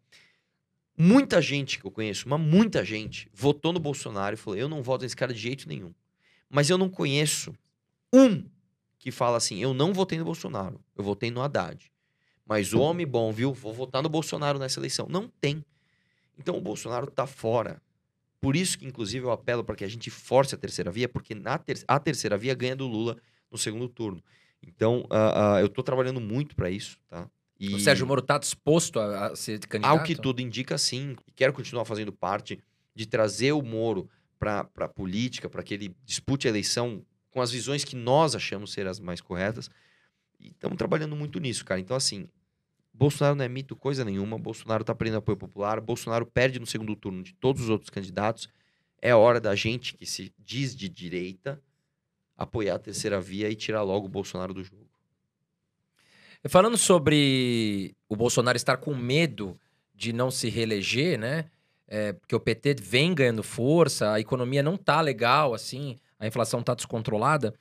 Muita 0.97 1.41
gente 1.41 1.79
que 1.79 1.87
eu 1.87 1.91
conheço, 1.91 2.29
mas 2.29 2.41
muita 2.41 2.85
gente, 2.85 3.29
votou 3.33 3.73
no 3.73 3.81
Bolsonaro 3.81 4.35
e 4.35 4.37
falou: 4.39 4.59
eu 4.59 4.69
não 4.69 4.83
voto 4.83 5.03
nesse 5.03 5.17
cara 5.17 5.33
de 5.33 5.41
jeito 5.41 5.69
nenhum. 5.69 5.95
Mas 6.49 6.69
eu 6.69 6.77
não 6.77 6.89
conheço 6.89 7.55
um 8.13 8.45
que 8.99 9.11
fala 9.11 9.37
assim: 9.37 9.59
eu 9.59 9.73
não 9.73 9.93
votei 9.93 10.19
no 10.19 10.25
Bolsonaro, 10.25 10.81
eu 10.97 11.03
votei 11.05 11.31
no 11.31 11.41
Haddad. 11.41 11.92
Mas 12.47 12.73
o 12.73 12.81
homem 12.81 13.07
bom, 13.07 13.33
viu? 13.33 13.53
Vou 13.53 13.73
votar 13.73 14.03
no 14.03 14.09
Bolsonaro 14.09 14.59
nessa 14.59 14.81
eleição. 14.81 15.07
Não 15.09 15.29
tem. 15.41 15.65
Então 16.39 16.57
o 16.57 16.61
Bolsonaro 16.61 17.11
tá 17.11 17.27
fora. 17.27 17.81
Por 18.41 18.57
isso 18.57 18.77
que, 18.77 18.85
inclusive, 18.85 19.25
eu 19.25 19.31
apelo 19.31 19.63
para 19.63 19.77
que 19.77 19.85
a 19.85 19.89
gente 19.89 20.11
force 20.11 20.55
a 20.55 20.59
terceira 20.59 20.91
via, 20.91 21.09
porque 21.09 21.35
na 21.35 21.57
ter 21.59 21.83
a 21.87 21.99
terceira 22.01 22.37
via 22.37 22.55
ganha 22.55 22.75
do 22.75 22.89
Lula 22.89 23.17
no 23.51 23.57
segundo 23.57 23.89
turno. 23.89 24.23
Então, 24.61 25.07
uh, 25.11 25.55
uh, 25.55 25.61
eu 25.61 25.67
estou 25.67 25.85
trabalhando 25.85 26.21
muito 26.21 26.57
para 26.57 26.69
isso, 26.69 26.99
tá? 27.09 27.29
E... 27.59 27.75
O 27.75 27.79
Sérgio 27.79 28.05
Moro 28.05 28.21
está 28.21 28.39
disposto 28.39 28.99
a, 28.99 29.27
a, 29.27 29.37
ser 29.37 29.61
candidato? 29.61 29.93
Ao 29.97 30.03
que 30.03 30.17
tudo 30.17 30.41
indica, 30.43 30.77
sim. 30.77 31.15
E 31.29 31.31
quero 31.31 31.53
continuar 31.53 31.85
fazendo 31.85 32.13
parte 32.13 32.59
de 32.93 33.07
trazer 33.07 33.53
o 33.53 33.63
Moro 33.63 34.11
para 34.37 34.69
a 34.81 34.89
política, 34.89 35.49
para 35.49 35.63
que 35.63 35.75
ele 35.75 35.95
dispute 36.05 36.49
a 36.49 36.51
eleição 36.51 37.05
com 37.31 37.41
as 37.41 37.53
visões 37.53 37.85
que 37.85 37.95
nós 37.95 38.35
achamos 38.35 38.73
ser 38.73 38.89
as 38.89 38.99
mais 38.99 39.21
corretas. 39.21 39.71
E 40.43 40.49
estamos 40.49 40.77
trabalhando 40.77 41.15
muito 41.15 41.39
nisso, 41.39 41.65
cara. 41.65 41.81
Então, 41.81 41.97
assim, 41.97 42.29
Bolsonaro 42.93 43.37
não 43.37 43.45
é 43.45 43.49
mito 43.49 43.77
coisa 43.77 44.05
nenhuma. 44.05 44.39
Bolsonaro 44.39 44.83
está 44.83 44.95
perdendo 44.95 45.19
apoio 45.19 45.37
popular. 45.37 45.81
Bolsonaro 45.81 46.27
perde 46.27 46.59
no 46.59 46.67
segundo 46.67 46.97
turno 46.97 47.23
de 47.23 47.33
todos 47.35 47.63
os 47.63 47.71
outros 47.71 47.91
candidatos. 47.91 48.49
É 49.01 49.15
hora 49.15 49.41
da 49.41 49.55
gente 49.55 49.95
que 49.95 50.05
se 50.05 50.33
diz 50.39 50.75
de 50.75 50.89
direita 50.89 51.63
apoiar 52.37 52.75
a 52.75 52.79
terceira 52.79 53.21
via 53.21 53.49
e 53.49 53.55
tirar 53.55 53.83
logo 53.83 54.07
o 54.07 54.09
Bolsonaro 54.09 54.53
do 54.53 54.65
jogo. 54.65 54.89
Falando 56.49 56.77
sobre 56.77 57.95
o 58.09 58.17
Bolsonaro 58.17 58.57
estar 58.57 58.77
com 58.77 58.95
medo 58.95 59.59
de 59.95 60.13
não 60.13 60.31
se 60.31 60.49
reeleger, 60.49 61.19
né? 61.19 61.47
É, 61.87 62.13
porque 62.13 62.35
o 62.35 62.41
PT 62.41 62.77
vem 62.81 63.15
ganhando 63.15 63.43
força, 63.43 64.13
a 64.13 64.19
economia 64.19 64.63
não 64.63 64.77
tá 64.77 65.01
legal, 65.01 65.55
assim, 65.55 65.99
a 66.19 66.27
inflação 66.27 66.63
tá 66.63 66.75
descontrolada. 66.75 67.55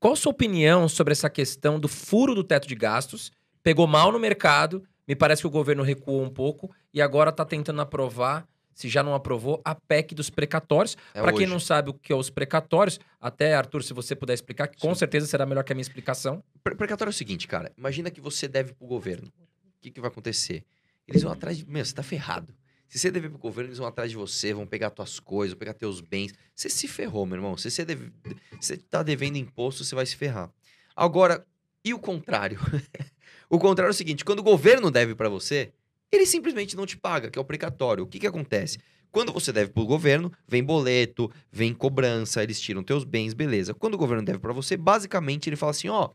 Qual 0.00 0.12
a 0.12 0.16
sua 0.16 0.30
opinião 0.30 0.88
sobre 0.88 1.12
essa 1.12 1.28
questão 1.28 1.78
do 1.80 1.88
furo 1.88 2.34
do 2.34 2.44
teto 2.44 2.68
de 2.68 2.74
gastos? 2.74 3.32
Pegou 3.62 3.86
mal 3.86 4.12
no 4.12 4.18
mercado, 4.18 4.84
me 5.06 5.16
parece 5.16 5.42
que 5.42 5.48
o 5.48 5.50
governo 5.50 5.82
recuou 5.82 6.22
um 6.22 6.30
pouco 6.30 6.70
e 6.94 7.02
agora 7.02 7.30
está 7.30 7.44
tentando 7.44 7.80
aprovar 7.80 8.46
se 8.78 8.88
já 8.88 9.02
não 9.02 9.12
aprovou, 9.12 9.60
a 9.64 9.74
PEC 9.74 10.14
dos 10.14 10.30
precatórios. 10.30 10.96
É 11.12 11.20
Para 11.20 11.32
quem 11.32 11.48
não 11.48 11.58
sabe 11.58 11.90
o 11.90 11.94
que 11.94 12.12
é 12.12 12.16
os 12.16 12.30
precatórios, 12.30 13.00
até, 13.20 13.56
Arthur, 13.56 13.82
se 13.82 13.92
você 13.92 14.14
puder 14.14 14.34
explicar, 14.34 14.68
que 14.68 14.78
com 14.78 14.94
certeza 14.94 15.26
será 15.26 15.44
melhor 15.44 15.64
que 15.64 15.72
a 15.72 15.74
minha 15.74 15.82
explicação. 15.82 16.44
Pre 16.62 16.76
precatório 16.76 17.10
é 17.10 17.12
o 17.12 17.14
seguinte, 17.14 17.48
cara. 17.48 17.72
Imagina 17.76 18.08
que 18.08 18.20
você 18.20 18.46
deve 18.46 18.74
pro 18.74 18.86
governo. 18.86 19.26
O 19.26 19.80
que, 19.80 19.90
que 19.90 20.00
vai 20.00 20.08
acontecer? 20.08 20.62
Eles 21.08 21.24
vão 21.24 21.32
atrás 21.32 21.58
de. 21.58 21.68
Meu, 21.68 21.84
você 21.84 21.92
tá 21.92 22.04
ferrado. 22.04 22.54
Se 22.88 22.98
você 22.98 23.10
deve 23.10 23.28
pro 23.28 23.38
governo, 23.38 23.68
eles 23.68 23.78
vão 23.78 23.86
atrás 23.86 24.10
de 24.10 24.16
você, 24.16 24.54
vão 24.54 24.66
pegar 24.66 24.90
tuas 24.90 25.20
coisas, 25.20 25.52
vão 25.52 25.58
pegar 25.58 25.74
teus 25.74 26.00
bens. 26.00 26.32
Você 26.54 26.70
se 26.70 26.88
ferrou, 26.88 27.26
meu 27.26 27.36
irmão. 27.36 27.56
Se 27.56 27.70
você, 27.70 27.84
deve... 27.84 28.10
você 28.58 28.78
tá 28.78 29.02
devendo 29.02 29.36
imposto, 29.36 29.84
você 29.84 29.94
vai 29.94 30.06
se 30.06 30.16
ferrar. 30.16 30.50
Agora, 30.96 31.46
e 31.84 31.92
o 31.92 31.98
contrário? 31.98 32.58
o 33.48 33.58
contrário 33.58 33.90
é 33.90 33.92
o 33.92 33.94
seguinte: 33.94 34.24
quando 34.24 34.38
o 34.38 34.42
governo 34.42 34.90
deve 34.90 35.14
para 35.14 35.28
você, 35.28 35.70
ele 36.10 36.24
simplesmente 36.24 36.74
não 36.76 36.86
te 36.86 36.96
paga, 36.96 37.30
que 37.30 37.38
é 37.38 37.42
o 37.42 37.44
precatório. 37.44 38.04
O 38.04 38.06
que, 38.06 38.18
que 38.18 38.26
acontece? 38.26 38.78
Quando 39.10 39.32
você 39.32 39.52
deve 39.52 39.70
para 39.70 39.82
o 39.82 39.86
governo, 39.86 40.32
vem 40.46 40.62
boleto, 40.62 41.30
vem 41.50 41.72
cobrança, 41.74 42.42
eles 42.42 42.60
tiram 42.60 42.82
teus 42.82 43.04
bens, 43.04 43.32
beleza. 43.32 43.74
Quando 43.74 43.94
o 43.94 43.98
governo 43.98 44.24
deve 44.24 44.38
para 44.38 44.52
você, 44.52 44.76
basicamente 44.76 45.48
ele 45.48 45.56
fala 45.56 45.70
assim: 45.70 45.88
ó, 45.88 46.10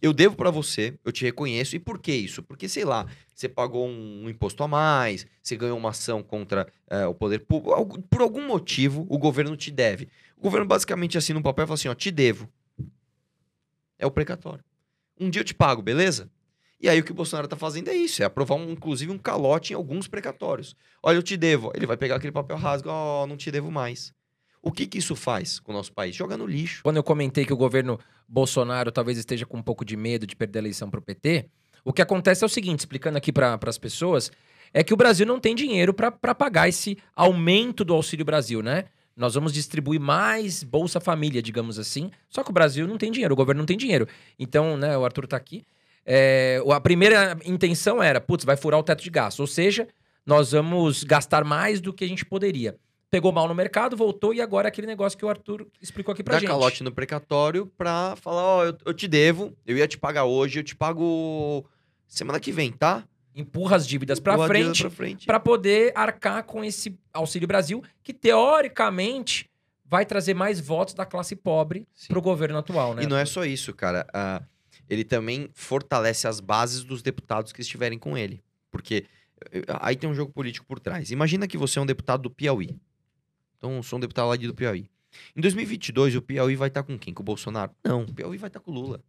eu 0.00 0.12
devo 0.12 0.36
para 0.36 0.50
você, 0.50 0.98
eu 1.04 1.10
te 1.10 1.24
reconheço. 1.24 1.76
E 1.76 1.78
por 1.78 1.98
que 1.98 2.12
isso? 2.12 2.42
Porque, 2.42 2.68
sei 2.68 2.84
lá, 2.84 3.06
você 3.34 3.48
pagou 3.48 3.88
um, 3.88 4.28
imposto 4.28 4.62
a 4.62 4.68
mais, 4.68 5.26
você 5.42 5.56
ganhou 5.56 5.78
uma 5.78 5.90
ação 5.90 6.22
contra 6.22 6.66
é, 6.88 7.06
o 7.06 7.14
poder 7.14 7.40
público. 7.40 8.02
Por 8.02 8.20
algum 8.20 8.46
motivo, 8.46 9.06
o 9.08 9.18
governo 9.18 9.56
te 9.56 9.70
deve. 9.70 10.08
O 10.36 10.40
governo 10.42 10.66
basicamente 10.66 11.16
assina 11.16 11.38
um 11.38 11.42
papel 11.42 11.64
e 11.64 11.66
fala 11.66 11.74
assim: 11.74 11.88
ó, 11.88 11.94
te 11.94 12.10
devo. 12.10 12.48
É 13.98 14.06
o 14.06 14.10
precatório. 14.10 14.64
Um 15.18 15.30
dia 15.30 15.40
eu 15.40 15.44
te 15.44 15.54
pago, 15.54 15.80
beleza? 15.80 16.30
E 16.78 16.90
aí 16.90 17.00
o 17.00 17.04
que 17.04 17.12
o 17.12 17.14
Bolsonaro 17.14 17.46
está 17.46 17.56
fazendo 17.56 17.88
é 17.88 17.94
isso, 17.94 18.22
é 18.22 18.26
aprovar, 18.26 18.56
um, 18.56 18.70
inclusive, 18.70 19.10
um 19.10 19.16
calote 19.18 19.72
em 19.72 19.76
alguns 19.76 20.06
precatórios. 20.06 20.76
Olha, 21.02 21.16
eu 21.16 21.22
te 21.22 21.36
devo. 21.36 21.72
Ele 21.74 21.86
vai 21.86 21.96
pegar 21.96 22.16
aquele 22.16 22.32
papel 22.32 22.58
rasgo, 22.58 22.90
ó, 22.90 23.22
oh, 23.22 23.26
não 23.26 23.36
te 23.36 23.50
devo 23.50 23.70
mais. 23.70 24.12
O 24.66 24.72
que, 24.72 24.84
que 24.84 24.98
isso 24.98 25.14
faz 25.14 25.60
com 25.60 25.70
o 25.70 25.74
nosso 25.76 25.92
país? 25.92 26.16
Joga 26.16 26.36
no 26.36 26.44
lixo. 26.44 26.82
Quando 26.82 26.96
eu 26.96 27.02
comentei 27.04 27.46
que 27.46 27.52
o 27.52 27.56
governo 27.56 28.00
Bolsonaro 28.26 28.90
talvez 28.90 29.16
esteja 29.16 29.46
com 29.46 29.58
um 29.58 29.62
pouco 29.62 29.84
de 29.84 29.96
medo 29.96 30.26
de 30.26 30.34
perder 30.34 30.58
a 30.58 30.62
eleição 30.62 30.90
para 30.90 30.98
o 30.98 31.02
PT, 31.02 31.46
o 31.84 31.92
que 31.92 32.02
acontece 32.02 32.42
é 32.42 32.46
o 32.46 32.48
seguinte, 32.48 32.80
explicando 32.80 33.16
aqui 33.16 33.32
para 33.32 33.56
as 33.64 33.78
pessoas, 33.78 34.32
é 34.74 34.82
que 34.82 34.92
o 34.92 34.96
Brasil 34.96 35.24
não 35.24 35.38
tem 35.38 35.54
dinheiro 35.54 35.94
para 35.94 36.34
pagar 36.34 36.68
esse 36.68 36.98
aumento 37.14 37.84
do 37.84 37.94
Auxílio 37.94 38.24
Brasil, 38.24 38.60
né? 38.60 38.86
Nós 39.16 39.34
vamos 39.34 39.52
distribuir 39.52 40.00
mais 40.00 40.64
Bolsa 40.64 40.98
Família, 40.98 41.40
digamos 41.40 41.78
assim. 41.78 42.10
Só 42.28 42.42
que 42.42 42.50
o 42.50 42.52
Brasil 42.52 42.88
não 42.88 42.98
tem 42.98 43.12
dinheiro, 43.12 43.34
o 43.34 43.36
governo 43.36 43.60
não 43.60 43.66
tem 43.66 43.76
dinheiro. 43.76 44.08
Então, 44.36 44.76
né, 44.76 44.98
o 44.98 45.04
Arthur 45.04 45.26
está 45.26 45.36
aqui. 45.36 45.64
É, 46.04 46.60
a 46.72 46.80
primeira 46.80 47.38
intenção 47.44 48.02
era, 48.02 48.20
putz, 48.20 48.44
vai 48.44 48.56
furar 48.56 48.80
o 48.80 48.82
teto 48.82 49.04
de 49.04 49.10
gastos. 49.10 49.38
Ou 49.38 49.46
seja, 49.46 49.86
nós 50.26 50.50
vamos 50.50 51.04
gastar 51.04 51.44
mais 51.44 51.80
do 51.80 51.92
que 51.92 52.04
a 52.04 52.08
gente 52.08 52.24
poderia. 52.24 52.76
Pegou 53.16 53.32
mal 53.32 53.48
no 53.48 53.54
mercado, 53.54 53.96
voltou 53.96 54.34
e 54.34 54.42
agora 54.42 54.68
é 54.68 54.70
aquele 54.70 54.86
negócio 54.86 55.16
que 55.16 55.24
o 55.24 55.28
Arthur 55.30 55.66
explicou 55.80 56.12
aqui 56.12 56.22
pra 56.22 56.34
Dá 56.34 56.40
gente. 56.40 56.50
calote 56.50 56.84
no 56.84 56.92
precatório 56.92 57.64
pra 57.64 58.14
falar, 58.16 58.42
ó, 58.42 58.58
oh, 58.58 58.64
eu, 58.64 58.76
eu 58.84 58.92
te 58.92 59.08
devo, 59.08 59.56
eu 59.66 59.74
ia 59.74 59.88
te 59.88 59.96
pagar 59.96 60.24
hoje, 60.26 60.58
eu 60.60 60.62
te 60.62 60.76
pago 60.76 61.64
semana 62.06 62.38
que 62.38 62.52
vem, 62.52 62.70
tá? 62.70 63.08
Empurra 63.34 63.76
as 63.76 63.86
dívidas 63.86 64.20
para 64.20 64.46
frente, 64.46 64.90
frente 64.90 65.24
para 65.24 65.40
poder 65.40 65.94
arcar 65.94 66.44
com 66.44 66.62
esse 66.62 66.94
Auxílio 67.10 67.48
Brasil, 67.48 67.82
que 68.02 68.12
teoricamente 68.12 69.48
vai 69.82 70.04
trazer 70.04 70.34
mais 70.34 70.60
votos 70.60 70.92
da 70.92 71.06
classe 71.06 71.34
pobre 71.34 71.88
Sim. 71.94 72.08
pro 72.08 72.20
governo 72.20 72.58
atual, 72.58 72.94
né? 72.94 73.04
E 73.04 73.06
não 73.06 73.16
é 73.16 73.24
só 73.24 73.46
isso, 73.46 73.72
cara. 73.72 74.06
Uh, 74.14 74.44
ele 74.90 75.04
também 75.04 75.48
fortalece 75.54 76.28
as 76.28 76.38
bases 76.38 76.84
dos 76.84 77.00
deputados 77.00 77.50
que 77.50 77.62
estiverem 77.62 77.98
com 77.98 78.14
ele. 78.18 78.44
Porque 78.70 79.06
eh, 79.52 79.62
aí 79.80 79.96
tem 79.96 80.08
um 80.08 80.14
jogo 80.14 80.32
político 80.32 80.66
por 80.66 80.78
trás. 80.78 81.10
Imagina 81.10 81.48
que 81.48 81.56
você 81.56 81.78
é 81.78 81.82
um 81.82 81.86
deputado 81.86 82.22
do 82.22 82.30
Piauí. 82.30 82.76
Então, 83.66 83.82
sou 83.82 83.96
um 83.96 84.00
deputado 84.00 84.28
lá 84.28 84.36
do 84.36 84.54
Piauí. 84.54 84.88
Em 85.34 85.40
2022, 85.40 86.14
o 86.14 86.22
Piauí 86.22 86.54
vai 86.54 86.68
estar 86.68 86.84
com 86.84 86.96
quem? 86.96 87.12
Com 87.12 87.22
o 87.22 87.24
Bolsonaro? 87.24 87.72
Não, 87.84 88.02
o 88.02 88.12
Piauí 88.14 88.38
vai 88.38 88.48
estar 88.48 88.60
com 88.60 88.70
o 88.70 88.74
Lula. 88.74 89.02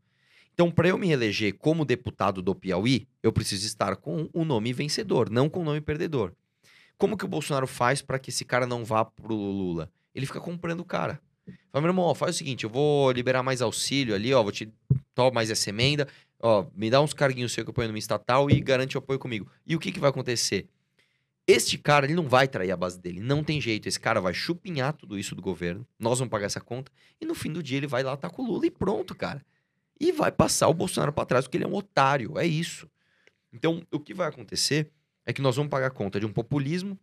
Então, 0.51 0.72
para 0.72 0.88
eu 0.88 0.97
me 0.97 1.12
eleger 1.12 1.53
como 1.53 1.86
deputado 1.86 2.41
do 2.41 2.55
Piauí, 2.55 3.08
eu 3.22 3.32
preciso 3.32 3.68
estar 3.68 3.95
com 3.97 4.28
o 4.34 4.43
nome 4.43 4.74
vencedor, 4.74 5.30
não 5.30 5.47
com 5.47 5.62
o 5.62 5.64
nome 5.64 5.80
perdedor. 5.80 6.34
Como 6.97 7.16
que 7.16 7.24
o 7.24 7.28
Bolsonaro 7.28 7.68
faz 7.68 8.01
para 8.01 8.18
que 8.18 8.32
esse 8.32 8.43
cara 8.43 8.66
não 8.66 8.84
vá 8.84 9.05
pro 9.05 9.36
Lula? 9.36 9.91
Ele 10.16 10.26
fica 10.26 10.41
comprando 10.41 10.80
o 10.80 10.86
cara. 10.86 11.22
Fala, 11.72 11.84
meu 11.84 11.91
irmão, 11.91 12.05
ó, 12.05 12.16
faz 12.16 12.34
o 12.34 12.38
seguinte, 12.39 12.64
eu 12.64 12.70
vou 12.72 13.12
liberar 13.12 13.43
mais 13.43 13.62
auxílio 13.62 14.16
ali, 14.16 14.34
ó, 14.34 14.41
vou 14.41 14.51
te 14.51 14.74
toma 15.14 15.30
mais 15.30 15.51
essa 15.51 15.70
emenda, 15.70 16.08
ó, 16.39 16.66
me 16.76 16.89
dá 16.89 16.99
uns 16.99 17.14
carguinhos 17.14 17.51
seu 17.51 17.64
que 17.64 17.70
eu 17.70 17.74
ponho 17.74 17.89
numa 17.89 17.99
estatal 17.99 18.49
e 18.49 18.60
garante 18.60 18.97
o 18.97 18.99
apoio 18.99 19.20
comigo. 19.20 19.47
E 19.68 19.76
o 19.76 19.80
que, 19.80 19.91
que 19.91 19.99
vai 19.99 20.10
acontecer? 20.10 20.68
Este 21.48 21.78
cara, 21.78 22.06
ele 22.06 22.14
não 22.14 22.28
vai 22.28 22.45
trair 22.45 22.72
a 22.72 22.78
base 22.78 23.00
dele, 23.00 23.22
não 23.22 23.41
tem 23.41 23.62
jeito. 23.62 23.88
Esse 23.88 24.00
cara 24.00 24.20
vai 24.20 24.34
chupinhar 24.34 24.91
tudo 24.91 25.18
isso 25.18 25.34
do 25.34 25.41
governo, 25.41 25.88
nós 25.98 26.20
vamos 26.20 26.30
pagar 26.30 26.48
essa 26.48 26.60
conta, 26.60 26.91
e 27.22 27.26
no 27.26 27.34
fim 27.34 27.52
do 27.52 27.64
dia 27.64 27.78
ele 27.78 27.88
vai 27.88 28.04
lá 28.04 28.16
estar 28.16 28.30
tá 28.30 28.36
com 28.36 28.41
o 28.41 28.45
Lula 28.45 28.66
e 28.66 28.72
pronto, 28.72 29.16
cara. 29.16 29.43
E 30.00 30.12
vai 30.12 30.32
passar 30.32 30.68
o 30.68 30.74
Bolsonaro 30.74 31.14
para 31.14 31.26
trás, 31.26 31.45
porque 31.45 31.58
ele 31.58 31.64
é 31.64 31.68
um 31.68 31.74
otário, 31.74 32.38
é 32.38 32.45
isso. 32.45 32.89
Então, 33.52 33.82
o 33.91 34.00
que 34.00 34.14
vai 34.14 34.28
acontecer 34.28 34.91
é 35.26 35.34
que 35.34 35.41
nós 35.41 35.56
vamos 35.56 35.70
pagar 35.70 35.88
a 35.88 35.91
conta 35.91 36.20
de 36.20 36.26
um 36.26 36.32
populismo 36.32 37.00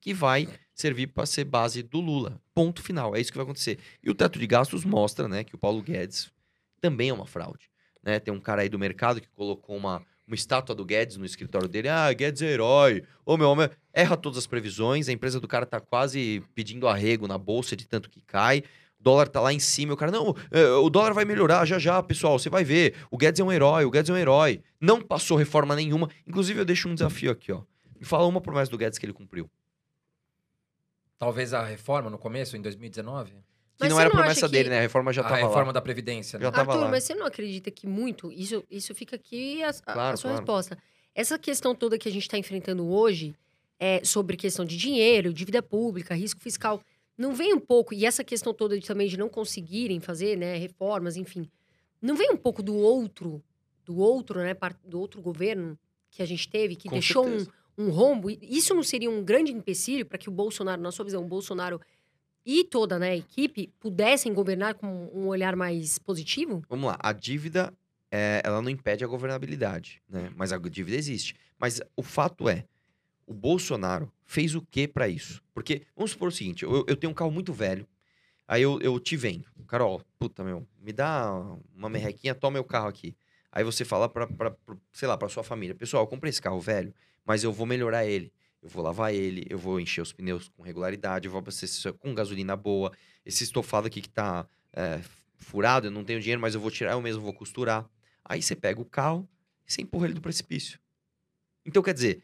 que 0.00 0.12
vai 0.12 0.48
servir 0.74 1.06
para 1.08 1.26
ser 1.26 1.44
base 1.44 1.82
do 1.82 2.00
Lula. 2.00 2.40
Ponto 2.54 2.82
final. 2.82 3.14
É 3.14 3.20
isso 3.20 3.30
que 3.30 3.38
vai 3.38 3.44
acontecer. 3.44 3.78
E 4.02 4.10
o 4.10 4.14
teto 4.14 4.38
de 4.38 4.46
gastos 4.46 4.84
mostra, 4.84 5.28
né, 5.28 5.44
que 5.44 5.54
o 5.54 5.58
Paulo 5.58 5.82
Guedes 5.82 6.30
também 6.80 7.10
é 7.10 7.12
uma 7.12 7.26
fraude. 7.26 7.70
Né? 8.02 8.18
Tem 8.18 8.34
um 8.34 8.40
cara 8.40 8.62
aí 8.62 8.68
do 8.68 8.78
mercado 8.78 9.20
que 9.20 9.28
colocou 9.28 9.76
uma, 9.76 10.04
uma 10.32 10.34
estátua 10.34 10.74
do 10.74 10.84
Guedes 10.84 11.18
no 11.18 11.26
escritório 11.26 11.68
dele. 11.68 11.88
Ah, 11.88 12.10
Guedes 12.12 12.40
é 12.40 12.46
herói. 12.46 13.04
Ô, 13.24 13.36
meu 13.36 13.50
homem, 13.50 13.68
erra 13.92 14.16
todas 14.16 14.38
as 14.38 14.46
previsões. 14.46 15.08
A 15.08 15.12
empresa 15.12 15.38
do 15.38 15.46
cara 15.46 15.66
tá 15.66 15.78
quase 15.78 16.42
pedindo 16.54 16.88
arrego 16.88 17.28
na 17.28 17.36
bolsa 17.36 17.76
de 17.76 17.86
tanto 17.86 18.08
que 18.08 18.22
cai. 18.22 18.64
O 18.98 19.02
dólar 19.02 19.28
tá 19.28 19.40
lá 19.40 19.52
em 19.52 19.58
cima. 19.58 19.92
O 19.92 19.96
cara, 19.96 20.10
não, 20.10 20.34
é, 20.50 20.64
o 20.68 20.88
dólar 20.88 21.12
vai 21.12 21.26
melhorar 21.26 21.66
já 21.66 21.78
já, 21.78 22.02
pessoal. 22.02 22.38
Você 22.38 22.48
vai 22.48 22.64
ver. 22.64 22.94
O 23.10 23.18
Guedes 23.18 23.40
é 23.40 23.44
um 23.44 23.52
herói. 23.52 23.84
O 23.84 23.90
Guedes 23.90 24.08
é 24.08 24.12
um 24.12 24.16
herói. 24.16 24.62
Não 24.80 25.02
passou 25.02 25.36
reforma 25.36 25.76
nenhuma. 25.76 26.08
Inclusive, 26.26 26.60
eu 26.60 26.64
deixo 26.64 26.88
um 26.88 26.94
desafio 26.94 27.30
aqui, 27.30 27.52
ó. 27.52 27.60
Me 27.98 28.06
fala 28.06 28.26
uma 28.26 28.40
promessa 28.40 28.70
do 28.70 28.78
Guedes 28.78 28.98
que 28.98 29.04
ele 29.04 29.12
cumpriu. 29.12 29.50
Talvez 31.18 31.52
a 31.52 31.62
reforma 31.62 32.08
no 32.08 32.18
começo, 32.18 32.56
em 32.56 32.62
2019? 32.62 33.34
Que 33.76 33.84
Mas 33.84 33.90
não 33.90 33.98
era 34.00 34.08
não 34.10 34.16
promessa 34.16 34.46
que- 34.46 34.52
dele, 34.52 34.68
né? 34.68 34.78
A 34.78 34.82
reforma 34.82 35.12
já 35.12 35.22
a 35.22 35.24
tava 35.24 35.36
reforma 35.36 35.66
lá. 35.66 35.72
da 35.72 35.80
Previdência, 35.80 36.38
né? 36.38 36.42
Já 36.44 36.48
Arthur, 36.50 36.76
lá. 36.80 36.88
mas 36.90 37.04
você 37.04 37.14
não 37.14 37.26
acredita 37.26 37.70
que 37.70 37.86
muito. 37.86 38.30
Isso, 38.30 38.62
isso 38.70 38.94
fica 38.94 39.16
aqui 39.16 39.62
a, 39.62 39.70
a- 39.70 39.72
Claro, 39.72 40.14
a 40.14 40.16
sua 40.16 40.30
claro. 40.30 40.36
resposta. 40.44 40.78
Essa 41.14 41.38
questão 41.38 41.74
toda 41.74 41.98
que 41.98 42.08
a 42.08 42.12
gente 42.12 42.22
está 42.22 42.38
enfrentando 42.38 42.86
hoje 42.86 43.34
é 43.80 44.04
sobre 44.04 44.36
questão 44.36 44.64
de 44.64 44.76
dinheiro, 44.76 45.32
dívida 45.32 45.62
pública, 45.62 46.14
risco 46.14 46.40
fiscal. 46.40 46.80
Não 47.18 47.34
vem 47.34 47.52
um 47.54 47.60
pouco, 47.60 47.92
e 47.92 48.06
essa 48.06 48.22
questão 48.24 48.54
toda 48.54 48.78
de, 48.78 48.86
também 48.86 49.08
de 49.08 49.16
não 49.18 49.28
conseguirem 49.28 50.00
fazer 50.00 50.36
né, 50.38 50.56
reformas, 50.56 51.16
enfim. 51.16 51.48
Não 52.00 52.14
vem 52.16 52.30
um 52.30 52.36
pouco 52.36 52.62
do 52.62 52.74
outro, 52.74 53.42
do 53.84 53.98
outro, 53.98 54.38
né? 54.40 54.54
Do 54.84 54.98
outro 55.00 55.20
governo 55.20 55.78
que 56.10 56.22
a 56.22 56.26
gente 56.26 56.48
teve, 56.48 56.76
que 56.76 56.88
Com 56.88 56.94
deixou 56.94 57.26
um, 57.26 57.30
certeza. 57.38 57.50
um 57.78 57.90
rombo. 57.90 58.30
E 58.30 58.38
Isso 58.42 58.74
não 58.74 58.82
seria 58.82 59.10
um 59.10 59.22
grande 59.24 59.52
empecilho 59.52 60.04
para 60.06 60.18
que 60.18 60.28
o 60.28 60.32
Bolsonaro, 60.32 60.80
na 60.80 60.90
sua 60.92 61.04
visão, 61.04 61.22
o 61.22 61.26
Bolsonaro 61.28 61.80
e 62.44 62.64
toda 62.64 62.98
né, 62.98 63.10
a 63.10 63.16
equipe 63.16 63.72
pudessem 63.78 64.32
governar 64.32 64.74
com 64.74 65.10
um 65.14 65.26
olhar 65.28 65.56
mais 65.56 65.98
positivo? 65.98 66.62
Vamos 66.68 66.86
lá. 66.86 66.98
A 67.00 67.12
dívida, 67.12 67.72
é, 68.10 68.42
ela 68.44 68.60
não 68.60 68.70
impede 68.70 69.04
a 69.04 69.06
governabilidade, 69.06 70.02
né? 70.08 70.30
Mas 70.36 70.52
a 70.52 70.58
dívida 70.58 70.96
existe. 70.96 71.36
Mas 71.58 71.80
o 71.96 72.02
fato 72.02 72.48
é, 72.48 72.64
o 73.26 73.32
Bolsonaro 73.32 74.12
fez 74.24 74.54
o 74.54 74.62
que 74.62 74.88
pra 74.88 75.08
isso? 75.08 75.42
Porque, 75.54 75.82
vamos 75.96 76.10
supor 76.10 76.28
o 76.28 76.32
seguinte, 76.32 76.64
eu, 76.64 76.84
eu 76.88 76.96
tenho 76.96 77.10
um 77.10 77.14
carro 77.14 77.30
muito 77.30 77.52
velho, 77.52 77.86
aí 78.46 78.62
eu, 78.62 78.80
eu 78.80 78.98
te 78.98 79.16
vendo. 79.16 79.44
Carol, 79.66 80.02
puta, 80.18 80.42
meu, 80.42 80.66
me 80.80 80.92
dá 80.92 81.32
uma 81.74 81.88
merrequinha, 81.88 82.34
toma 82.34 82.54
meu 82.54 82.64
carro 82.64 82.88
aqui. 82.88 83.16
Aí 83.50 83.62
você 83.62 83.84
fala 83.84 84.08
pra, 84.08 84.26
sei 84.92 85.06
lá, 85.06 85.16
pra 85.16 85.28
sua 85.28 85.42
família, 85.44 85.74
pessoal, 85.74 86.02
eu 86.02 86.06
comprei 86.06 86.30
esse 86.30 86.40
carro 86.40 86.60
velho, 86.60 86.94
mas 87.24 87.44
eu 87.44 87.52
vou 87.52 87.66
melhorar 87.66 88.04
ele. 88.04 88.32
Eu 88.62 88.68
vou 88.68 88.82
lavar 88.82 89.12
ele, 89.12 89.44
eu 89.50 89.58
vou 89.58 89.80
encher 89.80 90.00
os 90.00 90.12
pneus 90.12 90.48
com 90.48 90.62
regularidade, 90.62 91.26
eu 91.26 91.32
vou 91.32 91.40
abastecer 91.40 91.92
com 91.94 92.14
gasolina 92.14 92.54
boa. 92.54 92.92
Esse 93.26 93.42
estofado 93.44 93.88
aqui 93.88 94.00
que 94.00 94.08
tá 94.08 94.46
é, 94.72 95.00
furado, 95.36 95.88
eu 95.88 95.90
não 95.90 96.04
tenho 96.04 96.20
dinheiro, 96.20 96.40
mas 96.40 96.54
eu 96.54 96.60
vou 96.60 96.70
tirar, 96.70 96.92
eu 96.92 97.00
mesmo 97.00 97.22
vou 97.22 97.34
costurar. 97.34 97.88
Aí 98.24 98.40
você 98.40 98.54
pega 98.54 98.80
o 98.80 98.84
carro 98.84 99.28
e 99.66 99.72
você 99.72 99.82
empurra 99.82 100.06
ele 100.06 100.14
do 100.14 100.20
precipício. 100.20 100.78
Então, 101.66 101.82
quer 101.82 101.92
dizer, 101.92 102.22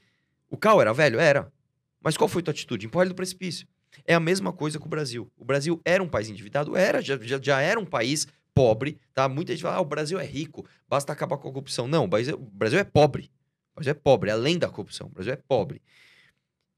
o 0.49 0.57
carro 0.57 0.81
era 0.81 0.93
velho? 0.93 1.19
Era. 1.19 1.53
Mas 2.01 2.17
qual 2.17 2.29
foi 2.29 2.41
a 2.41 2.45
tua 2.45 2.53
atitude? 2.53 2.87
Empurra 2.87 3.05
ele 3.05 3.11
do 3.11 3.17
precipício. 3.17 3.67
É 4.07 4.15
a 4.15 4.21
mesma 4.21 4.53
coisa 4.53 4.79
com 4.79 4.87
o 4.87 4.89
Brasil. 4.89 5.31
O 5.37 5.45
Brasil 5.45 5.81
era 5.85 6.03
um 6.03 6.09
país 6.09 6.29
endividado? 6.29 6.77
Era, 6.77 7.03
já, 7.03 7.19
já, 7.21 7.39
já 7.41 7.61
era 7.61 7.81
um 7.81 7.85
país 7.85 8.29
pobre, 8.55 8.99
tá? 9.15 9.29
Muita 9.29 9.53
gente 9.53 9.63
fala, 9.63 9.77
ah, 9.77 9.81
o 9.81 9.85
Brasil 9.85 10.19
é 10.19 10.25
rico, 10.25 10.67
basta 10.89 11.13
acabar 11.13 11.37
com 11.39 11.49
a 11.49 11.53
corrupção. 11.53 11.87
Não, 11.87 12.05
o 12.05 12.09
Brasil, 12.09 12.79
é 12.79 12.85
pobre. 12.85 13.31
O 13.73 13.77
Brasil 13.77 13.93
é 13.93 13.95
pobre, 13.95 14.31
além 14.31 14.59
da 14.59 14.69
corrupção. 14.69 15.07
O 15.07 15.11
Brasil 15.11 15.33
é 15.33 15.37
pobre. 15.37 15.81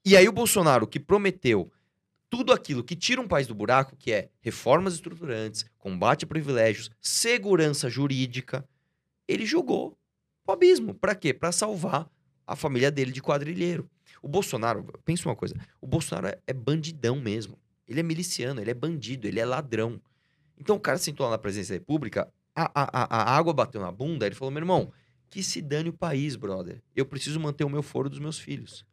E 0.04 0.16
aí 0.16 0.28
o 0.28 0.32
Bolsonaro, 0.32 0.86
que 0.86 0.98
prometeu 0.98 1.70
tudo 2.30 2.52
aquilo 2.52 2.84
que 2.84 2.94
tira 2.94 3.20
um 3.20 3.28
país 3.28 3.46
do 3.46 3.54
buraco, 3.54 3.96
que 3.96 4.12
é 4.12 4.30
reformas 4.40 4.94
estruturantes, 4.94 5.66
combate 5.76 6.24
a 6.24 6.28
privilégios, 6.28 6.90
segurança 7.00 7.90
jurídica, 7.90 8.66
ele 9.26 9.44
jogou 9.44 9.98
pro 10.44 10.54
abismo. 10.54 10.94
Pra 10.94 11.14
quê? 11.14 11.34
Pra 11.34 11.52
salvar 11.52 12.08
a 12.46 12.56
família 12.56 12.90
dele 12.90 13.12
de 13.12 13.20
quadrilheiro. 13.20 13.88
O 14.22 14.28
Bolsonaro, 14.28 14.84
pensa 15.04 15.28
uma 15.28 15.36
coisa, 15.36 15.54
o 15.80 15.86
Bolsonaro 15.86 16.28
é, 16.28 16.38
é 16.46 16.52
bandidão 16.52 17.16
mesmo. 17.16 17.58
Ele 17.86 18.00
é 18.00 18.02
miliciano, 18.02 18.60
ele 18.60 18.70
é 18.70 18.74
bandido, 18.74 19.26
ele 19.26 19.40
é 19.40 19.44
ladrão. 19.44 20.00
Então 20.56 20.76
o 20.76 20.80
cara 20.80 20.98
sentou 20.98 21.26
lá 21.26 21.32
na 21.32 21.38
presidência 21.38 21.74
da 21.74 21.80
República, 21.80 22.32
a, 22.54 22.70
a, 22.74 23.02
a, 23.02 23.22
a 23.22 23.36
água 23.36 23.52
bateu 23.52 23.80
na 23.80 23.90
bunda, 23.90 24.26
ele 24.26 24.34
falou: 24.34 24.52
meu 24.52 24.60
irmão, 24.60 24.92
que 25.28 25.42
se 25.42 25.62
dane 25.62 25.88
o 25.88 25.92
país, 25.92 26.36
brother. 26.36 26.82
Eu 26.94 27.06
preciso 27.06 27.40
manter 27.40 27.64
o 27.64 27.70
meu 27.70 27.82
foro 27.82 28.08
dos 28.10 28.18
meus 28.18 28.38
filhos. 28.38 28.84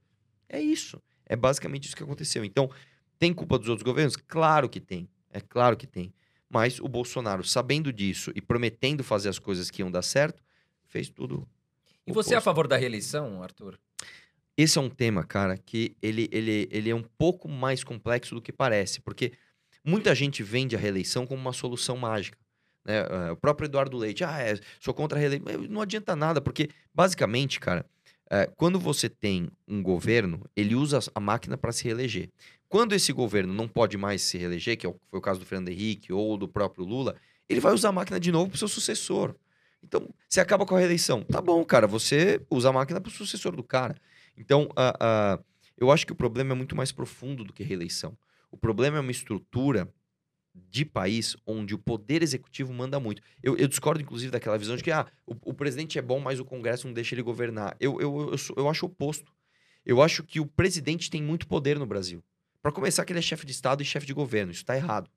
É 0.50 0.62
isso. 0.62 1.02
É 1.26 1.36
basicamente 1.36 1.86
isso 1.86 1.96
que 1.96 2.04
aconteceu. 2.04 2.44
Então, 2.44 2.70
tem 3.20 3.34
culpa 3.34 3.58
dos 3.58 3.68
outros 3.70 3.84
governos? 3.84 4.16
Claro 4.16 4.70
que 4.70 4.80
tem. 4.80 5.10
É 5.32 5.40
claro 5.42 5.76
que 5.76 5.88
tem. 5.88 6.14
Mas 6.50 6.80
o 6.80 6.88
Bolsonaro, 6.88 7.44
sabendo 7.44 7.92
disso 7.92 8.32
e 8.34 8.42
prometendo 8.42 9.04
fazer 9.04 9.30
as 9.30 9.38
coisas 9.38 9.70
que 9.70 9.82
iam 9.82 9.92
dar 9.92 10.02
certo, 10.02 10.42
fez 10.86 11.10
tudo. 11.10 11.48
E 12.06 12.12
você 12.12 12.34
é 12.34 12.38
a 12.38 12.42
favor 12.42 12.68
da 12.68 12.78
reeleição, 12.78 13.44
Arthur? 13.44 13.78
Esse 14.56 14.78
é 14.78 14.82
um 14.82 14.90
tema, 14.90 15.24
cara, 15.24 15.58
que 15.58 15.96
ele, 16.02 16.30
ele, 16.32 16.68
ele 16.72 16.90
é 16.90 16.96
um 16.96 17.04
pouco 17.04 17.48
mais 17.48 17.84
complexo 17.84 18.34
do 18.34 18.42
que 18.42 18.52
parece, 18.52 19.02
porque 19.02 19.34
muita 19.84 20.16
gente 20.16 20.42
vende 20.42 20.76
a 20.76 20.80
reeleição 20.80 21.28
como 21.28 21.40
uma 21.40 21.54
solução 21.54 21.98
mágica. 21.98 22.38
Né? 22.84 23.00
Eh, 23.00 23.32
O 23.32 23.36
próprio 23.36 23.68
Eduardo 23.68 23.98
Leite, 23.98 24.24
ah, 24.24 24.40
é, 24.40 24.58
sou 24.80 24.94
contra 24.94 25.18
a 25.18 25.22
reeleição. 25.22 25.62
Não 25.70 25.82
adianta 25.82 26.16
nada, 26.16 26.42
porque 26.42 26.70
basicamente, 26.94 27.60
cara, 27.60 27.86
eh, 28.30 28.50
quando 28.56 28.80
você 28.80 29.10
tem 29.10 29.50
um 29.68 29.82
governo, 29.82 30.44
ele 30.56 30.76
usa 30.76 31.00
a 31.14 31.20
máquina 31.20 31.58
para 31.58 31.72
se 31.72 31.84
reeleger. 31.84 32.30
Quando 32.70 32.94
esse 32.94 33.14
governo 33.14 33.54
não 33.54 33.68
pode 33.68 33.98
mais 33.98 34.22
se 34.22 34.38
reeleger, 34.38 34.78
que 34.78 34.86
é 34.86 34.94
foi 35.10 35.20
o 35.20 35.22
caso 35.22 35.40
do 35.40 35.46
Fernando 35.46 35.70
Henrique 35.70 36.12
ou 36.12 36.38
do 36.38 36.48
próprio 36.48 36.86
Lula, 36.86 37.16
ele 37.48 37.60
vai 37.60 37.74
usar 37.74 37.90
a 37.90 37.94
máquina 37.94 38.20
de 38.20 38.32
novo 38.32 38.50
para 38.50 38.56
o 38.56 38.60
seu 38.60 38.68
sucessor. 38.68 39.36
Então, 39.82 40.10
você 40.28 40.42
acaba 40.42 40.66
com 40.66 40.76
a 40.76 40.80
reeleição. 40.80 41.24
Tá 41.24 41.40
bom, 41.40 41.64
cara, 41.64 41.88
você 41.88 42.42
usa 42.50 42.70
a 42.70 42.74
máquina 42.74 43.00
para 43.00 43.10
o 43.10 43.12
sucessor 43.12 43.56
do 43.56 43.64
cara. 43.64 43.96
Então, 44.36 44.70
ah, 44.76 44.98
ah, 45.00 45.40
eu 45.78 45.92
acho 45.92 46.06
que 46.06 46.12
o 46.12 46.16
problema 46.16 46.52
é 46.52 46.56
muito 46.56 46.76
mais 46.76 46.92
profundo 46.92 47.44
do 47.44 47.54
que 47.54 47.64
reeleição. 47.64 48.18
O 48.52 48.58
problema 48.58 48.98
é 48.98 49.00
uma 49.00 49.12
estrutura 49.12 49.88
de 50.70 50.84
país 50.86 51.36
onde 51.46 51.74
o 51.74 51.78
poder 51.78 52.22
executivo 52.24 52.74
manda 52.74 53.00
muito. 53.00 53.22
Eu, 53.42 53.56
eu 53.58 53.68
discordo, 53.68 54.02
inclusive, 54.02 54.32
daquela 54.32 54.58
visão 54.58 54.76
de 54.76 54.84
que 54.84 54.92
ah, 54.92 55.06
o, 55.26 55.36
o 55.46 55.54
presidente 55.54 55.98
é 55.98 56.02
bom, 56.02 56.20
mas 56.20 56.40
o 56.40 56.46
Congresso 56.46 56.88
não 56.88 56.94
deixa 56.94 57.16
ele 57.16 57.22
governar. 57.22 57.76
Eu, 57.80 58.00
eu, 58.02 58.30
eu, 58.32 58.38
sou- 58.38 58.56
eu 58.58 58.70
acho 58.70 58.86
oposto. 58.86 59.32
Eu 59.86 60.02
acho 60.02 60.24
que 60.24 60.40
o 60.40 60.46
presidente 60.46 61.10
tem 61.10 61.22
muito 61.22 61.48
poder 61.48 61.80
no 61.80 61.86
Brasil. 61.86 62.24
Para 62.62 62.72
começar, 62.72 63.06
que 63.06 63.14
ele 63.14 63.20
é 63.20 63.22
chefe 63.22 63.46
de 63.46 63.52
Estado 63.52 63.82
e 63.82 63.86
chefe 63.86 64.06
de 64.06 64.14
governo. 64.14 64.52
Isso 64.52 64.62
está 64.62 64.76
errado. 64.76 65.10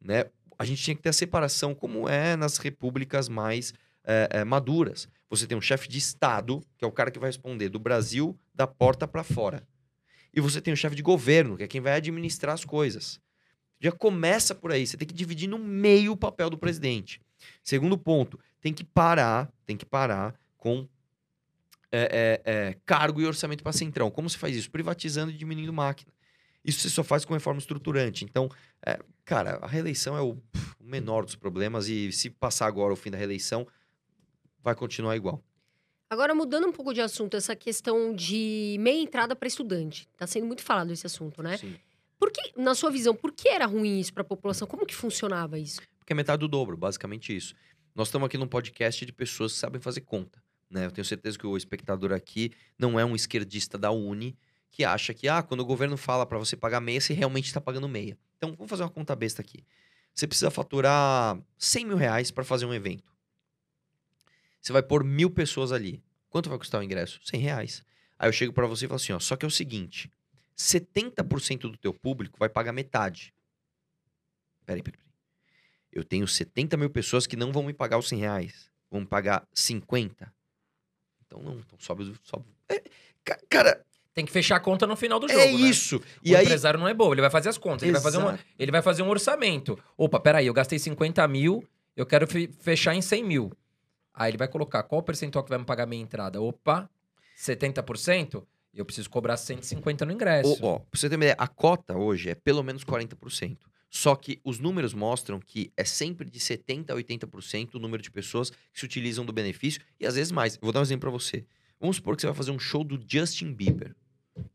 Né? 0.00 0.26
A 0.58 0.64
gente 0.64 0.82
tinha 0.82 0.94
que 0.94 1.02
ter 1.02 1.08
a 1.08 1.12
separação, 1.14 1.74
como 1.74 2.08
é 2.08 2.36
nas 2.36 2.58
repúblicas 2.58 3.28
mais 3.28 3.72
eh, 4.04 4.28
eh, 4.30 4.44
maduras. 4.44 5.08
Você 5.30 5.46
tem 5.46 5.56
um 5.56 5.60
chefe 5.62 5.88
de 5.88 5.96
Estado, 5.98 6.62
que 6.76 6.84
é 6.84 6.88
o 6.88 6.92
cara 6.92 7.10
que 7.10 7.18
vai 7.18 7.30
responder 7.30 7.68
do 7.68 7.78
Brasil 7.78 8.38
da 8.54 8.66
porta 8.66 9.08
para 9.08 9.24
fora. 9.24 9.66
E 10.34 10.40
você 10.40 10.60
tem 10.60 10.72
o 10.72 10.76
chefe 10.76 10.96
de 10.96 11.02
governo, 11.02 11.56
que 11.56 11.62
é 11.62 11.68
quem 11.68 11.80
vai 11.80 11.94
administrar 11.94 12.54
as 12.54 12.64
coisas. 12.64 13.20
Já 13.82 13.90
começa 13.90 14.54
por 14.54 14.70
aí. 14.70 14.86
Você 14.86 14.96
tem 14.96 15.08
que 15.08 15.12
dividir 15.12 15.48
no 15.48 15.58
meio 15.58 16.12
o 16.12 16.16
papel 16.16 16.48
do 16.48 16.56
presidente. 16.56 17.20
Segundo 17.64 17.98
ponto, 17.98 18.38
tem 18.60 18.72
que 18.72 18.84
parar, 18.84 19.52
tem 19.66 19.76
que 19.76 19.84
parar 19.84 20.38
com 20.56 20.88
é, 21.90 22.40
é, 22.44 22.52
é, 22.52 22.76
cargo 22.86 23.20
e 23.20 23.26
orçamento 23.26 23.64
para 23.64 23.72
centrão. 23.72 24.08
Como 24.08 24.30
se 24.30 24.38
faz 24.38 24.54
isso? 24.54 24.70
Privatizando 24.70 25.32
e 25.32 25.36
diminuindo 25.36 25.72
máquina. 25.72 26.12
Isso 26.64 26.78
você 26.78 26.90
só 26.90 27.02
faz 27.02 27.24
com 27.24 27.34
reforma 27.34 27.58
estruturante. 27.58 28.24
Então, 28.24 28.48
é, 28.86 29.00
cara, 29.24 29.58
a 29.60 29.66
reeleição 29.66 30.16
é 30.16 30.20
o, 30.20 30.36
pff, 30.36 30.76
o 30.78 30.84
menor 30.84 31.24
dos 31.24 31.34
problemas 31.34 31.88
e 31.88 32.12
se 32.12 32.30
passar 32.30 32.68
agora 32.68 32.92
o 32.92 32.96
fim 32.96 33.10
da 33.10 33.18
reeleição, 33.18 33.66
vai 34.62 34.76
continuar 34.76 35.16
igual. 35.16 35.42
Agora, 36.08 36.36
mudando 36.36 36.68
um 36.68 36.72
pouco 36.72 36.94
de 36.94 37.00
assunto, 37.00 37.36
essa 37.36 37.56
questão 37.56 38.14
de 38.14 38.76
meia 38.78 39.02
entrada 39.02 39.34
para 39.34 39.48
estudante. 39.48 40.08
Está 40.12 40.24
sendo 40.24 40.46
muito 40.46 40.62
falado 40.62 40.92
esse 40.92 41.04
assunto, 41.04 41.42
né? 41.42 41.56
Sim. 41.56 41.74
Por 42.22 42.30
que, 42.30 42.52
na 42.56 42.72
sua 42.72 42.88
visão, 42.88 43.16
por 43.16 43.32
que 43.32 43.48
era 43.48 43.66
ruim 43.66 43.98
isso 43.98 44.14
para 44.14 44.20
a 44.20 44.24
população? 44.24 44.68
Como 44.68 44.86
que 44.86 44.94
funcionava 44.94 45.58
isso? 45.58 45.80
Porque 45.98 46.12
é 46.12 46.14
metade 46.14 46.38
do 46.38 46.46
dobro, 46.46 46.76
basicamente 46.76 47.36
isso. 47.36 47.52
Nós 47.96 48.06
estamos 48.06 48.26
aqui 48.26 48.38
num 48.38 48.46
podcast 48.46 49.04
de 49.04 49.12
pessoas 49.12 49.54
que 49.54 49.58
sabem 49.58 49.80
fazer 49.80 50.02
conta. 50.02 50.40
Né? 50.70 50.86
Eu 50.86 50.92
tenho 50.92 51.04
certeza 51.04 51.36
que 51.36 51.44
o 51.44 51.56
espectador 51.56 52.12
aqui 52.12 52.52
não 52.78 52.96
é 52.96 53.04
um 53.04 53.16
esquerdista 53.16 53.76
da 53.76 53.90
Uni 53.90 54.38
que 54.70 54.84
acha 54.84 55.12
que, 55.12 55.26
ah, 55.26 55.42
quando 55.42 55.62
o 55.62 55.64
governo 55.64 55.96
fala 55.96 56.24
para 56.24 56.38
você 56.38 56.54
pagar 56.56 56.80
meia, 56.80 57.00
você 57.00 57.12
realmente 57.12 57.46
está 57.46 57.60
pagando 57.60 57.88
meia. 57.88 58.16
Então, 58.36 58.54
vamos 58.54 58.70
fazer 58.70 58.84
uma 58.84 58.88
conta 58.88 59.16
besta 59.16 59.42
aqui. 59.42 59.64
Você 60.14 60.28
precisa 60.28 60.48
faturar 60.48 61.36
100 61.58 61.86
mil 61.86 61.96
reais 61.96 62.30
para 62.30 62.44
fazer 62.44 62.66
um 62.66 62.72
evento. 62.72 63.12
Você 64.60 64.72
vai 64.72 64.84
pôr 64.84 65.02
mil 65.02 65.28
pessoas 65.28 65.72
ali. 65.72 66.00
Quanto 66.30 66.48
vai 66.48 66.56
custar 66.56 66.80
o 66.80 66.84
ingresso? 66.84 67.18
100 67.24 67.40
reais. 67.40 67.82
Aí 68.16 68.28
eu 68.28 68.32
chego 68.32 68.52
para 68.52 68.68
você 68.68 68.84
e 68.84 68.88
falo 68.88 69.00
assim, 69.00 69.12
ó, 69.12 69.18
só 69.18 69.34
que 69.34 69.44
é 69.44 69.48
o 69.48 69.50
seguinte, 69.50 70.08
70% 70.56 71.60
do 71.62 71.76
teu 71.76 71.92
público 71.94 72.38
vai 72.38 72.48
pagar 72.48 72.72
metade. 72.72 73.34
Peraí, 74.64 74.82
peraí, 74.82 74.98
peraí. 74.98 75.12
Eu 75.92 76.04
tenho 76.04 76.26
70 76.26 76.76
mil 76.76 76.88
pessoas 76.90 77.26
que 77.26 77.36
não 77.36 77.52
vão 77.52 77.62
me 77.62 77.72
pagar 77.74 77.98
os 77.98 78.08
100 78.08 78.18
reais. 78.20 78.70
Vão 78.90 79.00
me 79.00 79.06
pagar 79.06 79.46
50. 79.52 80.32
Então 81.26 81.42
não, 81.42 81.58
então 81.58 81.78
sobe, 81.78 82.14
sobe. 82.22 82.44
É, 82.68 82.82
ca- 83.24 83.40
cara, 83.48 83.84
Tem 84.14 84.24
que 84.26 84.32
fechar 84.32 84.56
a 84.56 84.60
conta 84.60 84.86
no 84.86 84.94
final 84.96 85.18
do 85.18 85.26
jogo. 85.28 85.40
é 85.40 85.46
né? 85.46 85.52
isso. 85.52 85.96
O 85.96 86.02
E 86.22 86.36
aí, 86.36 86.44
empresário 86.44 86.78
não 86.78 86.86
é 86.88 86.94
bobo, 86.94 87.14
ele 87.14 87.20
vai 87.22 87.30
fazer 87.30 87.48
as 87.48 87.56
contas, 87.58 87.82
ele 87.84 87.92
vai 87.92 88.02
fazer, 88.02 88.18
um, 88.18 88.38
ele 88.58 88.70
vai 88.70 88.82
fazer 88.82 89.02
um 89.02 89.08
orçamento. 89.08 89.78
Opa, 89.96 90.20
peraí, 90.20 90.46
eu 90.46 90.52
gastei 90.54 90.78
50 90.78 91.26
mil, 91.28 91.66
eu 91.96 92.04
quero 92.06 92.26
fe- 92.26 92.50
fechar 92.60 92.94
em 92.94 93.00
100 93.02 93.24
mil. 93.24 93.50
Aí 94.14 94.30
ele 94.30 94.36
vai 94.38 94.48
colocar 94.48 94.82
qual 94.82 95.00
o 95.00 95.02
percentual 95.04 95.42
que 95.42 95.48
vai 95.48 95.58
me 95.58 95.64
pagar 95.64 95.84
a 95.84 95.86
minha 95.86 96.02
entrada? 96.02 96.40
Opa, 96.42 96.88
70%? 97.38 98.46
Eu 98.74 98.84
preciso 98.84 99.10
cobrar 99.10 99.36
150 99.36 100.04
no 100.06 100.12
ingresso. 100.12 100.58
Ó, 100.62 100.76
ó, 100.76 100.78
pra 100.78 100.98
você 100.98 101.08
ter 101.08 101.16
uma 101.16 101.24
ideia, 101.24 101.36
a 101.38 101.46
cota 101.46 101.96
hoje 101.96 102.30
é 102.30 102.34
pelo 102.34 102.62
menos 102.62 102.84
40%. 102.84 103.58
Só 103.90 104.16
que 104.16 104.40
os 104.42 104.58
números 104.58 104.94
mostram 104.94 105.38
que 105.38 105.70
é 105.76 105.84
sempre 105.84 106.30
de 106.30 106.40
70% 106.40 106.90
a 106.90 106.94
80% 106.94 107.74
o 107.74 107.78
número 107.78 108.02
de 108.02 108.10
pessoas 108.10 108.48
que 108.48 108.56
se 108.72 108.86
utilizam 108.86 109.22
do 109.22 109.34
benefício 109.34 109.82
e 110.00 110.06
às 110.06 110.14
vezes 110.14 110.32
mais. 110.32 110.54
Eu 110.54 110.60
vou 110.62 110.72
dar 110.72 110.80
um 110.80 110.82
exemplo 110.82 111.02
pra 111.02 111.10
você. 111.10 111.44
Vamos 111.78 111.96
supor 111.96 112.16
que 112.16 112.22
você 112.22 112.26
vai 112.28 112.34
fazer 112.34 112.52
um 112.52 112.58
show 112.58 112.82
do 112.82 112.98
Justin 113.06 113.52
Bieber. 113.52 113.94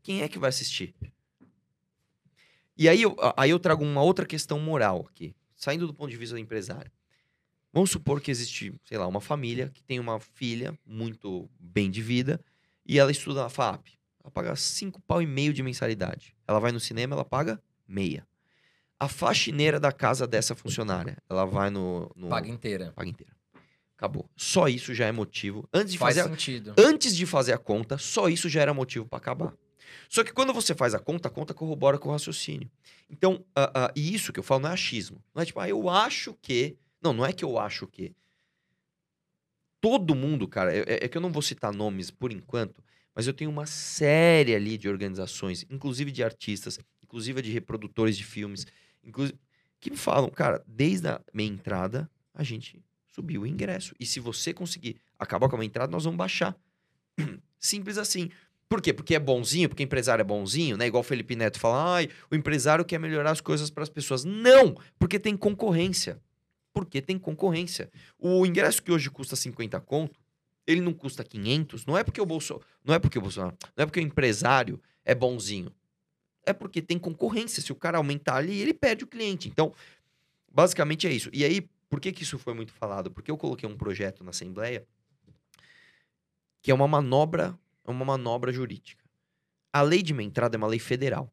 Quem 0.02 0.22
é 0.22 0.28
que 0.28 0.40
vai 0.40 0.48
assistir? 0.48 0.92
E 2.76 2.88
aí 2.88 3.02
eu, 3.02 3.16
aí 3.36 3.50
eu 3.50 3.58
trago 3.60 3.84
uma 3.84 4.02
outra 4.02 4.26
questão 4.26 4.58
moral 4.58 5.06
aqui, 5.08 5.36
saindo 5.54 5.86
do 5.86 5.94
ponto 5.94 6.10
de 6.10 6.16
vista 6.16 6.34
do 6.34 6.40
empresário. 6.40 6.90
Vamos 7.72 7.90
supor 7.90 8.20
que 8.20 8.30
existe, 8.30 8.72
sei 8.84 8.98
lá, 8.98 9.06
uma 9.06 9.20
família 9.20 9.70
que 9.72 9.82
tem 9.82 10.00
uma 10.00 10.18
filha 10.18 10.76
muito 10.84 11.48
bem 11.60 11.90
de 11.90 12.02
vida 12.02 12.40
e 12.84 12.98
ela 12.98 13.10
estuda 13.10 13.42
na 13.42 13.48
FAP. 13.48 13.97
Ela 14.22 14.30
paga 14.30 14.56
cinco 14.56 15.00
pau 15.02 15.22
e 15.22 15.26
meio 15.26 15.52
de 15.52 15.62
mensalidade. 15.62 16.34
Ela 16.46 16.58
vai 16.58 16.72
no 16.72 16.80
cinema, 16.80 17.14
ela 17.14 17.24
paga 17.24 17.60
meia. 17.86 18.26
A 18.98 19.08
faxineira 19.08 19.78
da 19.78 19.92
casa 19.92 20.26
dessa 20.26 20.54
funcionária, 20.54 21.16
ela 21.28 21.44
vai 21.44 21.70
no... 21.70 22.10
no... 22.16 22.28
Paga 22.28 22.48
inteira. 22.48 22.92
Paga 22.94 23.08
inteira. 23.08 23.32
Acabou. 23.96 24.28
Só 24.36 24.68
isso 24.68 24.94
já 24.94 25.06
é 25.06 25.12
motivo. 25.12 25.68
Antes 25.72 25.92
de 25.92 25.98
Faz 25.98 26.16
fazer 26.16 26.28
a... 26.28 26.30
sentido. 26.30 26.74
Antes 26.78 27.16
de 27.16 27.26
fazer 27.26 27.52
a 27.52 27.58
conta, 27.58 27.98
só 27.98 28.28
isso 28.28 28.48
já 28.48 28.62
era 28.62 28.74
motivo 28.74 29.06
para 29.06 29.18
acabar. 29.18 29.54
Só 30.08 30.24
que 30.24 30.32
quando 30.32 30.52
você 30.52 30.74
faz 30.74 30.94
a 30.94 30.98
conta, 30.98 31.28
a 31.28 31.30
conta 31.30 31.54
corrobora 31.54 31.98
com 31.98 32.08
o 32.08 32.12
raciocínio. 32.12 32.70
Então, 33.10 33.44
ah, 33.54 33.70
ah, 33.74 33.92
e 33.94 34.14
isso 34.14 34.32
que 34.32 34.38
eu 34.38 34.44
falo 34.44 34.62
não 34.62 34.70
é 34.70 34.72
achismo. 34.72 35.22
Não 35.34 35.42
é 35.42 35.46
tipo, 35.46 35.60
ah, 35.60 35.68
eu 35.68 35.88
acho 35.88 36.34
que. 36.40 36.76
Não, 37.02 37.12
não 37.12 37.24
é 37.24 37.32
que 37.32 37.44
eu 37.44 37.58
acho 37.58 37.86
que. 37.86 38.14
Todo 39.80 40.14
mundo, 40.14 40.48
cara, 40.48 40.74
é, 40.74 41.04
é 41.04 41.08
que 41.08 41.16
eu 41.16 41.22
não 41.22 41.30
vou 41.30 41.42
citar 41.42 41.72
nomes 41.72 42.10
por 42.10 42.32
enquanto, 42.32 42.82
mas 43.18 43.26
eu 43.26 43.32
tenho 43.32 43.50
uma 43.50 43.66
série 43.66 44.54
ali 44.54 44.78
de 44.78 44.88
organizações, 44.88 45.66
inclusive 45.68 46.12
de 46.12 46.22
artistas, 46.22 46.78
inclusive 47.02 47.42
de 47.42 47.50
reprodutores 47.50 48.16
de 48.16 48.22
filmes, 48.22 48.64
inclusive, 49.02 49.36
que 49.80 49.90
me 49.90 49.96
falam, 49.96 50.30
cara, 50.30 50.62
desde 50.68 51.08
a 51.08 51.20
minha 51.34 51.50
entrada, 51.50 52.08
a 52.32 52.44
gente 52.44 52.80
subiu 53.08 53.42
o 53.42 53.46
ingresso. 53.46 53.92
E 53.98 54.06
se 54.06 54.20
você 54.20 54.54
conseguir 54.54 55.00
acabar 55.18 55.48
com 55.48 55.56
a 55.56 55.58
minha 55.58 55.66
entrada, 55.66 55.90
nós 55.90 56.04
vamos 56.04 56.16
baixar. 56.16 56.56
Simples 57.58 57.98
assim. 57.98 58.30
Por 58.68 58.80
quê? 58.80 58.92
Porque 58.92 59.16
é 59.16 59.18
bonzinho, 59.18 59.68
porque 59.68 59.82
empresário 59.82 60.22
é 60.22 60.24
bonzinho, 60.24 60.76
né? 60.76 60.86
Igual 60.86 61.00
o 61.00 61.04
Felipe 61.04 61.34
Neto 61.34 61.58
fala, 61.58 61.94
ai, 61.96 62.08
o 62.30 62.36
empresário 62.36 62.84
quer 62.84 63.00
melhorar 63.00 63.32
as 63.32 63.40
coisas 63.40 63.68
para 63.68 63.82
as 63.82 63.88
pessoas. 63.88 64.24
Não! 64.24 64.76
Porque 64.96 65.18
tem 65.18 65.36
concorrência. 65.36 66.20
Porque 66.72 67.02
tem 67.02 67.18
concorrência. 67.18 67.90
O 68.16 68.46
ingresso 68.46 68.80
que 68.80 68.92
hoje 68.92 69.10
custa 69.10 69.34
50 69.34 69.80
conto, 69.80 70.20
ele 70.68 70.82
não 70.82 70.92
custa 70.92 71.24
500, 71.24 71.86
não 71.86 71.96
é 71.96 72.04
porque 72.04 72.20
o 72.20 72.26
Bolso, 72.26 72.60
não 72.84 72.94
é 72.94 72.98
porque 72.98 73.18
o 73.18 73.22
Bolsonaro, 73.22 73.56
não 73.74 73.82
é 73.84 73.86
porque 73.86 74.00
o 74.00 74.02
empresário 74.02 74.78
é 75.02 75.14
bonzinho. 75.14 75.72
É 76.44 76.52
porque 76.52 76.82
tem 76.82 76.98
concorrência. 76.98 77.62
Se 77.62 77.72
o 77.72 77.74
cara 77.74 77.96
aumentar 77.96 78.36
ali, 78.36 78.60
ele 78.60 78.74
perde 78.74 79.02
o 79.02 79.06
cliente. 79.06 79.48
Então, 79.48 79.72
basicamente 80.52 81.06
é 81.06 81.10
isso. 81.10 81.30
E 81.32 81.42
aí, 81.42 81.62
por 81.88 82.00
que 82.00 82.12
que 82.12 82.22
isso 82.22 82.38
foi 82.38 82.52
muito 82.52 82.72
falado? 82.72 83.10
Porque 83.10 83.30
eu 83.30 83.38
coloquei 83.38 83.66
um 83.66 83.76
projeto 83.76 84.22
na 84.22 84.30
Assembleia 84.30 84.86
que 86.60 86.70
é 86.70 86.74
uma 86.74 86.86
manobra, 86.86 87.58
é 87.86 87.90
uma 87.90 88.04
manobra 88.04 88.52
jurídica. 88.52 89.02
A 89.72 89.80
lei 89.80 90.02
de 90.02 90.12
minha 90.12 90.26
entrada 90.26 90.54
é 90.54 90.58
uma 90.58 90.66
lei 90.66 90.78
federal. 90.78 91.32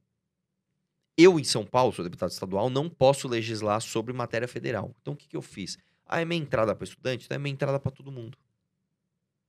Eu, 1.17 1.37
em 1.39 1.43
São 1.43 1.65
Paulo, 1.65 1.91
sou 1.91 2.05
deputado 2.05 2.31
estadual, 2.31 2.69
não 2.69 2.89
posso 2.89 3.27
legislar 3.27 3.81
sobre 3.81 4.13
matéria 4.13 4.47
federal. 4.47 4.95
Então, 5.01 5.13
o 5.13 5.17
que, 5.17 5.27
que 5.27 5.35
eu 5.35 5.41
fiz? 5.41 5.77
Ah, 6.05 6.21
é 6.21 6.25
minha 6.25 6.41
entrada 6.41 6.73
para 6.73 6.85
estudante? 6.85 7.25
Então 7.25 7.35
é 7.35 7.39
minha 7.39 7.53
entrada 7.53 7.79
para 7.79 7.91
todo 7.91 8.11
mundo. 8.11 8.37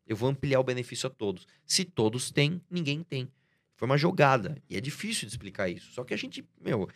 Eu 0.07 0.17
vou 0.17 0.29
ampliar 0.29 0.61
o 0.61 0.65
benefício 0.65 1.07
a 1.07 1.11
todos. 1.11 1.47
Se 1.65 1.85
todos 1.85 2.31
têm, 2.31 2.61
ninguém 2.71 3.03
tem. 3.03 3.29
Foi 3.75 3.87
uma 3.87 3.99
jogada. 3.99 4.57
E 4.71 4.77
é 4.77 4.81
difícil 4.81 5.27
de 5.27 5.33
explicar 5.35 5.69
isso. 5.69 5.93
Só 5.93 6.05
que 6.05 6.15
a 6.15 6.17
gente, 6.17 6.45
meu, 6.61 6.89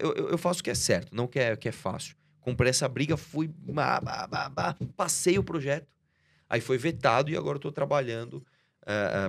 eu, 0.00 0.12
eu- 0.14 0.28
eu- 0.30 0.38
faço 0.38 0.60
o 0.60 0.64
que 0.64 0.70
é 0.70 0.74
certo, 0.74 1.14
não 1.14 1.24
o 1.24 1.28
que 1.28 1.38
é, 1.38 1.52
o 1.54 1.56
que 1.56 1.68
é 1.68 1.72
fácil. 1.72 2.16
Comprei 2.40 2.70
essa 2.70 2.88
briga, 2.88 3.16
fui, 3.16 3.48
bah, 3.48 4.00
bah, 4.00 4.26
bah, 4.48 4.76
passei 4.96 5.38
o 5.38 5.44
projeto. 5.44 5.86
Aí 6.48 6.60
foi 6.60 6.76
vetado 6.76 7.30
e 7.30 7.36
agora 7.36 7.56
estou 7.56 7.72
trabalhando 7.72 8.44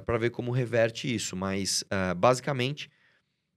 para 0.05 0.18
ver 0.18 0.32
como 0.32 0.51
reverte 0.51 1.14
isso. 1.14 1.36
Mas, 1.36 1.84
ah, 1.89 2.14
basicamente, 2.16 2.89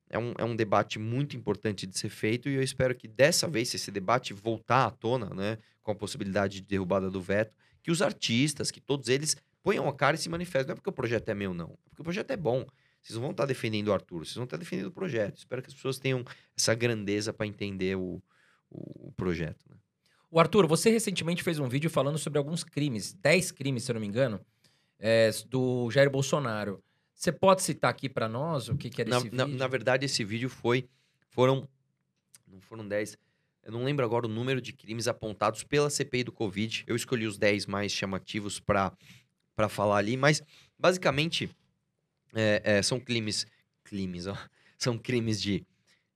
é 0.09 0.19
um, 0.19 0.35
é 0.39 0.45
um 0.45 0.55
debate 0.55 0.99
muito 0.99 1.37
importante 1.37 1.87
de 1.87 1.99
ser 1.99 2.09
feito 2.11 2.49
e 2.49 2.55
eu 2.55 2.63
espero 2.63 2.95
que 2.95 3.09
dessa 3.09 3.49
vez, 3.49 3.71
se 3.71 3.77
esse 3.77 3.91
debate 3.91 4.33
voltar 4.33 4.87
à 4.87 4.91
tona, 4.91 5.31
né, 5.35 5.59
com 5.83 5.91
a 5.91 5.95
possibilidade 5.95 6.61
de 6.61 6.67
derrubada 6.67 7.11
do 7.11 7.21
veto, 7.21 7.53
que 7.83 7.91
os 7.91 8.03
artistas, 8.03 8.71
que 8.71 8.81
todos 8.81 9.09
eles 9.09 9.37
ponham 9.67 9.89
a 9.89 9.93
cara 9.93 10.15
e 10.15 10.19
se 10.19 10.29
manifestem. 10.29 10.69
Não 10.69 10.73
é 10.75 10.77
porque 10.77 10.89
o 10.91 10.93
projeto 10.93 11.29
é 11.29 11.35
meu, 11.35 11.53
não. 11.53 11.71
É 11.87 11.89
porque 11.89 12.03
o 12.03 12.05
projeto 12.05 12.31
é 12.31 12.37
bom. 12.37 12.65
Vocês 13.03 13.15
não 13.17 13.23
vão 13.23 13.31
estar 13.33 13.47
defendendo 13.47 13.89
o 13.89 13.93
Arthur, 13.93 14.25
vocês 14.25 14.35
vão 14.37 14.45
estar 14.45 14.57
defendendo 14.57 14.87
o 14.87 14.93
projeto. 14.93 15.39
Espero 15.39 15.61
que 15.61 15.69
as 15.69 15.75
pessoas 15.75 15.99
tenham 15.99 16.25
essa 16.57 16.73
grandeza 16.75 17.33
para 17.33 17.47
entender 17.47 17.97
o, 17.97 18.23
o, 18.71 19.09
o 19.09 19.13
projeto. 19.17 19.65
né? 19.69 19.77
O 20.31 20.39
Arthur, 20.39 20.67
você 20.69 20.89
recentemente 20.91 21.43
fez 21.43 21.59
um 21.59 21.69
vídeo 21.69 21.91
falando 21.91 22.19
sobre 22.19 22.39
alguns 22.39 22.63
crimes, 22.63 23.13
10 23.15 23.51
crimes, 23.53 23.83
se 23.85 23.91
eu 23.91 23.95
não 23.95 24.01
me 24.01 24.07
engano, 24.07 24.41
é, 24.99 25.31
do 25.49 25.91
Jair 25.91 26.11
Bolsonaro. 26.11 26.83
Você 27.15 27.33
pode 27.33 27.63
citar 27.63 27.91
aqui 27.91 28.09
pra 28.09 28.29
nós 28.29 28.69
o 28.69 28.77
que, 28.77 28.89
que 28.91 29.01
era 29.01 29.11
Na, 29.11 29.17
esse 29.19 29.31
na, 29.35 29.45
vídeo? 29.47 29.59
na 29.59 29.67
verdade, 29.69 30.05
esse 30.07 30.23
vídeo 30.25 30.49
foi. 30.51 30.89
Foram. 31.31 31.69
Não 32.47 32.61
foram 32.61 32.87
10. 32.87 33.17
Eu 33.63 33.73
não 33.73 33.83
lembro 33.85 34.05
agora 34.05 34.27
o 34.27 34.29
número 34.29 34.61
de 34.61 34.73
crimes 34.73 35.09
apontados 35.09 35.65
pela 35.65 35.91
CPI 35.91 36.25
do 36.25 36.33
Covid. 36.33 36.85
Eu 36.87 36.95
escolhi 36.95 37.27
os 37.27 37.37
10 37.39 37.67
mais 37.67 37.91
chamativos 37.93 38.61
para 38.61 38.93
falar 39.69 39.97
ali, 39.97 40.17
mas 40.17 40.43
basicamente 40.79 41.51
é, 42.35 42.63
é, 42.65 42.83
são 42.83 43.01
crimes. 43.01 43.47
Crimes, 43.85 44.27
ó. 44.27 44.37
São 44.79 44.99
crimes 44.99 45.41
de 45.41 45.65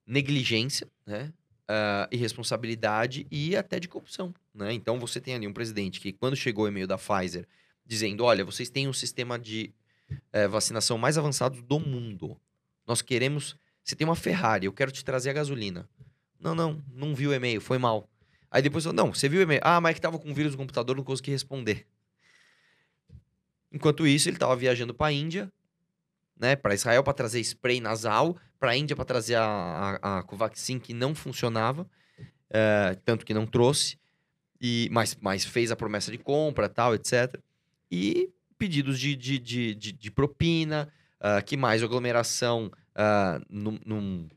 negligência, 0.07 0.87
né? 1.07 1.33
ah, 1.73 2.09
irresponsabilidade 2.11 3.27
e 3.31 3.57
até 3.57 3.79
de 3.79 3.87
corrupção, 3.87 4.35
né? 4.53 4.73
Então 4.73 4.99
você 4.99 5.21
tem 5.21 5.35
ali 5.35 5.47
um 5.47 5.53
presidente 5.53 6.01
que, 6.01 6.13
quando 6.13 6.35
chegou 6.35 6.65
o 6.65 6.69
e-mail 6.69 6.87
da 6.87 6.99
Pfizer 6.99 7.47
dizendo: 7.87 8.25
olha, 8.25 8.45
vocês 8.45 8.69
têm 8.69 8.89
um 8.89 8.93
sistema 8.93 9.39
de 9.39 9.73
eh, 10.33 10.49
vacinação 10.49 10.99
mais 10.99 11.17
avançado 11.17 11.63
do 11.63 11.79
mundo. 11.79 12.37
Nós 12.87 13.01
queremos. 13.01 13.57
Você 13.85 13.95
tem 13.95 14.05
uma 14.05 14.17
Ferrari, 14.17 14.67
eu 14.67 14.73
quero 14.73 14.91
te 14.91 15.05
trazer 15.05 15.31
a 15.31 15.33
gasolina. 15.33 15.89
Não, 16.41 16.57
não, 16.57 16.83
não 16.93 17.15
vi 17.15 17.29
o 17.29 17.33
e-mail, 17.33 17.61
foi 17.61 17.79
mal. 17.79 18.09
Aí 18.51 18.61
depois 18.61 18.85
não, 18.87 19.15
você 19.15 19.29
viu 19.29 19.39
o 19.39 19.43
e-mail? 19.43 19.61
Ah, 19.63 19.81
mas 19.81 19.93
é 19.93 19.95
que 19.95 20.01
tava 20.01 20.19
com 20.19 20.35
vírus 20.35 20.53
no 20.53 20.59
computador, 20.59 20.97
não 20.97 21.05
consegui 21.05 21.31
responder. 21.31 21.87
Enquanto 23.73 24.07
isso, 24.07 24.29
ele 24.29 24.37
tava 24.37 24.57
viajando 24.57 24.95
pra 24.95 25.13
Índia, 25.13 25.51
né, 26.39 26.57
para 26.57 26.75
Israel 26.75 27.03
para 27.03 27.13
trazer 27.13 27.41
spray 27.41 27.81
nasal, 27.81 28.37
para 28.59 28.77
Índia 28.77 28.97
para 28.97 29.05
trazer 29.05 29.37
a, 29.37 29.99
a, 30.03 30.19
a 30.19 30.23
Covaxin 30.23 30.79
que 30.79 30.93
não 30.95 31.15
funcionava, 31.15 31.89
eh, 32.51 32.97
tanto 33.05 33.25
que 33.25 33.35
não 33.35 33.47
trouxe, 33.47 33.99
e 34.61 34.89
mas, 34.91 35.17
mas 35.21 35.45
fez 35.45 35.71
a 35.71 35.77
promessa 35.77 36.11
de 36.11 36.19
compra, 36.19 36.69
tal, 36.69 36.95
etc. 36.95 37.41
E 37.91 38.31
pedidos 38.59 39.01
de, 39.01 39.17
de, 39.17 39.39
de, 39.39 39.75
de, 39.75 39.93
de 39.93 40.11
propina, 40.11 40.93
ah, 41.19 41.41
que 41.41 41.57
mais 41.57 41.83
aglomeração 41.83 42.71
ah, 42.95 43.41
num, 43.49 43.79
num, 43.85 44.29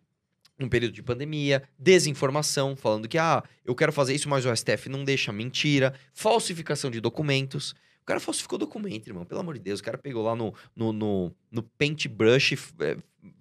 num 0.58 0.70
período 0.70 0.94
de 0.94 1.04
pandemia, 1.04 1.64
desinformação, 1.78 2.76
falando 2.76 3.08
que 3.08 3.18
ah, 3.18 3.44
eu 3.66 3.76
quero 3.76 3.92
fazer 3.92 4.14
isso, 4.14 4.30
mas 4.30 4.46
o 4.46 4.56
STF 4.56 4.90
não 4.90 5.04
deixa, 5.04 5.32
mentira, 5.32 5.94
falsificação 6.14 6.90
de 6.90 7.02
documentos. 7.02 7.76
O 8.04 8.06
cara 8.06 8.20
falsificou 8.20 8.60
documento, 8.60 9.08
irmão, 9.08 9.24
pelo 9.24 9.40
amor 9.40 9.54
de 9.54 9.62
Deus. 9.62 9.80
O 9.80 9.84
cara 9.84 9.98
pegou 9.98 10.24
lá 10.24 10.36
no, 10.36 10.54
no, 10.76 10.92
no, 10.92 11.32
no 11.50 11.64
paintbrush, 11.64 12.54
eh, 12.82 12.98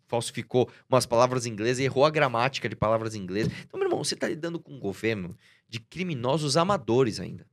falsificou 0.07 0.71
umas 0.89 1.05
palavras 1.05 1.47
inglês, 1.47 1.81
errou 1.81 2.05
a 2.05 2.11
gramática 2.11 2.69
de 2.69 2.77
palavras 2.77 3.17
inglês. 3.17 3.49
Então, 3.67 3.81
meu 3.81 3.89
irmão, 3.89 4.05
você 4.05 4.15
tá 4.15 4.29
lidando 4.29 4.61
com 4.61 4.73
um 4.73 4.79
governo 4.79 5.37
de 5.69 5.81
criminosos 5.81 6.57
amadores 6.57 7.19
ainda. 7.19 7.45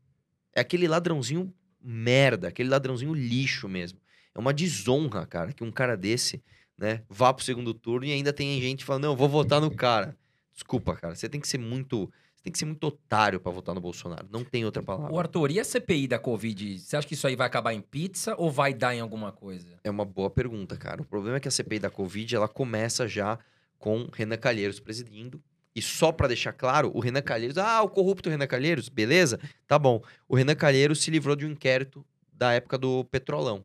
É 0.54 0.62
aquele 0.62 0.88
ladrãozinho 0.88 1.52
merda, 1.82 2.50
aquele 2.50 2.70
ladrãozinho 2.70 3.16
lixo 3.16 3.68
mesmo. 3.68 4.00
É 4.36 4.38
uma 4.38 4.54
desonra, 4.54 5.26
cara, 5.26 5.52
que 5.52 5.64
um 5.64 5.72
cara 5.72 5.98
desse, 5.98 6.44
né, 6.78 7.02
vá 7.10 7.34
pro 7.34 7.44
segundo 7.44 7.74
turno 7.74 8.06
e 8.06 8.12
ainda 8.12 8.32
tem 8.32 8.62
gente 8.62 8.86
falando, 8.86 9.06
não, 9.06 9.16
vou 9.16 9.28
votar 9.28 9.60
no 9.60 9.72
cara. 9.72 10.16
Desculpa, 10.54 10.96
cara, 10.96 11.16
você 11.16 11.28
tem 11.28 11.42
que 11.42 11.48
ser 11.48 11.58
muito, 11.58 12.12
tem 12.50 12.52
que 12.52 12.60
ser 12.60 12.66
muito 12.66 12.84
otário 12.88 13.40
pra 13.40 13.52
votar 13.52 13.76
no 13.76 13.82
Bolsonaro. 13.82 14.28
Não 14.32 14.44
tem 14.44 14.66
outra 14.66 14.82
palavra. 14.82 15.14
O 15.14 15.20
Arthur, 15.20 15.52
e 15.52 15.60
a 15.60 15.64
CPI 15.64 16.08
da 16.08 16.18
Covid? 16.18 16.80
Você 16.80 16.98
acha 16.98 17.08
que 17.08 17.14
isso 17.14 17.28
aí 17.28 17.36
vai 17.36 17.46
acabar 17.46 17.74
em 17.74 17.82
pizza 17.82 18.34
ou 18.38 18.52
vai 18.52 18.74
dar 18.74 18.96
em 18.96 19.00
alguma 19.00 19.32
coisa? 19.32 19.80
É 19.84 19.90
uma 19.90 20.04
boa 20.04 20.30
pergunta, 20.30 20.76
cara. 20.76 21.02
O 21.02 21.06
problema 21.06 21.38
é 21.38 21.40
que 21.40 21.48
a 21.48 21.52
CPI 21.52 21.80
da 21.80 21.90
Covid, 21.90 22.36
ela 22.36 22.48
começa 22.48 23.08
já 23.08 23.38
com 23.78 24.08
Renan 24.12 24.38
Calheiros 24.38 24.80
presidindo. 24.80 25.42
E 25.76 25.82
só 25.82 26.12
pra 26.12 26.28
deixar 26.28 26.52
claro, 26.52 26.92
o 26.94 27.00
Renan 27.00 27.22
Calheiros, 27.22 27.58
ah, 27.58 27.84
o 27.84 27.90
corrupto 27.90 28.30
Renan 28.30 28.48
Calheiros, 28.48 28.90
beleza? 28.90 29.40
Tá 29.68 29.78
bom. 29.78 30.02
O 30.28 30.36
Renan 30.36 30.56
Calheiros 30.56 31.02
se 31.02 31.12
livrou 31.12 31.36
de 31.36 31.46
um 31.46 31.52
inquérito 31.52 32.04
da 32.34 32.52
época 32.54 32.78
do 32.78 33.06
Petrolão. 33.06 33.64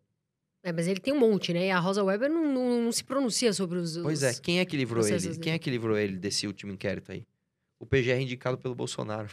É, 0.63 0.73
mas 0.73 0.87
ele 0.87 1.01
tem 1.01 1.13
um 1.13 1.19
monte, 1.19 1.53
né? 1.53 1.67
E 1.67 1.71
a 1.71 1.79
Rosa 1.79 2.03
Weber 2.05 2.31
não, 2.31 2.53
não, 2.53 2.83
não 2.83 2.93
se 2.93 3.03
pronuncia 3.03 3.53
sobre 3.53 3.79
os. 3.79 3.97
Pois 3.97 4.23
é, 4.23 4.35
quem 4.35 4.61
é 4.61 4.65
que 4.65 4.77
livrou 4.77 5.07
ele? 5.07 5.19
dele. 5.19 5.39
Quem 5.39 5.53
é 5.53 5.59
que 5.59 5.71
livrou 5.71 5.97
ele 5.97 6.17
desse 6.17 6.47
último 6.47 6.73
inquérito 6.73 7.13
aí? 7.13 7.27
O 7.79 7.87
PGR 7.87 8.21
indicado 8.21 8.57
pelo 8.59 8.75
Bolsonaro. 8.75 9.29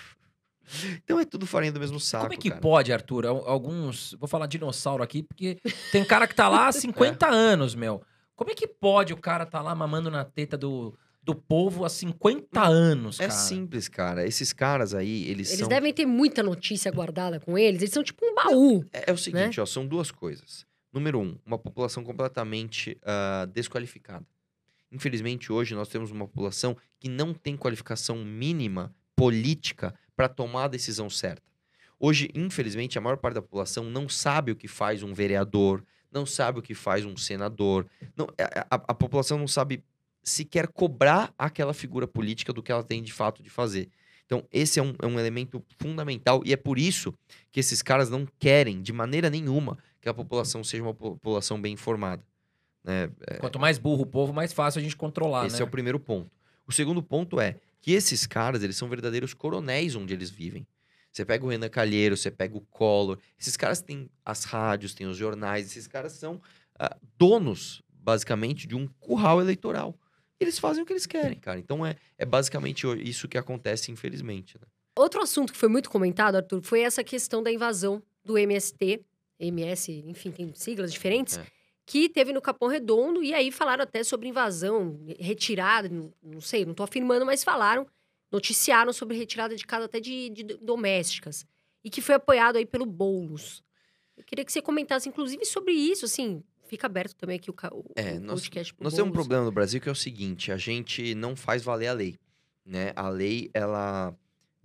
Então 1.04 1.20
é 1.20 1.26
tudo 1.26 1.46
farinha 1.46 1.72
do 1.72 1.80
mesmo 1.80 2.00
saco, 2.00 2.26
Como 2.26 2.34
é 2.34 2.38
que 2.38 2.50
cara. 2.50 2.62
pode, 2.62 2.94
Arthur? 2.94 3.26
Al- 3.26 3.48
Alguns. 3.48 4.16
Vou 4.20 4.28
falar 4.28 4.46
dinossauro 4.46 5.04
aqui, 5.04 5.24
porque 5.24 5.58
tem 5.92 6.06
cara 6.06 6.28
que 6.28 6.36
tá 6.36 6.48
lá 6.48 6.68
há 6.68 6.72
50 6.74 7.28
anos, 7.28 7.76
meu. 7.76 8.02
Como 8.36 8.52
é 8.52 8.56
que 8.56 8.68
pode 8.68 9.12
o 9.14 9.18
cara 9.18 9.46
tá 9.46 9.62
lá 9.62 9.76
mamando 9.76 10.10
na 10.10 10.24
teta 10.24 10.58
do, 10.58 10.98
do 11.22 11.36
povo 11.36 11.84
há 11.84 11.90
50 11.90 12.62
anos, 12.64 13.20
É 13.20 13.28
cara? 13.28 13.38
simples, 13.40 13.88
cara. 13.88 14.26
Esses 14.26 14.54
caras 14.54 14.94
aí, 14.94 15.24
eles, 15.30 15.50
Eles 15.50 15.60
são... 15.60 15.68
devem 15.68 15.94
ter 15.94 16.06
muita 16.06 16.42
notícia 16.42 16.92
guardada 16.92 17.40
com 17.40 17.58
eles. 17.58 17.82
Eles 17.82 17.94
são 17.94 18.04
tipo 18.04 18.24
um 18.26 18.34
baú. 18.34 18.86
É, 18.94 19.10
é 19.10 19.14
o 19.14 19.18
seguinte, 19.18 19.58
Né? 19.58 19.64
ó, 19.64 19.66
são 19.66 19.86
duas 19.86 20.10
coisas. 20.12 20.66
Número 20.94 21.20
um, 21.20 21.38
uma 21.46 21.58
população 21.58 22.04
completamente 22.04 22.98
ah, 23.04 23.48
desqualificada. 23.52 24.26
Infelizmente, 24.92 25.52
hoje 25.52 25.74
nós 25.76 25.88
temos 25.90 26.12
uma 26.12 26.28
população 26.28 26.76
que 27.00 27.10
não 27.10 27.34
tem 27.34 27.56
qualificação 27.56 28.24
mínima 28.26 28.94
política 29.16 29.94
para 30.16 30.28
tomar 30.28 30.66
a 30.66 30.68
decisão 30.68 31.10
certa. 31.10 31.44
Hoje, 32.00 32.30
infelizmente, 32.34 32.98
a 32.98 33.02
maior 33.02 33.18
parte 33.18 33.36
da 33.36 33.42
população 33.42 33.84
não 33.86 34.10
sabe 34.10 34.52
o 34.52 34.56
que 34.56 34.68
faz 34.68 35.04
um 35.04 35.14
vereador, 35.14 35.84
não 36.12 36.26
sabe 36.26 36.60
o 36.60 36.62
que 36.62 36.74
faz 36.74 37.06
um 37.06 37.16
senador. 37.16 37.86
Não, 38.16 38.28
a, 38.40 38.76
a- 38.76 38.84
a 38.90 38.94
população 38.94 39.38
não 39.38 39.48
sabe 39.48 39.84
sequer 40.24 40.68
cobrar 40.68 41.34
aquela 41.38 41.74
figura 41.74 42.08
política 42.08 42.52
do 42.52 42.62
que 42.62 42.72
ela 42.72 42.84
tem 42.84 43.02
de 43.02 43.14
fato 43.14 43.42
de 43.42 43.50
fazer. 43.50 43.90
Então, 44.26 44.46
esse 44.52 44.80
é 44.80 44.84
um, 44.84 44.94
é 45.02 45.06
um 45.08 45.20
elemento 45.20 45.64
fundamental 45.80 46.42
e 46.46 46.54
é 46.54 46.58
por 46.58 46.80
isso 46.80 47.14
que 47.52 47.60
esses 47.60 47.82
caras 47.82 48.10
não 48.10 48.26
querem, 48.40 48.82
de 48.82 48.94
maneira 48.94 49.30
nenhuma, 49.30 49.78
que 50.02 50.08
a 50.10 50.14
população 50.14 50.64
seja 50.64 50.84
uma 50.84 50.94
população 50.94 51.62
bem 51.62 51.74
informada. 51.74 52.24
Né? 52.84 53.10
Quanto 53.40 53.60
mais 53.60 53.78
burro 53.78 54.04
o 54.04 54.06
povo, 54.06 54.34
mais 54.34 54.52
fácil 54.54 54.80
a 54.80 54.84
gente 54.84 54.96
controlar, 54.96 55.46
Esse 55.46 55.58
né? 55.58 55.62
é 55.62 55.66
o 55.66 55.70
primeiro 55.70 56.00
ponto. 56.00 56.32
O 56.68 56.72
segundo 56.72 57.02
ponto 57.04 57.40
é 57.40 57.58
que 57.82 57.92
esses 57.92 58.26
caras, 58.26 58.64
eles 58.64 58.76
são 58.76 58.88
verdadeiros 58.88 59.34
coronéis 59.34 59.96
onde 59.96 60.14
eles 60.14 60.30
vivem. 60.30 60.66
Você 61.12 61.26
pega 61.26 61.46
o 61.46 61.50
Renan 61.50 61.68
Calheiro, 61.70 62.16
você 62.16 62.32
pega 62.32 62.56
o 62.58 62.62
Collor. 62.62 63.18
Esses 63.38 63.58
caras 63.58 63.82
têm 63.82 64.10
as 64.26 64.46
rádios, 64.46 64.94
têm 64.94 65.08
os 65.08 65.18
jornais. 65.18 65.66
Esses 65.66 65.86
caras 65.88 66.14
são 66.14 66.42
ah, 66.80 66.96
donos, 67.18 67.82
basicamente, 67.90 68.66
de 68.66 68.76
um 68.76 68.88
curral 69.00 69.42
eleitoral. 69.42 69.94
Eles 70.40 70.58
fazem 70.58 70.82
o 70.82 70.86
que 70.86 70.94
eles 70.94 71.06
querem, 71.06 71.38
cara. 71.38 71.60
Então 71.60 71.86
é, 71.86 71.96
é 72.18 72.26
basicamente 72.26 72.88
isso 73.04 73.28
que 73.28 73.38
acontece, 73.38 73.92
infelizmente. 73.92 74.58
né? 74.60 74.66
Outro 74.98 75.22
assunto 75.22 75.52
que 75.54 75.60
foi 75.60 75.70
muito 75.70 75.90
comentado, 75.90 76.36
Arthur, 76.36 76.62
foi 76.64 76.82
essa 76.82 77.04
questão 77.04 77.44
da 77.44 77.52
invasão 77.52 78.02
do 78.24 78.38
MST, 78.38 79.02
MS, 79.40 80.04
enfim, 80.08 80.32
tem 80.32 80.54
siglas 80.56 80.92
diferentes, 80.94 81.38
É. 81.38 81.46
que 81.92 82.08
teve 82.08 82.32
no 82.32 82.42
Capão 82.42 82.70
Redondo, 82.70 83.22
e 83.22 83.34
aí 83.34 83.52
falaram 83.52 83.84
até 83.84 84.02
sobre 84.02 84.30
invasão, 84.30 84.98
retirada, 85.20 85.90
não, 86.24 86.40
sei, 86.40 86.64
não 86.66 86.74
tô 86.74 86.84
afirmando, 86.84 87.26
mas 87.26 87.44
falaram, 87.44 87.86
noticiaram 88.32 88.94
sobre 88.94 89.18
retirada 89.18 89.54
de 89.58 89.66
casa 89.66 89.88
até 89.88 90.00
de, 90.00 90.30
de 90.30 90.44
domésticas, 90.62 91.46
e 91.84 91.90
que 91.90 92.00
foi 92.00 92.16
apoiado 92.16 92.56
aí 92.56 92.66
pelo 92.66 92.86
Boulos. 92.86 93.62
Eu 94.16 94.24
queria 94.24 94.46
que 94.46 94.54
você 94.54 94.62
comentasse, 94.62 95.10
inclusive, 95.10 95.44
sobre 95.44 95.74
isso, 95.74 96.06
assim, 96.06 96.42
fica 96.64 96.88
aberto 96.88 97.14
também 97.14 97.36
aqui 97.36 97.52
o, 97.52 97.56
o, 97.74 97.84
É, 97.98 98.18
nós- 98.20 98.40
podcast 98.42 98.74
pro 98.74 98.86
Nós 98.86 98.94
temos 98.94 99.10
um 99.10 99.14
problema 99.14 99.44
no 99.44 99.52
Brasil 99.52 99.82
que 99.82 99.90
é 99.90 99.92
o 99.92 99.96
seguinte: 99.96 100.50
a 100.50 100.58
gente 100.58 101.14
não 101.14 101.36
faz 101.36 101.62
valer 101.62 101.88
a 101.88 101.94
lei. 101.94 102.16
Né? 102.66 102.94
A 102.96 103.10
lei, 103.10 103.50
ela 103.54 104.16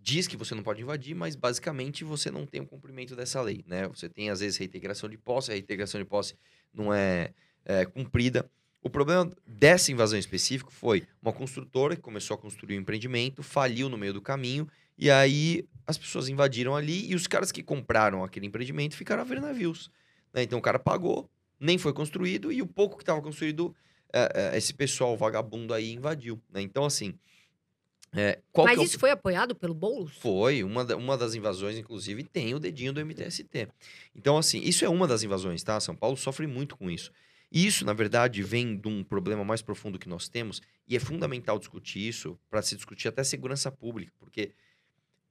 diz 0.07 0.29
que 0.29 0.37
você 0.37 0.55
não 0.55 0.63
pode 0.63 0.81
invadir, 0.81 1.17
mas 1.17 1.35
basicamente 1.35 2.05
você 2.05 2.31
não 2.31 2.47
tem 2.47 2.61
o 2.61 2.67
cumprimento 2.67 3.17
dessa 3.17 3.43
lei. 3.43 3.65
Né? 3.67 3.89
Você 3.89 4.09
tem, 4.09 4.31
às 4.31 4.39
vezes, 4.39 4.57
reintegração 4.57 5.09
de 5.09 5.19
posse, 5.19 5.51
a 5.51 5.55
reintegração 5.55 6.01
de 6.01 6.05
posse 6.05 6.37
não 6.73 6.95
é, 6.95 7.35
é, 7.65 7.85
cumprida. 7.85 8.49
O 8.81 8.89
problema 8.89 9.29
dessa 9.45 9.91
invasão 9.91 10.17
específica 10.17 10.71
foi 10.71 11.05
uma 11.21 11.33
construtora 11.33 11.97
que 11.97 12.03
começou 12.03 12.37
a 12.37 12.39
construir 12.39 12.79
um 12.79 12.83
empreendimento, 12.83 13.43
faliu 13.43 13.89
no 13.89 13.99
meio 13.99 14.13
do 14.13 14.23
caminho, 14.23 14.69
e 14.97 15.11
aí 15.11 15.69
as 15.85 15.99
pessoas 15.99 16.29
invadiram 16.29 16.77
ali 16.77 17.11
e 17.11 17.15
os 17.17 17.27
caras 17.27 17.51
que 17.51 17.61
compraram 17.61 18.23
aquele 18.23 18.47
empreendimento 18.47 18.95
ficaram 18.95 19.23
a 19.23 19.25
ver 19.25 19.41
navios. 19.41 19.91
né? 20.33 20.45
Então 20.45 20.61
o 20.61 20.63
cara 20.63 20.79
pagou, 20.79 21.29
nem 21.59 21.79
foi 21.79 21.93
construído, 21.93 22.53
e 22.53 22.63
o 22.63 22.67
pouco 22.67 22.97
que 22.97 23.03
estava 23.03 23.21
construído, 23.21 23.75
é, 24.13 24.53
é, 24.53 24.57
esse 24.57 24.73
pessoal 24.73 25.17
vagabundo 25.17 25.75
aí 25.75 25.93
invadiu. 25.93 26.41
né? 26.49 26.63
Então, 26.63 26.85
assim. 26.85 27.19
É, 28.17 28.41
Mas 28.57 28.73
que 28.75 28.79
é 28.79 28.81
o- 28.81 28.85
isso 28.85 28.99
foi 28.99 29.11
apoiado 29.11 29.55
pelo 29.55 29.75
Boulos? 29.75 30.17
foi, 30.19 30.65
uma, 30.65 30.85
da- 30.85 30.97
uma 30.97 31.17
das 31.17 31.35
invasões, 31.35 31.77
inclusive, 31.79 32.25
tem 32.25 32.55
o 32.55 32.59
dedinho 32.59 32.93
do 32.93 33.01
MTST. 33.01 33.69
Então, 34.15 34.37
assim, 34.39 34.61
isso 34.61 34.85
é 34.85 34.89
uma 34.89 35.07
das 35.07 35.23
invasões, 35.23 35.63
tá? 35.63 35.79
São 35.81 35.95
Paulo 35.95 36.17
sofre 36.17 36.47
muito 36.47 36.77
com 36.77 36.91
isso. 36.91 37.11
E 37.53 37.65
isso, 37.67 37.85
na 37.85 37.93
verdade, 37.93 38.43
vem 38.43 38.77
de 38.77 38.89
um 38.89 39.05
problema 39.05 39.45
mais 39.45 39.63
profundo 39.63 39.99
que 39.99 40.09
nós 40.09 40.29
temos, 40.29 40.61
e 40.89 40.97
é 40.97 40.99
fundamental 41.01 41.59
discutir 41.59 42.01
isso 42.09 42.37
para 42.51 42.61
se 42.63 42.75
discutir 42.75 43.07
até 43.09 43.23
segurança 43.23 43.71
pública, 43.71 44.13
porque 44.19 44.53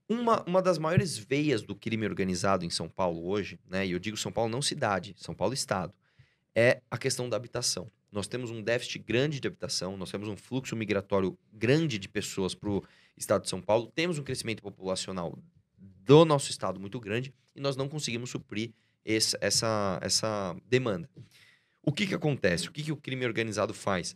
uma, 0.07 0.43
uma 0.47 0.61
das 0.61 0.77
maiores 0.77 1.17
veias 1.17 1.61
do 1.61 1.75
crime 1.75 2.05
organizado 2.05 2.63
em 2.63 2.69
São 2.69 2.87
Paulo 2.87 3.25
hoje, 3.27 3.59
né? 3.67 3.85
E 3.85 3.91
eu 3.91 3.99
digo 3.99 4.15
São 4.15 4.31
Paulo 4.31 4.49
não 4.49 4.61
cidade, 4.61 5.15
São 5.17 5.33
Paulo 5.35 5.53
estado, 5.53 5.93
é 6.53 6.81
a 6.89 6.97
questão 6.97 7.27
da 7.27 7.35
habitação. 7.35 7.91
Nós 8.15 8.27
temos 8.27 8.49
um 8.49 8.61
déficit 8.61 8.99
grande 8.99 9.41
de 9.41 9.47
habitação, 9.47 9.97
nós 9.97 10.09
temos 10.09 10.29
um 10.29 10.37
fluxo 10.37 10.73
migratório 10.73 11.37
grande 11.51 11.99
de 11.99 12.07
pessoas 12.07 12.55
para 12.55 12.69
o 12.69 12.81
estado 13.17 13.43
de 13.43 13.49
São 13.49 13.61
Paulo, 13.61 13.91
temos 13.93 14.17
um 14.17 14.23
crescimento 14.23 14.63
populacional 14.63 15.37
do 15.77 16.23
nosso 16.23 16.49
estado 16.49 16.79
muito 16.79 16.97
grande 16.97 17.33
e 17.53 17.59
nós 17.59 17.75
não 17.75 17.89
conseguimos 17.89 18.29
suprir 18.29 18.71
esse- 19.03 19.37
essa, 19.41 19.99
essa 20.01 20.55
demanda. 20.65 21.09
O 21.83 21.91
que, 21.91 22.07
que 22.07 22.15
acontece? 22.15 22.69
O 22.69 22.71
que, 22.71 22.83
que 22.83 22.91
o 22.93 22.95
crime 22.97 23.25
organizado 23.25 23.73
faz? 23.73 24.15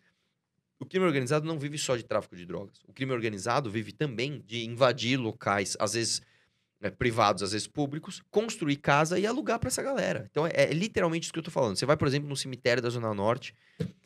O 0.79 0.85
crime 0.85 1.05
organizado 1.05 1.45
não 1.45 1.59
vive 1.59 1.77
só 1.77 1.97
de 1.97 2.03
tráfico 2.03 2.37
de 2.37 2.45
drogas. 2.45 2.79
O 2.87 2.93
crime 2.93 3.11
organizado 3.11 3.69
vive 3.69 3.91
também 3.91 4.41
de 4.47 4.63
invadir 4.63 5.17
locais, 5.19 5.75
às 5.77 5.91
vezes 5.93 6.21
né, 6.79 6.89
privados, 6.89 7.43
às 7.43 7.51
vezes 7.51 7.67
públicos, 7.67 8.21
construir 8.31 8.77
casa 8.77 9.19
e 9.19 9.27
alugar 9.27 9.59
para 9.59 9.67
essa 9.67 9.83
galera. 9.83 10.27
Então 10.31 10.47
é, 10.47 10.51
é 10.55 10.73
literalmente 10.73 11.25
isso 11.25 11.33
que 11.33 11.39
eu 11.39 11.43
tô 11.43 11.51
falando. 11.51 11.77
Você 11.77 11.85
vai, 11.85 11.97
por 11.97 12.07
exemplo, 12.07 12.29
no 12.29 12.35
cemitério 12.35 12.81
da 12.81 12.89
Zona 12.89 13.13
Norte, 13.13 13.53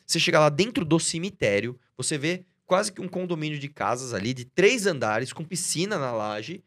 você 0.06 0.18
chega 0.18 0.38
lá 0.38 0.48
dentro 0.48 0.84
do 0.84 0.98
cemitério, 0.98 1.78
você 1.96 2.18
vê 2.18 2.44
quase 2.66 2.92
que 2.92 3.00
um 3.00 3.08
condomínio 3.08 3.58
de 3.58 3.68
casas 3.68 4.12
ali 4.12 4.34
de 4.34 4.44
três 4.44 4.86
andares 4.86 5.32
com 5.32 5.44
piscina 5.44 5.98
na 5.98 6.12
laje 6.12 6.62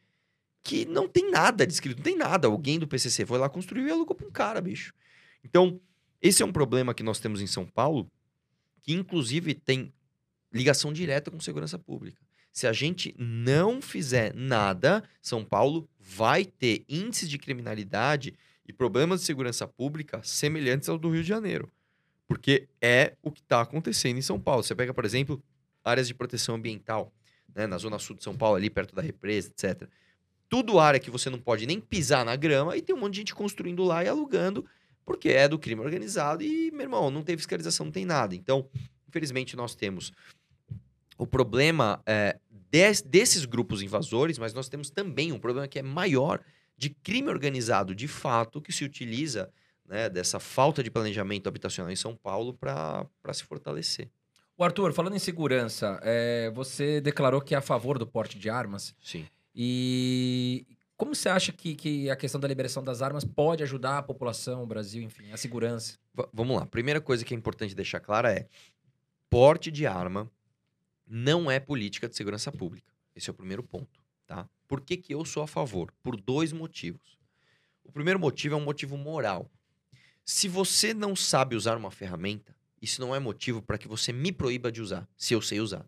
que 0.63 0.85
não 0.85 1.07
tem 1.07 1.31
nada 1.31 1.65
descrito, 1.65 1.97
não 1.97 2.03
tem 2.03 2.17
nada. 2.17 2.47
Alguém 2.47 2.77
do 2.77 2.88
PCC 2.88 3.25
foi 3.25 3.38
lá 3.38 3.49
construiu 3.49 3.88
e 3.88 3.91
alugou 3.91 4.15
para 4.15 4.27
um 4.27 4.31
cara, 4.31 4.59
bicho. 4.59 4.93
Então, 5.43 5.79
esse 6.21 6.43
é 6.43 6.45
um 6.45 6.51
problema 6.51 6.93
que 6.93 7.03
nós 7.03 7.19
temos 7.19 7.41
em 7.41 7.47
São 7.47 7.65
Paulo, 7.65 8.11
que 8.81 8.93
inclusive 8.93 9.53
tem 9.53 9.93
ligação 10.51 10.91
direta 10.91 11.31
com 11.31 11.39
segurança 11.39 11.79
pública. 11.79 12.26
Se 12.57 12.65
a 12.65 12.73
gente 12.73 13.13
não 13.19 13.79
fizer 13.79 14.34
nada, 14.34 15.03
São 15.21 15.45
Paulo 15.45 15.88
vai 15.99 16.43
ter 16.43 16.84
índices 16.89 17.29
de 17.29 17.38
criminalidade 17.38 18.34
e 18.67 18.73
problemas 18.73 19.19
de 19.19 19.27
segurança 19.27 19.67
pública 19.67 20.23
semelhantes 20.23 20.89
ao 20.89 20.97
do 20.97 21.11
Rio 21.11 21.21
de 21.21 21.29
Janeiro. 21.29 21.71
Porque 22.27 22.67
é 22.81 23.13
o 23.21 23.29
que 23.29 23.41
está 23.41 23.61
acontecendo 23.61 24.17
em 24.17 24.23
São 24.23 24.39
Paulo. 24.39 24.63
Você 24.63 24.73
pega, 24.73 24.91
por 24.91 25.05
exemplo, 25.05 25.39
áreas 25.84 26.07
de 26.07 26.15
proteção 26.15 26.55
ambiental, 26.55 27.13
né, 27.53 27.67
na 27.67 27.77
zona 27.77 27.99
sul 27.99 28.15
de 28.15 28.23
São 28.23 28.35
Paulo, 28.35 28.55
ali 28.55 28.71
perto 28.71 28.95
da 28.95 29.03
represa, 29.03 29.49
etc. 29.49 29.88
Tudo 30.49 30.79
área 30.79 30.99
que 30.99 31.11
você 31.11 31.29
não 31.29 31.38
pode 31.38 31.67
nem 31.67 31.79
pisar 31.79 32.25
na 32.25 32.35
grama 32.35 32.75
e 32.75 32.81
tem 32.81 32.95
um 32.95 32.99
monte 32.99 33.13
de 33.13 33.19
gente 33.19 33.35
construindo 33.35 33.84
lá 33.84 34.03
e 34.03 34.07
alugando, 34.07 34.65
porque 35.05 35.29
é 35.29 35.47
do 35.47 35.59
crime 35.59 35.81
organizado 35.81 36.41
e, 36.41 36.71
meu 36.71 36.81
irmão, 36.81 37.11
não 37.11 37.21
tem 37.21 37.38
fiscalização, 37.38 37.85
não 37.85 37.93
tem 37.93 38.03
nada. 38.03 38.34
Então, 38.34 38.67
infelizmente, 39.07 39.55
nós 39.55 39.75
temos 39.75 40.11
o 41.17 41.25
problema 41.25 42.01
é, 42.05 42.38
des- 42.77 43.01
desses 43.01 43.45
grupos 43.45 43.81
invasores, 43.81 44.37
mas 44.37 44.53
nós 44.53 44.69
temos 44.69 44.89
também 44.89 45.31
um 45.31 45.39
problema 45.39 45.67
que 45.67 45.79
é 45.79 45.81
maior 45.83 46.41
de 46.77 46.89
crime 46.89 47.29
organizado 47.29 47.95
de 47.95 48.07
fato 48.07 48.61
que 48.61 48.71
se 48.71 48.83
utiliza 48.85 49.49
né, 49.85 50.09
dessa 50.09 50.39
falta 50.39 50.83
de 50.83 50.91
planejamento 50.91 51.47
habitacional 51.47 51.91
em 51.91 51.95
São 51.95 52.15
Paulo 52.15 52.53
para 52.53 53.07
se 53.33 53.43
fortalecer. 53.43 54.09
O 54.57 54.63
Arthur, 54.63 54.91
falando 54.93 55.15
em 55.15 55.19
segurança, 55.19 55.99
é, 56.03 56.51
você 56.53 56.99
declarou 57.01 57.41
que 57.41 57.53
é 57.55 57.57
a 57.57 57.61
favor 57.61 57.97
do 57.97 58.05
porte 58.07 58.37
de 58.39 58.49
armas. 58.49 58.93
Sim. 59.01 59.25
E 59.55 60.65
como 60.95 61.13
você 61.15 61.29
acha 61.29 61.51
que, 61.51 61.75
que 61.75 62.09
a 62.09 62.15
questão 62.15 62.39
da 62.41 62.47
liberação 62.47 62.83
das 62.83 63.01
armas 63.01 63.23
pode 63.23 63.61
ajudar 63.63 63.99
a 63.99 64.03
população, 64.03 64.63
o 64.63 64.67
Brasil, 64.67 65.01
enfim, 65.03 65.31
a 65.31 65.37
segurança? 65.37 65.97
Va- 66.13 66.27
vamos 66.33 66.57
lá. 66.57 66.65
Primeira 66.65 66.99
coisa 66.99 67.23
que 67.23 67.33
é 67.33 67.37
importante 67.37 67.75
deixar 67.75 67.99
clara 67.99 68.31
é: 68.31 68.47
porte 69.29 69.71
de 69.71 69.85
arma 69.85 70.29
não 71.07 71.49
é 71.49 71.59
política 71.59 72.09
de 72.09 72.15
segurança 72.15 72.51
pública. 72.51 72.91
Esse 73.15 73.29
é 73.29 73.31
o 73.31 73.35
primeiro 73.35 73.63
ponto, 73.63 74.01
tá? 74.25 74.47
Por 74.67 74.81
que, 74.81 74.97
que 74.97 75.13
eu 75.13 75.23
sou 75.23 75.41
a 75.41 75.47
favor? 75.47 75.93
Por 76.03 76.19
dois 76.19 76.51
motivos. 76.51 77.17
O 77.84 77.91
primeiro 77.91 78.19
motivo 78.19 78.55
é 78.55 78.57
um 78.57 78.63
motivo 78.63 78.97
moral. 78.97 79.49
Se 80.25 80.47
você 80.47 80.93
não 80.93 81.15
sabe 81.15 81.55
usar 81.55 81.77
uma 81.77 81.89
ferramenta, 81.89 82.55
isso 82.81 82.99
não 82.99 83.15
é 83.15 83.19
motivo 83.19 83.61
para 83.61 83.77
que 83.77 83.88
você 83.88 84.11
me 84.11 84.31
proíba 84.31 84.71
de 84.71 84.81
usar, 84.81 85.07
se 85.15 85.34
eu 85.34 85.41
sei 85.41 85.61
usar. 85.61 85.88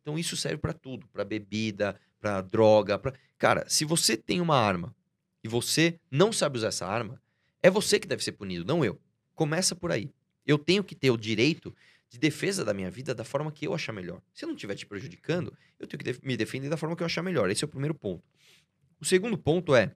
Então 0.00 0.18
isso 0.18 0.36
serve 0.36 0.58
para 0.58 0.72
tudo, 0.72 1.06
para 1.08 1.24
bebida, 1.24 2.00
para 2.20 2.40
droga, 2.40 2.98
para 2.98 3.14
Cara, 3.36 3.64
se 3.68 3.86
você 3.86 4.18
tem 4.18 4.40
uma 4.40 4.56
arma 4.56 4.94
e 5.42 5.48
você 5.48 5.98
não 6.10 6.30
sabe 6.30 6.58
usar 6.58 6.68
essa 6.68 6.86
arma, 6.86 7.20
é 7.62 7.70
você 7.70 7.98
que 7.98 8.06
deve 8.06 8.22
ser 8.22 8.32
punido, 8.32 8.66
não 8.66 8.84
eu. 8.84 9.00
Começa 9.34 9.74
por 9.74 9.90
aí. 9.90 10.12
Eu 10.46 10.58
tenho 10.58 10.84
que 10.84 10.94
ter 10.94 11.10
o 11.10 11.16
direito 11.16 11.74
de 12.10 12.18
defesa 12.18 12.64
da 12.64 12.74
minha 12.74 12.90
vida 12.90 13.14
da 13.14 13.24
forma 13.24 13.52
que 13.52 13.66
eu 13.66 13.72
achar 13.72 13.92
melhor. 13.92 14.20
Se 14.34 14.44
eu 14.44 14.48
não 14.48 14.56
estiver 14.56 14.74
te 14.74 14.84
prejudicando, 14.84 15.56
eu 15.78 15.86
tenho 15.86 16.02
que 16.02 16.26
me 16.26 16.36
defender 16.36 16.68
da 16.68 16.76
forma 16.76 16.96
que 16.96 17.02
eu 17.02 17.06
achar 17.06 17.22
melhor. 17.22 17.48
Esse 17.48 17.64
é 17.64 17.66
o 17.66 17.68
primeiro 17.68 17.94
ponto. 17.94 18.24
O 19.00 19.04
segundo 19.04 19.38
ponto 19.38 19.74
é 19.74 19.94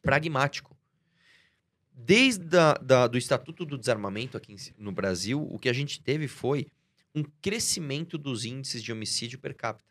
pragmático. 0.00 0.74
Desde 1.92 2.56
a, 2.56 2.74
da, 2.74 3.06
do 3.06 3.18
Estatuto 3.18 3.66
do 3.66 3.76
Desarmamento 3.76 4.36
aqui 4.36 4.56
no 4.78 4.92
Brasil, 4.92 5.46
o 5.50 5.58
que 5.58 5.68
a 5.68 5.72
gente 5.74 6.00
teve 6.00 6.26
foi 6.26 6.66
um 7.14 7.22
crescimento 7.42 8.16
dos 8.16 8.46
índices 8.46 8.82
de 8.82 8.90
homicídio 8.90 9.38
per 9.38 9.54
capita. 9.54 9.88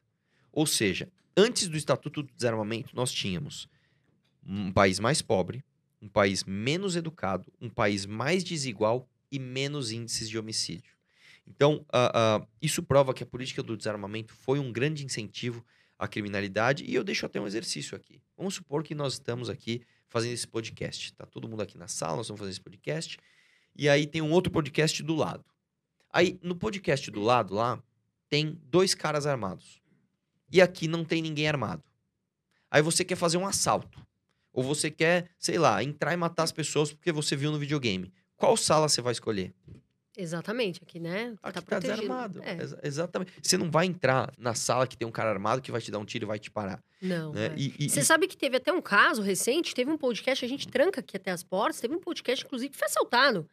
Ou 0.52 0.66
seja, 0.66 1.12
antes 1.38 1.68
do 1.68 1.78
Estatuto 1.78 2.24
do 2.24 2.34
Desarmamento, 2.34 2.96
nós 2.96 3.12
tínhamos 3.12 3.70
um 4.44 4.72
país 4.72 5.00
mais 5.00 5.22
pobre, 5.22 5.64
um 6.02 6.08
país 6.08 6.44
menos 6.44 6.96
educado, 6.96 7.52
um 7.62 7.70
país 7.70 8.06
mais 8.06 8.44
desigual 8.44 9.08
e 9.32 9.38
menos 9.38 9.92
índices 9.92 10.30
de 10.30 10.38
homicídio. 10.38 10.95
Então, 11.48 11.86
uh, 11.94 12.42
uh, 12.42 12.48
isso 12.62 12.82
prova 12.82 13.14
que 13.14 13.24
a 13.24 13.26
política 13.26 13.62
do 13.62 13.78
desarmamento 13.78 14.34
foi 14.34 14.60
um 14.60 14.72
grande 14.72 15.06
incentivo 15.06 15.64
à 15.98 16.08
criminalidade. 16.08 16.84
E 16.84 16.94
eu 16.94 17.04
deixo 17.04 17.26
até 17.26 17.40
um 17.40 17.48
exercício 17.48 17.96
aqui. 17.96 18.22
Vamos 18.36 18.56
supor 18.56 18.84
que 18.84 18.96
nós 18.96 19.14
estamos 19.14 19.50
aqui 19.50 19.82
fazendo 20.08 20.34
esse 20.34 20.48
podcast. 20.48 21.14
Tá 21.14 21.26
todo 21.26 21.48
mundo 21.48 21.62
aqui 21.62 21.78
na 21.78 21.88
sala, 21.88 22.18
nós 22.18 22.26
estamos 22.26 22.40
fazendo 22.40 22.54
esse 22.54 22.62
podcast. 22.62 23.18
E 23.76 23.88
aí 23.88 24.08
tem 24.08 24.22
um 24.22 24.32
outro 24.32 24.52
podcast 24.52 25.02
do 25.04 25.16
lado. 25.16 25.46
Aí, 26.12 26.40
no 26.42 26.56
podcast 26.56 27.12
do 27.12 27.22
lado 27.22 27.54
lá, 27.54 27.82
tem 28.30 28.60
dois 28.64 28.96
caras 28.96 29.26
armados. 29.26 29.82
E 30.52 30.62
aqui 30.62 30.88
não 30.88 31.04
tem 31.04 31.22
ninguém 31.22 31.48
armado. 31.48 31.84
Aí 32.72 32.82
você 32.82 33.04
quer 33.04 33.16
fazer 33.16 33.38
um 33.38 33.46
assalto. 33.46 34.06
Ou 34.52 34.64
você 34.64 34.90
quer, 34.90 35.30
sei 35.38 35.58
lá, 35.58 35.84
entrar 35.84 36.14
e 36.14 36.18
matar 36.18 36.44
as 36.44 36.52
pessoas 36.52 36.94
porque 36.94 37.12
você 37.12 37.36
viu 37.36 37.52
no 37.52 37.60
videogame. 37.60 38.14
Qual 38.38 38.56
sala 38.56 38.88
você 38.88 39.02
vai 39.02 39.12
escolher? 39.12 39.54
Exatamente, 40.18 40.82
aqui, 40.82 41.00
né? 41.00 41.36
Aqui 41.44 41.62
tá, 41.62 41.62
tá 41.62 41.80
desarmado. 41.80 42.42
É. 42.44 42.54
Ex 42.54 42.76
exatamente. 42.84 43.34
Você 43.42 43.58
não 43.58 43.70
vai 43.70 43.86
entrar 43.86 44.32
na 44.38 44.54
sala 44.54 44.88
que 44.88 44.98
tem 44.98 45.08
um 45.08 45.12
cara 45.12 45.30
armado 45.30 45.62
que 45.62 45.72
vai 45.72 45.82
te 45.82 45.92
dar 45.92 46.00
um 46.00 46.06
tiro 46.06 46.26
e 46.26 46.28
vai 46.28 46.40
te 46.40 46.50
parar. 46.50 46.82
Não. 47.02 47.34
Né? 47.34 47.48
É. 47.48 47.54
E, 47.58 47.76
e, 47.80 47.90
Você 47.90 48.00
e... 48.00 48.04
sabe 48.04 48.28
que 48.28 48.38
teve 48.38 48.58
até 48.58 48.72
um 48.72 48.82
caso 48.82 49.22
recente, 49.22 49.76
teve 49.76 49.92
um 49.92 49.98
podcast, 49.98 50.44
a 50.44 50.48
gente 50.48 50.68
tranca 50.68 51.02
aqui 51.02 51.18
até 51.18 51.32
as 51.32 51.44
portas, 51.44 51.80
teve 51.80 51.96
um 51.96 52.00
podcast, 52.00 52.46
inclusive, 52.46 52.72
que 52.72 52.78
foi 52.78 52.88
assaltado. 52.88 53.48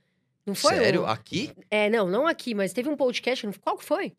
Não 0.46 0.54
foi? 0.54 0.74
Sério? 0.74 1.06
Aqui? 1.06 1.52
É, 1.70 1.88
não, 1.88 2.08
não 2.08 2.26
aqui, 2.26 2.54
mas 2.54 2.72
teve 2.72 2.88
um 2.88 2.96
podcast. 2.96 3.46
Qual 3.60 3.76
que 3.76 3.84
foi? 3.84 4.12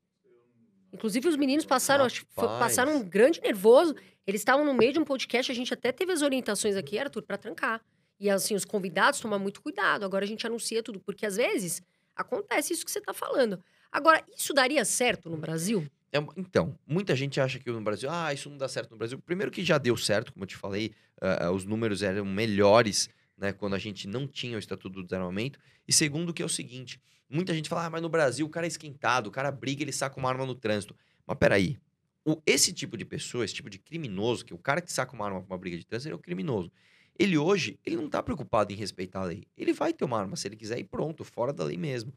Inclusive, 0.94 1.28
os 1.28 1.36
meninos 1.36 1.66
passaram, 1.66 2.06
acho, 2.06 2.26
passaram 2.36 2.98
um 2.98 3.04
grande 3.04 3.42
nervoso. 3.42 3.96
Eles 4.26 4.42
estavam 4.42 4.64
no 4.64 4.74
meio 4.74 4.94
de 4.94 5.00
um 5.00 5.04
podcast, 5.04 5.52
a 5.52 5.56
gente 5.56 5.74
até 5.74 5.92
teve 5.92 6.12
as 6.12 6.22
orientações 6.22 6.76
aqui, 6.76 6.98
Arthur, 6.98 7.24
para 7.24 7.38
trancar. 7.38 7.82
E 8.20 8.30
assim, 8.30 8.56
os 8.56 8.64
convidados 8.64 9.20
tomar 9.20 9.40
muito 9.40 9.62
cuidado. 9.62 10.06
Agora 10.06 10.24
a 10.24 10.28
gente 10.28 10.46
anuncia 10.46 10.82
tudo, 10.82 11.00
porque 11.00 11.26
às 11.26 11.36
vezes 11.36 11.82
acontece 12.16 12.74
isso 12.74 12.86
que 12.86 12.92
você 12.92 13.00
está 13.00 13.14
falando. 13.14 13.64
Agora, 13.92 14.24
isso 14.36 14.54
daria 14.54 14.84
certo 14.86 15.30
no 15.30 15.38
Brasil? 15.38 15.88
É, 16.12 16.20
então, 16.38 16.78
muita 16.86 17.16
gente 17.16 17.40
acha 17.40 17.60
que 17.60 17.72
no 17.72 17.82
Brasil, 17.82 18.10
ah, 18.10 18.34
isso 18.34 18.50
não 18.50 18.58
dá 18.58 18.68
certo 18.68 18.92
no 18.92 18.98
Brasil. 18.98 19.20
Primeiro 19.20 19.52
que 19.52 19.64
já 19.64 19.78
deu 19.78 19.98
certo, 19.98 20.32
como 20.32 20.44
eu 20.44 20.48
te 20.48 20.56
falei, 20.56 20.92
uh, 21.22 21.52
os 21.52 21.66
números 21.66 22.04
eram 22.04 22.26
melhores 22.26 23.10
né, 23.38 23.52
quando 23.52 23.74
a 23.74 23.80
gente 23.80 24.08
não 24.08 24.28
tinha 24.28 24.56
o 24.56 24.60
Estatuto 24.60 25.02
do 25.02 25.04
Desarmamento. 25.04 25.60
E 25.88 25.94
segundo, 25.94 26.34
que 26.34 26.42
é 26.42 26.46
o 26.46 26.50
seguinte: 26.50 27.02
muita 27.30 27.54
gente 27.54 27.68
fala, 27.68 27.86
ah, 27.86 27.90
mas 27.90 28.02
no 28.02 28.10
Brasil 28.10 28.46
o 28.46 28.50
cara 28.50 28.66
é 28.66 28.70
esquentado, 28.70 29.28
o 29.28 29.32
cara 29.32 29.52
briga, 29.52 29.84
ele 29.84 29.92
saca 29.92 30.20
uma 30.20 30.30
arma 30.30 30.46
no 30.46 30.56
trânsito. 30.56 30.96
Mas 31.26 31.38
peraí, 31.38 31.78
o, 32.26 32.42
esse 32.46 32.72
tipo 32.72 32.96
de 32.96 33.06
pessoa, 33.06 33.44
esse 33.44 33.54
tipo 33.54 33.70
de 33.70 33.80
criminoso, 33.80 34.46
que 34.46 34.54
o 34.54 34.58
cara 34.58 34.82
que 34.82 34.92
saca 34.92 35.14
uma 35.14 35.26
arma 35.26 35.42
pra 35.42 35.54
uma 35.54 35.60
briga 35.60 35.78
de 35.78 35.86
trânsito, 35.86 36.10
ele 36.10 36.14
é 36.14 36.18
o 36.18 36.20
criminoso. 36.20 36.72
Ele 37.18 37.38
hoje, 37.38 37.80
ele 37.86 37.96
não 37.96 38.10
tá 38.10 38.22
preocupado 38.24 38.74
em 38.74 38.76
respeitar 38.76 39.22
a 39.22 39.26
lei. 39.26 39.46
Ele 39.56 39.74
vai 39.74 39.94
ter 39.94 40.04
uma 40.04 40.20
arma 40.20 40.36
se 40.36 40.48
ele 40.48 40.56
quiser 40.56 40.80
e 40.80 40.84
pronto, 40.84 41.24
fora 41.24 41.54
da 41.54 41.64
lei 41.64 41.78
mesmo. 41.78 42.12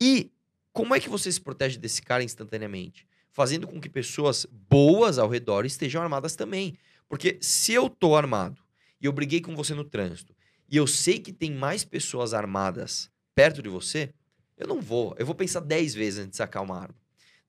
E 0.00 0.30
como 0.72 0.94
é 0.94 1.00
que 1.00 1.08
você 1.08 1.30
se 1.30 1.40
protege 1.40 1.78
desse 1.78 2.00
cara 2.00 2.22
instantaneamente? 2.22 3.06
Fazendo 3.32 3.66
com 3.66 3.80
que 3.80 3.88
pessoas 3.88 4.46
boas 4.68 5.18
ao 5.18 5.28
redor 5.28 5.64
estejam 5.64 6.02
armadas 6.02 6.36
também. 6.36 6.76
Porque 7.08 7.38
se 7.40 7.72
eu 7.72 7.88
tô 7.88 8.14
armado 8.14 8.62
e 9.00 9.06
eu 9.06 9.12
briguei 9.12 9.40
com 9.40 9.56
você 9.56 9.74
no 9.74 9.84
trânsito 9.84 10.34
e 10.70 10.76
eu 10.76 10.86
sei 10.86 11.18
que 11.18 11.32
tem 11.32 11.52
mais 11.52 11.84
pessoas 11.84 12.32
armadas 12.32 13.10
perto 13.34 13.60
de 13.60 13.68
você, 13.68 14.14
eu 14.56 14.68
não 14.68 14.80
vou. 14.80 15.14
Eu 15.18 15.26
vou 15.26 15.34
pensar 15.34 15.60
10 15.60 15.94
vezes 15.94 16.20
antes 16.20 16.30
de 16.32 16.36
sacar 16.36 16.62
uma 16.62 16.78
arma. 16.78 16.94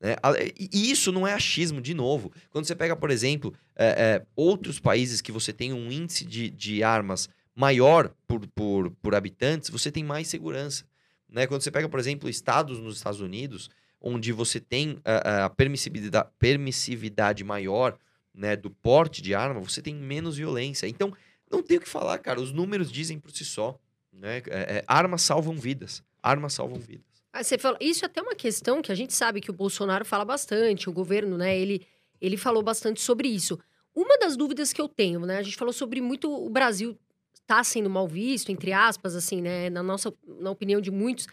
Né? 0.02 0.16
E 0.58 0.90
isso 0.90 1.12
não 1.12 1.28
é 1.28 1.34
achismo, 1.34 1.80
de 1.80 1.94
novo. 1.94 2.32
Quando 2.50 2.66
você 2.66 2.76
pega, 2.76 2.96
por 2.96 3.12
exemplo, 3.12 3.54
é, 3.76 3.86
é, 3.86 4.26
outros 4.36 4.80
países 4.80 5.22
que 5.22 5.32
você 5.32 5.54
tem 5.54 5.72
um 5.72 5.92
índice 5.92 6.26
de, 6.26 6.50
de 6.50 6.84
armas 6.84 7.30
maior 7.56 8.12
por, 8.28 8.48
por, 8.48 8.90
por 8.90 9.14
habitantes, 9.14 9.70
você 9.70 9.92
tem 9.92 10.04
mais 10.04 10.28
segurança. 10.28 10.84
Né? 11.30 11.46
Quando 11.46 11.62
você 11.62 11.70
pega, 11.70 11.88
por 11.88 12.00
exemplo, 12.00 12.28
estados 12.28 12.80
nos 12.80 12.98
Estados 12.98 13.22
Unidos, 13.22 13.70
onde 14.02 14.32
você 14.32 14.60
tem 14.60 15.00
a, 15.06 15.46
a 15.46 15.50
permissividade, 15.50 16.30
permissividade 16.40 17.44
maior 17.44 17.96
né, 18.34 18.56
do 18.56 18.72
porte 18.72 19.22
de 19.22 19.36
arma, 19.36 19.60
você 19.60 19.84
tem 19.84 19.94
menos 19.94 20.36
violência. 20.38 20.88
Então, 20.88 21.14
não 21.50 21.62
tem 21.62 21.78
o 21.78 21.82
que 21.82 21.88
falar, 21.88 22.18
cara. 22.18 22.42
Os 22.42 22.52
números 22.52 22.92
dizem 22.92 23.20
por 23.20 23.32
si 23.32 23.46
só. 23.46 23.80
Né? 24.12 24.38
É, 24.48 24.78
é, 24.78 24.84
armas 24.88 25.22
salvam 25.22 25.56
vidas. 25.56 26.04
Armas 26.24 26.54
salvam 26.54 26.80
vidas. 26.80 27.11
Ah, 27.34 27.44
você 27.44 27.58
fala, 27.58 27.78
isso 27.80 28.04
é 28.04 28.08
até 28.08 28.22
uma 28.22 28.36
questão 28.36 28.82
que 28.82 28.92
a 28.92 28.96
gente 28.96 29.14
sabe 29.14 29.40
que 29.40 29.50
o 29.50 29.54
Bolsonaro 29.54 30.04
fala 30.04 30.26
bastante, 30.26 30.90
o 30.90 30.94
governo, 30.94 31.38
né? 31.38 31.58
Ele, 31.58 31.86
ele 32.20 32.36
falou 32.36 32.62
bastante 32.62 33.00
sobre 33.02 33.30
isso. 33.30 33.58
Uma 33.96 34.18
das 34.18 34.36
dúvidas 34.36 34.74
que 34.74 34.82
eu 34.82 34.88
tenho, 34.88 35.22
né? 35.22 35.38
A 35.38 35.42
gente 35.42 35.56
falou 35.56 35.74
sobre 35.74 36.02
muito 36.02 36.30
o 36.30 36.50
Brasil 36.50 36.98
está 37.34 37.64
sendo 37.64 37.90
mal 37.90 38.08
visto, 38.08 38.52
entre 38.52 38.74
aspas, 38.74 39.16
assim, 39.16 39.42
né? 39.42 39.70
Na 39.70 39.82
nossa, 39.82 40.14
na 40.40 40.52
opinião 40.52 40.82
de 40.82 40.92
muitos, 40.92 41.28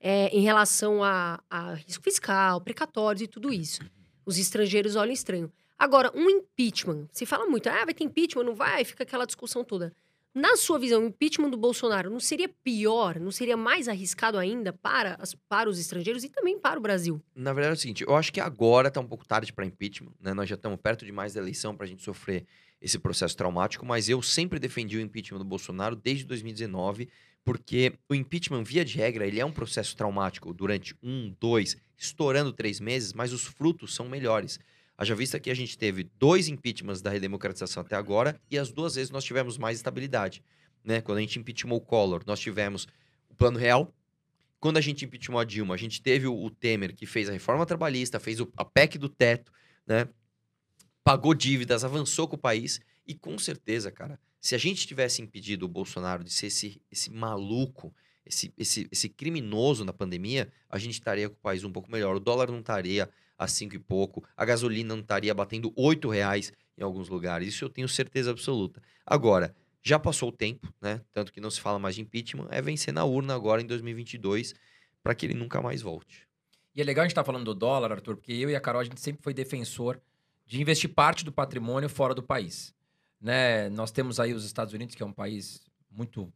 é, 0.00 0.28
em 0.28 0.42
relação 0.42 1.02
a, 1.02 1.40
a 1.48 1.74
risco 1.74 2.02
fiscal, 2.02 2.60
precatórios 2.60 3.22
e 3.22 3.26
tudo 3.26 3.52
isso. 3.52 3.80
Os 4.26 4.38
estrangeiros 4.38 4.96
olham 4.96 5.12
estranho. 5.12 5.52
Agora, 5.78 6.12
um 6.14 6.30
impeachment, 6.30 7.08
se 7.12 7.26
fala 7.26 7.46
muito, 7.46 7.68
ah, 7.68 7.84
vai 7.84 7.94
ter 7.94 8.04
impeachment, 8.04 8.44
não 8.44 8.54
vai, 8.54 8.84
fica 8.84 9.02
aquela 9.02 9.24
discussão 9.24 9.64
toda. 9.64 9.92
Na 10.34 10.56
sua 10.56 10.80
visão, 10.80 11.04
o 11.04 11.06
impeachment 11.06 11.50
do 11.50 11.56
Bolsonaro 11.56 12.10
não 12.10 12.18
seria 12.18 12.48
pior, 12.48 13.20
não 13.20 13.30
seria 13.30 13.56
mais 13.56 13.86
arriscado 13.86 14.36
ainda 14.36 14.72
para, 14.72 15.16
as, 15.20 15.32
para 15.48 15.70
os 15.70 15.78
estrangeiros 15.78 16.24
e 16.24 16.28
também 16.28 16.58
para 16.58 16.76
o 16.76 16.82
Brasil? 16.82 17.22
Na 17.36 17.52
verdade 17.52 17.74
é 17.74 17.78
o 17.78 17.80
seguinte, 17.80 18.02
eu 18.02 18.16
acho 18.16 18.32
que 18.32 18.40
agora 18.40 18.88
está 18.88 18.98
um 18.98 19.06
pouco 19.06 19.24
tarde 19.24 19.52
para 19.52 19.64
impeachment, 19.64 20.12
né? 20.20 20.34
Nós 20.34 20.48
já 20.48 20.56
estamos 20.56 20.80
perto 20.80 21.06
demais 21.06 21.34
da 21.34 21.40
eleição 21.40 21.76
para 21.76 21.86
a 21.86 21.88
gente 21.88 22.02
sofrer 22.02 22.44
esse 22.80 22.98
processo 22.98 23.36
traumático, 23.36 23.86
mas 23.86 24.08
eu 24.08 24.20
sempre 24.22 24.58
defendi 24.58 24.96
o 24.96 25.00
impeachment 25.00 25.38
do 25.38 25.44
Bolsonaro 25.44 25.94
desde 25.94 26.24
2019, 26.24 27.08
porque 27.44 27.92
o 28.08 28.14
impeachment, 28.14 28.64
via 28.64 28.84
de 28.84 28.96
regra, 28.96 29.28
ele 29.28 29.38
é 29.38 29.44
um 29.44 29.52
processo 29.52 29.96
traumático 29.96 30.52
durante 30.52 30.96
um, 31.00 31.32
dois, 31.38 31.76
estourando 31.96 32.52
três 32.52 32.80
meses, 32.80 33.12
mas 33.12 33.32
os 33.32 33.44
frutos 33.44 33.94
são 33.94 34.08
melhores. 34.08 34.58
Haja 34.96 35.14
vista 35.14 35.40
que 35.40 35.50
a 35.50 35.54
gente 35.54 35.76
teve 35.76 36.04
dois 36.18 36.48
impeachments 36.48 37.02
da 37.02 37.10
redemocratização 37.10 37.82
até 37.82 37.96
agora 37.96 38.40
e 38.50 38.56
as 38.56 38.70
duas 38.70 38.94
vezes 38.94 39.10
nós 39.10 39.24
tivemos 39.24 39.58
mais 39.58 39.76
estabilidade. 39.78 40.42
Né? 40.84 41.00
Quando 41.00 41.18
a 41.18 41.20
gente 41.20 41.38
impeachmentou 41.38 41.78
o 41.78 41.80
Collor, 41.80 42.22
nós 42.26 42.38
tivemos 42.38 42.86
o 43.28 43.34
Plano 43.34 43.58
Real. 43.58 43.92
Quando 44.60 44.76
a 44.76 44.80
gente 44.80 45.04
impeachmentou 45.04 45.40
a 45.40 45.44
Dilma, 45.44 45.74
a 45.74 45.78
gente 45.78 46.00
teve 46.00 46.26
o, 46.26 46.50
Temer, 46.50 46.94
que 46.94 47.06
fez 47.06 47.28
a 47.28 47.32
reforma 47.32 47.66
trabalhista, 47.66 48.20
fez 48.20 48.40
o, 48.40 48.50
a 48.56 48.64
PEC 48.64 48.96
do 48.96 49.08
teto, 49.08 49.52
né? 49.86 50.08
pagou 51.02 51.34
dívidas, 51.34 51.84
avançou 51.84 52.28
com 52.28 52.36
o 52.36 52.38
país. 52.38 52.80
E 53.06 53.14
com 53.14 53.36
certeza, 53.36 53.90
cara, 53.90 54.18
se 54.40 54.54
a 54.54 54.58
gente 54.58 54.86
tivesse 54.86 55.20
impedido 55.20 55.66
o 55.66 55.68
Bolsonaro 55.68 56.22
de 56.22 56.32
ser 56.32 56.46
esse, 56.46 56.80
esse 56.90 57.10
maluco, 57.10 57.94
esse, 58.24 58.52
esse, 58.56 58.88
esse 58.90 59.08
criminoso 59.08 59.84
na 59.84 59.92
pandemia, 59.92 60.50
a 60.70 60.78
gente 60.78 60.94
estaria 60.94 61.28
com 61.28 61.34
o 61.34 61.38
país 61.38 61.64
um 61.64 61.72
pouco 61.72 61.90
melhor. 61.90 62.16
O 62.16 62.20
dólar 62.20 62.50
não 62.50 62.60
estaria 62.60 63.10
a 63.44 63.48
cinco 63.48 63.76
e 63.76 63.78
pouco, 63.78 64.24
a 64.36 64.44
gasolina 64.44 64.94
não 64.94 65.00
estaria 65.00 65.32
batendo 65.34 65.72
oito 65.76 66.08
reais 66.08 66.52
em 66.76 66.82
alguns 66.82 67.08
lugares. 67.08 67.48
Isso 67.48 67.64
eu 67.64 67.68
tenho 67.68 67.88
certeza 67.88 68.30
absoluta. 68.30 68.82
Agora, 69.06 69.54
já 69.82 69.98
passou 69.98 70.30
o 70.30 70.32
tempo, 70.32 70.72
né? 70.80 71.00
Tanto 71.12 71.32
que 71.32 71.40
não 71.40 71.50
se 71.50 71.60
fala 71.60 71.78
mais 71.78 71.94
de 71.94 72.00
impeachment, 72.00 72.48
é 72.50 72.60
vencer 72.62 72.92
na 72.92 73.04
urna 73.04 73.34
agora 73.34 73.60
em 73.60 73.66
2022 73.66 74.54
para 75.02 75.14
que 75.14 75.26
ele 75.26 75.34
nunca 75.34 75.60
mais 75.60 75.82
volte. 75.82 76.26
E 76.74 76.80
é 76.80 76.84
legal 76.84 77.02
a 77.02 77.04
gente 77.04 77.12
estar 77.12 77.22
tá 77.22 77.26
falando 77.26 77.44
do 77.44 77.54
dólar, 77.54 77.92
Arthur, 77.92 78.16
porque 78.16 78.32
eu 78.32 78.50
e 78.50 78.56
a 78.56 78.60
Carol 78.60 78.80
a 78.80 78.84
gente 78.84 79.00
sempre 79.00 79.22
foi 79.22 79.34
defensor 79.34 80.00
de 80.46 80.60
investir 80.60 80.90
parte 80.92 81.24
do 81.24 81.30
patrimônio 81.30 81.88
fora 81.88 82.14
do 82.14 82.22
país. 82.22 82.74
Né? 83.20 83.68
Nós 83.70 83.90
temos 83.90 84.18
aí 84.18 84.32
os 84.32 84.44
Estados 84.44 84.74
Unidos, 84.74 84.94
que 84.94 85.02
é 85.02 85.06
um 85.06 85.12
país 85.12 85.62
muito 85.90 86.32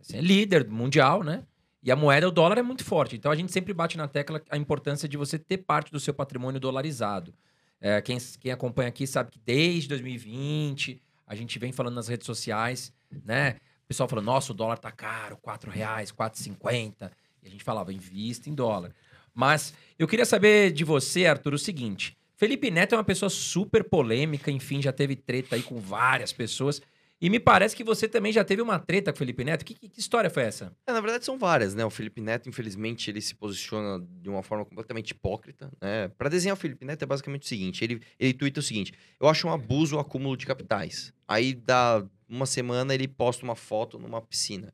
assim, 0.00 0.16
é 0.16 0.20
líder 0.20 0.68
mundial, 0.68 1.22
né? 1.22 1.46
E 1.86 1.90
a 1.92 1.94
moeda, 1.94 2.26
o 2.26 2.32
dólar, 2.32 2.58
é 2.58 2.62
muito 2.62 2.84
forte. 2.84 3.14
Então 3.14 3.30
a 3.30 3.36
gente 3.36 3.52
sempre 3.52 3.72
bate 3.72 3.96
na 3.96 4.08
tecla 4.08 4.42
a 4.50 4.56
importância 4.56 5.08
de 5.08 5.16
você 5.16 5.38
ter 5.38 5.58
parte 5.58 5.92
do 5.92 6.00
seu 6.00 6.12
patrimônio 6.12 6.58
dolarizado. 6.58 7.32
É, 7.80 8.02
quem, 8.02 8.18
quem 8.40 8.50
acompanha 8.50 8.88
aqui 8.88 9.06
sabe 9.06 9.30
que 9.30 9.38
desde 9.38 9.90
2020 9.90 11.00
a 11.24 11.36
gente 11.36 11.56
vem 11.60 11.70
falando 11.70 11.94
nas 11.94 12.08
redes 12.08 12.26
sociais, 12.26 12.92
né? 13.24 13.58
O 13.84 13.86
pessoal 13.86 14.08
falando, 14.08 14.24
nossa, 14.24 14.50
o 14.50 14.54
dólar 14.54 14.78
tá 14.78 14.90
caro, 14.90 15.36
4 15.36 15.70
reais, 15.70 16.10
4,50. 16.10 17.08
E 17.40 17.46
a 17.46 17.50
gente 17.50 17.62
falava, 17.62 17.92
invista 17.92 18.50
em 18.50 18.54
dólar. 18.54 18.92
Mas 19.32 19.72
eu 19.96 20.08
queria 20.08 20.26
saber 20.26 20.72
de 20.72 20.82
você, 20.82 21.24
Arthur, 21.26 21.54
o 21.54 21.58
seguinte. 21.58 22.16
Felipe 22.34 22.68
Neto 22.68 22.96
é 22.96 22.98
uma 22.98 23.04
pessoa 23.04 23.30
super 23.30 23.84
polêmica, 23.84 24.50
enfim, 24.50 24.82
já 24.82 24.92
teve 24.92 25.14
treta 25.14 25.54
aí 25.54 25.62
com 25.62 25.78
várias 25.78 26.32
pessoas. 26.32 26.82
E 27.20 27.30
me 27.30 27.40
parece 27.40 27.74
que 27.74 27.82
você 27.82 28.06
também 28.06 28.30
já 28.30 28.44
teve 28.44 28.60
uma 28.60 28.78
treta 28.78 29.10
com 29.10 29.16
o 29.16 29.18
Felipe 29.18 29.42
Neto. 29.42 29.64
Que, 29.64 29.74
que, 29.74 29.88
que 29.88 30.00
história 30.00 30.28
foi 30.28 30.42
essa? 30.42 30.70
É, 30.86 30.92
na 30.92 31.00
verdade, 31.00 31.24
são 31.24 31.38
várias, 31.38 31.74
né? 31.74 31.84
O 31.84 31.90
Felipe 31.90 32.20
Neto, 32.20 32.48
infelizmente, 32.48 33.10
ele 33.10 33.22
se 33.22 33.34
posiciona 33.34 34.04
de 34.20 34.28
uma 34.28 34.42
forma 34.42 34.64
completamente 34.66 35.10
hipócrita. 35.10 35.70
Né? 35.80 36.08
Para 36.08 36.28
desenhar 36.28 36.56
o 36.56 36.60
Felipe 36.60 36.84
Neto 36.84 37.02
é 37.02 37.06
basicamente 37.06 37.44
o 37.44 37.46
seguinte: 37.46 37.82
ele, 37.82 38.02
ele 38.18 38.34
twitta 38.34 38.60
o 38.60 38.62
seguinte: 38.62 38.92
eu 39.18 39.28
acho 39.28 39.48
um 39.48 39.52
abuso 39.52 39.96
o 39.96 39.98
acúmulo 39.98 40.36
de 40.36 40.44
capitais. 40.44 41.12
Aí 41.26 41.54
dá 41.54 42.04
uma 42.28 42.44
semana 42.44 42.94
ele 42.94 43.08
posta 43.08 43.44
uma 43.44 43.56
foto 43.56 43.98
numa 43.98 44.20
piscina. 44.20 44.72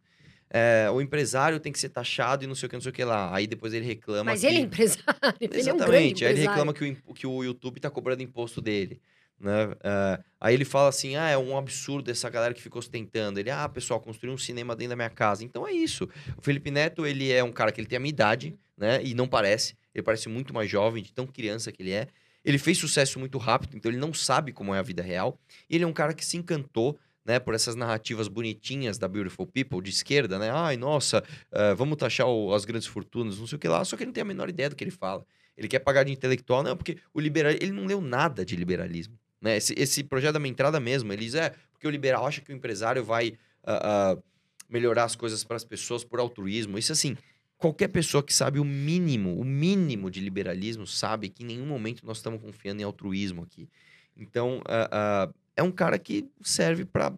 É, 0.54 0.90
o 0.90 1.00
empresário 1.00 1.58
tem 1.58 1.72
que 1.72 1.78
ser 1.78 1.88
taxado 1.88 2.44
e 2.44 2.46
não 2.46 2.54
sei 2.54 2.66
o 2.66 2.70
que, 2.70 2.76
não 2.76 2.82
sei 2.82 2.90
o 2.90 2.92
que 2.92 3.04
lá. 3.04 3.34
Aí 3.34 3.46
depois 3.46 3.72
ele 3.72 3.86
reclama. 3.86 4.32
Mas 4.32 4.40
que... 4.40 4.46
ele 4.46 4.58
é 4.58 4.60
empresário. 4.60 5.04
Ele 5.40 5.70
é 5.70 5.72
um 5.72 5.78
grande 5.78 5.88
Exatamente. 5.88 6.24
Aí 6.26 6.32
ele 6.32 6.40
reclama 6.42 6.74
que 6.74 6.96
o, 7.06 7.14
que 7.14 7.26
o 7.26 7.42
YouTube 7.42 7.80
tá 7.80 7.88
cobrando 7.88 8.22
imposto 8.22 8.60
dele. 8.60 9.00
Né? 9.42 9.74
É, 9.82 10.20
aí 10.40 10.54
ele 10.54 10.64
fala 10.64 10.88
assim: 10.88 11.16
ah, 11.16 11.28
é 11.28 11.36
um 11.36 11.56
absurdo 11.56 12.10
essa 12.10 12.30
galera 12.30 12.54
que 12.54 12.62
ficou 12.62 12.78
ostentando. 12.78 13.40
Ele, 13.40 13.50
ah, 13.50 13.68
pessoal, 13.68 14.00
construiu 14.00 14.32
um 14.32 14.38
cinema 14.38 14.76
dentro 14.76 14.90
da 14.90 14.96
minha 14.96 15.10
casa. 15.10 15.44
Então 15.44 15.66
é 15.66 15.72
isso. 15.72 16.08
O 16.36 16.42
Felipe 16.42 16.70
Neto, 16.70 17.04
ele 17.04 17.30
é 17.32 17.42
um 17.42 17.52
cara 17.52 17.72
que 17.72 17.80
ele 17.80 17.88
tem 17.88 17.96
a 17.96 18.00
minha 18.00 18.10
idade, 18.10 18.56
né? 18.76 19.02
E 19.02 19.14
não 19.14 19.26
parece. 19.26 19.74
Ele 19.92 20.02
parece 20.02 20.28
muito 20.28 20.54
mais 20.54 20.70
jovem, 20.70 21.02
de 21.02 21.12
tão 21.12 21.26
criança 21.26 21.72
que 21.72 21.82
ele 21.82 21.90
é. 21.90 22.06
Ele 22.44 22.56
fez 22.58 22.78
sucesso 22.78 23.18
muito 23.18 23.36
rápido, 23.38 23.76
então 23.76 23.90
ele 23.90 23.98
não 23.98 24.14
sabe 24.14 24.52
como 24.52 24.74
é 24.74 24.78
a 24.78 24.82
vida 24.82 25.02
real. 25.02 25.38
E 25.68 25.74
ele 25.76 25.84
é 25.84 25.86
um 25.86 25.92
cara 25.92 26.14
que 26.14 26.24
se 26.24 26.36
encantou 26.36 26.98
né, 27.24 27.38
por 27.38 27.54
essas 27.54 27.76
narrativas 27.76 28.26
bonitinhas 28.26 28.98
da 28.98 29.06
Beautiful 29.06 29.46
People, 29.46 29.80
de 29.80 29.90
esquerda, 29.90 30.38
né? 30.40 30.50
Ai, 30.50 30.76
nossa, 30.76 31.22
eh, 31.52 31.74
vamos 31.74 31.96
taxar 31.96 32.26
o- 32.26 32.52
as 32.52 32.64
grandes 32.64 32.88
fortunas, 32.88 33.38
não 33.38 33.46
sei 33.46 33.56
o 33.56 33.58
que 33.60 33.68
lá. 33.68 33.84
Só 33.84 33.96
que 33.96 34.02
ele 34.02 34.08
não 34.08 34.12
tem 34.12 34.22
a 34.22 34.24
menor 34.24 34.48
ideia 34.48 34.68
do 34.70 34.74
que 34.74 34.82
ele 34.82 34.90
fala. 34.90 35.24
Ele 35.56 35.68
quer 35.68 35.78
pagar 35.80 36.02
de 36.04 36.10
intelectual, 36.10 36.64
não, 36.64 36.76
porque 36.76 36.98
o 37.14 37.20
liberal, 37.20 37.52
ele 37.52 37.70
não 37.70 37.84
leu 37.86 38.00
nada 38.00 38.44
de 38.44 38.56
liberalismo. 38.56 39.16
Né? 39.42 39.56
Esse, 39.56 39.74
esse 39.76 40.04
projeto 40.04 40.34
da 40.34 40.38
minha 40.38 40.52
entrada 40.52 40.78
mesmo, 40.78 41.12
ele 41.12 41.24
diz, 41.24 41.34
é, 41.34 41.52
porque 41.72 41.86
o 41.86 41.90
liberal 41.90 42.24
acha 42.24 42.40
que 42.40 42.52
o 42.52 42.54
empresário 42.54 43.04
vai 43.04 43.34
ah, 43.64 44.14
ah, 44.14 44.22
melhorar 44.68 45.04
as 45.04 45.16
coisas 45.16 45.42
para 45.42 45.56
as 45.56 45.64
pessoas 45.64 46.04
por 46.04 46.20
altruísmo. 46.20 46.78
Isso 46.78 46.92
assim, 46.92 47.16
qualquer 47.58 47.88
pessoa 47.88 48.22
que 48.22 48.32
sabe 48.32 48.60
o 48.60 48.64
mínimo, 48.64 49.36
o 49.38 49.44
mínimo 49.44 50.08
de 50.08 50.20
liberalismo, 50.20 50.86
sabe 50.86 51.28
que 51.28 51.42
em 51.42 51.46
nenhum 51.46 51.66
momento 51.66 52.06
nós 52.06 52.18
estamos 52.18 52.40
confiando 52.40 52.80
em 52.80 52.84
altruísmo 52.84 53.42
aqui. 53.42 53.68
Então, 54.16 54.62
ah, 54.66 55.28
é 55.56 55.62
um 55.62 55.72
cara 55.72 55.98
que 55.98 56.24
serve 56.40 56.84
para 56.84 57.12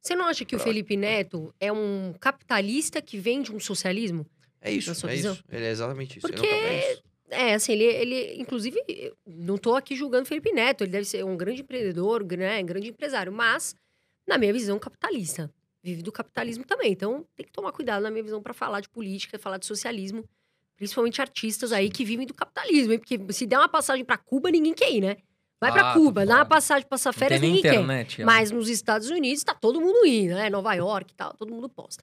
Você 0.00 0.14
não 0.14 0.26
acha 0.26 0.44
que 0.44 0.54
o 0.54 0.60
Felipe 0.60 0.96
Neto 0.96 1.52
é 1.58 1.72
um 1.72 2.14
capitalista 2.20 3.02
que 3.02 3.18
vende 3.18 3.50
um 3.52 3.58
socialismo? 3.58 4.24
É 4.60 4.70
isso, 4.70 4.90
é 4.90 5.10
visão? 5.10 5.32
isso. 5.34 5.44
Ele 5.50 5.64
é 5.64 5.70
exatamente 5.70 6.18
isso. 6.18 6.26
Ele 6.26 6.36
Porque- 6.36 6.46
é 6.46 6.92
isso. 6.92 7.03
É, 7.30 7.54
assim, 7.54 7.72
ele, 7.72 7.84
ele 7.84 8.34
inclusive, 8.40 8.78
não 9.26 9.56
tô 9.56 9.74
aqui 9.74 9.96
julgando 9.96 10.24
o 10.24 10.26
Felipe 10.26 10.52
Neto, 10.52 10.84
ele 10.84 10.90
deve 10.92 11.04
ser 11.06 11.24
um 11.24 11.36
grande 11.36 11.62
empreendedor, 11.62 12.22
né, 12.36 12.62
grande 12.62 12.88
empresário, 12.88 13.32
mas, 13.32 13.74
na 14.26 14.36
minha 14.38 14.52
visão, 14.52 14.78
capitalista. 14.78 15.50
Vive 15.82 16.02
do 16.02 16.10
capitalismo 16.12 16.64
também. 16.64 16.92
Então, 16.92 17.26
tem 17.36 17.44
que 17.44 17.52
tomar 17.52 17.70
cuidado, 17.72 18.02
na 18.02 18.10
minha 18.10 18.22
visão, 18.24 18.42
para 18.42 18.54
falar 18.54 18.80
de 18.80 18.88
política, 18.88 19.38
falar 19.38 19.58
de 19.58 19.66
socialismo, 19.66 20.24
principalmente 20.76 21.20
artistas 21.20 21.72
aí 21.72 21.90
que 21.90 22.04
vivem 22.04 22.26
do 22.26 22.32
capitalismo, 22.34 22.92
hein? 22.94 22.98
Porque 22.98 23.18
se 23.32 23.46
der 23.46 23.58
uma 23.58 23.68
passagem 23.68 24.04
para 24.04 24.16
Cuba, 24.16 24.50
ninguém 24.50 24.72
quer 24.72 24.90
ir, 24.92 25.00
né? 25.02 25.16
Vai 25.60 25.72
pra 25.72 25.90
Ah, 25.90 25.94
Cuba, 25.94 26.26
dá 26.26 26.36
uma 26.36 26.44
passagem 26.46 26.86
Não 26.90 27.12
férias, 27.12 27.40
ninguém 27.40 27.62
quer. 27.62 27.74
internet. 27.74 28.22
ó. 28.22 28.26
Mas 28.26 28.50
nos 28.50 28.68
Estados 28.68 29.08
Unidos 29.10 29.44
tá 29.44 29.54
todo 29.54 29.80
mundo 29.80 30.04
indo, 30.06 30.34
né? 30.34 30.50
Nova 30.50 30.74
York 30.74 31.12
e 31.12 31.16
tal, 31.16 31.34
todo 31.34 31.52
mundo 31.54 31.68
posta. 31.68 32.02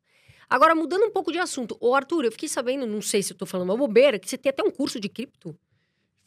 Agora, 0.51 0.75
mudando 0.75 1.05
um 1.05 1.11
pouco 1.11 1.31
de 1.31 1.37
assunto. 1.39 1.77
Ô, 1.79 1.95
Arthur, 1.95 2.25
eu 2.25 2.31
fiquei 2.31 2.49
sabendo, 2.49 2.85
não 2.85 3.01
sei 3.01 3.23
se 3.23 3.31
eu 3.31 3.37
tô 3.37 3.45
falando 3.45 3.69
uma 3.69 3.77
bobeira, 3.77 4.19
que 4.19 4.29
você 4.29 4.37
tem 4.37 4.49
até 4.49 4.61
um 4.61 4.69
curso 4.69 4.99
de 4.99 5.07
cripto. 5.07 5.57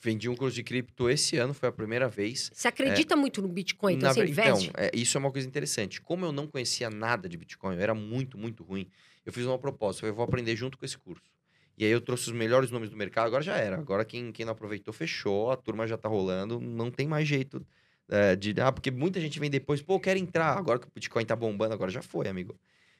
Vendi 0.00 0.30
um 0.30 0.34
curso 0.34 0.54
de 0.56 0.62
cripto 0.62 1.10
esse 1.10 1.36
ano, 1.36 1.52
foi 1.52 1.68
a 1.68 1.72
primeira 1.72 2.08
vez. 2.08 2.50
Você 2.54 2.66
acredita 2.66 3.14
muito 3.16 3.42
no 3.42 3.48
Bitcoin, 3.48 3.96
então 3.96 4.08
Na 4.08 4.14
você 4.14 4.22
ver- 4.22 4.30
investe? 4.30 4.68
Então, 4.70 4.82
é, 4.82 4.90
isso 4.94 5.18
é 5.18 5.20
uma 5.20 5.30
coisa 5.30 5.46
interessante. 5.46 6.00
Como 6.00 6.24
eu 6.24 6.32
não 6.32 6.46
conhecia 6.46 6.88
nada 6.88 7.28
de 7.28 7.36
Bitcoin, 7.36 7.74
eu 7.76 7.82
era 7.82 7.94
muito, 7.94 8.38
muito 8.38 8.64
ruim, 8.64 8.88
eu 9.26 9.32
fiz 9.32 9.44
uma 9.44 9.58
proposta. 9.58 10.06
Eu 10.06 10.14
vou 10.14 10.24
aprender 10.24 10.56
junto 10.56 10.78
com 10.78 10.86
esse 10.86 10.96
curso. 10.96 11.22
E 11.76 11.84
aí 11.84 11.90
eu 11.90 12.00
trouxe 12.00 12.30
os 12.30 12.32
melhores 12.34 12.70
nomes 12.70 12.88
do 12.88 12.96
mercado, 12.96 13.26
agora 13.26 13.42
já 13.42 13.58
era. 13.58 13.76
Agora 13.76 14.06
quem, 14.06 14.32
quem 14.32 14.46
não 14.46 14.52
aproveitou, 14.52 14.94
fechou, 14.94 15.50
a 15.50 15.56
turma 15.56 15.86
já 15.86 15.98
tá 15.98 16.08
rolando, 16.08 16.58
não 16.58 16.90
tem 16.90 17.06
mais 17.06 17.28
jeito 17.28 17.66
é, 18.08 18.34
de... 18.36 18.54
Ah, 18.58 18.72
porque 18.72 18.90
muita 18.90 19.20
gente 19.20 19.38
vem 19.38 19.50
depois, 19.50 19.82
pô, 19.82 19.96
eu 19.96 20.00
quero 20.00 20.18
entrar. 20.18 20.56
Agora 20.56 20.78
que 20.78 20.86
o 20.86 20.90
Bitcoin 20.94 21.26
tá 21.26 21.36
bombando, 21.36 21.74
agora 21.74 21.90
já 21.90 22.00
foi, 22.00 22.26
amigo. 22.26 22.58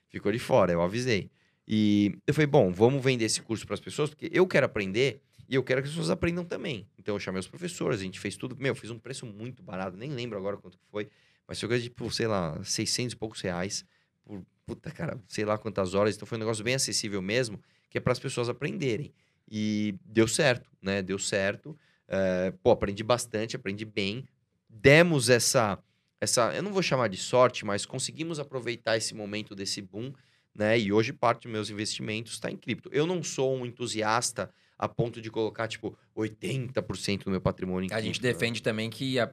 Ficou 0.09 0.31
de 0.33 0.39
fora, 0.39 0.73
eu 0.73 0.81
avisei. 0.81 1.31
E 1.67 2.17
eu 2.27 2.35
falei, 2.35 2.47
bom, 2.47 2.71
vamos 2.71 3.03
vender 3.03 3.25
esse 3.25 3.41
curso 3.41 3.67
para 3.67 3.75
as 3.75 3.81
pessoas, 3.81 4.11
porque 4.11 4.31
eu 4.33 4.47
quero 4.47 4.67
aprender 4.67 5.21
e 5.49 5.55
eu 5.55 5.63
quero 5.63 5.83
que 5.83 5.89
as 5.89 5.95
pessoas 5.95 6.11
aprendam 6.11 6.45
também. 6.45 6.87
Então 6.99 7.15
eu 7.15 7.19
chamei 7.19 7.41
os 7.41 7.49
professores, 7.49 8.01
a 8.01 8.03
gente 8.03 8.21
fez 8.21 8.37
tudo. 8.37 8.57
Meu, 8.57 8.73
eu 8.73 8.75
fiz 8.75 8.91
um 8.91 8.99
preço 8.99 9.27
muito 9.27 9.63
barato, 9.63 9.97
nem 9.97 10.11
lembro 10.11 10.39
agora 10.39 10.57
quanto 10.57 10.79
foi, 10.91 11.09
mas 11.47 11.59
foi 11.59 11.69
coisa 11.69 11.83
de, 11.83 11.89
tipo, 11.89 12.11
sei 12.11 12.27
lá, 12.27 12.63
600 12.63 13.13
e 13.13 13.17
poucos 13.17 13.41
reais 13.41 13.85
por, 14.25 14.45
puta, 14.67 14.91
cara, 14.91 15.21
sei 15.29 15.45
lá 15.45 15.59
quantas 15.59 15.95
horas. 15.95 16.17
Então 16.17 16.27
foi 16.27 16.37
um 16.37 16.41
negócio 16.41 16.65
bem 16.65 16.75
acessível 16.75 17.21
mesmo, 17.21 17.61
que 17.91 17.99
é 17.99 18.01
para 18.01 18.13
as 18.13 18.19
pessoas 18.19 18.49
aprenderem. 18.49 19.13
E 19.51 19.95
deu 20.05 20.27
certo, 20.27 20.71
né? 20.81 21.03
Deu 21.03 21.19
certo. 21.19 21.77
É, 22.09 22.53
pô, 22.63 22.71
aprendi 22.71 23.03
bastante, 23.03 23.57
aprendi 23.57 23.85
bem. 23.85 24.25
Demos 24.69 25.29
essa, 25.29 25.79
essa, 26.25 26.53
eu 26.55 26.63
não 26.63 26.73
vou 26.73 26.83
chamar 26.83 27.09
de 27.09 27.17
sorte, 27.17 27.65
mas 27.65 27.87
conseguimos 27.87 28.39
aproveitar 28.41 28.97
esse 28.97 29.15
momento 29.15 29.55
desse 29.55 29.81
boom, 29.81 30.13
né? 30.55 30.79
E 30.79 30.93
hoje 30.93 31.13
parte 31.13 31.43
dos 31.45 31.53
meus 31.53 31.71
investimentos 31.71 32.33
está 32.33 32.51
em 32.51 32.57
cripto. 32.57 32.89
Eu 32.93 33.07
não 33.07 33.23
sou 33.23 33.55
um 33.57 33.65
entusiasta 33.65 34.51
a 34.79 34.89
ponto 34.89 35.21
de 35.21 35.31
colocar, 35.31 35.69
tipo, 35.69 35.97
80% 36.17 37.25
do 37.25 37.31
meu 37.31 37.41
patrimônio 37.41 37.89
em 37.89 37.93
A 37.95 38.01
gente 38.01 38.21
cripto, 38.21 38.27
né? 38.27 38.33
defende 38.33 38.63
também 38.63 38.91
que 38.91 39.19
a 39.19 39.33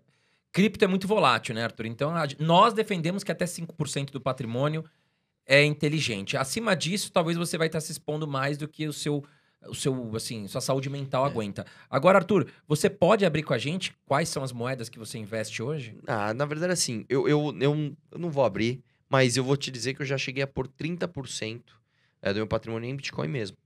cripto 0.51 0.83
é 0.85 0.87
muito 0.87 1.07
volátil, 1.07 1.55
né, 1.55 1.63
Arthur? 1.63 1.85
Então, 1.85 2.15
a- 2.15 2.27
nós 2.39 2.73
defendemos 2.73 3.23
que 3.23 3.31
até 3.31 3.45
5% 3.45 4.11
do 4.11 4.21
patrimônio 4.21 4.83
é 5.45 5.63
inteligente. 5.63 6.37
Acima 6.37 6.75
disso, 6.75 7.11
talvez 7.11 7.37
você 7.37 7.57
vai 7.57 7.67
estar 7.67 7.81
se 7.81 7.91
expondo 7.91 8.27
mais 8.27 8.57
do 8.57 8.67
que 8.67 8.87
o 8.87 8.93
seu, 8.93 9.23
o 9.67 9.75
seu 9.75 10.15
assim, 10.15 10.47
sua 10.47 10.61
saúde 10.61 10.89
mental 10.89 11.25
É. 11.25 11.29
aguenta. 11.29 11.65
Agora, 11.89 12.17
Arthur, 12.19 12.47
você 12.67 12.89
pode 12.89 13.25
abrir 13.25 13.43
com 13.43 13.53
a 13.53 13.57
gente 13.57 13.93
quais 14.05 14.29
são 14.29 14.43
as 14.43 14.51
moedas 14.51 14.89
que 14.89 14.97
você 14.99 15.17
investe 15.17 15.61
hoje? 15.61 15.95
Ah, 16.07 16.33
na 16.33 16.45
verdade, 16.45 16.73
assim, 16.73 17.05
eu, 17.07 17.27
eu, 17.27 17.55
eu, 17.59 17.95
eu 18.11 18.19
não 18.19 18.29
vou 18.29 18.43
abrir, 18.43 18.83
mas 19.09 19.37
eu 19.37 19.43
vou 19.43 19.55
te 19.57 19.69
dizer 19.69 19.93
que 19.93 20.01
eu 20.01 20.05
já 20.05 20.17
cheguei 20.17 20.43
a 20.43 20.47
pôr 20.47 20.67
30% 20.67 21.61
é, 22.21 22.33
do 22.33 22.37
meu 22.37 22.47
patrimônio 22.47 22.89
em 22.89 22.95
Bitcoin 22.95 23.27
mesmo. 23.27 23.57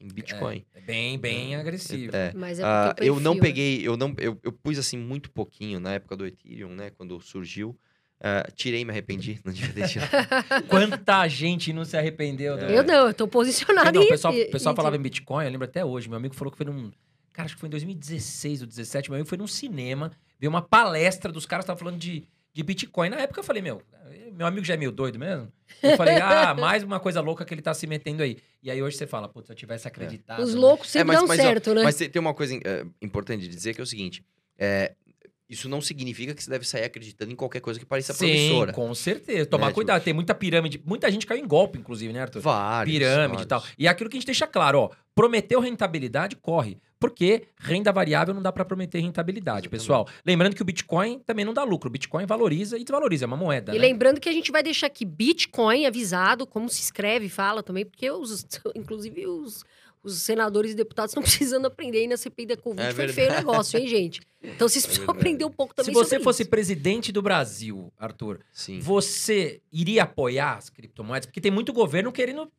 Em 0.00 0.08
Bitcoin. 0.08 0.64
É 0.74 0.80
bem, 0.80 1.18
bem 1.18 1.54
agressivo. 1.56 2.14
É. 2.14 2.32
Mas 2.34 2.58
é 2.58 2.62
Ah, 2.64 2.94
eu 2.98 3.18
não 3.20 3.34
né? 3.34 3.40
peguei, 3.40 3.86
eu 3.86 3.96
não, 3.96 4.14
eu, 4.18 4.38
eu 4.42 4.52
pus 4.52 4.78
assim 4.78 4.98
muito 4.98 5.30
pouquinho 5.30 5.80
na 5.80 5.92
época 5.94 6.16
do 6.16 6.26
Ethereum, 6.26 6.74
né? 6.74 6.90
Quando 6.90 7.18
surgiu. 7.20 7.76
Ah, 8.26 8.48
tirei 8.54 8.80
e 8.80 8.84
me 8.86 8.90
arrependi, 8.90 9.38
não 9.44 9.52
devia 9.52 9.74
ter 9.74 9.86
tirado. 9.86 10.10
Quanta 10.66 11.28
gente 11.28 11.74
não 11.74 11.84
se 11.84 11.94
arrependeu. 11.94 12.56
do- 12.56 12.64
É. 12.64 12.78
Eu 12.78 12.82
não, 12.82 13.08
eu 13.08 13.12
tô 13.12 13.28
posicionado 13.28 13.92
Não, 13.92 14.06
o 14.06 14.08
pessoal, 14.08 14.32
em- 14.32 14.50
pessoal 14.50 14.72
em- 14.72 14.76
falava 14.76 14.96
em 14.96 15.00
Bitcoin, 15.02 15.44
eu 15.44 15.50
lembro 15.50 15.66
até 15.66 15.84
hoje. 15.84 16.08
Meu 16.08 16.16
amigo 16.16 16.34
falou 16.34 16.50
que 16.50 16.56
foi 16.56 16.64
num. 16.64 16.90
Cara, 17.34 17.44
acho 17.44 17.54
que 17.54 17.60
foi 17.60 17.66
em 17.66 17.70
2016 17.70 18.62
ou 18.62 18.66
2017. 18.66 19.10
Meu 19.10 19.16
amigo 19.16 19.28
foi 19.28 19.36
num 19.36 19.46
cinema, 19.46 20.10
viu 20.40 20.48
uma 20.48 20.62
palestra 20.62 21.30
dos 21.30 21.44
caras 21.44 21.64
que 21.64 21.70
estavam 21.72 21.78
falando 21.84 22.00
de, 22.00 22.24
de 22.52 22.62
Bitcoin. 22.62 23.10
Na 23.10 23.16
época 23.18 23.40
eu 23.40 23.44
falei, 23.44 23.60
meu, 23.60 23.82
meu 24.32 24.46
amigo 24.46 24.64
já 24.64 24.72
é 24.72 24.76
meio 24.78 24.90
doido 24.92 25.18
mesmo. 25.18 25.52
Eu 25.82 25.94
falei, 25.96 26.14
ah, 26.22 26.54
mais 26.54 26.82
uma 26.82 26.98
coisa 26.98 27.20
louca 27.20 27.44
que 27.44 27.52
ele 27.52 27.60
tá 27.60 27.74
se 27.74 27.86
metendo 27.86 28.22
aí. 28.22 28.38
E 28.62 28.70
aí 28.70 28.82
hoje 28.82 28.96
você 28.96 29.06
fala, 29.06 29.28
putz, 29.28 29.48
se 29.48 29.52
eu 29.52 29.56
tivesse 29.56 29.86
acreditado. 29.86 30.40
Os 30.42 30.54
né? 30.54 30.60
loucos 30.60 30.88
sempre 30.88 31.08
mas- 31.08 31.18
dão 31.18 31.26
mas, 31.28 31.40
ó, 31.40 31.42
certo, 31.42 31.74
né? 31.74 31.82
Mas 31.82 31.96
tem 31.96 32.20
uma 32.20 32.32
coisa 32.32 32.54
eh, 32.64 32.86
importante 33.02 33.42
de 33.42 33.48
dizer 33.48 33.74
que 33.74 33.80
é 33.80 33.84
o 33.84 33.86
seguinte: 33.86 34.24
é, 34.56 34.94
isso 35.54 35.68
não 35.68 35.80
significa 35.80 36.34
que 36.34 36.42
você 36.42 36.50
deve 36.50 36.66
sair 36.66 36.84
acreditando 36.84 37.32
em 37.32 37.36
qualquer 37.36 37.60
coisa 37.60 37.80
que 37.80 37.86
pareça 37.86 38.12
Sim, 38.12 38.26
promissora. 38.26 38.72
com 38.72 38.94
certeza. 38.94 39.46
Tomar 39.46 39.66
Né, 39.66 39.70
tipo- 39.70 39.74
cuidado. 39.76 40.02
Tem 40.02 40.12
muita 40.12 40.34
pirâmide. 40.34 40.82
Muita 40.84 41.10
gente 41.10 41.26
caiu 41.26 41.42
em 41.42 41.46
golpe, 41.48 41.78
inclusive, 41.78 42.12
né, 42.12 42.20
Arthur? 42.20 42.40
Vários. 42.40 42.92
pirâmide 42.94 43.42
e 43.42 43.46
tal. 43.46 43.60
vários. 43.60 43.76
E 43.78 43.86
é 43.86 43.90
aquilo 43.90 44.10
que 44.10 44.16
a 44.16 44.20
gente 44.20 44.26
deixa 44.26 44.46
claro, 44.46 44.78
ó. 44.80 44.90
Prometeu 45.14 45.60
rentabilidade, 45.60 46.36
corre. 46.36 46.76
Porque 46.98 47.48
renda 47.58 47.92
variável 47.92 48.32
não 48.32 48.40
dá 48.40 48.50
pra 48.50 48.64
prometer 48.64 48.98
rentabilidade, 48.98 49.66
Exatamente. 49.66 49.80
pessoal. 49.80 50.08
Lembrando 50.24 50.54
que 50.56 50.62
o 50.62 50.64
Bitcoin 50.64 51.18
também 51.18 51.44
não 51.44 51.52
dá 51.52 51.62
lucro. 51.62 51.88
O 51.88 51.92
Bitcoin 51.92 52.24
valoriza 52.24 52.78
e 52.78 52.84
desvaloriza, 52.84 53.24
é 53.24 53.26
uma 53.26 53.36
moeda. 53.36 53.72
E 53.74 53.78
né? 53.78 53.86
lembrando 53.86 54.18
que 54.20 54.28
a 54.28 54.32
gente 54.32 54.50
vai 54.50 54.62
deixar 54.62 54.86
aqui 54.86 55.04
Bitcoin 55.04 55.84
avisado, 55.84 56.46
como 56.46 56.68
se 56.70 56.80
escreve 56.80 57.26
e 57.26 57.28
fala 57.28 57.62
também, 57.62 57.84
porque 57.84 58.10
os, 58.10 58.46
inclusive 58.74 59.26
os, 59.26 59.62
os 60.04 60.20
senadores 60.22 60.72
e 60.72 60.74
deputados 60.74 61.10
estão 61.10 61.22
precisando 61.24 61.66
aprender 61.66 61.98
aí 61.98 62.06
na 62.06 62.16
CPI 62.16 62.46
da 62.46 62.56
Covid. 62.56 62.82
É 62.82 62.86
Foi 62.92 63.06
verdade. 63.06 63.14
feio 63.14 63.32
o 63.32 63.34
negócio, 63.36 63.78
hein, 63.78 63.88
gente? 63.88 64.20
Então 64.42 64.68
vocês 64.68 64.84
É 64.84 64.86
precisam 64.86 65.06
verdade. 65.06 65.18
aprender 65.18 65.44
um 65.44 65.50
pouco 65.50 65.72
Se 65.72 65.76
também 65.76 65.94
você 65.94 66.10
sobre 66.10 66.24
fosse 66.24 66.42
isso. 66.42 66.50
presidente 66.50 67.10
do 67.10 67.22
Brasil, 67.22 67.92
Arthur, 67.98 68.40
Sim. 68.52 68.78
você 68.80 69.60
iria 69.72 70.02
apoiar 70.04 70.56
as 70.58 70.68
criptomoedas? 70.70 71.26
Porque 71.26 71.40
tem 71.40 71.50
muito 71.50 71.72
governo 71.72 72.12
querendo. 72.12 72.52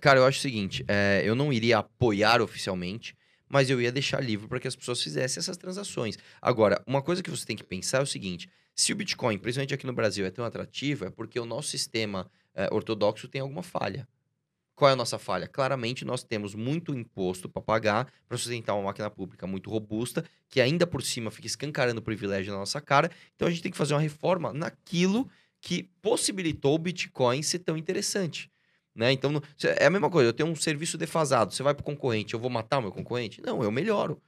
Cara, 0.00 0.18
eu 0.20 0.26
acho 0.26 0.38
o 0.38 0.42
seguinte: 0.42 0.84
é, 0.88 1.22
eu 1.24 1.34
não 1.34 1.52
iria 1.52 1.78
apoiar 1.78 2.42
oficialmente, 2.42 3.16
mas 3.48 3.70
eu 3.70 3.80
ia 3.80 3.90
deixar 3.92 4.20
livre 4.20 4.46
para 4.48 4.60
que 4.60 4.68
as 4.68 4.76
pessoas 4.76 5.02
fizessem 5.02 5.40
essas 5.40 5.56
transações. 5.56 6.18
Agora, 6.40 6.82
uma 6.86 7.00
coisa 7.00 7.22
que 7.22 7.30
você 7.30 7.46
tem 7.46 7.56
que 7.56 7.64
pensar 7.64 7.98
é 7.98 8.02
o 8.02 8.06
seguinte: 8.06 8.48
se 8.74 8.92
o 8.92 8.96
Bitcoin, 8.96 9.38
principalmente 9.38 9.72
aqui 9.74 9.86
no 9.86 9.92
Brasil, 9.92 10.26
é 10.26 10.30
tão 10.30 10.44
atrativo, 10.44 11.04
é 11.06 11.10
porque 11.10 11.38
o 11.40 11.46
nosso 11.46 11.68
sistema 11.68 12.30
é, 12.54 12.68
ortodoxo 12.72 13.28
tem 13.28 13.40
alguma 13.40 13.62
falha. 13.62 14.06
Qual 14.82 14.90
é 14.90 14.94
a 14.94 14.96
nossa 14.96 15.16
falha? 15.16 15.46
Claramente, 15.46 16.04
nós 16.04 16.24
temos 16.24 16.56
muito 16.56 16.92
imposto 16.92 17.48
para 17.48 17.62
pagar 17.62 18.12
para 18.28 18.36
sustentar 18.36 18.74
uma 18.74 18.82
máquina 18.82 19.08
pública 19.08 19.46
muito 19.46 19.70
robusta, 19.70 20.24
que 20.48 20.60
ainda 20.60 20.84
por 20.84 21.04
cima 21.04 21.30
fica 21.30 21.46
escancarando 21.46 22.00
o 22.00 22.02
privilégio 22.02 22.52
na 22.52 22.58
nossa 22.58 22.80
cara. 22.80 23.08
Então 23.36 23.46
a 23.46 23.50
gente 23.52 23.62
tem 23.62 23.70
que 23.70 23.78
fazer 23.78 23.94
uma 23.94 24.00
reforma 24.00 24.52
naquilo 24.52 25.30
que 25.60 25.84
possibilitou 26.02 26.74
o 26.74 26.78
Bitcoin 26.78 27.44
ser 27.44 27.60
tão 27.60 27.76
interessante. 27.76 28.50
Né? 28.92 29.12
Então, 29.12 29.40
é 29.78 29.86
a 29.86 29.90
mesma 29.90 30.10
coisa, 30.10 30.30
eu 30.30 30.32
tenho 30.32 30.48
um 30.48 30.56
serviço 30.56 30.98
defasado, 30.98 31.54
você 31.54 31.62
vai 31.62 31.74
para 31.74 31.82
o 31.82 31.84
concorrente, 31.84 32.34
eu 32.34 32.40
vou 32.40 32.50
matar 32.50 32.78
o 32.78 32.82
meu 32.82 32.90
concorrente? 32.90 33.40
Não, 33.40 33.62
eu 33.62 33.70
melhoro. 33.70 34.20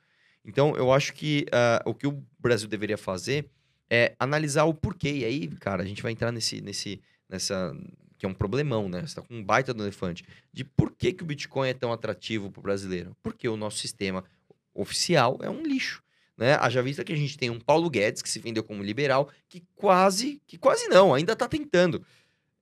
Então, 0.45 0.77
eu 0.77 0.93
acho 0.93 1.15
que 1.15 1.47
ah, 1.51 1.83
o 1.85 1.93
que 1.93 2.07
o 2.07 2.23
Brasil 2.39 2.69
deveria 2.69 2.97
fazer 2.97 3.51
é 3.91 4.15
analisar 4.21 4.63
o 4.67 4.73
porquê. 4.73 5.11
E 5.15 5.25
aí, 5.25 5.49
cara, 5.49 5.83
a 5.83 5.87
gente 5.87 6.01
vai 6.01 6.13
entrar 6.13 6.31
nesse, 6.31 6.61
nesse, 6.61 7.01
nessa. 7.29 7.77
Que 8.25 8.27
é 8.27 8.29
um 8.29 8.35
problemão, 8.35 8.89
né? 8.89 9.03
Você 9.07 9.17
tá 9.17 9.23
com 9.23 9.35
um 9.35 9.45
baita 9.45 9.75
do 9.75 9.83
elefante. 9.83 10.25
De 10.51 10.65
por 10.65 10.91
que, 10.91 11.13
que 11.13 11.23
o 11.23 11.27
Bitcoin 11.27 11.69
é 11.69 11.75
tão 11.75 11.93
atrativo 11.93 12.51
para 12.51 12.61
o 12.61 12.63
brasileiro? 12.63 13.15
Porque 13.23 13.47
o 13.47 13.57
nosso 13.57 13.79
sistema 13.79 14.25
oficial 14.73 15.39
é 15.43 15.51
um 15.51 15.63
lixo. 15.63 16.03
Né? 16.37 16.55
Haja 16.55 16.83
vista 16.83 17.05
que 17.05 17.13
a 17.13 17.17
gente 17.17 17.37
tem 17.37 17.51
um 17.51 17.61
Paulo 17.61 17.91
Guedes, 17.91 18.23
que 18.23 18.31
se 18.31 18.39
vendeu 18.39 18.65
como 18.65 18.83
liberal, 18.83 19.31
que 19.47 19.63
quase, 19.75 20.41
que 20.47 20.57
quase 20.57 20.89
não, 20.89 21.13
ainda 21.13 21.35
está 21.35 21.47
tentando 21.47 22.03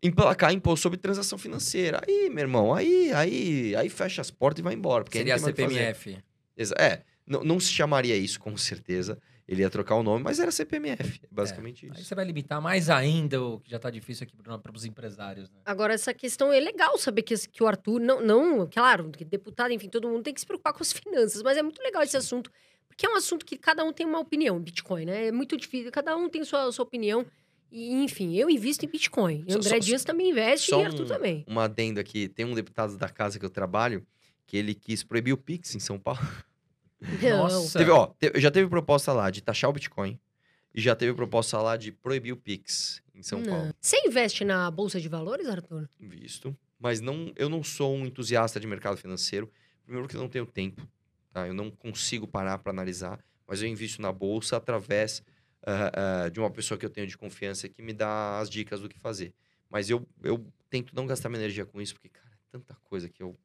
emplacar 0.02 0.52
imposto 0.52 0.82
sobre 0.82 0.98
transação 0.98 1.38
financeira. 1.38 2.02
Aí, 2.06 2.28
meu 2.28 2.42
irmão, 2.42 2.74
aí, 2.74 3.12
aí, 3.12 3.76
aí 3.76 3.88
fecha 3.88 4.20
as 4.20 4.32
portas 4.32 4.60
e 4.60 4.64
vai 4.64 4.74
embora. 4.74 5.04
Porque 5.04 5.18
Seria 5.18 5.36
a. 5.36 5.38
CPMF. 5.38 6.18
É, 6.76 7.02
não, 7.24 7.44
não 7.44 7.60
se 7.60 7.70
chamaria 7.70 8.16
isso 8.16 8.40
com 8.40 8.56
certeza. 8.56 9.16
Ele 9.48 9.62
ia 9.62 9.68
trocar 9.70 9.96
o 9.96 10.02
nome, 10.02 10.22
mas 10.22 10.38
era 10.38 10.50
CPMF. 10.52 11.20
é 11.24 11.26
Basicamente 11.30 11.86
Aí 11.86 11.92
isso. 11.92 12.04
você 12.04 12.14
vai 12.14 12.24
limitar 12.24 12.60
mais 12.62 12.88
ainda 12.88 13.42
o 13.42 13.58
que 13.60 13.70
já 13.70 13.78
tá 13.78 13.90
difícil 13.90 14.24
aqui 14.24 14.36
para 14.36 14.72
os 14.76 14.84
empresários, 14.84 15.50
né? 15.50 15.60
Agora, 15.64 15.92
essa 15.94 16.14
questão 16.14 16.52
é 16.52 16.60
legal 16.60 16.96
saber 16.96 17.22
que, 17.22 17.34
que 17.48 17.62
o 17.62 17.66
Arthur, 17.66 18.00
não, 18.00 18.20
não, 18.24 18.66
claro, 18.66 19.10
que 19.10 19.24
deputado, 19.24 19.72
enfim, 19.72 19.88
todo 19.88 20.08
mundo 20.08 20.22
tem 20.22 20.32
que 20.32 20.40
se 20.40 20.46
preocupar 20.46 20.72
com 20.72 20.82
as 20.82 20.92
finanças, 20.94 21.42
mas 21.42 21.56
é 21.58 21.62
muito 21.62 21.82
legal 21.82 22.02
esse 22.02 22.16
assunto, 22.16 22.50
porque 22.86 23.04
é 23.04 23.08
um 23.10 23.16
assunto 23.16 23.44
que 23.44 23.56
cada 23.58 23.82
um 23.84 23.92
tem 23.92 24.06
uma 24.06 24.20
opinião 24.20 24.56
em 24.58 24.62
Bitcoin, 24.62 25.06
né? 25.06 25.26
É 25.26 25.32
muito 25.32 25.56
difícil, 25.56 25.90
cada 25.90 26.16
um 26.16 26.28
tem 26.28 26.44
sua, 26.44 26.70
sua 26.70 26.84
opinião. 26.84 27.26
E, 27.70 27.90
enfim, 28.04 28.36
eu 28.36 28.48
invisto 28.50 28.84
em 28.84 28.88
Bitcoin. 28.88 29.44
Só- 29.48 29.56
André 29.56 29.70
só- 29.70 29.78
Dias 29.78 30.04
também 30.04 30.28
investe 30.30 30.70
só 30.70 30.82
e 30.82 30.84
Arthur 30.84 31.04
um- 31.04 31.08
também. 31.08 31.44
Uma 31.48 31.64
adenda 31.64 32.00
aqui. 32.02 32.28
Tem 32.28 32.44
um 32.44 32.54
deputado 32.54 32.96
da 32.98 33.08
casa 33.08 33.38
que 33.38 33.44
eu 33.46 33.50
trabalho 33.50 34.06
que 34.46 34.56
ele 34.58 34.74
quis 34.74 35.02
proibir 35.02 35.32
o 35.32 35.38
Pix 35.38 35.74
em 35.74 35.80
São 35.80 35.98
Paulo. 35.98 36.20
Nossa. 37.22 37.78
Teve, 37.78 37.90
ó, 37.90 38.12
já 38.36 38.50
teve 38.50 38.68
proposta 38.68 39.12
lá 39.12 39.30
de 39.30 39.42
taxar 39.42 39.70
o 39.70 39.72
Bitcoin. 39.72 40.18
E 40.74 40.80
já 40.80 40.96
teve 40.96 41.12
proposta 41.12 41.60
lá 41.60 41.76
de 41.76 41.92
proibir 41.92 42.32
o 42.32 42.36
Pix 42.36 43.02
em 43.14 43.22
São 43.22 43.40
Não. 43.40 43.52
Paulo. 43.52 43.74
Você 43.80 43.96
investe 44.06 44.44
na 44.44 44.70
Bolsa 44.70 45.00
de 45.00 45.08
Valores, 45.08 45.46
Arthur? 45.46 45.88
Visto. 46.00 46.56
Mas 46.78 47.00
não, 47.00 47.30
eu 47.36 47.48
não 47.48 47.62
sou 47.62 47.94
um 47.94 48.06
entusiasta 48.06 48.58
de 48.58 48.66
mercado 48.66 48.96
financeiro. 48.96 49.50
Primeiro 49.84 50.08
que 50.08 50.16
eu 50.16 50.20
não 50.20 50.28
tenho 50.28 50.46
tempo. 50.46 50.86
Tá? 51.30 51.46
Eu 51.46 51.54
não 51.54 51.70
consigo 51.70 52.26
parar 52.26 52.58
para 52.58 52.72
analisar. 52.72 53.22
Mas 53.46 53.60
eu 53.60 53.68
invisto 53.68 54.00
na 54.00 54.10
bolsa 54.10 54.56
através 54.56 55.22
ah, 55.64 56.24
ah, 56.24 56.28
de 56.28 56.40
uma 56.40 56.50
pessoa 56.50 56.78
que 56.78 56.86
eu 56.86 56.90
tenho 56.90 57.06
de 57.06 57.16
confiança 57.16 57.68
que 57.68 57.82
me 57.82 57.92
dá 57.92 58.38
as 58.38 58.48
dicas 58.48 58.80
do 58.80 58.88
que 58.88 58.98
fazer. 58.98 59.34
Mas 59.70 59.88
eu, 59.90 60.06
eu 60.22 60.44
tento 60.68 60.94
não 60.94 61.06
gastar 61.06 61.28
minha 61.28 61.40
energia 61.40 61.64
com 61.64 61.80
isso, 61.80 61.94
porque, 61.94 62.08
cara, 62.08 62.30
é 62.30 62.38
tanta 62.50 62.74
coisa 62.84 63.08
que 63.08 63.22
eu, 63.22 63.38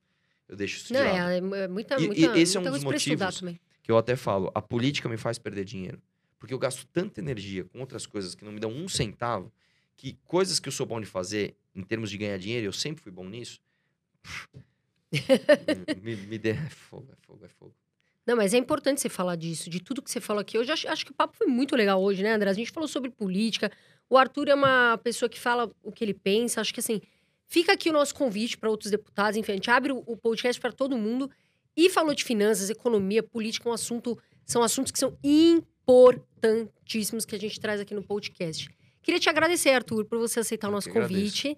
eu 0.48 0.56
deixo 0.56 0.78
isso 0.78 0.88
de 0.88 0.94
Não, 0.94 1.06
lado. 1.06 1.30
é, 1.30 1.38
é 1.64 1.68
muita, 1.68 1.95
E- 2.02 2.07
muita, 2.07 2.38
esse 2.38 2.57
é 2.57 2.60
um 2.60 2.64
dos 2.64 2.84
motivos 2.84 3.41
que 3.84 3.91
eu 3.91 3.98
até 3.98 4.15
falo, 4.15 4.52
a 4.53 4.61
política 4.61 5.07
me 5.07 5.18
faz 5.18 5.38
perder 5.38 5.64
dinheiro. 5.65 6.02
Porque 6.40 6.53
eu 6.53 6.60
gasto 6.60 6.86
tanta 6.94 7.19
energia 7.19 7.64
com 7.64 7.80
outras 7.80 8.06
coisas 8.06 8.36
que 8.36 8.45
não 8.45 8.52
me 8.52 8.60
dão 8.60 8.69
um 8.72 8.88
centavo, 8.88 9.52
que 9.95 10.18
coisas 10.26 10.60
que 10.60 10.68
eu 10.68 10.72
sou 10.72 10.86
bom 10.86 10.99
de 11.02 11.07
fazer, 11.07 11.56
em 11.74 11.82
termos 11.82 12.10
de 12.11 12.18
ganhar 12.18 12.38
dinheiro, 12.38 12.68
eu 12.68 12.74
sempre 12.74 13.02
fui 13.02 13.11
bom 13.11 13.26
nisso. 13.28 13.60
me, 16.02 16.15
me 16.15 16.38
dê. 16.38 16.49
É 16.52 16.69
fogo, 16.69 17.07
é 17.11 17.15
fogo, 17.26 17.45
é 17.45 17.48
fogo. 17.49 17.74
Não, 18.26 18.36
mas 18.36 18.53
é 18.53 18.57
importante 18.57 18.99
você 18.99 19.07
falar 19.10 19.36
disso, 19.38 19.69
de 19.69 19.80
tudo 19.82 20.02
que 20.02 20.11
você 20.11 20.19
falou 20.19 20.41
aqui. 20.41 20.57
Eu 20.57 20.64
já 20.64 20.74
acho, 20.74 20.88
acho 20.90 21.06
que 21.06 21.11
o 21.11 21.15
papo 21.15 21.36
foi 21.38 21.48
muito 21.48 21.76
legal 21.76 22.02
hoje, 22.03 22.22
né, 22.22 22.34
André? 22.34 22.49
A 22.49 22.53
gente 22.53 22.72
falou 22.72 22.88
sobre 22.88 23.10
política. 23.10 23.72
O 24.10 24.18
Arthur 24.18 24.49
é 24.49 24.53
uma 24.53 24.98
pessoa 25.02 25.30
que 25.30 25.40
fala 25.40 25.72
o 25.82 25.91
que 25.94 26.03
ele 26.03 26.14
pensa. 26.14 26.60
Acho 26.60 26.74
que, 26.74 26.82
assim, 26.82 27.02
fica 27.48 27.74
aqui 27.74 27.90
o 27.90 27.94
nosso 27.94 28.14
convite 28.14 28.57
para 28.57 28.69
outros 28.69 28.91
deputados. 28.91 29.38
Enfim, 29.38 29.53
a 29.53 29.56
gente 29.56 29.72
abre 29.72 29.91
o, 29.91 30.18
podcast 30.18 30.61
para 30.61 30.72
todo 30.72 30.98
mundo. 30.98 31.30
E 31.76 31.90
falou 31.90 32.14
de 32.14 32.24
finanças, 32.24 32.69
economia, 32.69 33.22
política, 33.22 33.69
um 33.69 33.74
assunto, 33.74 34.18
são 34.45 34.64
assuntos 34.64 34.91
que 34.91 34.98
são 34.98 35.18
importantíssimos 35.24 37.24
que 37.24 37.36
a 37.36 37.40
gente 37.40 37.60
traz 37.60 37.80
aqui 37.80 37.94
no 37.94 38.03
podcast. 38.03 38.68
Queria 39.02 39.19
te 39.19 39.30
agradecer, 39.30 39.69
Arthur, 39.69 40.06
por 40.06 40.18
você 40.18 40.40
aceitar 40.40 40.69
o 40.69 40.72
nosso 40.72 40.90
convite. 40.90 41.56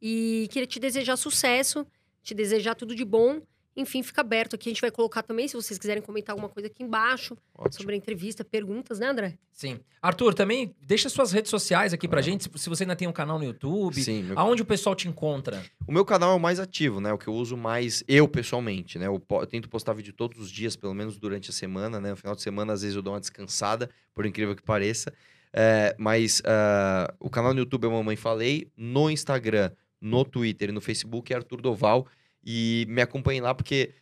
E 0.00 0.48
queria 0.50 0.66
te 0.66 0.78
desejar 0.78 1.16
sucesso, 1.16 1.86
te 2.22 2.34
desejar 2.34 2.74
tudo 2.74 2.94
de 2.94 3.04
bom. 3.04 3.40
Enfim, 3.74 4.02
fica 4.02 4.20
aberto 4.20 4.54
aqui. 4.54 4.68
A 4.68 4.72
gente 4.72 4.80
vai 4.82 4.90
colocar 4.90 5.22
também, 5.22 5.48
se 5.48 5.54
vocês 5.54 5.78
quiserem 5.78 6.02
comentar 6.02 6.34
alguma 6.34 6.48
coisa 6.48 6.66
aqui 6.66 6.82
embaixo 6.82 7.36
Ótimo. 7.56 7.72
sobre 7.80 7.94
a 7.94 7.96
entrevista, 7.96 8.44
perguntas, 8.44 8.98
né, 8.98 9.06
André? 9.06 9.38
Sim. 9.50 9.80
Arthur, 10.02 10.34
também 10.34 10.74
deixa 10.80 11.08
suas 11.08 11.32
redes 11.32 11.50
sociais 11.50 11.92
aqui 11.94 12.06
pra 12.06 12.20
Claro. 12.22 12.32
gente, 12.32 12.50
se- 12.60 12.68
você 12.68 12.82
ainda 12.84 12.94
tem 12.94 13.08
um 13.08 13.12
canal 13.12 13.38
no 13.38 13.44
YouTube. 13.44 14.02
Sim, 14.02 14.24
meu- 14.24 14.38
Aonde 14.38 14.60
o 14.60 14.64
pessoal 14.66 14.94
te 14.94 15.08
encontra? 15.08 15.64
o 15.86 15.92
meu 15.92 16.04
canal 16.04 16.32
é 16.32 16.34
o 16.34 16.40
mais 16.40 16.60
ativo, 16.60 17.00
né? 17.00 17.12
O 17.12 17.16
que 17.18 17.28
eu 17.28 17.34
uso 17.34 17.56
mais 17.56 18.04
eu 18.06 18.28
pessoalmente, 18.28 18.98
né? 18.98 19.06
Eu, 19.06 19.22
eu 19.30 19.46
tento 19.46 19.68
postar 19.70 19.94
vídeo 19.94 20.12
todos 20.12 20.38
os 20.38 20.50
dias, 20.50 20.76
pelo 20.76 20.92
menos 20.92 21.16
durante 21.18 21.48
a 21.48 21.52
semana, 21.52 21.98
né? 22.00 22.10
No 22.10 22.16
final 22.16 22.34
de 22.34 22.42
semana, 22.42 22.74
às 22.74 22.82
vezes 22.82 22.94
eu 22.96 23.00
dou 23.02 23.14
uma 23.14 23.20
descansada, 23.20 23.88
por 24.14 24.26
incrível 24.26 24.54
que 24.54 24.62
pareça. 24.62 25.12
É, 25.54 25.94
mas 25.98 26.42
ah, 26.44 27.12
o 27.20 27.30
canal 27.30 27.52
no 27.54 27.60
YouTube 27.60 27.86
é 27.86 27.88
Mamãe 27.88 28.16
Falei, 28.16 28.70
no 28.76 29.08
Instagram, 29.10 29.70
no 30.00 30.24
Twitter 30.24 30.68
e 30.68 30.72
no 30.72 30.80
Facebook 30.80 31.32
é 31.32 31.36
Arthur 31.36 31.60
Doval. 31.62 32.06
E 32.44 32.86
me 32.88 33.00
acompanhem 33.00 33.40
lá, 33.40 33.54
porque 33.54 33.94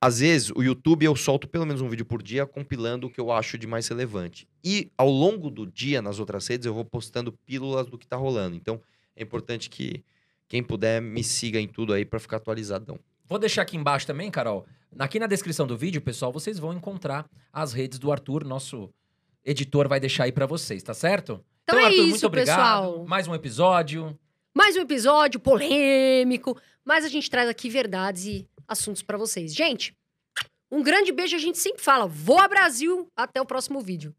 às 0.00 0.20
vezes 0.20 0.50
o 0.54 0.62
YouTube 0.62 1.04
eu 1.04 1.16
solto 1.16 1.48
pelo 1.48 1.66
menos 1.66 1.80
um 1.80 1.88
vídeo 1.88 2.04
por 2.04 2.22
dia 2.22 2.46
compilando 2.46 3.06
o 3.06 3.10
que 3.10 3.20
eu 3.20 3.32
acho 3.32 3.58
de 3.58 3.66
mais 3.66 3.88
relevante. 3.88 4.46
E 4.64 4.90
ao 4.96 5.08
longo 5.08 5.50
do 5.50 5.66
dia, 5.66 6.00
nas 6.02 6.18
outras 6.18 6.46
redes, 6.46 6.66
eu 6.66 6.74
vou 6.74 6.84
postando 6.84 7.32
pílulas 7.32 7.86
do 7.86 7.98
que 7.98 8.06
tá 8.06 8.16
rolando. 8.16 8.56
Então 8.56 8.80
é 9.14 9.22
importante 9.22 9.68
que 9.70 10.04
quem 10.48 10.62
puder 10.62 11.00
me 11.00 11.24
siga 11.24 11.58
em 11.58 11.66
tudo 11.66 11.92
aí 11.92 12.04
pra 12.04 12.20
ficar 12.20 12.36
atualizadão. 12.36 12.98
Vou 13.24 13.38
deixar 13.38 13.62
aqui 13.62 13.76
embaixo 13.76 14.06
também, 14.06 14.30
Carol. 14.30 14.66
Aqui 14.98 15.18
na 15.18 15.26
descrição 15.26 15.66
do 15.66 15.76
vídeo, 15.76 16.00
pessoal, 16.00 16.32
vocês 16.32 16.58
vão 16.58 16.72
encontrar 16.72 17.28
as 17.52 17.72
redes 17.72 17.98
do 17.98 18.12
Arthur, 18.12 18.44
nosso 18.44 18.88
editor 19.44 19.88
vai 19.88 20.00
deixar 20.00 20.24
aí 20.24 20.32
pra 20.32 20.46
vocês, 20.46 20.82
tá 20.82 20.94
certo? 20.94 21.44
Então, 21.64 21.78
é 21.78 21.84
Arthur, 21.84 21.98
isso, 21.98 22.08
muito 22.10 22.26
obrigado. 22.26 22.56
pessoal. 22.56 23.06
Mais 23.06 23.26
um 23.26 23.34
episódio. 23.34 24.16
Mais 24.56 24.74
um 24.74 24.80
episódio 24.80 25.38
polêmico, 25.38 26.58
mas 26.82 27.04
a 27.04 27.08
gente 27.08 27.30
traz 27.30 27.46
aqui 27.46 27.68
verdades 27.68 28.24
e 28.24 28.48
assuntos 28.66 29.02
pra 29.02 29.18
vocês. 29.18 29.54
Gente, 29.54 29.94
um 30.72 30.82
grande 30.82 31.12
beijo, 31.12 31.36
a 31.36 31.38
gente 31.38 31.58
sempre 31.58 31.82
fala. 31.82 32.06
Voa 32.06 32.48
Brasil, 32.48 33.06
até 33.14 33.38
o 33.38 33.44
próximo 33.44 33.82
vídeo. 33.82 34.16